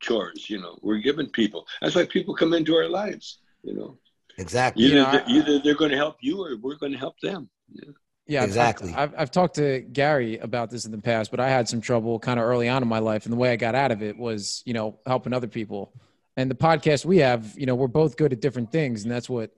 chores. 0.00 0.48
You 0.50 0.60
know, 0.60 0.78
we're 0.82 0.98
given 0.98 1.28
people. 1.30 1.66
That's 1.80 1.94
why 1.94 2.06
people 2.06 2.34
come 2.34 2.52
into 2.52 2.74
our 2.74 2.88
lives. 2.88 3.38
You 3.62 3.74
know, 3.74 3.98
exactly. 4.38 4.84
Either, 4.84 4.94
you 4.94 5.02
know, 5.02 5.10
they're, 5.10 5.24
either 5.28 5.58
they're 5.60 5.74
going 5.74 5.90
to 5.90 5.96
help 5.96 6.16
you 6.20 6.44
or 6.44 6.56
we're 6.60 6.76
going 6.76 6.92
to 6.92 6.98
help 6.98 7.18
them. 7.20 7.48
Yeah. 7.72 7.90
Yeah, 8.26 8.44
exactly. 8.44 8.94
I've, 8.94 9.12
I've 9.18 9.30
talked 9.30 9.56
to 9.56 9.80
Gary 9.80 10.38
about 10.38 10.70
this 10.70 10.86
in 10.86 10.92
the 10.92 10.98
past, 10.98 11.30
but 11.30 11.40
I 11.40 11.50
had 11.50 11.68
some 11.68 11.82
trouble 11.82 12.18
kind 12.18 12.40
of 12.40 12.46
early 12.46 12.70
on 12.70 12.82
in 12.82 12.88
my 12.88 12.98
life. 13.00 13.26
And 13.26 13.32
the 13.34 13.36
way 13.36 13.52
I 13.52 13.56
got 13.56 13.74
out 13.74 13.92
of 13.92 14.02
it 14.02 14.16
was, 14.16 14.62
you 14.64 14.72
know, 14.72 14.98
helping 15.06 15.34
other 15.34 15.46
people. 15.46 15.92
And 16.34 16.50
the 16.50 16.54
podcast 16.54 17.04
we 17.04 17.18
have, 17.18 17.52
you 17.58 17.66
know, 17.66 17.74
we're 17.74 17.86
both 17.86 18.16
good 18.16 18.32
at 18.32 18.40
different 18.40 18.72
things. 18.72 19.02
And 19.02 19.12
that's 19.12 19.28
what, 19.28 19.50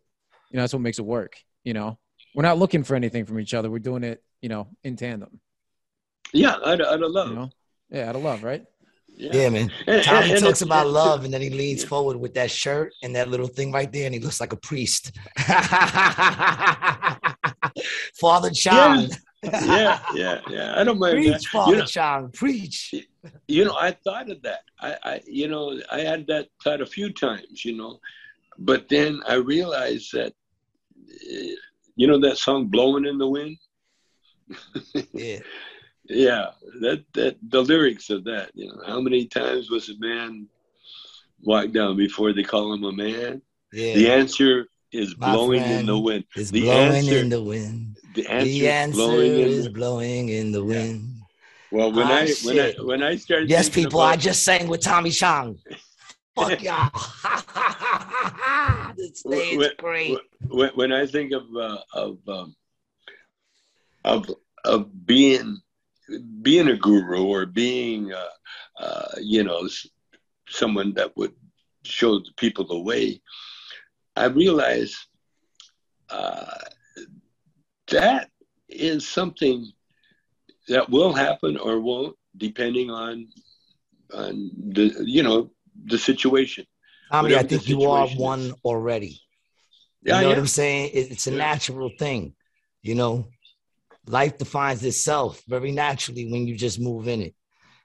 you 0.50 0.56
know, 0.56 0.64
that's 0.64 0.72
what 0.72 0.82
makes 0.82 0.98
it 0.98 1.04
work, 1.04 1.36
you 1.62 1.74
know? 1.74 1.96
We're 2.36 2.42
not 2.42 2.58
looking 2.58 2.84
for 2.84 2.94
anything 2.94 3.24
from 3.24 3.40
each 3.40 3.54
other. 3.54 3.70
We're 3.70 3.78
doing 3.78 4.04
it, 4.04 4.22
you 4.42 4.50
know, 4.50 4.68
in 4.84 4.96
tandem. 4.96 5.40
Yeah, 6.34 6.56
out 6.62 6.82
of, 6.82 6.86
out 6.86 7.02
of 7.02 7.10
love. 7.10 7.28
You 7.30 7.34
know? 7.34 7.50
Yeah, 7.88 8.10
out 8.10 8.16
of 8.16 8.22
love, 8.22 8.44
right? 8.44 8.62
Yeah, 9.08 9.30
yeah 9.34 9.48
man. 9.48 9.72
Tommy 10.02 10.32
and, 10.32 10.40
talks 10.40 10.60
about 10.60 10.86
love, 10.86 11.24
and 11.24 11.32
then 11.32 11.40
he 11.40 11.48
leans 11.48 11.82
forward 11.82 12.18
with 12.18 12.34
that 12.34 12.50
shirt 12.50 12.92
and 13.02 13.16
that 13.16 13.30
little 13.30 13.46
thing 13.46 13.72
right 13.72 13.90
there, 13.90 14.04
and 14.04 14.14
he 14.14 14.20
looks 14.20 14.38
like 14.38 14.52
a 14.52 14.56
priest. 14.56 15.12
Father 18.20 18.50
Chong. 18.50 19.08
yeah, 19.42 19.98
yeah, 20.12 20.40
yeah. 20.50 20.74
I 20.76 20.84
don't 20.84 20.98
mind 20.98 21.14
preach, 21.14 21.32
that. 21.32 21.44
Father 21.44 21.72
you 21.72 21.78
know, 21.78 21.86
Chong, 21.86 22.30
preach. 22.32 22.94
You 23.48 23.64
know, 23.64 23.78
I 23.80 23.92
thought 23.92 24.28
of 24.30 24.42
that. 24.42 24.60
I, 24.78 24.96
I, 25.02 25.20
you 25.26 25.48
know, 25.48 25.80
I 25.90 26.00
had 26.00 26.26
that 26.26 26.48
thought 26.62 26.82
a 26.82 26.86
few 26.86 27.14
times. 27.14 27.64
You 27.64 27.78
know, 27.78 27.98
but 28.58 28.90
then 28.90 29.22
I 29.26 29.36
realized 29.36 30.12
that 30.12 30.34
eh, 31.30 31.54
you 31.96 32.06
know 32.06 32.20
that 32.20 32.38
song 32.38 32.66
"Blowing 32.66 33.06
in 33.06 33.18
the 33.18 33.28
Wind"? 33.28 33.58
yeah. 35.12 35.38
Yeah, 36.08 36.50
that 36.82 37.04
that 37.14 37.36
the 37.48 37.62
lyrics 37.62 38.10
of 38.10 38.22
that. 38.24 38.52
You 38.54 38.68
know, 38.68 38.80
how 38.86 39.00
many 39.00 39.26
times 39.26 39.70
was 39.70 39.88
a 39.88 39.98
man 39.98 40.46
walked 41.40 41.72
down 41.72 41.96
before 41.96 42.32
they 42.32 42.44
call 42.44 42.72
him 42.72 42.84
a 42.84 42.92
man? 42.92 43.42
Yeah. 43.72 43.94
The 43.94 44.12
answer 44.12 44.68
is 44.92 45.16
My 45.18 45.32
blowing 45.32 45.62
in 45.62 45.86
the 45.86 45.98
wind. 45.98 46.24
Is 46.36 46.50
the 46.50 46.62
blowing 46.62 46.94
answer, 46.94 47.18
in 47.18 47.28
the 47.28 47.42
wind. 47.42 47.96
The 48.14 48.26
answer, 48.28 48.44
the 48.46 48.68
answer 48.68 48.94
blowing 48.94 49.32
is 49.32 49.68
blowing 49.68 50.28
in 50.28 50.52
the 50.52 50.64
wind. 50.64 51.22
Well, 51.72 51.92
when 51.92 52.06
oh, 52.06 52.14
I 52.14 52.26
shit. 52.26 52.44
when 52.44 52.60
I 52.60 52.72
when 52.82 53.02
I 53.02 53.16
started, 53.16 53.50
yes, 53.50 53.68
people, 53.68 54.00
about, 54.00 54.12
I 54.12 54.16
just 54.16 54.44
sang 54.44 54.68
with 54.68 54.82
Tommy 54.82 55.10
Chong. 55.10 55.58
Fuck 56.36 56.62
y'all. 56.62 56.90
day 58.96 59.50
is 59.50 59.72
great. 59.78 60.18
When, 60.48 60.70
when, 60.74 60.92
I 60.92 61.06
think 61.06 61.32
of 61.32 61.44
uh, 61.56 61.78
of 61.92 62.18
um, 62.28 62.56
of 64.04 64.30
of 64.64 65.06
being 65.06 65.58
being 66.42 66.68
a 66.68 66.76
guru 66.76 67.24
or 67.24 67.46
being 67.46 68.12
uh, 68.12 68.28
uh, 68.78 69.08
you 69.20 69.44
know 69.44 69.68
someone 70.48 70.94
that 70.94 71.16
would 71.16 71.34
show 71.84 72.18
the 72.18 72.32
people 72.36 72.66
the 72.66 72.78
way, 72.78 73.20
I 74.14 74.26
realize 74.26 74.96
uh, 76.10 76.58
that 77.88 78.30
is 78.68 79.08
something 79.08 79.70
that 80.68 80.90
will 80.90 81.12
happen 81.12 81.56
or 81.56 81.80
won't, 81.80 82.16
depending 82.36 82.90
on 82.90 83.28
on 84.12 84.50
the 84.72 85.02
you 85.04 85.22
know 85.22 85.50
the 85.84 85.98
situation. 85.98 86.66
Tommy, 87.10 87.36
I 87.36 87.42
think 87.42 87.68
you 87.68 87.82
are 87.84 88.08
one 88.08 88.40
is. 88.40 88.54
already. 88.64 89.20
You 90.02 90.12
yeah, 90.12 90.14
know 90.14 90.20
yeah. 90.22 90.28
what 90.28 90.38
I'm 90.38 90.46
saying? 90.46 90.90
It's 90.94 91.26
a 91.26 91.30
yeah. 91.30 91.38
natural 91.38 91.90
thing. 91.98 92.34
You 92.82 92.94
know, 92.94 93.28
life 94.06 94.38
defines 94.38 94.84
itself 94.84 95.42
very 95.48 95.72
naturally 95.72 96.30
when 96.30 96.46
you 96.46 96.56
just 96.56 96.78
move 96.80 97.08
in 97.08 97.22
it. 97.22 97.34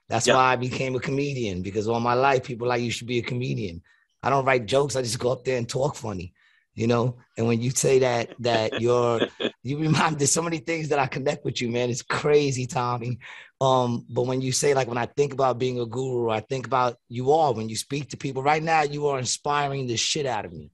That's 0.08 0.28
why 0.28 0.52
I 0.52 0.56
became 0.56 0.94
a 0.94 1.00
comedian 1.00 1.62
because 1.62 1.88
all 1.88 2.00
my 2.00 2.14
life 2.14 2.44
people 2.44 2.68
like 2.68 2.82
you 2.82 2.90
should 2.90 3.06
be 3.06 3.18
a 3.18 3.22
comedian. 3.22 3.82
I 4.22 4.30
don't 4.30 4.44
write 4.44 4.66
jokes. 4.66 4.94
I 4.94 5.02
just 5.02 5.18
go 5.18 5.32
up 5.32 5.44
there 5.44 5.58
and 5.58 5.68
talk 5.68 5.96
funny, 5.96 6.34
you 6.74 6.86
know. 6.86 7.16
And 7.36 7.46
when 7.46 7.60
you 7.60 7.70
say 7.70 7.98
that, 8.00 8.34
that 8.40 8.80
you're, 8.80 9.20
you 9.62 9.78
remind 9.78 10.18
there's 10.18 10.32
so 10.32 10.42
many 10.42 10.58
things 10.58 10.88
that 10.88 10.98
I 10.98 11.06
connect 11.06 11.44
with 11.44 11.60
you, 11.60 11.70
man. 11.70 11.90
It's 11.90 12.02
crazy, 12.02 12.66
Tommy. 12.66 13.18
Um, 13.60 14.04
but 14.08 14.22
when 14.26 14.40
you 14.40 14.52
say 14.52 14.74
like 14.74 14.88
when 14.88 14.98
I 14.98 15.06
think 15.06 15.32
about 15.32 15.58
being 15.58 15.78
a 15.78 15.86
guru, 15.86 16.30
I 16.30 16.40
think 16.40 16.66
about 16.66 16.96
you 17.08 17.32
are 17.32 17.52
when 17.52 17.68
you 17.68 17.76
speak 17.76 18.10
to 18.10 18.16
people. 18.16 18.42
Right 18.42 18.62
now, 18.62 18.82
you 18.82 19.06
are 19.08 19.18
inspiring 19.18 19.86
the 19.86 19.96
shit 19.96 20.26
out 20.26 20.44
of 20.44 20.52
me. 20.52 20.70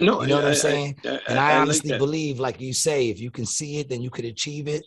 No, 0.00 0.22
you 0.22 0.28
know 0.28 0.38
I, 0.38 0.42
what 0.42 0.48
I'm 0.48 0.54
saying? 0.54 0.96
I, 1.04 1.08
I, 1.08 1.20
and 1.28 1.38
I, 1.38 1.56
honestly 1.58 1.90
like 1.90 1.98
believe, 1.98 2.40
like 2.40 2.60
you 2.60 2.72
say, 2.72 3.10
if 3.10 3.20
you 3.20 3.30
can 3.30 3.46
see 3.46 3.78
it, 3.78 3.88
then 3.88 4.02
you 4.02 4.10
could 4.10 4.24
achieve 4.24 4.68
it. 4.68 4.84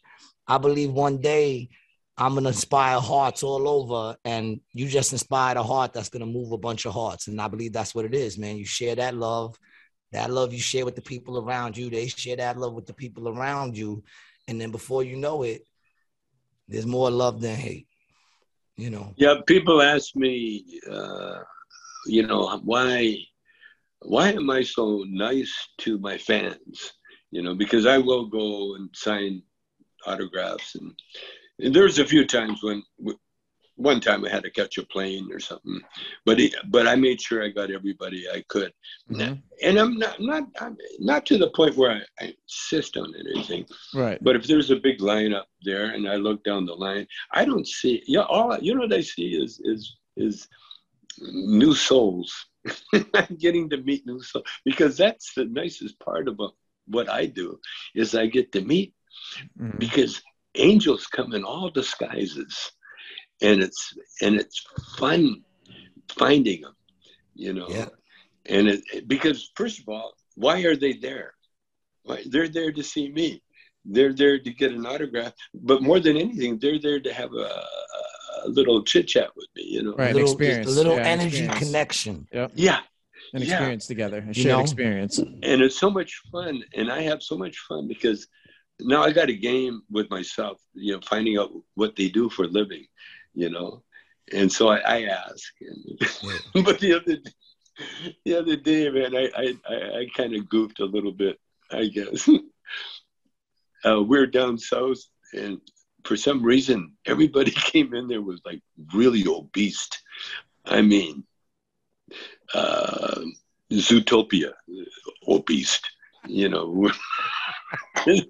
I 0.47 0.57
believe 0.57 0.91
one 0.91 1.19
day 1.19 1.69
I'm 2.17 2.33
gonna 2.33 2.49
inspire 2.49 2.99
hearts 2.99 3.43
all 3.43 3.67
over, 3.69 4.17
and 4.25 4.59
you 4.73 4.87
just 4.87 5.13
inspired 5.13 5.57
a 5.57 5.63
heart 5.63 5.93
that's 5.93 6.09
gonna 6.09 6.25
move 6.25 6.51
a 6.51 6.57
bunch 6.57 6.85
of 6.85 6.93
hearts. 6.93 7.27
And 7.27 7.39
I 7.39 7.47
believe 7.47 7.73
that's 7.73 7.93
what 7.93 8.05
it 8.05 8.15
is, 8.15 8.37
man. 8.37 8.57
You 8.57 8.65
share 8.65 8.95
that 8.95 9.15
love, 9.15 9.57
that 10.11 10.31
love 10.31 10.53
you 10.53 10.59
share 10.59 10.85
with 10.85 10.95
the 10.95 11.01
people 11.01 11.37
around 11.37 11.77
you. 11.77 11.89
They 11.89 12.07
share 12.07 12.37
that 12.37 12.57
love 12.57 12.73
with 12.73 12.85
the 12.85 12.93
people 12.93 13.27
around 13.27 13.77
you, 13.77 14.03
and 14.47 14.59
then 14.59 14.71
before 14.71 15.03
you 15.03 15.17
know 15.17 15.43
it, 15.43 15.63
there's 16.67 16.85
more 16.85 17.11
love 17.11 17.41
than 17.41 17.55
hate. 17.55 17.87
You 18.75 18.91
know. 18.91 19.13
Yeah, 19.17 19.35
people 19.47 19.81
ask 19.81 20.15
me, 20.15 20.79
uh, 20.89 21.39
you 22.05 22.25
know, 22.27 22.59
why, 22.63 23.17
why 24.01 24.31
am 24.31 24.49
I 24.51 24.61
so 24.61 25.03
nice 25.07 25.51
to 25.79 25.97
my 25.97 26.17
fans? 26.17 26.93
You 27.31 27.41
know, 27.41 27.55
because 27.55 27.85
I 27.85 27.97
will 27.97 28.27
go 28.27 28.75
and 28.75 28.89
sign 28.93 29.41
autographs, 30.05 30.75
and, 30.75 30.93
and 31.59 31.73
there's 31.73 31.99
a 31.99 32.05
few 32.05 32.25
times 32.25 32.59
when 32.61 32.83
one 33.77 34.01
time 34.01 34.25
I 34.25 34.29
had 34.29 34.43
to 34.43 34.51
catch 34.51 34.77
a 34.77 34.83
plane 34.85 35.29
or 35.31 35.39
something, 35.39 35.79
but 36.25 36.39
he, 36.39 36.53
but 36.69 36.87
I 36.87 36.95
made 36.95 37.21
sure 37.21 37.43
I 37.43 37.49
got 37.49 37.71
everybody 37.71 38.27
I 38.29 38.43
could, 38.49 38.73
Mm-hmm. 39.11 39.35
and 39.63 39.77
I'm 39.79 39.97
not 39.97 40.19
not 40.19 40.43
I'm 40.59 40.75
not 40.99 41.25
to 41.27 41.37
the 41.37 41.49
point 41.51 41.77
where 41.77 41.91
I, 41.91 42.01
I 42.25 42.33
insist 42.43 42.97
on 42.97 43.13
anything. 43.15 43.65
Right. 43.93 44.17
But 44.21 44.35
if 44.35 44.43
there's 44.47 44.71
a 44.71 44.75
big 44.87 45.01
line 45.01 45.33
up 45.33 45.47
there 45.63 45.91
and 45.91 46.07
I 46.09 46.15
look 46.15 46.43
down 46.43 46.65
the 46.65 46.73
line, 46.75 47.07
I 47.31 47.45
don't 47.45 47.67
see. 47.67 48.03
Yeah, 48.07 48.23
all 48.23 48.57
you 48.59 48.73
know 48.75 48.81
what 48.81 48.93
I 48.93 49.01
see 49.01 49.29
is 49.43 49.59
is 49.63 49.97
is 50.17 50.47
new 51.19 51.73
souls. 51.73 52.33
Getting 53.37 53.69
to 53.69 53.77
meet 53.77 54.05
new 54.05 54.21
souls 54.21 54.45
because 54.65 54.97
that's 54.97 55.33
the 55.33 55.45
nicest 55.45 55.99
part 55.99 56.27
about 56.27 56.53
what 56.87 57.09
I 57.09 57.25
do 57.25 57.59
is 57.95 58.15
I 58.15 58.25
get 58.27 58.51
to 58.53 58.61
meet 58.61 58.93
Mhm. 59.59 59.79
because 59.79 60.21
angels 60.55 61.07
come 61.07 61.33
in 61.33 61.43
all 61.43 61.69
disguises 61.69 62.71
and 63.41 63.61
it's 63.61 63.93
and 64.21 64.35
it's 64.35 64.65
fun 64.97 65.43
finding 66.17 66.61
them 66.61 66.75
you 67.35 67.53
know 67.53 67.67
Yeah. 67.69 67.89
and 68.45 68.67
it 68.69 69.07
because 69.07 69.51
first 69.55 69.79
of 69.79 69.87
all 69.89 70.13
why 70.35 70.61
are 70.63 70.75
they 70.75 70.93
there 70.93 71.33
why, 72.03 72.23
they're 72.29 72.47
there 72.47 72.71
to 72.71 72.83
see 72.83 73.09
me 73.11 73.41
they're 73.85 74.13
there 74.13 74.39
to 74.39 74.51
get 74.51 74.71
an 74.71 74.85
autograph 74.85 75.33
but 75.53 75.81
more 75.81 75.99
than 75.99 76.17
anything 76.17 76.57
they're 76.59 76.79
there 76.79 76.99
to 76.99 77.13
have 77.13 77.31
a, 77.33 77.49
a 78.45 78.49
little 78.49 78.83
chit 78.83 79.07
chat 79.07 79.29
with 79.35 79.47
me 79.55 79.63
you 79.63 79.83
know 79.83 79.95
Right. 79.95 80.13
little, 80.15 80.31
experience. 80.31 80.67
A 80.67 80.71
little 80.71 80.95
Yeah, 80.95 81.03
energy 81.15 81.43
experience. 81.45 81.59
connection. 81.59 82.27
yeah 82.55 82.79
An 83.33 83.41
Yeah. 83.41 83.43
experience 83.43 83.85
together. 83.87 84.19
A 84.19 84.27
You 84.27 84.33
shared 84.33 84.47
know? 84.55 84.61
experience. 84.61 85.17
and 85.19 85.61
it's 85.65 85.77
so 85.77 85.89
much 85.89 86.11
fun 86.31 86.63
and 86.75 86.91
i 86.91 87.01
have 87.01 87.21
so 87.21 87.35
much 87.37 87.55
fun 87.67 87.87
because 87.87 88.27
now 88.79 89.01
i 89.03 89.11
got 89.11 89.29
a 89.29 89.37
game 89.49 89.81
with 89.89 90.07
myself 90.09 90.57
you 90.73 90.93
know 90.93 91.01
finding 91.13 91.37
out 91.37 91.49
what 91.75 91.95
they 91.95 92.09
do 92.19 92.29
for 92.29 92.43
a 92.45 92.47
living 92.61 92.85
you 93.37 93.49
know? 93.49 93.83
And 94.33 94.51
so 94.51 94.67
i, 94.69 94.79
I 94.79 95.03
ask. 95.03 95.53
And, 95.61 95.99
but 96.65 96.79
the 96.79 96.93
other 96.95 97.17
the 98.25 98.33
other 98.35 98.55
day 98.55 98.89
man 98.89 99.15
i 99.15 99.29
i, 99.35 99.75
I, 99.99 100.07
kind 100.17 100.35
of 100.35 100.49
goofed 100.49 100.79
a 100.79 100.85
little 100.85 101.13
bit 101.13 101.39
i 101.71 101.85
guess. 101.85 102.27
Uh, 103.85 104.01
we're 104.01 104.25
down 104.25 104.57
south 104.57 104.97
and 105.33 105.61
for 106.03 106.17
some 106.17 106.41
reason 106.41 106.93
everybody 107.05 107.51
came 107.71 107.93
in 107.93 108.07
there 108.07 108.23
was 108.23 108.41
like 108.43 108.59
really 108.93 109.23
obese. 109.27 109.87
I 110.65 110.81
mean 110.81 111.23
uh, 112.55 113.21
zootopia 113.71 114.53
obese 115.27 115.79
you 116.27 116.49
know. 116.49 116.91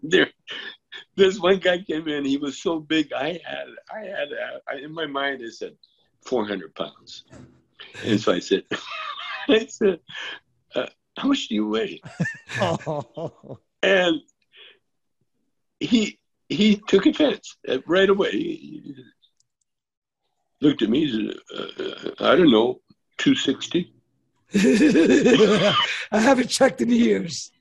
There 0.04 0.30
this 1.18 1.40
one 1.40 1.58
guy 1.58 1.80
came 1.80 2.08
in 2.08 2.24
he 2.24 2.38
was 2.38 2.62
so 2.62 2.80
big 2.80 3.12
i 3.12 3.40
had 3.44 3.68
i 3.94 4.02
had 4.06 4.30
uh, 4.32 4.60
I, 4.70 4.78
in 4.78 4.94
my 4.94 5.08
mind 5.08 5.42
i 5.46 5.50
said 5.50 5.76
400 6.26 6.76
pounds. 6.76 7.24
And 8.06 8.20
so 8.22 8.34
i 8.34 8.40
said 8.40 8.64
i 9.50 9.66
said 9.66 10.00
uh, 10.76 10.88
how 11.18 11.28
much 11.30 11.48
do 11.48 11.56
you 11.56 11.68
weigh? 11.68 12.02
And 13.84 14.22
he 15.80 16.18
he 16.50 16.82
took 16.88 17.06
offense 17.06 17.58
uh, 17.70 17.78
right 17.86 18.10
away. 18.10 18.32
He, 18.32 18.82
he 18.86 18.96
looked 20.62 20.82
at 20.82 20.90
me 20.90 21.06
he 21.06 21.12
said, 21.12 21.36
uh, 21.60 22.32
i 22.32 22.36
don't 22.36 22.52
know 22.52 22.82
260 23.18 23.94
I 24.56 26.20
haven't 26.20 26.48
checked 26.48 26.80
in 26.82 26.90
years. 26.90 27.52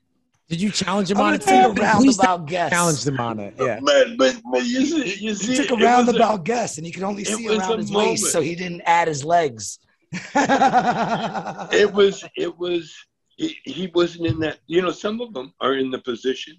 Did 0.49 0.61
you 0.61 0.71
challenge 0.71 1.11
him 1.11 1.17
I'm 1.17 1.23
on 1.23 1.39
gonna 1.39 1.43
it? 1.43 1.75
take 1.75 1.87
a? 1.87 1.97
Please 1.97 2.17
roundabout 2.17 2.45
guess. 2.47 2.69
challenge 2.71 3.03
them 3.03 3.19
on 3.19 3.39
it. 3.39 3.53
Yeah. 3.59 3.79
but 3.83 4.17
but, 4.17 4.35
but 4.51 4.65
you 4.65 4.85
see 4.85 5.15
you 5.25 5.35
see 5.35 5.51
He 5.51 5.57
took 5.57 5.71
a 5.71 5.73
it 5.73 5.77
was 5.77 5.83
roundabout 5.83 6.45
guess, 6.45 6.77
and 6.77 6.85
he 6.85 6.91
could 6.91 7.03
only 7.03 7.25
see 7.25 7.47
around 7.49 7.79
his 7.79 7.91
moment. 7.91 8.11
waist, 8.11 8.31
so 8.31 8.39
he 8.41 8.55
didn't 8.55 8.81
add 8.85 9.07
his 9.09 9.25
legs. 9.25 9.79
it 10.13 11.91
was 11.93 12.23
it 12.37 12.57
was 12.57 12.95
he, 13.35 13.57
he 13.65 13.87
wasn't 13.93 14.25
in 14.25 14.39
that 14.39 14.59
you 14.67 14.81
know 14.81 14.91
some 14.91 15.19
of 15.21 15.33
them 15.33 15.53
are 15.59 15.73
in 15.75 15.91
the 15.91 15.99
position 15.99 16.55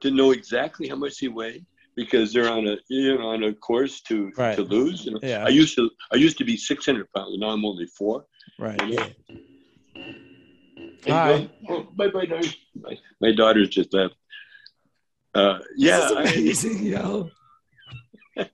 to 0.00 0.10
know 0.10 0.32
exactly 0.32 0.88
how 0.88 0.96
much 0.96 1.18
he 1.18 1.28
weighed 1.28 1.64
because 1.94 2.32
they're 2.32 2.50
on 2.50 2.66
a 2.66 2.76
you 2.88 3.16
know 3.16 3.28
on 3.28 3.44
a 3.44 3.52
course 3.54 4.00
to 4.02 4.30
Right. 4.36 4.56
to 4.56 4.62
lose 4.62 5.04
you 5.06 5.12
know 5.12 5.20
Yeah. 5.22 5.44
i 5.44 5.48
used 5.48 5.76
to 5.76 5.88
i 6.12 6.16
used 6.16 6.38
to 6.38 6.44
be 6.44 6.56
600 6.56 7.06
pounds 7.14 7.36
now 7.38 7.50
i'm 7.50 7.64
only 7.64 7.86
four 7.86 8.26
Right. 8.58 8.80
you 8.88 8.98
Hi. 11.06 11.48
Oh, 11.68 11.86
bye 11.94 12.08
bye 12.08 12.24
now. 12.24 12.40
my, 12.80 12.98
my 13.20 13.32
daughter's 13.32 13.68
just 13.68 13.92
left 13.94 14.14
uh 15.34 15.58
yeah 15.76 15.96
this 15.98 16.10
is 16.10 16.16
I, 16.16 16.22
amazing, 16.22 16.82
yo. 16.84 17.30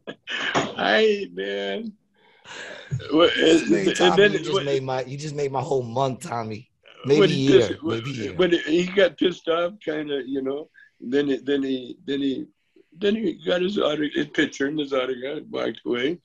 I 0.76 1.28
man 1.32 1.92
Well, 3.12 3.30
Man, 3.68 3.88
and 3.88 3.96
Tommy, 3.96 4.16
then 4.22 4.32
you 4.32 4.38
just 4.40 4.54
when- 4.54 4.64
made 4.64 4.82
my 4.82 5.02
you 5.04 5.16
just 5.16 5.34
made 5.34 5.52
my 5.52 5.60
whole 5.62 5.82
month, 5.82 6.20
Tommy. 6.22 6.70
Maybe 7.06 7.28
he 7.28 7.52
year, 7.52 7.78
maybe 7.82 8.10
year. 8.10 8.34
When 8.34 8.52
he 8.52 8.86
got 8.86 9.18
pissed 9.18 9.46
off, 9.48 9.74
kind 9.84 10.10
of, 10.10 10.26
you 10.26 10.40
know, 10.40 10.70
then 11.00 11.28
he, 11.28 11.36
then 11.36 11.62
he 11.62 11.98
then 12.06 12.20
he 12.20 12.46
then 12.98 13.14
he 13.16 13.34
got 13.44 13.60
his 13.60 13.78
auto 13.78 14.04
his 14.14 14.28
picture 14.28 14.66
and 14.68 14.78
his 14.78 14.92
autograph, 14.92 15.42
walked 15.50 15.80
away, 15.84 16.18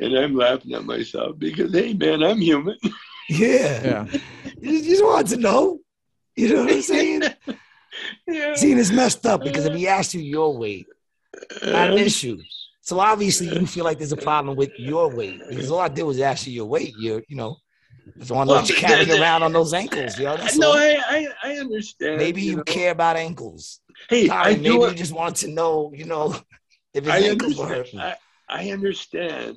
and 0.00 0.14
I'm 0.14 0.34
laughing 0.36 0.74
at 0.74 0.84
myself 0.84 1.38
because 1.38 1.72
hey 1.72 1.94
man, 1.94 2.22
I'm 2.22 2.38
human. 2.38 2.76
Yeah. 3.38 3.84
Yeah. 3.84 4.04
You 4.60 4.70
just, 4.70 4.84
you 4.84 4.90
just 4.90 5.04
wanted 5.04 5.26
to 5.28 5.36
know. 5.38 5.78
You 6.36 6.54
know 6.54 6.64
what 6.64 6.72
I'm 6.72 6.82
saying? 6.82 7.22
yeah. 8.26 8.54
Seeing 8.54 8.78
is 8.78 8.92
messed 8.92 9.26
up 9.26 9.42
because 9.42 9.66
if 9.66 9.74
he 9.74 9.86
asked 9.88 10.14
you 10.14 10.20
your 10.20 10.56
weight, 10.56 10.86
not 11.62 11.90
an 11.90 11.94
uh, 11.94 11.96
issue. 11.96 12.38
So 12.80 12.98
obviously 12.98 13.48
you 13.48 13.66
feel 13.66 13.84
like 13.84 13.98
there's 13.98 14.12
a 14.12 14.16
problem 14.16 14.56
with 14.56 14.72
your 14.78 15.14
weight 15.14 15.40
because 15.48 15.70
all 15.70 15.80
I 15.80 15.88
did 15.88 16.02
was 16.02 16.18
ask 16.20 16.46
you 16.46 16.52
your 16.52 16.66
weight. 16.66 16.94
You're, 16.98 17.22
you 17.28 17.36
know, 17.36 17.56
want 18.16 18.28
to 18.28 18.34
know 18.34 18.46
what 18.46 18.68
you 18.68 18.74
carry 18.74 19.10
around 19.20 19.42
on 19.42 19.52
those 19.52 19.72
ankles, 19.72 20.18
yo. 20.18 20.36
That's 20.36 20.58
no. 20.58 20.72
I, 20.72 20.98
I 21.08 21.28
I 21.44 21.56
understand. 21.58 22.18
Maybe 22.18 22.42
you 22.42 22.56
know. 22.56 22.64
care 22.64 22.90
about 22.90 23.16
ankles. 23.16 23.80
Hey, 24.08 24.28
I 24.28 24.54
maybe 24.54 24.64
do. 24.64 24.72
you 24.72 24.94
just 24.94 25.12
want 25.12 25.36
to 25.36 25.48
know, 25.48 25.92
you 25.94 26.04
know, 26.06 26.34
if 26.94 27.04
his 27.04 27.12
I 27.12 27.18
ankles 27.18 27.56
were 27.56 27.66
understand. 27.66 28.00
hurting. 28.00 28.00
I, 28.00 28.16
I 28.48 28.70
understand, 28.70 29.56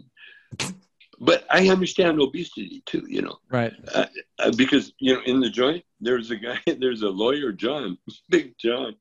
but 1.19 1.45
I 1.49 1.69
understand 1.69 2.19
obesity 2.19 2.83
too. 2.85 3.05
You 3.07 3.23
know. 3.23 3.37
Right. 3.49 3.73
uh, 3.93 4.51
because 4.55 4.93
you 4.99 5.13
know 5.13 5.21
in 5.25 5.39
the 5.39 5.49
joint 5.49 5.83
there's 5.99 6.31
a 6.31 6.35
guy 6.35 6.59
there's 6.79 7.01
a 7.01 7.09
lawyer 7.09 7.51
john 7.51 7.97
big 8.29 8.57
john 8.57 8.95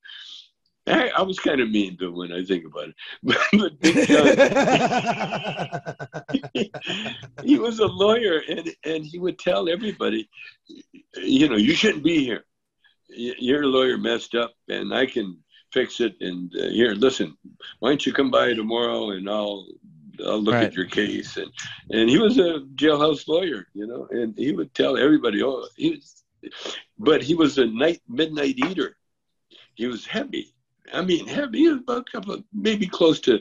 i, 0.87 1.09
I 1.09 1.23
was 1.23 1.39
kind 1.39 1.61
of 1.61 1.71
mean 1.71 1.97
to 1.99 2.09
him 2.09 2.17
when 2.17 2.33
i 2.33 2.45
think 2.45 2.65
about 2.67 2.89
it 2.89 2.95
but, 3.23 3.39
but 3.53 3.81
big 3.81 4.09
john 4.09 4.27
he 7.45 7.59
was 7.59 7.79
a 7.79 7.87
lawyer 7.87 8.43
and 8.49 8.75
and 8.85 9.05
he 9.05 9.19
would 9.19 9.39
tell 9.39 9.69
everybody 9.69 10.29
you 11.17 11.49
know 11.49 11.57
you 11.57 11.75
shouldn't 11.75 12.05
be 12.05 12.25
here 12.25 12.45
your 13.09 13.67
lawyer 13.67 13.99
messed 13.99 14.35
up 14.35 14.55
and 14.69 14.95
i 14.95 15.07
can 15.07 15.39
fix 15.73 16.01
it 16.01 16.15
and 16.21 16.53
uh, 16.57 16.69
here 16.69 16.93
listen 16.93 17.37
why 17.81 17.89
don't 17.89 18.07
you 18.07 18.13
come 18.13 18.31
by 18.31 18.55
tomorrow 18.55 19.11
and 19.11 19.29
i'll 19.29 19.67
I'll 20.25 20.41
look 20.43 20.55
Right. 20.55 20.65
at 20.65 20.75
your 20.75 20.87
case 20.87 21.37
and 21.37 21.51
and 21.91 22.09
he 22.09 22.19
was 22.19 22.39
a 22.39 22.61
jailhouse 22.75 23.27
lawyer, 23.29 23.67
you 23.75 23.87
know, 23.87 24.07
and 24.11 24.37
he 24.37 24.53
would 24.53 24.75
tell 24.75 24.97
everybody, 24.97 25.43
oh, 25.43 25.67
he 25.77 25.91
was, 25.91 26.25
but 26.99 27.23
he 27.23 27.35
was 27.35 27.59
a 27.59 27.67
night 27.67 28.01
midnight 28.09 28.57
eater. 28.59 28.97
He 29.75 29.87
was 29.87 30.07
heavy. 30.07 30.55
I 30.93 31.03
mean, 31.03 31.27
heavy. 31.27 31.59
He 31.59 31.69
was 31.69 31.79
about 31.79 32.07
a 32.09 32.13
couple, 32.13 32.35
of, 32.35 32.45
maybe 32.53 32.87
close 32.87 33.19
to 33.21 33.41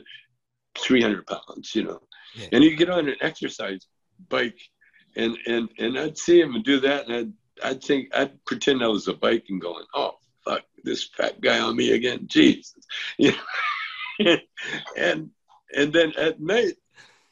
300 0.78 1.26
pounds, 1.26 1.74
you 1.74 1.84
know. 1.84 2.00
Yeah. 2.34 2.48
And 2.52 2.64
he'd 2.64 2.76
get 2.76 2.90
on 2.90 3.08
an 3.08 3.16
exercise 3.20 3.86
bike, 4.28 4.58
and 5.16 5.36
and 5.46 5.68
and 5.78 5.98
I'd 5.98 6.18
see 6.18 6.40
him 6.40 6.54
and 6.56 6.64
do 6.64 6.80
that, 6.80 7.06
and 7.06 7.14
I'd 7.14 7.32
I'd 7.70 7.84
think 7.84 8.08
I'd 8.16 8.44
pretend 8.46 8.82
I 8.82 8.88
was 8.88 9.06
a 9.06 9.14
bike 9.14 9.44
and 9.50 9.60
going, 9.60 9.84
oh 9.94 10.14
fuck, 10.44 10.62
this 10.82 11.04
fat 11.04 11.40
guy 11.40 11.60
on 11.60 11.76
me 11.76 11.92
again, 11.92 12.26
Jesus, 12.26 12.74
you 13.18 13.32
know? 13.32 13.38
and 14.18 14.40
and 14.96 15.30
then 15.92 16.12
at 16.16 16.40
night, 16.40 16.74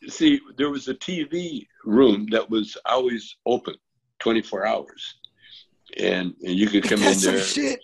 see, 0.08 0.40
there 0.56 0.70
was 0.70 0.88
a 0.88 0.94
TV 0.94 1.66
room 1.84 2.26
that 2.30 2.48
was 2.48 2.76
always 2.84 3.36
open, 3.46 3.74
24 4.20 4.66
hours, 4.66 5.14
and, 5.98 6.34
and 6.42 6.54
you 6.54 6.68
could 6.68 6.84
come 6.84 6.98
in 6.98 7.04
That's 7.04 7.22
some 7.24 7.34
there. 7.34 7.44
shit. 7.44 7.80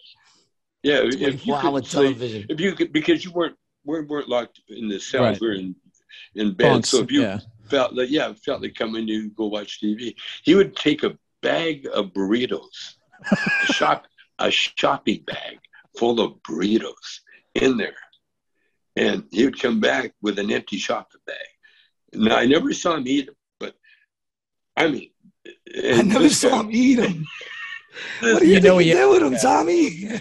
Yeah, 0.83 1.01
if 1.05 1.45
you 1.47 1.59
sleep, 1.61 1.85
television. 1.91 2.47
if 2.49 2.61
you 2.61 2.73
could, 2.73 2.93
because 2.93 3.25
you 3.25 3.33
weren't 3.33 3.57
we 3.85 4.01
weren't 4.03 4.29
locked 4.29 4.61
in 4.69 4.89
the 4.89 5.01
cell, 5.01 5.25
Right. 5.25 5.41
we 5.41 5.47
were 5.47 5.55
in 5.55 5.75
in 6.37 6.55
bed. 6.55 6.71
Bunks. 6.71 6.91
So 6.91 7.01
if 7.01 7.11
you 7.11 7.23
yeah. 7.23 7.41
felt 7.69 7.95
like 7.95 8.11
yeah, 8.11 8.33
felt 8.45 8.63
like 8.63 8.75
coming, 8.75 9.09
you 9.09 9.31
go 9.31 9.47
watch 9.47 9.81
TV. 9.83 10.15
He 10.45 10.55
would 10.55 10.77
take 10.77 11.03
a 11.03 11.19
bag 11.43 11.87
of 11.93 12.13
burritos, 12.13 12.95
a 13.31 13.37
shop 13.73 14.07
a 14.39 14.51
shopping 14.51 15.25
bag 15.27 15.59
full 15.99 16.21
of 16.21 16.35
burritos 16.49 17.21
in 17.55 17.77
there, 17.77 17.97
and 18.99 19.25
he 19.31 19.45
would 19.45 19.59
come 19.61 19.81
back 19.81 20.13
with 20.23 20.39
an 20.39 20.51
empty 20.51 20.77
shopping 20.79 21.21
bag. 21.27 21.37
Now 22.15 22.37
I 22.37 22.47
never 22.47 22.73
saw 22.73 22.97
him 22.97 23.07
eat 23.07 23.27
them, 23.27 23.35
but 23.61 23.75
I 24.77 24.89
mean, 24.89 25.11
I 25.97 26.03
never 26.03 26.29
saw 26.29 26.51
guy- 26.51 26.61
him 26.61 26.69
eat 26.73 26.95
them. 26.97 27.25
What 28.21 28.39
do 28.41 28.47
you, 28.47 28.55
You 28.55 28.61
know 28.61 28.77
think 28.79 28.87
you 28.91 28.93
he- 28.97 29.01
did 29.01 29.11
with 29.11 29.23
him, 29.33 29.39
Tommy? 29.43 29.89
Yeah, 29.89 30.19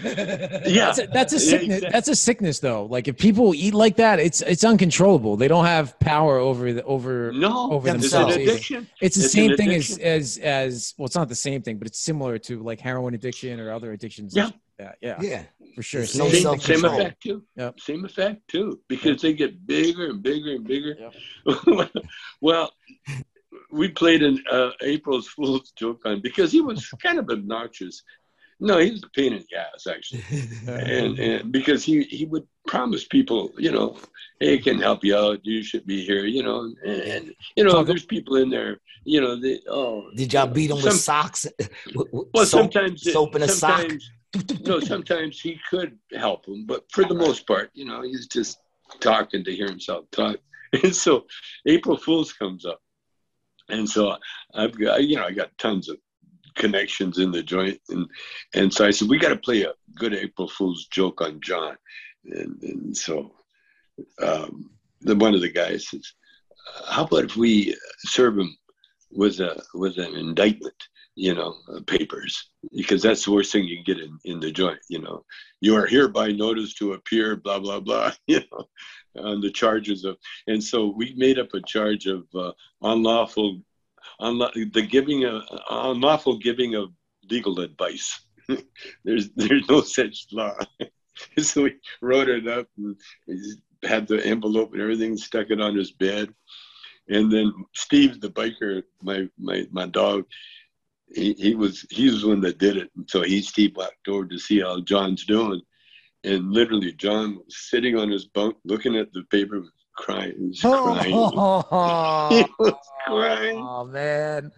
That's 0.86 0.98
a, 0.98 1.06
that's 1.06 1.32
a 1.32 1.36
Yeah, 1.36 1.40
sickness. 1.50 1.76
exactly. 1.76 1.90
That's 1.92 2.08
a 2.08 2.16
sickness, 2.16 2.58
though. 2.58 2.86
Like 2.86 3.06
if 3.06 3.16
people 3.18 3.54
eat 3.54 3.72
like 3.72 3.96
that, 3.96 4.18
it's 4.18 4.40
it's 4.40 4.64
uncontrollable. 4.64 5.36
They 5.36 5.46
don't 5.46 5.64
have 5.64 5.96
power 6.00 6.38
over 6.38 6.72
the 6.72 6.82
over. 6.84 7.30
no, 7.32 7.70
over 7.70 7.86
it's 7.86 7.94
an 7.94 8.00
themselves. 8.00 8.34
addiction. 8.34 8.88
It's 9.00 9.16
the 9.16 9.24
It's 9.24 9.32
same 9.32 9.56
thing 9.56 9.70
as 9.70 9.96
as 9.98 10.38
as 10.38 10.94
well. 10.98 11.06
It's 11.06 11.14
not 11.14 11.28
the 11.28 11.36
same 11.36 11.62
thing, 11.62 11.78
but 11.78 11.86
it's 11.86 12.00
similar 12.00 12.36
to 12.48 12.60
like 12.64 12.80
heroin 12.80 13.14
addiction 13.14 13.60
or 13.60 13.70
other 13.72 13.92
addictions. 13.92 14.34
Yeah. 14.34 14.50
yeah, 14.80 14.92
yeah, 15.00 15.22
yeah. 15.22 15.42
For 15.78 15.84
sure. 15.84 16.00
No 16.00 16.28
Same- 16.28 16.58
Same, 16.58 16.84
effect 16.84 17.22
too. 17.22 17.44
Yep. 17.54 17.78
Same 17.78 18.04
effect 18.04 18.48
too, 18.48 18.80
because 18.88 19.22
they 19.22 19.32
get 19.32 19.64
bigger 19.64 20.06
and 20.06 20.20
bigger 20.20 20.56
and 20.56 20.64
bigger. 20.66 20.96
well, 22.40 22.72
we 23.70 23.86
played 23.86 24.24
an 24.24 24.42
uh, 24.50 24.70
April's 24.82 25.28
Fool's 25.28 25.70
joke 25.70 26.00
on 26.04 26.20
because 26.20 26.50
he 26.50 26.60
was 26.60 26.88
kind 27.02 27.20
of 27.20 27.28
obnoxious. 27.30 28.02
No, 28.58 28.78
he 28.78 28.90
was 28.90 29.04
a 29.04 29.10
pain 29.10 29.32
in 29.34 29.44
the 29.48 29.56
ass 29.56 29.86
actually, 29.86 30.24
and, 30.66 31.16
and 31.20 31.52
because 31.52 31.84
he 31.84 32.02
he 32.02 32.24
would 32.24 32.44
promise 32.66 33.04
people, 33.04 33.52
you 33.56 33.70
know, 33.70 33.96
hey, 34.40 34.54
I 34.54 34.58
can 34.58 34.80
help 34.80 35.04
you 35.04 35.16
out. 35.16 35.38
You 35.46 35.62
should 35.62 35.86
be 35.86 36.04
here, 36.04 36.24
you 36.24 36.42
know, 36.42 36.62
and, 36.84 37.02
and 37.14 37.34
you 37.56 37.62
know, 37.62 37.70
Talk- 37.70 37.86
there's 37.86 38.04
people 38.04 38.34
in 38.34 38.50
there, 38.50 38.80
you 39.04 39.20
know, 39.20 39.36
they 39.40 39.60
oh. 39.68 40.10
Did 40.16 40.32
y'all 40.32 40.48
beat 40.48 40.70
him 40.72 40.82
with 40.82 40.94
socks? 40.94 41.46
With- 41.94 42.08
with 42.12 42.26
Well, 42.34 42.46
soap, 42.46 42.72
sometimes 42.72 43.12
soap 43.12 43.36
in 43.36 43.42
a 43.42 43.48
sock. 43.48 43.92
Sometimes, 44.34 44.60
no, 44.66 44.80
sometimes 44.80 45.40
he 45.40 45.58
could 45.68 45.98
help 46.16 46.46
him, 46.46 46.66
but 46.66 46.84
for 46.92 47.04
the 47.04 47.14
most 47.14 47.46
part, 47.46 47.70
you 47.74 47.84
know, 47.84 48.02
he's 48.02 48.26
just 48.26 48.58
talking 49.00 49.44
to 49.44 49.54
hear 49.54 49.68
himself 49.68 50.04
talk. 50.10 50.36
And 50.82 50.94
so 50.94 51.24
April 51.64 51.96
Fools 51.96 52.34
comes 52.34 52.66
up. 52.66 52.82
And 53.70 53.88
so 53.88 54.18
I've 54.54 54.78
got, 54.78 55.02
you 55.02 55.16
know, 55.16 55.24
I 55.24 55.30
got 55.30 55.56
tons 55.56 55.88
of 55.88 55.96
connections 56.56 57.18
in 57.18 57.30
the 57.30 57.42
joint. 57.42 57.80
And, 57.88 58.06
and 58.54 58.72
so 58.72 58.84
I 58.84 58.90
said, 58.90 59.08
we 59.08 59.18
got 59.18 59.30
to 59.30 59.36
play 59.36 59.62
a 59.62 59.72
good 59.94 60.12
April 60.12 60.46
Fool's 60.46 60.86
joke 60.88 61.22
on 61.22 61.40
John. 61.40 61.74
And, 62.26 62.62
and 62.62 62.94
so 62.94 63.32
um, 64.22 64.70
the, 65.00 65.16
one 65.16 65.34
of 65.34 65.40
the 65.40 65.50
guys 65.50 65.88
says, 65.88 66.12
how 66.86 67.04
about 67.04 67.24
if 67.24 67.36
we 67.36 67.74
serve 68.00 68.38
him 68.38 68.54
with 69.10 69.40
a, 69.40 69.62
with 69.72 69.96
an 69.96 70.16
indictment? 70.16 70.74
You 71.18 71.34
know, 71.34 71.56
uh, 71.74 71.80
papers, 71.80 72.48
because 72.72 73.02
that's 73.02 73.24
the 73.24 73.32
worst 73.32 73.50
thing 73.50 73.64
you 73.64 73.82
can 73.82 73.84
get 73.84 73.98
in, 73.98 74.16
in 74.24 74.38
the 74.38 74.52
joint, 74.52 74.78
you 74.88 75.00
know. 75.00 75.24
You 75.60 75.74
are 75.74 75.84
hereby 75.84 76.30
noticed 76.30 76.78
to 76.78 76.92
appear, 76.92 77.34
blah, 77.34 77.58
blah, 77.58 77.80
blah, 77.80 78.12
you 78.28 78.40
know, 78.52 78.68
on 79.20 79.40
the 79.40 79.50
charges 79.50 80.04
of, 80.04 80.16
and 80.46 80.62
so 80.62 80.94
we 80.96 81.14
made 81.16 81.40
up 81.40 81.48
a 81.54 81.60
charge 81.62 82.06
of 82.06 82.24
uh, 82.36 82.52
unlawful, 82.82 83.60
unla- 84.20 84.72
the 84.72 84.82
giving 84.82 85.24
of, 85.24 85.42
unlawful 85.68 86.38
giving 86.38 86.76
of 86.76 86.90
legal 87.28 87.58
advice. 87.60 88.20
there's, 89.04 89.30
there's 89.30 89.68
no 89.68 89.80
such 89.80 90.26
law. 90.30 90.54
so 91.38 91.64
we 91.64 91.74
wrote 92.00 92.28
it 92.28 92.46
up 92.46 92.68
and 92.76 92.96
had 93.82 94.06
the 94.06 94.24
envelope 94.24 94.72
and 94.72 94.80
everything, 94.80 95.16
stuck 95.16 95.50
it 95.50 95.60
on 95.60 95.74
his 95.74 95.90
bed. 95.90 96.32
And 97.08 97.32
then 97.32 97.52
Steve, 97.74 98.20
the 98.20 98.30
biker, 98.30 98.84
my, 99.02 99.28
my, 99.36 99.66
my 99.72 99.86
dog, 99.86 100.24
he, 101.14 101.34
he 101.34 101.54
was 101.54 101.86
he 101.90 102.10
was 102.10 102.22
the 102.22 102.28
one 102.28 102.40
that 102.42 102.58
did 102.58 102.76
it. 102.76 102.90
And 102.96 103.08
so 103.08 103.22
he 103.22 103.40
Steve 103.42 103.76
walked 103.76 104.08
over 104.08 104.26
to 104.26 104.38
see 104.38 104.60
how 104.60 104.80
John's 104.80 105.24
doing. 105.24 105.60
And 106.24 106.52
literally 106.52 106.92
John 106.92 107.36
was 107.36 107.56
sitting 107.70 107.96
on 107.96 108.10
his 108.10 108.26
bunk 108.26 108.56
looking 108.64 108.96
at 108.96 109.12
the 109.12 109.22
paper 109.30 109.62
crying. 109.96 110.34
He 110.38 110.46
was 110.46 110.60
crying. 110.60 111.04
he 111.04 111.12
was 111.12 111.32
oh. 111.36 112.78
crying. 113.06 113.58
Oh 113.70 113.84
man, 113.84 114.52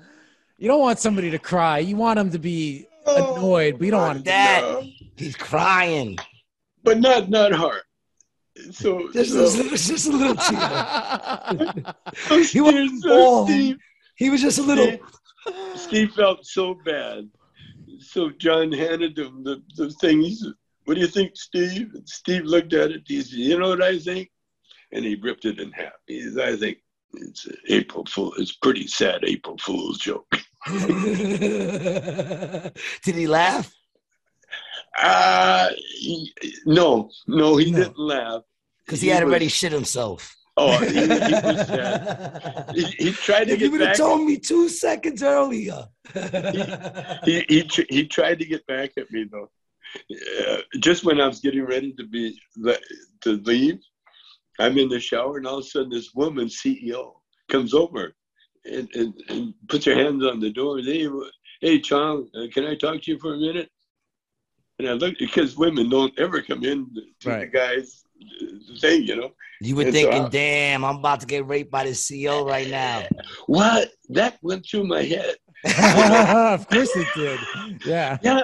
you 0.59 0.67
don't 0.67 0.81
want 0.81 0.99
somebody 0.99 1.31
to 1.31 1.39
cry. 1.39 1.79
You 1.79 1.97
want 1.97 2.17
them 2.17 2.31
to 2.31 2.39
be 2.39 2.87
annoyed, 3.07 3.79
but 3.79 3.85
you 3.85 3.91
don't 3.93 4.01
want 4.01 4.15
them. 4.17 4.25
Dad, 4.25 4.63
No, 4.63 4.83
he's 5.17 5.37
crying. 5.37 6.19
but 6.83 6.99
not 6.99 7.31
not 7.31 7.53
hard. 7.53 7.83
So, 8.73 9.11
Just, 9.13 9.33
so, 9.33 9.45
a, 9.45 9.71
just 9.71 10.07
a 10.09 10.13
little 10.13 10.35
tear. 10.35 11.95
He 12.47 12.61
wasn't 12.61 13.03
so 13.03 13.47
He 14.17 14.31
was 14.31 14.43
just 14.43 14.59
a 14.59 14.63
little. 14.63 14.99
Steve 15.91 16.13
felt 16.13 16.47
so 16.47 16.75
bad. 16.85 17.29
So 17.99 18.31
John 18.31 18.73
handed 18.73 19.19
him 19.19 19.43
the, 19.45 19.63
the 19.77 19.91
thing. 19.91 20.23
He 20.23 20.35
said, 20.35 20.53
What 20.85 20.95
do 20.95 21.01
you 21.01 21.07
think, 21.07 21.37
Steve? 21.37 21.91
And 21.95 22.09
Steve 22.09 22.45
looked 22.45 22.73
at 22.73 22.91
it. 22.93 23.03
He 23.07 23.21
said, 23.23 23.39
You 23.39 23.59
know 23.59 23.69
what 23.71 23.83
I 23.83 23.99
think? 23.99 24.31
And 24.93 25.05
he 25.05 25.17
ripped 25.17 25.45
it 25.45 25.61
in 25.61 25.71
half. 25.73 25.93
He 26.07 26.23
said, 26.31 26.49
I 26.49 26.57
think 26.57 26.79
it's 27.15 27.47
an 27.47 27.57
April 27.69 28.05
Fool. 28.07 28.33
It's 28.39 28.53
a 28.53 28.59
pretty 28.63 28.87
sad 28.87 29.21
April 29.25 29.59
Fool's 29.59 29.99
joke. 29.99 30.27
Did 30.69 32.73
he 33.05 33.27
laugh? 33.27 33.73
Uh, 35.01 35.71
he, 35.99 36.33
no, 36.67 37.11
no, 37.27 37.57
he 37.57 37.71
No. 37.71 37.79
didn't 37.79 37.99
laugh. 37.99 38.43
Because 38.85 39.01
he 39.01 39.09
had 39.09 39.25
was- 39.25 39.31
already 39.31 39.49
shit 39.49 39.73
himself. 39.73 40.37
Oh, 40.57 40.79
he, 40.85 41.01
he 41.03 41.07
was 41.41 41.67
sad. 41.67 42.67
He, 42.75 42.85
he 42.85 43.13
tried 43.13 43.45
to 43.45 43.53
If 43.55 43.61
you 43.61 43.71
would 43.71 43.81
have 43.81 43.97
told 43.97 44.25
me 44.27 44.37
two 44.39 44.69
seconds 44.69 45.23
earlier. 45.23 45.87
he 47.25 47.45
he 47.49 47.63
tr- 47.63 47.89
he 47.89 48.07
tried 48.07 48.39
to 48.41 48.45
get 48.45 48.67
back 48.67 48.91
at 48.97 49.11
me 49.11 49.25
though. 49.31 49.51
Uh, 50.49 50.59
just 50.79 51.05
when 51.05 51.21
I 51.21 51.27
was 51.27 51.41
getting 51.41 51.65
ready 51.65 51.93
to 51.95 52.07
be 52.07 52.39
le- 52.57 52.77
to 53.23 53.33
leave, 53.45 53.79
I'm 54.59 54.79
in 54.79 54.89
the 54.89 55.01
shower 55.01 55.39
and 55.39 55.47
all 55.47 55.59
of 55.59 55.65
a 55.65 55.69
sudden 55.69 55.91
this 55.91 56.11
woman 56.15 56.49
CO 56.49 57.21
comes 57.49 57.75
over 57.75 58.15
and, 58.65 58.89
and, 58.95 59.15
and 59.29 59.55
puts 59.69 59.85
her 59.87 59.95
hands 59.95 60.25
on 60.25 60.39
the 60.41 60.51
door. 60.51 60.79
Hey, 60.79 61.09
hey, 61.61 61.81
Chong, 61.81 62.29
uh, 62.37 62.47
can 62.53 62.67
I 62.67 62.75
talk 62.77 63.03
to 63.03 63.11
you 63.11 63.19
for 63.19 63.35
a 63.35 63.39
minute? 63.39 63.71
And 64.79 64.89
I 64.89 64.93
looked 64.93 65.19
because 65.19 65.57
women 65.57 65.89
don't 65.91 66.17
ever 66.19 66.41
come 66.41 66.63
in 66.65 66.87
to 66.95 67.01
the 67.25 67.29
Right. 67.31 67.53
guy's 67.53 68.05
uh, 68.07 68.10
thing, 68.81 69.03
you 69.05 69.17
know. 69.17 69.31
You 69.61 69.77
were 69.77 69.83
And 69.83 69.95
so 69.95 70.01
thinking, 70.01 70.23
I- 70.25 70.29
damn, 70.29 70.85
I'm 70.85 70.97
about 70.97 71.21
to 71.21 71.27
get 71.27 71.47
raped 71.47 71.71
by 71.71 71.85
the 71.85 71.95
CO 72.29 72.45
right 72.47 72.69
now. 72.69 73.07
What? 73.47 73.91
That 74.11 74.39
went 74.43 74.67
through 74.67 74.85
my 74.87 75.03
head. 75.03 75.37
of 76.55 76.67
course 76.69 76.95
it 76.97 77.07
did. 77.15 77.39
Yeah. 77.85 78.17
Yeah, 78.23 78.43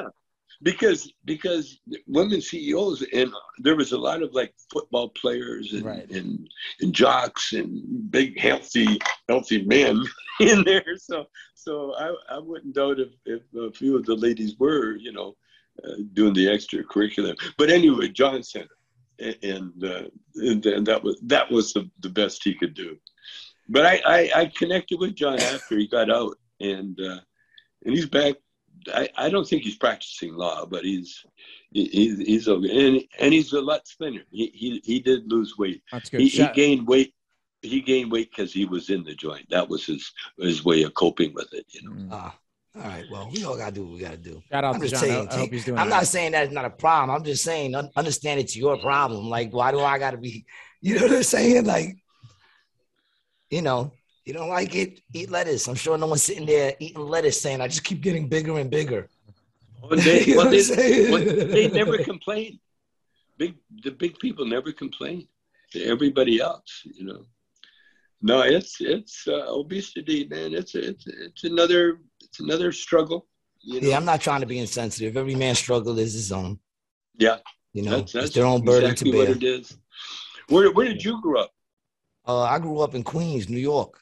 because 0.62 1.12
because 1.24 1.78
women 2.06 2.40
COs 2.42 3.02
and 3.12 3.30
there 3.60 3.76
was 3.76 3.92
a 3.92 3.98
lot 3.98 4.22
of 4.22 4.34
like 4.34 4.52
football 4.72 5.08
players 5.10 5.72
and 5.72 5.84
Right. 5.84 6.10
and, 6.10 6.48
and 6.80 6.92
jocks 6.92 7.52
and 7.52 8.10
big 8.10 8.38
healthy 8.38 8.98
healthy 9.28 9.64
men 9.64 10.02
in 10.40 10.62
there. 10.64 10.84
So 10.98 11.26
so 11.54 11.94
I, 11.96 12.14
I 12.36 12.38
wouldn't 12.38 12.74
doubt 12.74 13.00
if, 13.00 13.08
if 13.24 13.42
a 13.58 13.72
few 13.72 13.96
of 13.96 14.04
the 14.04 14.14
ladies 14.14 14.56
were 14.58 14.96
you 14.96 15.12
know 15.12 15.36
uh, 15.84 15.94
doing 16.14 16.34
the 16.34 16.46
extracurricular. 16.46 17.34
But 17.58 17.70
anyway, 17.70 18.08
John 18.08 18.42
sent 18.42 18.64
it, 18.66 18.70
and 19.18 19.84
uh, 19.84 20.02
and, 20.36 20.64
and 20.66 20.86
that 20.86 21.02
was 21.02 21.18
that 21.22 21.50
was 21.50 21.72
the, 21.72 21.88
the 22.00 22.10
best 22.10 22.44
he 22.44 22.54
could 22.54 22.74
do. 22.74 22.98
But 23.68 23.84
I, 23.84 24.02
I, 24.06 24.30
I 24.34 24.46
connected 24.46 25.00
with 25.00 25.16
John 25.16 25.40
after 25.40 25.76
he 25.76 25.88
got 25.88 26.10
out, 26.10 26.38
and 26.60 26.98
uh, 27.00 27.20
and 27.84 27.94
he's 27.94 28.06
back 28.06 28.36
I, 28.92 29.08
I 29.16 29.28
don't 29.28 29.46
think 29.46 29.62
he's 29.62 29.76
practicing 29.76 30.34
law, 30.34 30.66
but 30.66 30.84
he's 30.84 31.24
he's 31.70 32.18
he's 32.18 32.48
okay. 32.48 32.86
and 32.86 33.02
and 33.18 33.32
he's 33.32 33.52
a 33.52 33.60
lot 33.60 33.86
thinner. 33.98 34.22
He 34.30 34.50
he, 34.54 34.80
he 34.84 35.00
did 35.00 35.30
lose 35.30 35.56
weight. 35.58 35.82
That's 35.92 36.10
good. 36.10 36.20
He, 36.20 36.28
he 36.28 36.46
gained 36.54 36.86
weight. 36.86 37.14
He 37.62 37.80
gained 37.80 38.12
weight 38.12 38.30
because 38.30 38.52
he 38.52 38.64
was 38.64 38.90
in 38.90 39.04
the 39.04 39.14
joint. 39.14 39.48
That 39.50 39.68
was 39.68 39.86
his 39.86 40.12
his 40.38 40.64
way 40.64 40.82
of 40.82 40.94
coping 40.94 41.34
with 41.34 41.52
it. 41.52 41.66
You 41.70 41.82
know. 41.82 41.96
Mm. 41.96 42.08
Ah, 42.12 42.38
all 42.76 42.82
right. 42.82 43.04
Well, 43.10 43.30
we 43.32 43.44
all 43.44 43.56
gotta 43.56 43.72
do 43.72 43.84
what 43.84 43.92
we 43.94 44.00
gotta 44.00 44.16
do. 44.16 44.42
Shout 44.50 44.64
out 44.64 44.74
I'm 44.74 44.80
to 44.80 44.88
John. 44.88 44.98
I- 44.98 45.00
saying, 45.00 45.28
I, 45.28 45.36
hope 45.36 45.50
he's 45.50 45.64
doing 45.64 45.78
I'm 45.78 45.84
all 45.84 45.98
not 45.98 46.06
saying 46.06 46.32
that 46.32 46.44
it's 46.44 46.52
not 46.52 46.64
a 46.64 46.70
problem. 46.70 47.16
I'm 47.16 47.24
just 47.24 47.42
saying 47.42 47.74
understand 47.96 48.40
it's 48.40 48.56
your 48.56 48.76
problem. 48.78 49.28
Like, 49.28 49.52
why 49.52 49.70
do 49.72 49.80
I 49.80 49.98
gotta 49.98 50.18
be? 50.18 50.44
You 50.82 50.96
know 50.96 51.06
what 51.06 51.16
I'm 51.16 51.22
saying? 51.22 51.64
Like, 51.64 51.96
you 53.50 53.62
know, 53.62 53.92
you 54.24 54.34
don't 54.34 54.50
like 54.50 54.74
it, 54.74 55.00
eat 55.14 55.30
lettuce. 55.30 55.68
I'm 55.68 55.74
sure 55.74 55.96
no 55.96 56.06
one's 56.06 56.22
sitting 56.22 56.46
there 56.46 56.74
eating 56.78 57.00
lettuce 57.00 57.40
saying, 57.40 57.60
"I 57.60 57.66
just 57.68 57.82
keep 57.82 58.02
getting 58.02 58.28
bigger 58.28 58.58
and 58.58 58.70
bigger." 58.70 59.08
Well, 59.82 59.98
they, 59.98 60.24
You 60.26 60.34
know 60.34 60.44
well, 60.44 60.50
what 60.52 60.76
they, 60.76 61.06
I'm 61.06 61.12
well, 61.12 61.46
they 61.46 61.68
never 61.68 61.98
complain. 61.98 62.58
Big 63.38 63.54
the 63.82 63.90
big 63.90 64.18
people 64.18 64.44
never 64.44 64.72
complain. 64.72 65.26
Everybody 65.74 66.40
else, 66.40 66.82
you 66.84 67.04
know. 67.04 67.26
No, 68.22 68.40
it's 68.40 68.80
it's 68.80 69.28
uh, 69.28 69.44
obesity, 69.48 70.26
man. 70.28 70.54
It's 70.54 70.74
it's 70.74 71.06
it's 71.06 71.44
another 71.44 72.00
it's 72.36 72.44
another 72.44 72.72
struggle. 72.72 73.26
You 73.60 73.80
know? 73.80 73.88
Yeah, 73.88 73.96
I'm 73.96 74.04
not 74.04 74.20
trying 74.20 74.40
to 74.40 74.46
be 74.46 74.58
insensitive. 74.58 75.16
Every 75.16 75.34
man's 75.34 75.58
struggle 75.58 75.98
is 75.98 76.12
his 76.12 76.30
own. 76.32 76.58
Yeah, 77.18 77.38
You 77.72 77.82
know, 77.82 77.98
that's, 77.98 78.12
that's 78.12 78.26
it's 78.26 78.34
their 78.34 78.44
own 78.44 78.62
burden 78.62 78.90
exactly 78.90 79.12
to 79.12 79.18
what 79.18 79.28
it 79.30 79.42
is. 79.42 79.74
Where 80.48 80.70
where 80.70 80.86
did 80.86 81.02
you 81.02 81.20
grow 81.22 81.42
up? 81.42 81.50
Uh, 82.28 82.42
I 82.42 82.58
grew 82.58 82.80
up 82.80 82.94
in 82.94 83.02
Queens, 83.02 83.48
New 83.48 83.58
York. 83.58 83.98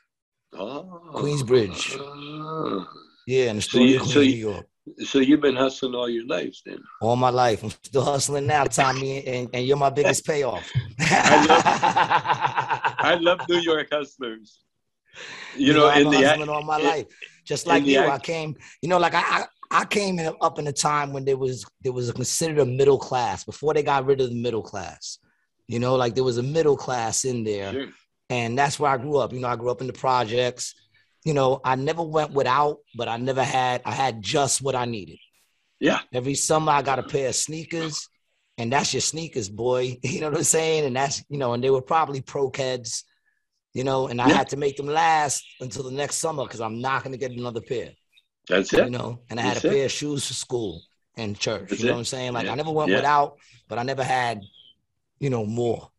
Oh, 0.53 1.01
Queensbridge. 1.15 1.97
Ah. 2.01 2.89
Yeah, 3.27 3.51
in 3.51 3.57
the 3.57 3.63
So 3.63 3.79
you- 3.79 3.97
of 3.97 4.01
Queens, 4.03 4.15
so 4.15 4.21
you- 4.21 4.35
New 4.35 4.41
York. 4.53 4.67
So 5.07 5.19
you've 5.21 5.41
been 5.41 5.57
hustling 5.57 5.95
all 5.95 6.11
your 6.11 6.27
life 6.27 6.55
then. 6.67 6.79
All 7.01 7.17
my 7.17 7.31
life. 7.31 7.63
I'm 7.63 7.71
still 7.71 8.05
hustling 8.05 8.47
now, 8.47 8.65
Tommy, 8.65 9.27
and, 9.27 9.49
and 9.55 9.67
you're 9.67 9.79
my 9.79 9.89
biggest 9.89 10.27
payoff. 10.27 10.71
I 11.01 13.17
love 13.19 13.41
New 13.49 13.61
York 13.61 13.89
hustlers. 13.91 14.61
You, 15.57 15.73
know, 15.73 15.87
I've 15.87 16.03
in 16.03 16.11
been 16.11 16.21
the 16.21 16.27
hustling 16.29 16.51
all 16.51 16.63
my 16.63 16.77
life. 16.77 17.07
Just 17.45 17.67
like 17.67 17.85
you, 17.85 18.01
I 18.01 18.19
came, 18.19 18.57
you 18.83 18.89
know, 18.89 18.99
like 18.99 19.15
I, 19.15 19.21
I, 19.21 19.45
I 19.71 19.85
came 19.85 20.19
in, 20.19 20.33
up 20.41 20.59
in 20.59 20.67
a 20.67 20.73
time 20.73 21.13
when 21.13 21.25
there 21.25 21.37
was 21.37 21.65
there 21.83 21.93
was 21.93 22.11
considered 22.13 22.59
a 22.59 22.67
middle 22.67 22.99
class 22.99 23.45
before 23.45 23.75
they 23.75 23.83
got 23.83 24.07
rid 24.07 24.21
of 24.21 24.31
the 24.31 24.35
middle 24.41 24.63
class. 24.63 25.19
You 25.67 25.79
know, 25.79 25.95
like 25.97 26.15
there 26.15 26.25
was 26.25 26.39
a 26.39 26.43
middle 26.43 26.77
class 26.77 27.25
in 27.25 27.45
there, 27.45 27.73
Sure. 27.73 27.87
and 28.31 28.59
that's 28.59 28.79
where 28.79 28.91
I 28.91 28.97
grew 28.99 29.17
up. 29.17 29.33
You 29.33 29.41
know, 29.41 29.49
I 29.49 29.57
grew 29.57 29.71
up 29.71 29.81
in 29.81 29.87
the 29.87 29.93
projects. 29.95 30.75
You 31.25 31.33
know, 31.33 31.61
I 31.65 31.75
never 31.75 32.03
went 32.03 32.33
without, 32.33 32.79
but 32.95 33.09
I 33.09 33.17
never 33.17 33.43
had. 33.43 33.81
I 33.85 33.93
had 33.93 34.21
just 34.21 34.61
what 34.61 34.75
I 34.75 34.85
needed. 34.85 35.19
Yeah. 35.81 36.01
Every 36.13 36.35
summer 36.35 36.73
I 36.73 36.83
got 36.83 36.99
a 36.99 37.03
pair 37.03 37.29
of 37.29 37.35
sneakers, 37.35 38.09
and 38.59 38.71
that's 38.73 38.93
your 38.93 39.01
sneakers, 39.01 39.49
boy. 39.49 39.99
You 40.03 40.21
know 40.21 40.29
what 40.29 40.39
I'm 40.39 40.45
saying? 40.45 40.85
And 40.85 40.97
that's 40.97 41.25
you 41.31 41.39
know, 41.39 41.55
and 41.55 41.65
they 41.65 41.71
were 41.71 41.83
probably 41.83 42.21
Pro-Keds, 42.21 43.03
you 43.75 43.85
know, 43.85 44.09
and 44.09 44.21
I 44.21 44.29
Yeah. 44.29 44.35
had 44.37 44.49
to 44.51 44.57
make 44.57 44.77
them 44.77 44.87
last 44.87 45.45
until 45.61 45.83
the 45.83 45.91
next 45.91 46.17
summer 46.17 46.45
because 46.45 46.61
I'm 46.61 46.81
not 46.81 47.03
gonna 47.05 47.17
get 47.17 47.33
another 47.33 47.61
pair. 47.61 47.91
That's 48.49 48.73
it. 48.73 48.85
You 48.85 48.91
know, 48.91 49.21
and 49.31 49.39
I 49.39 49.43
had 49.43 49.57
That's 49.57 49.65
a 49.65 49.69
it. 49.69 49.73
pair 49.73 49.85
of 49.87 49.93
shoes 49.93 50.27
for 50.27 50.35
school 50.35 50.83
and 51.17 51.39
church. 51.39 51.69
That's 51.71 51.81
you 51.81 51.87
know 51.87 51.93
it. 51.93 51.95
what 51.95 51.99
I'm 52.01 52.05
saying? 52.07 52.33
Like 52.33 52.47
Yeah. 52.47 52.53
I 52.53 52.55
never 52.55 52.71
went 52.71 52.91
Yeah. 52.91 52.97
without, 52.99 53.39
but 53.69 53.79
I 53.79 53.83
never 53.83 54.05
had, 54.05 54.43
you 55.19 55.31
know, 55.31 55.45
more. 55.45 55.91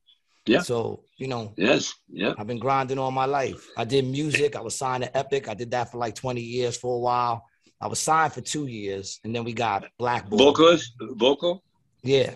Yeah. 0.46 0.62
So, 0.62 1.04
you 1.18 1.28
know, 1.28 1.54
Yes. 1.58 1.94
Yeah. 2.08 2.34
I've 2.38 2.46
been 2.48 2.60
grinding 2.60 3.00
all 3.00 3.12
my 3.12 3.26
life. 3.26 3.68
I 3.78 3.84
did 3.84 4.06
music. 4.06 4.56
I 4.56 4.62
was 4.62 4.76
signed 4.76 5.04
to 5.04 5.18
Epic. 5.18 5.48
I 5.50 5.54
did 5.56 5.72
that 5.72 5.92
for 5.92 5.98
like 5.98 6.14
20 6.16 6.42
years 6.42 6.78
for 6.78 6.96
a 6.96 7.00
while. 7.00 7.46
I 7.82 7.88
was 7.88 8.00
signed 8.00 8.32
for 8.32 8.42
two 8.42 8.68
years, 8.68 9.20
and 9.24 9.36
then 9.36 9.44
we 9.44 9.52
got 9.54 9.86
blackballed. 9.98 10.40
Vocalist, 10.40 10.94
vocal. 11.02 11.64
Yeah, 12.04 12.36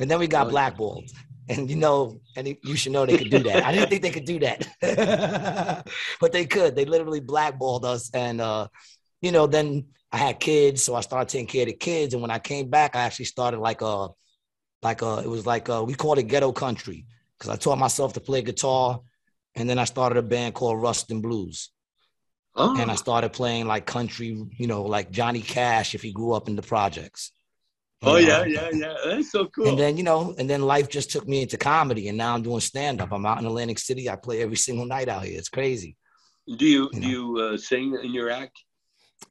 and 0.00 0.10
then 0.10 0.18
we 0.18 0.26
got 0.26 0.50
blackballed. 0.50 1.08
And 1.48 1.68
you 1.68 1.76
know, 1.76 2.20
and 2.36 2.56
you 2.62 2.76
should 2.76 2.92
know 2.92 3.04
they 3.04 3.18
could 3.18 3.30
do 3.30 3.42
that. 3.44 3.64
I 3.64 3.72
didn't 3.72 3.90
think 3.90 4.02
they 4.02 4.10
could 4.10 4.24
do 4.24 4.38
that, 4.40 5.84
but 6.20 6.32
they 6.32 6.46
could. 6.46 6.74
They 6.74 6.86
literally 6.86 7.20
blackballed 7.20 7.84
us, 7.84 8.10
and 8.14 8.40
uh, 8.40 8.68
you 9.20 9.30
know, 9.30 9.46
then 9.46 9.86
I 10.10 10.16
had 10.16 10.40
kids, 10.40 10.82
so 10.82 10.94
I 10.94 11.02
started 11.02 11.28
taking 11.28 11.46
care 11.46 11.62
of 11.62 11.68
the 11.68 11.74
kids. 11.74 12.14
And 12.14 12.22
when 12.22 12.30
I 12.30 12.38
came 12.38 12.70
back, 12.70 12.96
I 12.96 13.02
actually 13.02 13.26
started 13.26 13.60
like 13.60 13.82
a, 13.82 14.08
like 14.82 15.02
a, 15.02 15.18
it 15.18 15.28
was 15.28 15.44
like 15.44 15.68
a, 15.68 15.84
we 15.84 15.94
called 15.94 16.18
it 16.18 16.24
ghetto 16.24 16.52
country 16.52 17.04
because 17.36 17.50
I 17.52 17.56
taught 17.56 17.78
myself 17.78 18.14
to 18.14 18.20
play 18.20 18.40
guitar, 18.40 19.00
and 19.54 19.68
then 19.68 19.78
I 19.78 19.84
started 19.84 20.16
a 20.16 20.22
band 20.22 20.54
called 20.54 20.80
Rust 20.80 21.10
and 21.10 21.22
Blues, 21.22 21.70
Oh, 22.56 22.80
and 22.80 22.90
I 22.90 22.94
started 22.94 23.32
playing 23.32 23.66
like 23.66 23.84
country, 23.84 24.46
you 24.56 24.66
know, 24.66 24.82
like 24.82 25.10
Johnny 25.10 25.40
Cash 25.42 25.94
if 25.94 26.02
he 26.02 26.12
grew 26.12 26.32
up 26.32 26.48
in 26.48 26.56
the 26.56 26.62
projects. 26.62 27.32
You 28.04 28.10
oh 28.10 28.12
know? 28.14 28.18
yeah, 28.18 28.44
yeah, 28.44 28.70
yeah. 28.72 28.94
That's 29.06 29.30
so 29.30 29.46
cool. 29.46 29.68
And 29.68 29.78
then, 29.78 29.96
you 29.96 30.02
know, 30.02 30.34
and 30.36 30.48
then 30.48 30.60
life 30.62 30.90
just 30.90 31.10
took 31.10 31.26
me 31.26 31.42
into 31.42 31.56
comedy 31.56 32.08
and 32.08 32.18
now 32.18 32.34
I'm 32.34 32.42
doing 32.42 32.60
stand 32.60 33.00
up. 33.00 33.12
I'm 33.12 33.24
out 33.24 33.40
in 33.40 33.46
Atlantic 33.46 33.78
City. 33.78 34.10
I 34.10 34.16
play 34.16 34.42
every 34.42 34.56
single 34.56 34.84
night 34.84 35.08
out 35.08 35.24
here. 35.24 35.38
It's 35.38 35.48
crazy. 35.48 35.96
do 36.46 36.66
you 36.66 36.90
you 36.92 37.00
do 37.00 37.08
you 37.08 37.38
uh, 37.38 37.56
sing 37.56 37.98
in 38.02 38.12
your 38.12 38.30
act? 38.30 38.58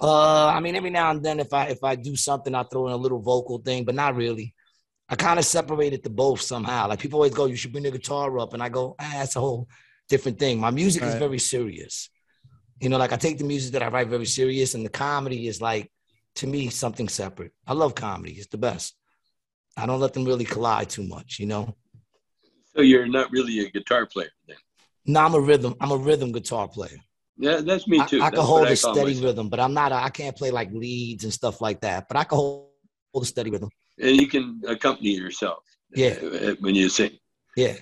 Uh 0.02 0.48
I 0.48 0.60
mean 0.60 0.76
every 0.76 0.90
now 0.90 1.12
and 1.12 1.24
then 1.24 1.40
if 1.40 1.54
I 1.54 1.66
if 1.68 1.84
I 1.84 1.95
do 1.95 2.16
something 2.16 2.56
I 2.56 2.64
throw 2.64 2.88
in 2.88 2.94
a 2.94 2.98
little 2.98 3.22
vocal 3.22 3.60
thing, 3.60 3.86
but 3.86 3.95
not 3.95 4.16
really. 4.16 4.56
I 5.10 5.16
kind 5.16 5.38
of 5.38 5.45
separated 5.45 6.02
the 6.02 6.10
both 6.10 6.41
somehow. 6.41 6.88
Like 6.88 7.00
people 7.00 7.20
always 7.20 7.36
go, 7.36 7.45
you 7.45 7.56
should 7.56 7.74
bring 7.74 7.84
the 7.84 7.91
guitar 7.91 8.40
up. 8.40 8.54
And 8.54 8.64
I 8.64 8.70
go, 8.70 8.95
ah, 9.00 9.12
that's 9.18 9.36
a 9.36 9.40
whole 9.40 9.68
different 10.10 10.40
thing. 10.40 10.60
My 10.60 10.72
music 10.72 11.04
is 11.04 11.16
very 11.16 11.40
serious. 11.40 12.10
You 12.80 12.90
know, 12.90 12.98
like 12.98 13.14
I 13.14 13.18
take 13.18 13.38
the 13.38 13.44
music 13.44 13.74
that 13.74 13.84
I 13.84 13.90
write 13.90 14.08
very 14.08 14.26
serious, 14.26 14.74
and 14.74 14.84
the 14.84 14.90
comedy 14.90 15.48
is 15.48 15.62
like 15.62 15.91
to 16.35 16.47
me 16.47 16.69
something 16.69 17.07
separate. 17.10 17.53
I 17.68 17.73
love 17.73 17.95
comedy, 17.95 18.34
it's 18.34 18.47
the 18.47 18.57
best. 18.57 18.95
I 19.77 19.85
don't 19.85 19.99
let 19.99 20.14
them 20.14 20.26
really 20.26 20.45
collide 20.45 20.89
too 20.89 21.03
much, 21.03 21.39
you 21.39 21.45
know. 21.47 21.76
So 22.76 22.81
you're 22.81 23.07
not 23.07 23.31
really 23.31 23.60
a 23.60 23.69
guitar 23.69 24.05
player 24.05 24.31
then? 24.47 24.57
No, 25.05 25.19
I'm 25.22 25.34
a 25.34 25.39
rhythm. 25.39 25.76
I'm 25.81 25.91
a 25.91 25.97
rhythm 25.97 26.31
guitar 26.31 26.68
player. 26.68 26.97
Yeah, 27.38 27.57
that's 27.61 27.88
me 27.88 27.97
too. 28.05 28.18
I 28.18 28.26
That's 28.26 28.35
can 28.35 28.45
hold 28.45 28.68
a 28.68 28.76
steady 28.76 28.99
myself. 29.05 29.23
rhythm, 29.23 29.49
but 29.49 29.60
I'm 29.60 29.73
not. 29.73 29.91
I 29.91 30.10
can't 30.10 30.35
play 30.35 30.51
like 30.51 30.72
leads 30.72 31.23
and 31.23 31.34
stuff 31.34 31.61
like 31.61 31.81
that. 31.81 32.07
But 32.07 32.18
I 32.18 32.23
can 32.23 32.38
hold, 32.38 32.69
hold 33.11 33.23
a 33.23 33.27
steady 33.27 33.49
rhythm. 33.49 33.69
and 33.99 34.15
you 34.22 34.27
can 34.27 34.61
accompany 34.68 35.10
yourself. 35.10 35.64
Yeah. 35.95 36.15
uh, 36.22 36.55
when 36.60 36.76
you 36.76 36.89
sing. 36.89 37.11
Yeah, 37.55 37.76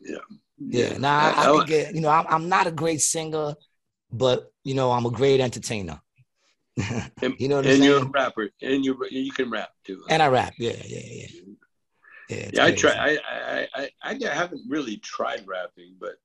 Yeah, 0.00 0.18
yeah. 0.58 0.98
Now 0.98 1.18
I, 1.18 1.42
I 1.42 1.44
can 1.58 1.66
get. 1.66 1.94
You 1.94 2.00
know, 2.00 2.10
I'm, 2.10 2.26
I'm 2.28 2.48
not 2.48 2.66
a 2.66 2.72
great 2.72 3.00
singer, 3.00 3.54
but 4.12 4.52
you 4.64 4.74
know, 4.74 4.90
I'm 4.92 5.06
a 5.06 5.10
great 5.10 5.40
entertainer. 5.40 6.00
And, 7.22 7.34
you 7.38 7.48
know 7.48 7.56
what 7.56 7.66
I'm 7.66 7.72
and 7.72 7.84
you're 7.84 8.02
a 8.02 8.04
rapper, 8.04 8.50
and 8.60 8.84
you 8.84 8.98
you 9.10 9.32
can 9.32 9.50
rap 9.50 9.70
too. 9.84 10.04
And 10.10 10.22
I 10.22 10.28
rap. 10.28 10.52
Yeah, 10.58 10.76
yeah, 10.84 11.00
yeah. 11.04 11.26
Yeah, 12.28 12.50
yeah, 12.52 12.64
I 12.64 12.72
try. 12.72 12.90
I, 12.92 13.18
I 13.74 13.90
I 14.02 14.18
I 14.30 14.34
haven't 14.34 14.62
really 14.68 14.98
tried 14.98 15.44
rapping, 15.46 15.96
but 15.98 16.16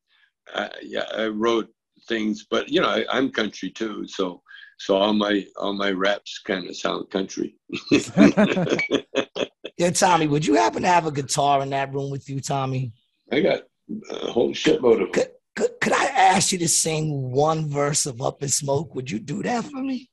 uh, 0.54 0.70
yeah, 0.82 1.06
I 1.16 1.28
wrote 1.28 1.70
things. 2.10 2.46
But 2.50 2.68
you 2.70 2.82
know, 2.82 2.90
I, 2.90 3.06
I'm 3.10 3.32
country 3.32 3.70
too, 3.70 4.06
so 4.08 4.42
so 4.78 4.98
all 4.98 5.14
my 5.14 5.46
all 5.58 5.74
my 5.74 5.92
raps 5.92 6.40
kind 6.40 6.68
of 6.68 6.76
sound 6.76 7.10
country. 7.10 7.56
Yeah, 9.82 9.90
Tommy, 9.90 10.28
would 10.28 10.46
you 10.46 10.54
happen 10.54 10.84
to 10.84 10.88
have 10.88 11.08
a 11.08 11.12
guitar 11.12 11.64
in 11.64 11.72
that 11.72 11.92
room 11.92 12.12
with 12.12 12.30
you, 12.30 12.40
Tommy? 12.40 12.94
I 13.32 13.40
got 13.40 13.64
a 14.12 14.32
whole 14.32 14.52
shitload 14.52 14.94
of 14.94 15.00
them. 15.00 15.12
Could, 15.12 15.32
could, 15.56 15.72
could 15.82 15.94
I 15.94 16.06
ask 16.06 16.52
you 16.52 16.60
to 16.60 16.68
sing 16.68 17.32
one 17.32 17.68
verse 17.68 18.06
of 18.06 18.22
Up 18.22 18.44
in 18.44 18.50
Smoke? 18.50 18.94
Would 18.94 19.10
you 19.10 19.18
do 19.18 19.42
that 19.42 19.64
for 19.64 19.82
me? 19.82 20.08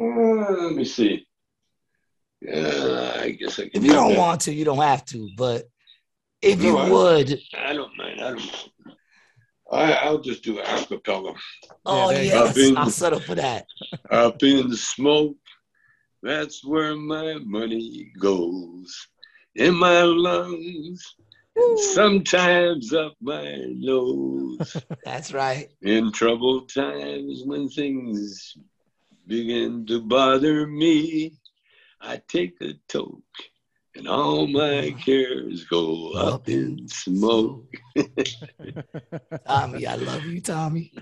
Uh, 0.00 0.04
let 0.04 0.74
me 0.74 0.84
see. 0.84 1.26
Uh, 2.50 3.18
I 3.20 3.30
guess 3.32 3.58
I 3.58 3.68
can. 3.68 3.70
If 3.74 3.82
you 3.84 3.90
do 3.90 3.94
don't 3.94 4.10
that. 4.12 4.18
want 4.18 4.40
to, 4.42 4.52
you 4.54 4.64
don't 4.64 4.78
have 4.78 5.04
to. 5.06 5.28
But 5.36 5.64
if 6.40 6.62
you 6.62 6.78
I- 6.78 6.88
would, 6.88 7.38
I 7.56 7.72
don't 7.74 7.96
mind. 7.98 8.20
I 8.20 8.30
don't. 8.30 8.70
I, 9.72 9.92
I'll 9.92 10.18
just 10.18 10.42
do 10.42 10.58
a 10.58 10.62
acapella. 10.64 11.36
oh 11.86 12.08
there 12.08 12.24
you 12.24 12.30
go. 12.32 12.44
yes, 12.56 12.76
I'll 12.76 12.90
settle 12.90 13.20
for 13.20 13.36
that. 13.36 13.66
Up 14.10 14.42
in 14.42 14.68
the 14.68 14.76
smoke, 14.76 15.36
that's 16.22 16.64
where 16.64 16.96
my 16.96 17.34
money 17.44 18.10
goes. 18.18 19.06
In 19.56 19.74
my 19.76 20.02
lungs, 20.02 21.14
and 21.56 21.78
sometimes 21.78 22.92
up 22.94 23.14
my 23.20 23.56
nose. 23.66 24.76
That's 25.04 25.32
right. 25.32 25.68
in 25.82 26.12
troubled 26.12 26.72
times 26.72 27.42
when 27.44 27.68
things 27.68 28.56
begin 29.26 29.86
to 29.86 30.00
bother 30.00 30.66
me, 30.66 31.32
I 32.00 32.20
take 32.28 32.60
a 32.60 32.74
toke 32.88 33.22
and 33.96 34.08
all 34.08 34.46
my 34.46 34.94
cares 35.04 35.64
go 35.64 36.12
up 36.12 36.48
in 36.48 36.86
smoke. 36.88 37.72
Tommy, 39.46 39.86
I 39.86 39.94
love 39.96 40.24
you, 40.24 40.40
Tommy. 40.40 40.92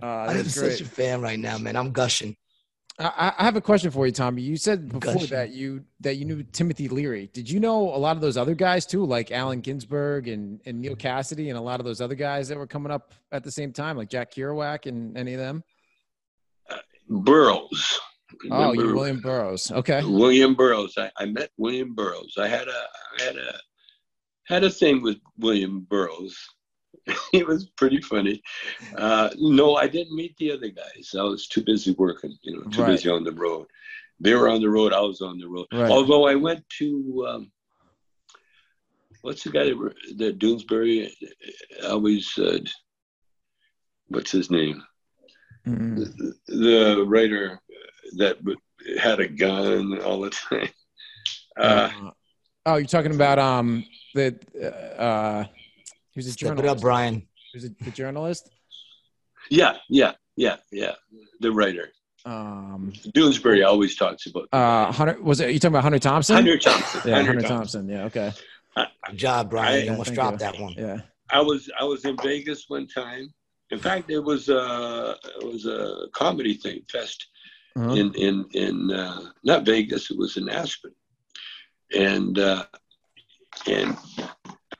Uh, 0.00 0.06
I'm 0.06 0.36
that's 0.36 0.54
such 0.54 0.80
a 0.80 0.84
fan 0.84 1.20
right 1.20 1.38
now, 1.38 1.58
man. 1.58 1.76
I'm 1.76 1.92
gushing. 1.92 2.36
I, 2.98 3.32
I 3.38 3.44
have 3.44 3.56
a 3.56 3.60
question 3.60 3.90
for 3.90 4.06
you, 4.06 4.12
Tommy. 4.12 4.42
You 4.42 4.56
said 4.56 4.88
before 4.88 5.14
Gotcha. 5.14 5.26
that 5.28 5.50
you 5.50 5.84
that 6.00 6.16
you 6.16 6.24
knew 6.24 6.42
Timothy 6.42 6.88
Leary. 6.88 7.28
Did 7.32 7.50
you 7.50 7.58
know 7.58 7.94
a 7.94 7.96
lot 7.96 8.16
of 8.16 8.22
those 8.22 8.36
other 8.36 8.54
guys 8.54 8.86
too, 8.86 9.04
like 9.04 9.32
Allen 9.32 9.60
Ginsberg 9.60 10.28
and, 10.28 10.60
and 10.66 10.80
Neal 10.80 10.94
Cassady, 10.94 11.48
and 11.48 11.58
a 11.58 11.60
lot 11.60 11.80
of 11.80 11.86
those 11.86 12.00
other 12.00 12.14
guys 12.14 12.48
that 12.48 12.58
were 12.58 12.66
coming 12.66 12.92
up 12.92 13.12
at 13.32 13.42
the 13.42 13.50
same 13.50 13.72
time, 13.72 13.96
like 13.96 14.08
Jack 14.08 14.32
Kerouac 14.32 14.86
and 14.86 15.16
any 15.16 15.32
of 15.32 15.40
them? 15.40 15.64
Burroughs. 17.20 18.00
Oh, 18.50 18.72
you 18.72 18.94
William 18.94 19.20
Burroughs. 19.20 19.70
Okay. 19.70 20.02
William 20.02 20.54
Burroughs. 20.54 20.94
I, 20.96 21.10
I 21.16 21.26
met 21.26 21.50
William 21.58 21.94
Burroughs. 21.94 22.34
I 22.38 22.48
had 22.48 22.68
a 22.68 22.82
I 23.18 23.22
had 23.22 23.36
a 23.36 23.54
had 24.46 24.64
a 24.64 24.70
thing 24.70 25.02
with 25.02 25.18
William 25.38 25.86
Burroughs. 25.88 26.36
he 27.32 27.42
was 27.42 27.66
pretty 27.76 28.00
funny. 28.00 28.42
Uh, 28.96 29.30
no, 29.36 29.76
I 29.76 29.86
didn't 29.88 30.14
meet 30.16 30.36
the 30.36 30.52
other 30.52 30.68
guys. 30.68 31.14
I 31.18 31.22
was 31.22 31.46
too 31.46 31.62
busy 31.64 31.92
working. 31.98 32.36
You 32.42 32.56
know, 32.56 32.62
too 32.70 32.82
Right. 32.82 32.88
busy 32.92 33.08
on 33.10 33.24
the 33.24 33.32
road. 33.32 33.66
They 34.20 34.34
were 34.34 34.48
on 34.48 34.60
the 34.60 34.70
road. 34.70 34.92
I 34.92 35.00
was 35.00 35.20
on 35.20 35.38
the 35.38 35.48
road. 35.48 35.66
Right. 35.72 35.90
Although 35.90 36.26
I 36.26 36.36
went 36.36 36.64
to 36.78 37.26
um, 37.28 37.52
what's 39.22 39.42
the 39.42 39.50
guy 39.50 39.64
that, 39.64 39.94
that 40.18 40.38
Doonesbury 40.38 41.10
always 41.88 42.32
said. 42.32 42.68
What's 44.08 44.30
his 44.30 44.50
name? 44.50 44.82
Mhm. 45.66 45.96
the, 46.46 46.54
the 46.56 47.04
writer 47.06 47.60
that 48.16 48.38
had 49.00 49.20
a 49.20 49.28
gun 49.28 50.00
all 50.02 50.20
the 50.20 50.30
time. 50.30 50.68
Uh, 51.56 51.90
Uh, 52.06 52.10
oh, 52.66 52.76
you're 52.76 52.86
talking 52.86 53.14
about 53.14 53.38
um 53.38 53.84
the 54.14 54.34
uh 54.98 55.44
he 55.44 56.18
was 56.18 56.26
a 56.26 56.32
Step 56.32 56.52
it 56.52 56.56
journalist. 56.56 56.76
up, 56.76 56.80
Brian. 56.80 57.14
He 57.52 57.58
was 57.58 57.64
a, 57.64 57.68
the 57.84 57.90
journalist. 57.90 58.50
yeah, 59.50 59.76
yeah, 59.88 60.12
yeah, 60.36 60.56
yeah. 60.70 60.92
The 61.40 61.52
writer. 61.52 61.90
Um, 62.24 62.92
Doonesbury 63.16 63.66
always 63.66 63.96
talks 63.96 64.26
about 64.26 64.48
uh, 64.52 64.92
Hunter 64.92 65.20
was 65.22 65.40
it? 65.40 65.50
You 65.50 65.58
talking 65.58 65.72
about 65.74 65.82
Hunter 65.82 65.98
Thompson? 65.98 66.36
Hunter 66.36 66.56
Thompson. 66.58 67.00
Yeah, 67.04 67.16
Hunter 67.16 67.32
Hunter 67.32 67.48
Thompson. 67.48 67.88
Thompson. 67.88 67.88
Yeah. 67.88 68.04
Okay. 68.04 68.32
Good 69.08 69.16
job, 69.18 69.50
Brian. 69.50 69.80
I- 69.80 69.84
you 69.84 69.90
almost 69.90 70.14
dropped 70.14 70.34
you. 70.34 70.38
that 70.38 70.58
one. 70.60 70.74
Yeah. 70.78 71.00
I 71.30 71.40
was 71.40 71.68
I 71.78 71.84
was 71.84 72.04
in 72.04 72.16
Vegas 72.22 72.64
one 72.68 72.86
time. 72.86 73.32
In 73.72 73.78
fact, 73.78 74.10
it 74.10 74.20
was 74.20 74.48
a 74.50 75.16
it 75.40 75.44
was 75.52 75.64
a 75.66 76.06
comedy 76.12 76.54
thing 76.54 76.82
fest 76.94 77.20
Uh-huh. 77.76 77.94
in 77.98 78.06
in 78.26 78.36
in 78.64 78.76
uh, 78.92 79.22
not 79.50 79.64
Vegas. 79.64 80.10
It 80.12 80.18
was 80.18 80.36
in 80.36 80.48
Aspen, 80.50 80.94
and 82.10 82.38
uh, 82.38 82.64
and 83.66 83.96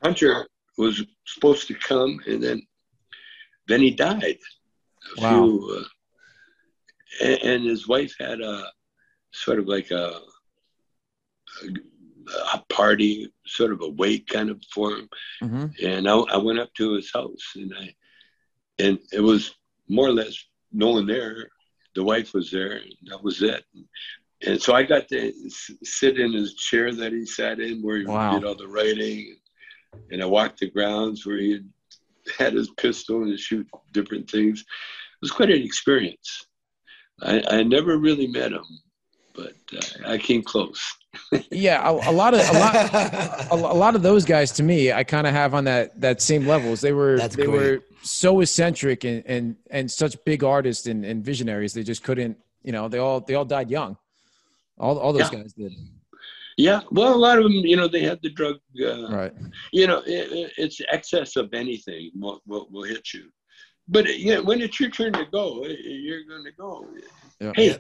Hunter 0.05 0.47
was 0.77 0.95
supposed 1.35 1.65
to 1.69 1.75
come, 1.91 2.13
and 2.29 2.41
then 2.47 2.59
then 3.69 3.81
he 3.81 3.91
died. 3.91 4.39
A 5.17 5.21
Wow. 5.21 5.29
few, 5.29 5.49
uh, 5.77 5.89
and, 7.27 7.39
and 7.51 7.61
his 7.73 7.89
wife 7.89 8.15
had 8.27 8.41
a 8.41 8.57
sort 9.45 9.59
of 9.59 9.67
like 9.75 9.91
a, 9.91 10.05
a, 11.63 11.67
a 12.57 12.59
party, 12.69 13.13
sort 13.47 13.73
of 13.73 13.81
a 13.83 13.89
wake 14.03 14.27
kind 14.27 14.51
of 14.51 14.59
for 14.75 14.89
him. 14.97 15.09
hmm 15.41 15.67
And 15.83 16.03
I, 16.13 16.15
I 16.37 16.39
went 16.47 16.61
up 16.65 16.73
to 16.75 16.87
his 16.99 17.11
house, 17.19 17.47
and 17.57 17.73
I, 17.83 17.87
and 18.83 18.99
it 19.13 19.21
was 19.21 19.55
more 19.89 20.09
or 20.09 20.13
less 20.13 20.37
no 20.73 20.91
one 20.91 21.07
there. 21.07 21.49
The 21.95 22.03
wife 22.03 22.33
was 22.35 22.51
there, 22.51 22.73
and 22.73 22.93
that 23.11 23.23
was 23.23 23.43
it. 23.43 23.65
And 24.47 24.61
so 24.61 24.75
I 24.75 24.83
got 24.83 25.09
to 25.09 25.33
sit 25.85 26.19
in 26.19 26.33
his 26.33 26.55
chair 26.55 26.93
that 26.95 27.13
he 27.13 27.25
sat 27.27 27.61
in, 27.61 27.83
where 27.83 27.99
he 27.99 28.07
Wow. 28.07 28.33
did 28.39 28.45
all 28.47 28.55
the 28.57 28.67
writing, 28.67 29.37
and 30.11 30.23
I 30.23 30.27
walked 30.27 30.61
the 30.61 30.71
grounds 30.71 31.25
where 31.27 31.37
he 31.39 31.53
had 31.53 31.69
had 32.39 32.53
his 32.55 32.71
pistol 32.85 33.23
and 33.25 33.39
shoot 33.39 33.67
different 33.93 34.31
things. 34.31 34.61
It 34.61 34.67
was 35.21 35.31
quite 35.31 35.51
an 35.51 35.63
experience. 35.63 36.47
I, 37.21 37.43
I 37.59 37.63
never 37.63 37.99
really 37.99 38.27
met 38.27 38.53
him, 38.53 38.65
but 39.35 39.55
uh, 39.77 40.09
I 40.11 40.19
came 40.19 40.43
close. 40.43 40.81
Yeah, 41.51 41.87
a, 41.87 42.11
a 42.11 42.13
lot 42.13 42.33
of 42.33 42.41
a 42.41 42.53
lot 42.59 42.75
a, 43.51 43.55
a 43.55 43.79
lot 43.85 43.95
of 43.95 44.03
those 44.03 44.25
guys 44.25 44.51
to 44.53 44.63
me 44.63 44.93
i 44.93 45.05
kind 45.05 45.27
of 45.27 45.35
have 45.35 45.53
on 45.55 45.65
that 45.65 46.01
that 46.01 46.23
same 46.23 46.47
levels 46.47 46.81
they 46.81 46.93
were 46.95 47.19
That's 47.19 47.37
they 47.37 47.45
great. 47.45 47.55
were 47.55 47.81
so 48.03 48.41
eccentric 48.41 49.05
and 49.05 49.23
and 49.27 49.57
and 49.71 49.91
such 49.91 50.17
big 50.25 50.43
artists 50.43 50.87
and, 50.87 51.05
and 51.05 51.23
visionaries 51.23 51.75
they 51.75 51.83
just 51.83 52.03
couldn't 52.03 52.39
you 52.63 52.73
know 52.73 52.89
they 52.89 52.97
all 52.99 53.21
they 53.21 53.35
all 53.35 53.45
died 53.45 53.71
young 53.71 53.97
all, 54.79 54.99
all 54.99 55.13
those 55.13 55.31
Yeah. 55.31 55.41
guys 55.43 55.53
did 55.53 55.73
Yeah, 56.57 56.81
well, 56.91 57.15
a 57.15 57.23
lot 57.27 57.37
of 57.39 57.45
them, 57.45 57.53
you 57.73 57.77
know, 57.77 57.89
they 57.89 58.03
had 58.11 58.19
the 58.23 58.31
drug. 58.31 58.57
Uh, 58.81 59.09
right 59.21 59.33
you 59.79 59.87
know, 59.87 59.99
it, 60.07 60.25
it- 60.41 60.53
it's 60.63 60.79
excess 60.97 61.37
of 61.37 61.47
anything 61.63 62.11
will, 62.23 62.41
will, 62.47 62.67
will 62.73 62.85
hit 62.95 63.05
you. 63.15 63.25
But 63.89 64.05
yeah, 64.29 64.39
when 64.49 64.59
it's 64.65 64.79
your 64.81 64.91
turn 64.99 65.13
to 65.21 65.27
go, 65.39 65.45
eh, 65.65 65.75
you're 66.07 66.25
going 66.33 66.45
to 66.51 66.55
go. 66.65 66.73
Yeah. 67.41 67.53
Hey, 67.57 67.71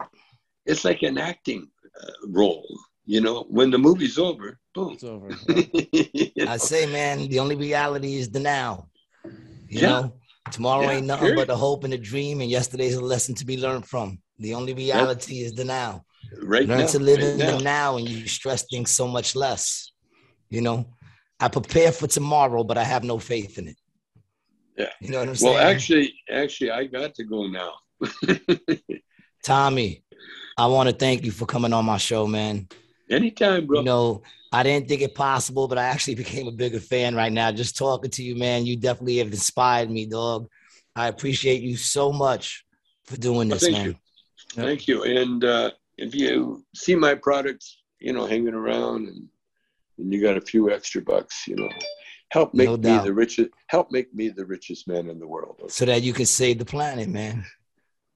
it's 0.67 0.85
like 0.85 1.03
an 1.03 1.19
acting 1.19 1.69
uh, 2.01 2.13
role. 2.29 2.67
You 3.05 3.21
know, 3.21 3.45
when 3.49 3.71
the 3.71 3.79
movie's 3.79 4.19
over, 4.19 4.59
boom. 4.75 4.93
it's 4.95 5.05
over 5.05 5.31
You 5.49 6.31
know? 6.37 6.53
I 6.53 6.57
say, 6.57 6.87
man, 6.87 7.29
the 7.29 7.41
only 7.41 7.57
reality 7.57 8.17
is 8.17 8.31
the 8.31 8.41
now. 8.41 8.89
You 9.69 9.81
Yeah. 9.83 9.89
know, 9.89 10.13
tomorrow 10.51 10.85
Yeah, 10.85 10.91
ain't 10.97 11.07
nothing 11.07 11.27
period. 11.27 11.49
but 11.49 11.51
a 11.55 11.57
hope 11.57 11.85
and 11.85 11.95
a 11.95 11.99
dream, 11.99 12.41
and 12.41 12.51
yesterday's 12.51 12.95
a 12.95 13.01
lesson 13.05 13.35
to 13.37 13.45
be 13.47 13.57
learned 13.57 13.87
from. 13.87 14.19
The 14.39 14.55
only 14.55 14.75
reality 14.75 15.41
is 15.41 15.53
the 15.53 15.65
now. 15.65 16.05
right 16.43 16.67
Learn 16.69 16.81
now, 16.81 16.87
to 16.87 16.99
live 16.99 17.19
right 17.19 17.27
in 17.33 17.39
now. 17.39 17.59
the 17.59 17.65
now, 17.65 17.97
and 17.97 18.09
you 18.09 18.27
stress 18.29 18.65
things 18.71 18.91
so 18.91 19.07
much 19.09 19.35
less. 19.35 19.93
You 20.51 20.61
know, 20.61 20.87
I 21.41 21.49
prepare 21.49 21.93
for 21.93 22.07
tomorrow, 22.07 22.63
but 22.65 22.79
I 22.79 22.85
have 22.85 23.05
no 23.05 23.19
faith 23.19 23.59
in 23.59 23.69
it. 23.69 23.77
Yeah. 24.77 24.91
You 25.01 25.11
know 25.11 25.21
what 25.21 25.29
I'm 25.29 25.35
saying? 25.35 25.55
Well, 25.57 25.67
actually, 25.71 26.15
actually, 26.31 26.71
I 26.71 26.85
got 26.85 27.15
to 27.17 27.25
go 27.25 27.47
now. 27.47 27.73
Tommy, 29.45 30.03
I 30.59 30.67
want 30.67 30.89
to 30.89 30.95
thank 30.95 31.25
you 31.25 31.31
for 31.31 31.47
coming 31.47 31.73
on 31.73 31.85
my 31.85 31.97
show, 31.97 32.27
man. 32.27 32.69
Anytime, 33.11 33.67
bro. 33.67 33.81
You 33.81 33.85
know, 33.85 34.23
I 34.53 34.63
didn't 34.63 34.89
think 34.89 35.03
it 35.03 35.15
possible, 35.15 35.69
but 35.69 35.79
I 35.79 35.85
actually 35.85 36.15
became 36.25 36.47
a 36.49 36.53
bigger 36.53 36.81
fan 36.81 37.15
right 37.15 37.33
now. 37.33 37.53
Just 37.53 37.77
talking 37.77 38.11
to 38.11 38.23
you, 38.23 38.37
man, 38.37 38.67
you 38.67 38.77
definitely 38.77 39.19
have 39.19 39.29
inspired 39.29 39.91
me, 39.91 40.07
dog. 40.07 40.49
I 40.95 41.09
appreciate 41.09 41.63
you 41.63 41.77
so 41.77 42.13
much 42.13 42.65
for 43.05 43.17
doing 43.17 43.49
Well, 43.49 43.59
this, 43.59 43.63
thank 43.65 43.77
man. 43.77 43.87
you. 43.87 43.95
Thank 44.55 44.87
you. 44.89 45.05
And 45.05 45.45
uh, 45.45 45.71
if 45.97 46.15
you 46.15 46.65
see 46.75 46.95
my 46.95 47.15
products, 47.15 47.79
you 47.99 48.13
know, 48.13 48.27
hanging 48.27 48.53
around 48.55 49.09
and, 49.09 49.29
and 49.99 50.13
you 50.13 50.21
got 50.21 50.37
a 50.37 50.41
few 50.41 50.71
extra 50.71 51.01
bucks, 51.01 51.47
you 51.49 51.57
know, 51.57 51.71
help 52.31 52.53
make 52.53 52.67
No 52.69 52.77
me 52.77 53.05
the 53.05 53.13
richest, 53.15 53.51
help 53.69 53.91
make 53.91 54.13
me 54.15 54.29
the 54.29 54.45
richest 54.45 54.87
man 54.87 55.09
in 55.09 55.19
the 55.19 55.27
world. 55.27 55.57
okay? 55.61 55.69
So 55.69 55.87
that 55.87 56.03
you 56.03 56.13
can 56.13 56.27
save 56.27 56.59
the 56.59 56.65
planet, 56.67 57.09
man. 57.09 57.45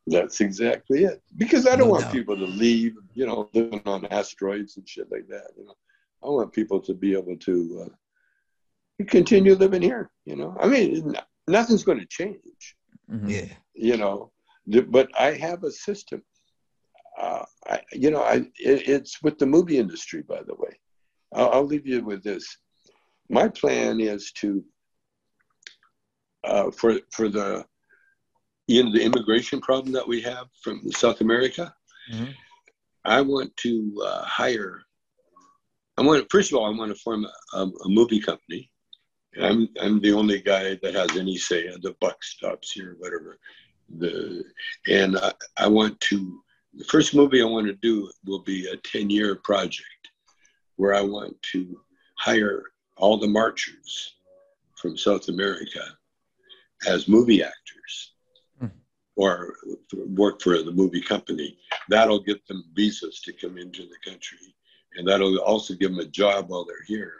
That's 0.07 0.41
exactly 0.41 1.05
it. 1.05 1.21
Because 1.37 1.67
I 1.67 1.71
don't 1.71 1.89
No 1.89 1.93
want 1.93 2.05
doubt. 2.05 2.13
people 2.13 2.37
to 2.37 2.45
leave, 2.45 2.95
you 3.15 3.27
know, 3.27 3.51
living 3.55 3.83
on 3.87 4.07
asteroids 4.07 4.77
and 4.77 4.89
shit 4.89 5.11
like 5.11 5.27
that. 5.29 5.49
You 5.57 5.65
know, 5.67 5.75
I 6.23 6.29
want 6.29 6.53
people 6.53 6.81
to 6.81 6.95
be 6.95 7.13
able 7.13 7.37
to 7.37 7.87
uh, 7.87 9.05
continue 9.07 9.55
living 9.55 9.83
here. 9.83 10.11
You 10.25 10.37
know, 10.37 10.57
I 10.61 10.69
mean, 10.69 11.17
nothing's 11.49 11.85
going 11.85 11.99
to 11.99 12.07
change. 12.07 12.77
Mhm. 13.11 13.29
Yeah. 13.31 13.53
You 13.75 13.97
know, 13.97 14.33
but 14.89 15.09
I 15.19 15.33
have 15.33 15.65
a 15.65 15.71
system. 15.71 16.23
Uh, 17.19 17.45
I, 17.67 17.81
you 17.93 18.11
know, 18.11 18.23
I 18.23 18.37
it, 18.59 18.89
it's 18.89 19.23
with 19.23 19.39
the 19.39 19.47
movie 19.47 19.79
industry, 19.79 20.23
by 20.23 20.43
the 20.43 20.55
way. 20.55 20.79
I'll, 21.35 21.51
I'll 21.51 21.65
leave 21.67 21.87
you 21.87 22.05
with 22.05 22.23
this. 22.23 22.45
My 23.29 23.49
plan 23.49 24.01
is 24.01 24.33
to 24.33 24.65
uh, 26.45 26.71
for 26.71 27.01
for 27.11 27.29
the 27.29 27.65
you 28.67 28.83
know 28.83 28.93
the 28.93 29.03
immigration 29.03 29.61
problem 29.61 29.93
that 29.93 30.07
we 30.07 30.21
have 30.23 30.49
from 30.63 30.91
South 30.93 31.21
America. 31.21 31.75
Mhm. 32.11 32.35
I 33.05 33.21
want 33.21 33.57
to 33.59 34.03
uh, 34.05 34.25
hire. 34.25 34.83
I 35.97 36.03
want 36.03 36.31
first 36.31 36.51
of 36.51 36.59
all, 36.59 36.67
I 36.67 36.77
want 36.77 36.95
to 36.95 37.01
form 37.01 37.27
a, 37.55 37.59
a, 37.59 37.89
movie 37.89 38.21
company. 38.21 38.71
I'm 39.41 39.69
I'm 39.81 40.01
the 40.01 40.13
only 40.13 40.41
guy 40.41 40.75
that 40.83 40.95
has 40.95 41.17
any 41.17 41.37
say. 41.37 41.69
The 41.69 41.95
buck 42.01 42.23
stops 42.25 42.73
here, 42.73 42.97
whatever. 42.99 43.39
The 43.99 44.45
and 44.89 45.17
I, 45.17 45.33
I 45.57 45.69
want 45.69 45.99
to. 46.01 46.43
The 46.75 46.85
first 46.85 47.15
movie 47.15 47.41
I 47.41 47.47
want 47.47 47.67
to 47.69 47.75
do 47.75 48.11
will 48.27 48.41
be 48.41 48.69
a 48.69 48.77
ten 48.79 49.09
year 49.09 49.37
project, 49.37 50.11
where 50.77 50.95
I 50.95 51.03
want 51.03 51.41
to 51.53 51.81
hire 52.19 52.65
all 52.97 53.17
the 53.17 53.29
marchers 53.29 54.17
from 54.75 54.97
South 54.97 55.29
America 55.29 55.83
as 56.87 57.09
movie 57.09 57.43
actors. 57.43 58.16
Or 59.17 59.55
work 59.95 60.43
for 60.43 60.63
the 60.63 60.71
movie 60.73 61.01
company. 61.01 61.59
That'll 61.89 62.21
get 62.23 62.47
them 62.47 62.65
visas 62.75 63.21
to 63.23 63.33
come 63.33 63.57
into 63.59 63.83
the 63.83 64.11
country. 64.11 64.39
And 64.97 65.07
that'll 65.09 65.39
also 65.39 65.75
give 65.75 65.91
them 65.91 66.01
a 66.01 66.07
job 66.07 66.49
while 66.49 66.65
they're 66.65 66.85
here 66.87 67.15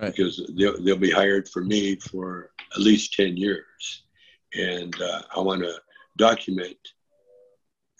Right. 0.00 0.14
because 0.14 0.48
they'll, 0.58 0.80
they'll 0.82 0.96
be 0.98 1.10
hired 1.10 1.48
for 1.48 1.64
me 1.64 1.96
for 1.96 2.50
at 2.74 2.80
least 2.80 3.14
10 3.14 3.36
years. 3.36 4.02
And 4.54 4.94
uh, 5.00 5.22
I 5.34 5.40
want 5.40 5.62
to 5.62 5.74
document 6.18 6.76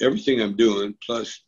everything 0.02 0.40
I'm 0.40 0.56
doing, 0.56 0.94
plus 1.04 1.40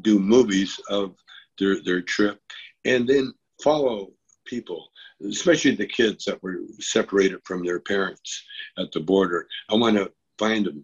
do 0.00 0.18
movies 0.18 0.80
of 0.88 1.14
their, 1.58 1.82
their 1.82 2.02
trip, 2.02 2.40
and 2.84 3.06
then 3.06 3.32
follow 3.62 4.12
people, 4.46 4.88
especially 5.28 5.76
the 5.76 5.86
kids 5.86 6.24
that 6.24 6.42
were 6.42 6.58
separated 6.80 7.40
from 7.44 7.64
their 7.64 7.78
parents 7.80 8.42
at 8.78 8.90
the 8.92 9.00
border. 9.00 9.46
I 9.70 9.74
want 9.76 9.96
to 9.96 10.10
find 10.38 10.66
them 10.66 10.82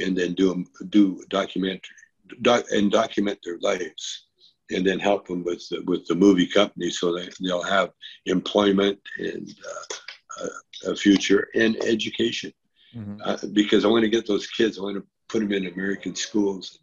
and 0.00 0.16
then 0.16 0.34
do 0.34 0.48
them, 0.48 0.66
do 0.90 1.22
documentary 1.28 1.96
doc, 2.42 2.64
and 2.70 2.90
document 2.90 3.38
their 3.44 3.58
lives, 3.60 4.26
and 4.70 4.86
then 4.86 4.98
help 4.98 5.26
them 5.26 5.44
with 5.44 5.66
the, 5.68 5.82
with 5.82 6.06
the 6.06 6.14
movie 6.14 6.46
company 6.46 6.90
so 6.90 7.12
that 7.12 7.34
they'll 7.40 7.62
have 7.62 7.90
employment 8.26 8.98
and 9.18 9.54
uh, 9.68 10.46
a, 10.86 10.92
a 10.92 10.96
future 10.96 11.48
and 11.54 11.76
education. 11.84 12.52
Mhm. 12.94 13.20
Uh, 13.24 13.46
because 13.52 13.84
I 13.84 13.88
want 13.88 14.04
to 14.04 14.08
get 14.08 14.26
those 14.26 14.46
kids. 14.46 14.78
I 14.78 14.82
want 14.82 14.96
to 14.96 15.06
put 15.28 15.40
them 15.40 15.52
in 15.52 15.66
American 15.66 16.14
schools 16.14 16.78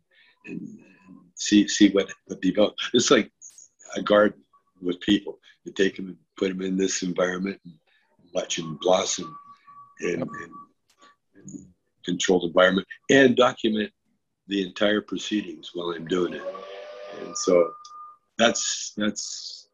and, 0.45 0.59
and 0.59 1.17
see 1.35 1.67
see 1.67 1.89
what 1.89 2.11
what 2.25 2.41
develop. 2.41 2.75
It's 2.93 3.11
like 3.11 3.31
a 3.95 4.01
garden 4.01 4.41
with 4.81 4.99
people. 4.99 5.39
You 5.63 5.71
take 5.71 5.95
them 5.95 6.07
and 6.07 6.17
put 6.35 6.49
them 6.49 6.61
in 6.61 6.75
this 6.75 7.01
environment 7.01 7.61
and 7.63 7.75
watch 8.33 8.57
them 8.57 8.77
blossom 8.81 9.33
and, 10.01 10.21
and, 10.21 10.51
and 11.35 11.70
controlled 12.05 12.43
environment 12.43 12.87
and 13.09 13.35
document 13.35 13.91
the 14.47 14.65
entire 14.65 15.01
proceedings 15.01 15.71
while 15.73 15.91
I'm 15.91 16.05
doing 16.05 16.33
it. 16.33 16.41
And 17.21 17.35
so 17.37 17.71
that's 18.37 18.93
that's 18.97 19.67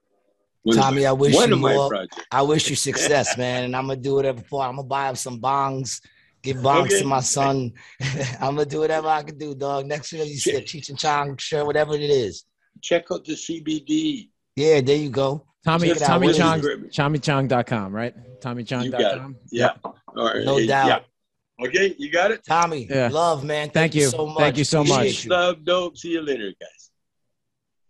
Tommy, 0.74 1.06
I 1.06 1.14
wish 1.14 1.34
one 1.34 1.48
you 1.49 1.56
of 1.56 1.62
more. 1.62 1.88
projects. 1.90 2.18
I 2.32 2.41
wish 2.41 2.70
you 2.70 2.76
success, 2.76 3.38
man. 3.38 3.64
And 3.66 3.76
I'm 3.76 3.88
gonna 3.88 3.99
do 3.99 4.16
whatever 4.16 4.41
for. 4.41 4.64
I'm 4.64 4.76
gonna 4.76 4.88
buy 4.88 5.08
up 5.08 5.18
some 5.18 5.40
bongs, 5.40 6.02
give 6.44 6.58
bongs 6.58 6.88
Okay. 6.88 6.99
to 6.99 7.06
my 7.06 7.22
son. 7.22 7.72
I'm 8.41 8.56
gonna 8.56 8.66
do 8.66 8.80
whatever 8.80 9.08
I 9.08 9.24
can 9.24 9.38
do, 9.38 9.56
dog. 9.56 9.86
Next 9.86 10.12
year, 10.12 10.26
you 10.26 10.38
said 10.38 10.66
Cheech 10.66 10.90
and 10.90 10.99
Chong, 10.99 11.38
sure, 11.38 11.66
whatever 11.66 11.94
it 11.95 12.02
is. 12.02 12.44
Check 12.82 13.06
out 13.12 13.24
the 13.24 13.34
CBD. 13.34 14.30
Yeah, 14.58 14.82
there 14.82 14.98
you 14.98 15.10
go. 15.10 15.45
Tommy 15.64 15.88
Check 15.90 15.98
it. 15.98 15.99
Tommy 16.02 16.28
What 16.28 16.32
is 16.32 16.38
Chong 16.38 16.60
it? 16.60 16.91
TommyChong.com, 16.91 17.94
right? 17.95 18.14
You 18.16 18.22
got 18.41 18.58
it. 18.58 18.68
TommyChong.com. 18.68 19.36
Yeah. 19.52 19.72
All 19.84 19.94
right. 20.26 20.44
No 20.44 20.58
Yeah. 20.58 20.99
Doubt. 21.59 21.67
Okay, 21.67 21.95
you 21.97 22.11
got 22.11 22.31
it. 22.31 22.43
Tommy, 22.45 22.88
Yeah. 22.89 23.09
love, 23.11 23.43
man. 23.43 23.65
Thank, 23.69 23.73
Thank 23.73 23.95
you 23.95 24.01
you. 24.03 24.07
so 24.09 24.25
much. 24.25 24.38
Thank 24.38 24.57
you 24.57 24.63
so 24.63 24.84
much. 24.84 25.25
You. 25.25 25.31
Love, 25.31 25.63
dope. 25.63 25.97
See 25.97 26.09
you 26.11 26.21
later, 26.21 26.53
guys. 26.59 26.91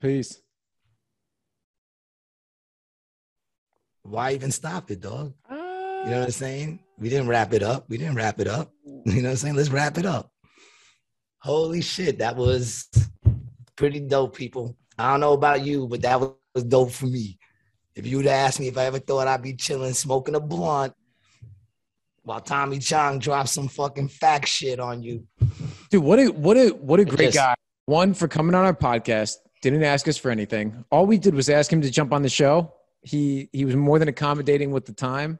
Peace. 0.01 0.41
Why 4.03 4.33
even 4.33 4.51
stop 4.51 4.89
it, 4.91 5.01
dog? 5.01 5.33
Uh, 5.49 5.55
You 5.55 6.11
know 6.11 6.19
what 6.19 6.25
I'm 6.25 6.31
saying? 6.31 6.79
We 6.97 7.09
didn't 7.09 7.27
wrap 7.27 7.53
it 7.53 7.61
up. 7.63 7.89
We 7.89 7.97
didn't 7.97 8.15
wrap 8.15 8.39
it 8.39 8.47
up. 8.47 8.71
You 9.05 9.21
know 9.21 9.29
what 9.29 9.31
I'm 9.31 9.35
saying? 9.37 9.55
Let's 9.55 9.69
wrap 9.69 9.97
it 9.97 10.05
up. 10.05 10.31
Holy 11.39 11.81
shit, 11.81 12.17
that 12.19 12.35
was 12.35 12.89
pretty 13.77 14.01
dope, 14.01 14.35
people. 14.35 14.75
I 14.97 15.11
don't 15.11 15.21
know 15.21 15.31
about 15.33 15.63
you, 15.65 15.87
but 15.87 16.01
that 16.01 16.19
was 16.19 16.63
dope 16.67 16.91
for 16.91 17.05
me. 17.05 17.37
If 17.95 18.05
you 18.05 18.17
would 18.17 18.27
ask 18.27 18.59
me 18.59 18.67
if 18.67 18.77
I 18.77 18.85
ever 18.85 18.99
thought 18.99 19.27
I'd 19.27 19.41
be 19.41 19.53
chilling, 19.53 19.93
smoking 19.93 20.35
a 20.35 20.39
blunt, 20.41 20.93
while 22.27 22.41
Tommy 22.41 22.77
Chong 22.79 23.19
drops 23.19 23.51
some 23.51 23.69
fucking 23.69 24.09
fact 24.09 24.47
shit 24.47 24.79
on 24.81 25.01
you, 25.01 25.25
Dude, 25.89 26.03
what 26.03 26.19
a 26.19 26.27
what 26.27 26.57
a 26.57 26.69
what 26.69 26.99
a 26.99 27.03
It 27.03 27.09
great 27.09 27.25
just- 27.27 27.37
guy 27.37 27.55
one 27.85 28.13
for 28.13 28.27
coming 28.27 28.53
on 28.53 28.65
our 28.65 28.73
podcast. 28.73 29.35
Didn't 29.61 29.83
ask 29.83 30.07
us 30.09 30.17
for 30.17 30.29
anything. 30.29 30.83
All 30.91 31.05
we 31.07 31.17
did 31.17 31.33
was 31.33 31.49
ask 31.49 31.71
him 31.71 31.81
to 31.81 31.89
jump 31.89 32.11
on 32.13 32.21
the 32.21 32.29
show. 32.29 32.73
He 33.01 33.49
he 33.53 33.63
was 33.65 33.75
more 33.75 33.97
than 33.97 34.07
accommodating 34.09 34.71
with 34.71 34.85
the 34.85 34.93
time. 34.93 35.39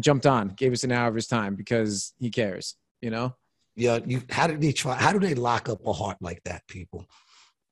Jumped 0.00 0.26
on, 0.26 0.48
gave 0.48 0.72
us 0.72 0.82
an 0.84 0.92
hour 0.92 1.08
of 1.08 1.14
his 1.14 1.26
time 1.26 1.54
because 1.54 2.12
he 2.18 2.30
cares. 2.30 2.74
You 3.00 3.10
know. 3.10 3.36
Yeah. 3.76 4.00
You. 4.04 4.22
How 4.30 4.46
did 4.48 4.60
they 4.60 4.72
try? 4.72 4.94
How 4.96 5.12
do 5.12 5.20
they 5.20 5.34
lock 5.34 5.68
up 5.68 5.86
a 5.86 5.92
heart 5.92 6.16
like 6.20 6.42
that, 6.44 6.66
people? 6.66 7.06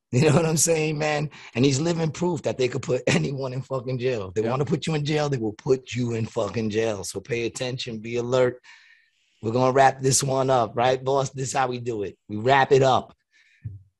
You 0.13 0.31
know 0.31 0.37
what 0.37 0.47
I'm 0.47 0.57
saying, 0.57 0.97
man? 0.97 1.29
And 1.55 1.65
he's 1.67 1.81
living 1.81 2.11
proof 2.11 2.41
that 2.43 2.57
they 2.57 2.69
could 2.69 2.81
put 2.81 3.03
anyone 3.07 3.53
in 3.53 3.61
fucking 3.61 3.99
jail. 3.99 4.29
If 4.29 4.35
they 4.35 4.43
Yeah. 4.43 4.51
want 4.51 4.61
to 4.61 4.65
put 4.67 4.87
you 4.87 4.95
in 4.95 5.05
jail, 5.05 5.29
they 5.29 5.37
will 5.37 5.53
put 5.53 5.93
you 5.93 6.15
in 6.15 6.25
fucking 6.25 6.71
jail. 6.71 7.05
So 7.05 7.21
pay 7.21 7.45
attention, 7.45 7.99
be 7.99 8.17
alert. 8.17 8.63
We're 9.43 9.53
gonna 9.53 9.73
wrap 9.73 10.01
this 10.01 10.23
one 10.23 10.49
up, 10.51 10.75
right, 10.77 11.03
boss? 11.03 11.31
This 11.31 11.49
is 11.49 11.55
how 11.55 11.69
we 11.69 11.79
do 11.79 12.03
it. 12.05 12.17
We 12.29 12.37
wrap 12.37 12.73
it 12.73 12.83
up. 12.83 13.15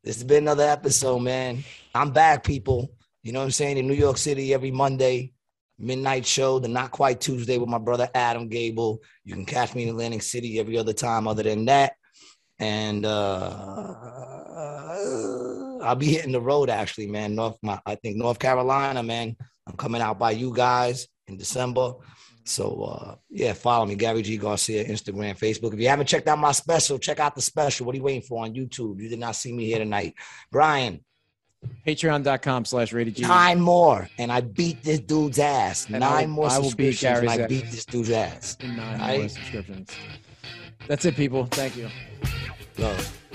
This 0.03 0.17
has 0.17 0.25
been 0.25 0.45
another 0.45 0.65
episode, 0.65 1.19
man. 1.21 1.63
I'm 1.95 2.11
back, 2.11 2.43
people. 2.43 2.91
You 3.23 3.33
know 3.33 3.41
what 3.41 3.45
I'm 3.45 3.51
saying? 3.51 3.77
In 3.77 3.87
New 3.87 3.95
York 3.95 4.17
City 4.17 4.55
every 4.55 4.71
Monday, 4.71 5.35
midnight 5.79 6.25
show, 6.25 6.59
the 6.59 6.69
Not 6.69 6.91
Quite 6.91 7.21
Tuesday 7.21 7.59
with 7.59 7.69
my 7.69 7.79
brother 7.79 8.09
Adam 8.15 8.49
Gable. 8.49 9.03
You 9.25 9.35
can 9.35 9.45
catch 9.45 9.75
me 9.75 9.83
in 9.83 9.91
Atlantic 9.91 10.23
City 10.23 10.59
every 10.59 10.79
other 10.79 10.95
time 10.95 11.29
other 11.29 11.43
than 11.43 11.67
that. 11.67 11.93
And 12.61 13.07
uh, 13.07 13.55
I'll 15.83 15.95
be 15.97 16.07
hitting 16.07 16.33
the 16.33 16.41
road 16.41 16.71
actually, 16.71 17.07
man. 17.07 17.35
North, 17.35 17.57
my, 17.63 17.81
I 17.87 17.95
think 17.95 18.17
North 18.17 18.39
Carolina, 18.39 19.03
man. 19.03 19.37
I'm 19.67 19.77
coming 19.77 20.01
out 20.01 20.19
by 20.19 20.33
you 20.33 20.53
guys 20.55 21.07
in 21.27 21.37
December. 21.37 21.93
So 22.45 22.83
uh, 22.83 23.15
yeah, 23.31 23.53
follow 23.53 23.85
me, 23.85 23.95
Gary 23.95 24.23
G 24.23 24.39
Garcia, 24.39 24.85
Instagram, 24.85 25.39
Facebook. 25.39 25.75
If 25.75 25.81
you 25.81 25.89
haven't 25.89 26.07
checked 26.07 26.27
out 26.29 26.39
my 26.39 26.53
special, 26.53 26.99
check 26.99 27.21
out 27.21 27.35
the 27.35 27.43
special. 27.43 27.85
What 27.87 27.95
are 27.95 27.99
you 27.99 28.03
waiting 28.05 28.23
for 28.23 28.43
on 28.43 28.55
YouTube? 28.55 29.01
You 29.01 29.09
did 29.09 29.19
not 29.19 29.37
see 29.37 29.53
me 29.53 29.67
here 29.67 29.79
tonight, 29.79 30.15
Brian. 30.51 31.05
Patreon.com 31.87 32.65
slash 32.65 32.93
rated 32.93 33.17
G. 33.17 33.23
Nine 33.23 33.61
more, 33.61 34.09
and 34.17 34.31
I 34.33 34.41
beat 34.41 34.83
this 34.83 35.01
dude's 35.01 35.39
ass. 35.41 35.87
And 35.91 35.99
Nine 36.01 36.29
will- 36.29 36.35
more 36.45 36.51
I 36.51 36.59
will 36.59 36.73
beat 36.73 36.93
subscriptions, 36.97 37.33
and 37.33 37.43
I 37.43 37.47
beat 37.49 37.65
this 37.71 37.85
dude's 37.85 38.11
ass. 38.11 38.57
nine 38.63 39.01
I- 39.01 39.19
more 39.19 39.29
subscriptions. 39.29 39.91
That's 40.87 41.05
it, 41.05 41.17
people. 41.17 41.47
Thank 41.47 41.77
you. 41.77 41.89
Love. 42.79 43.28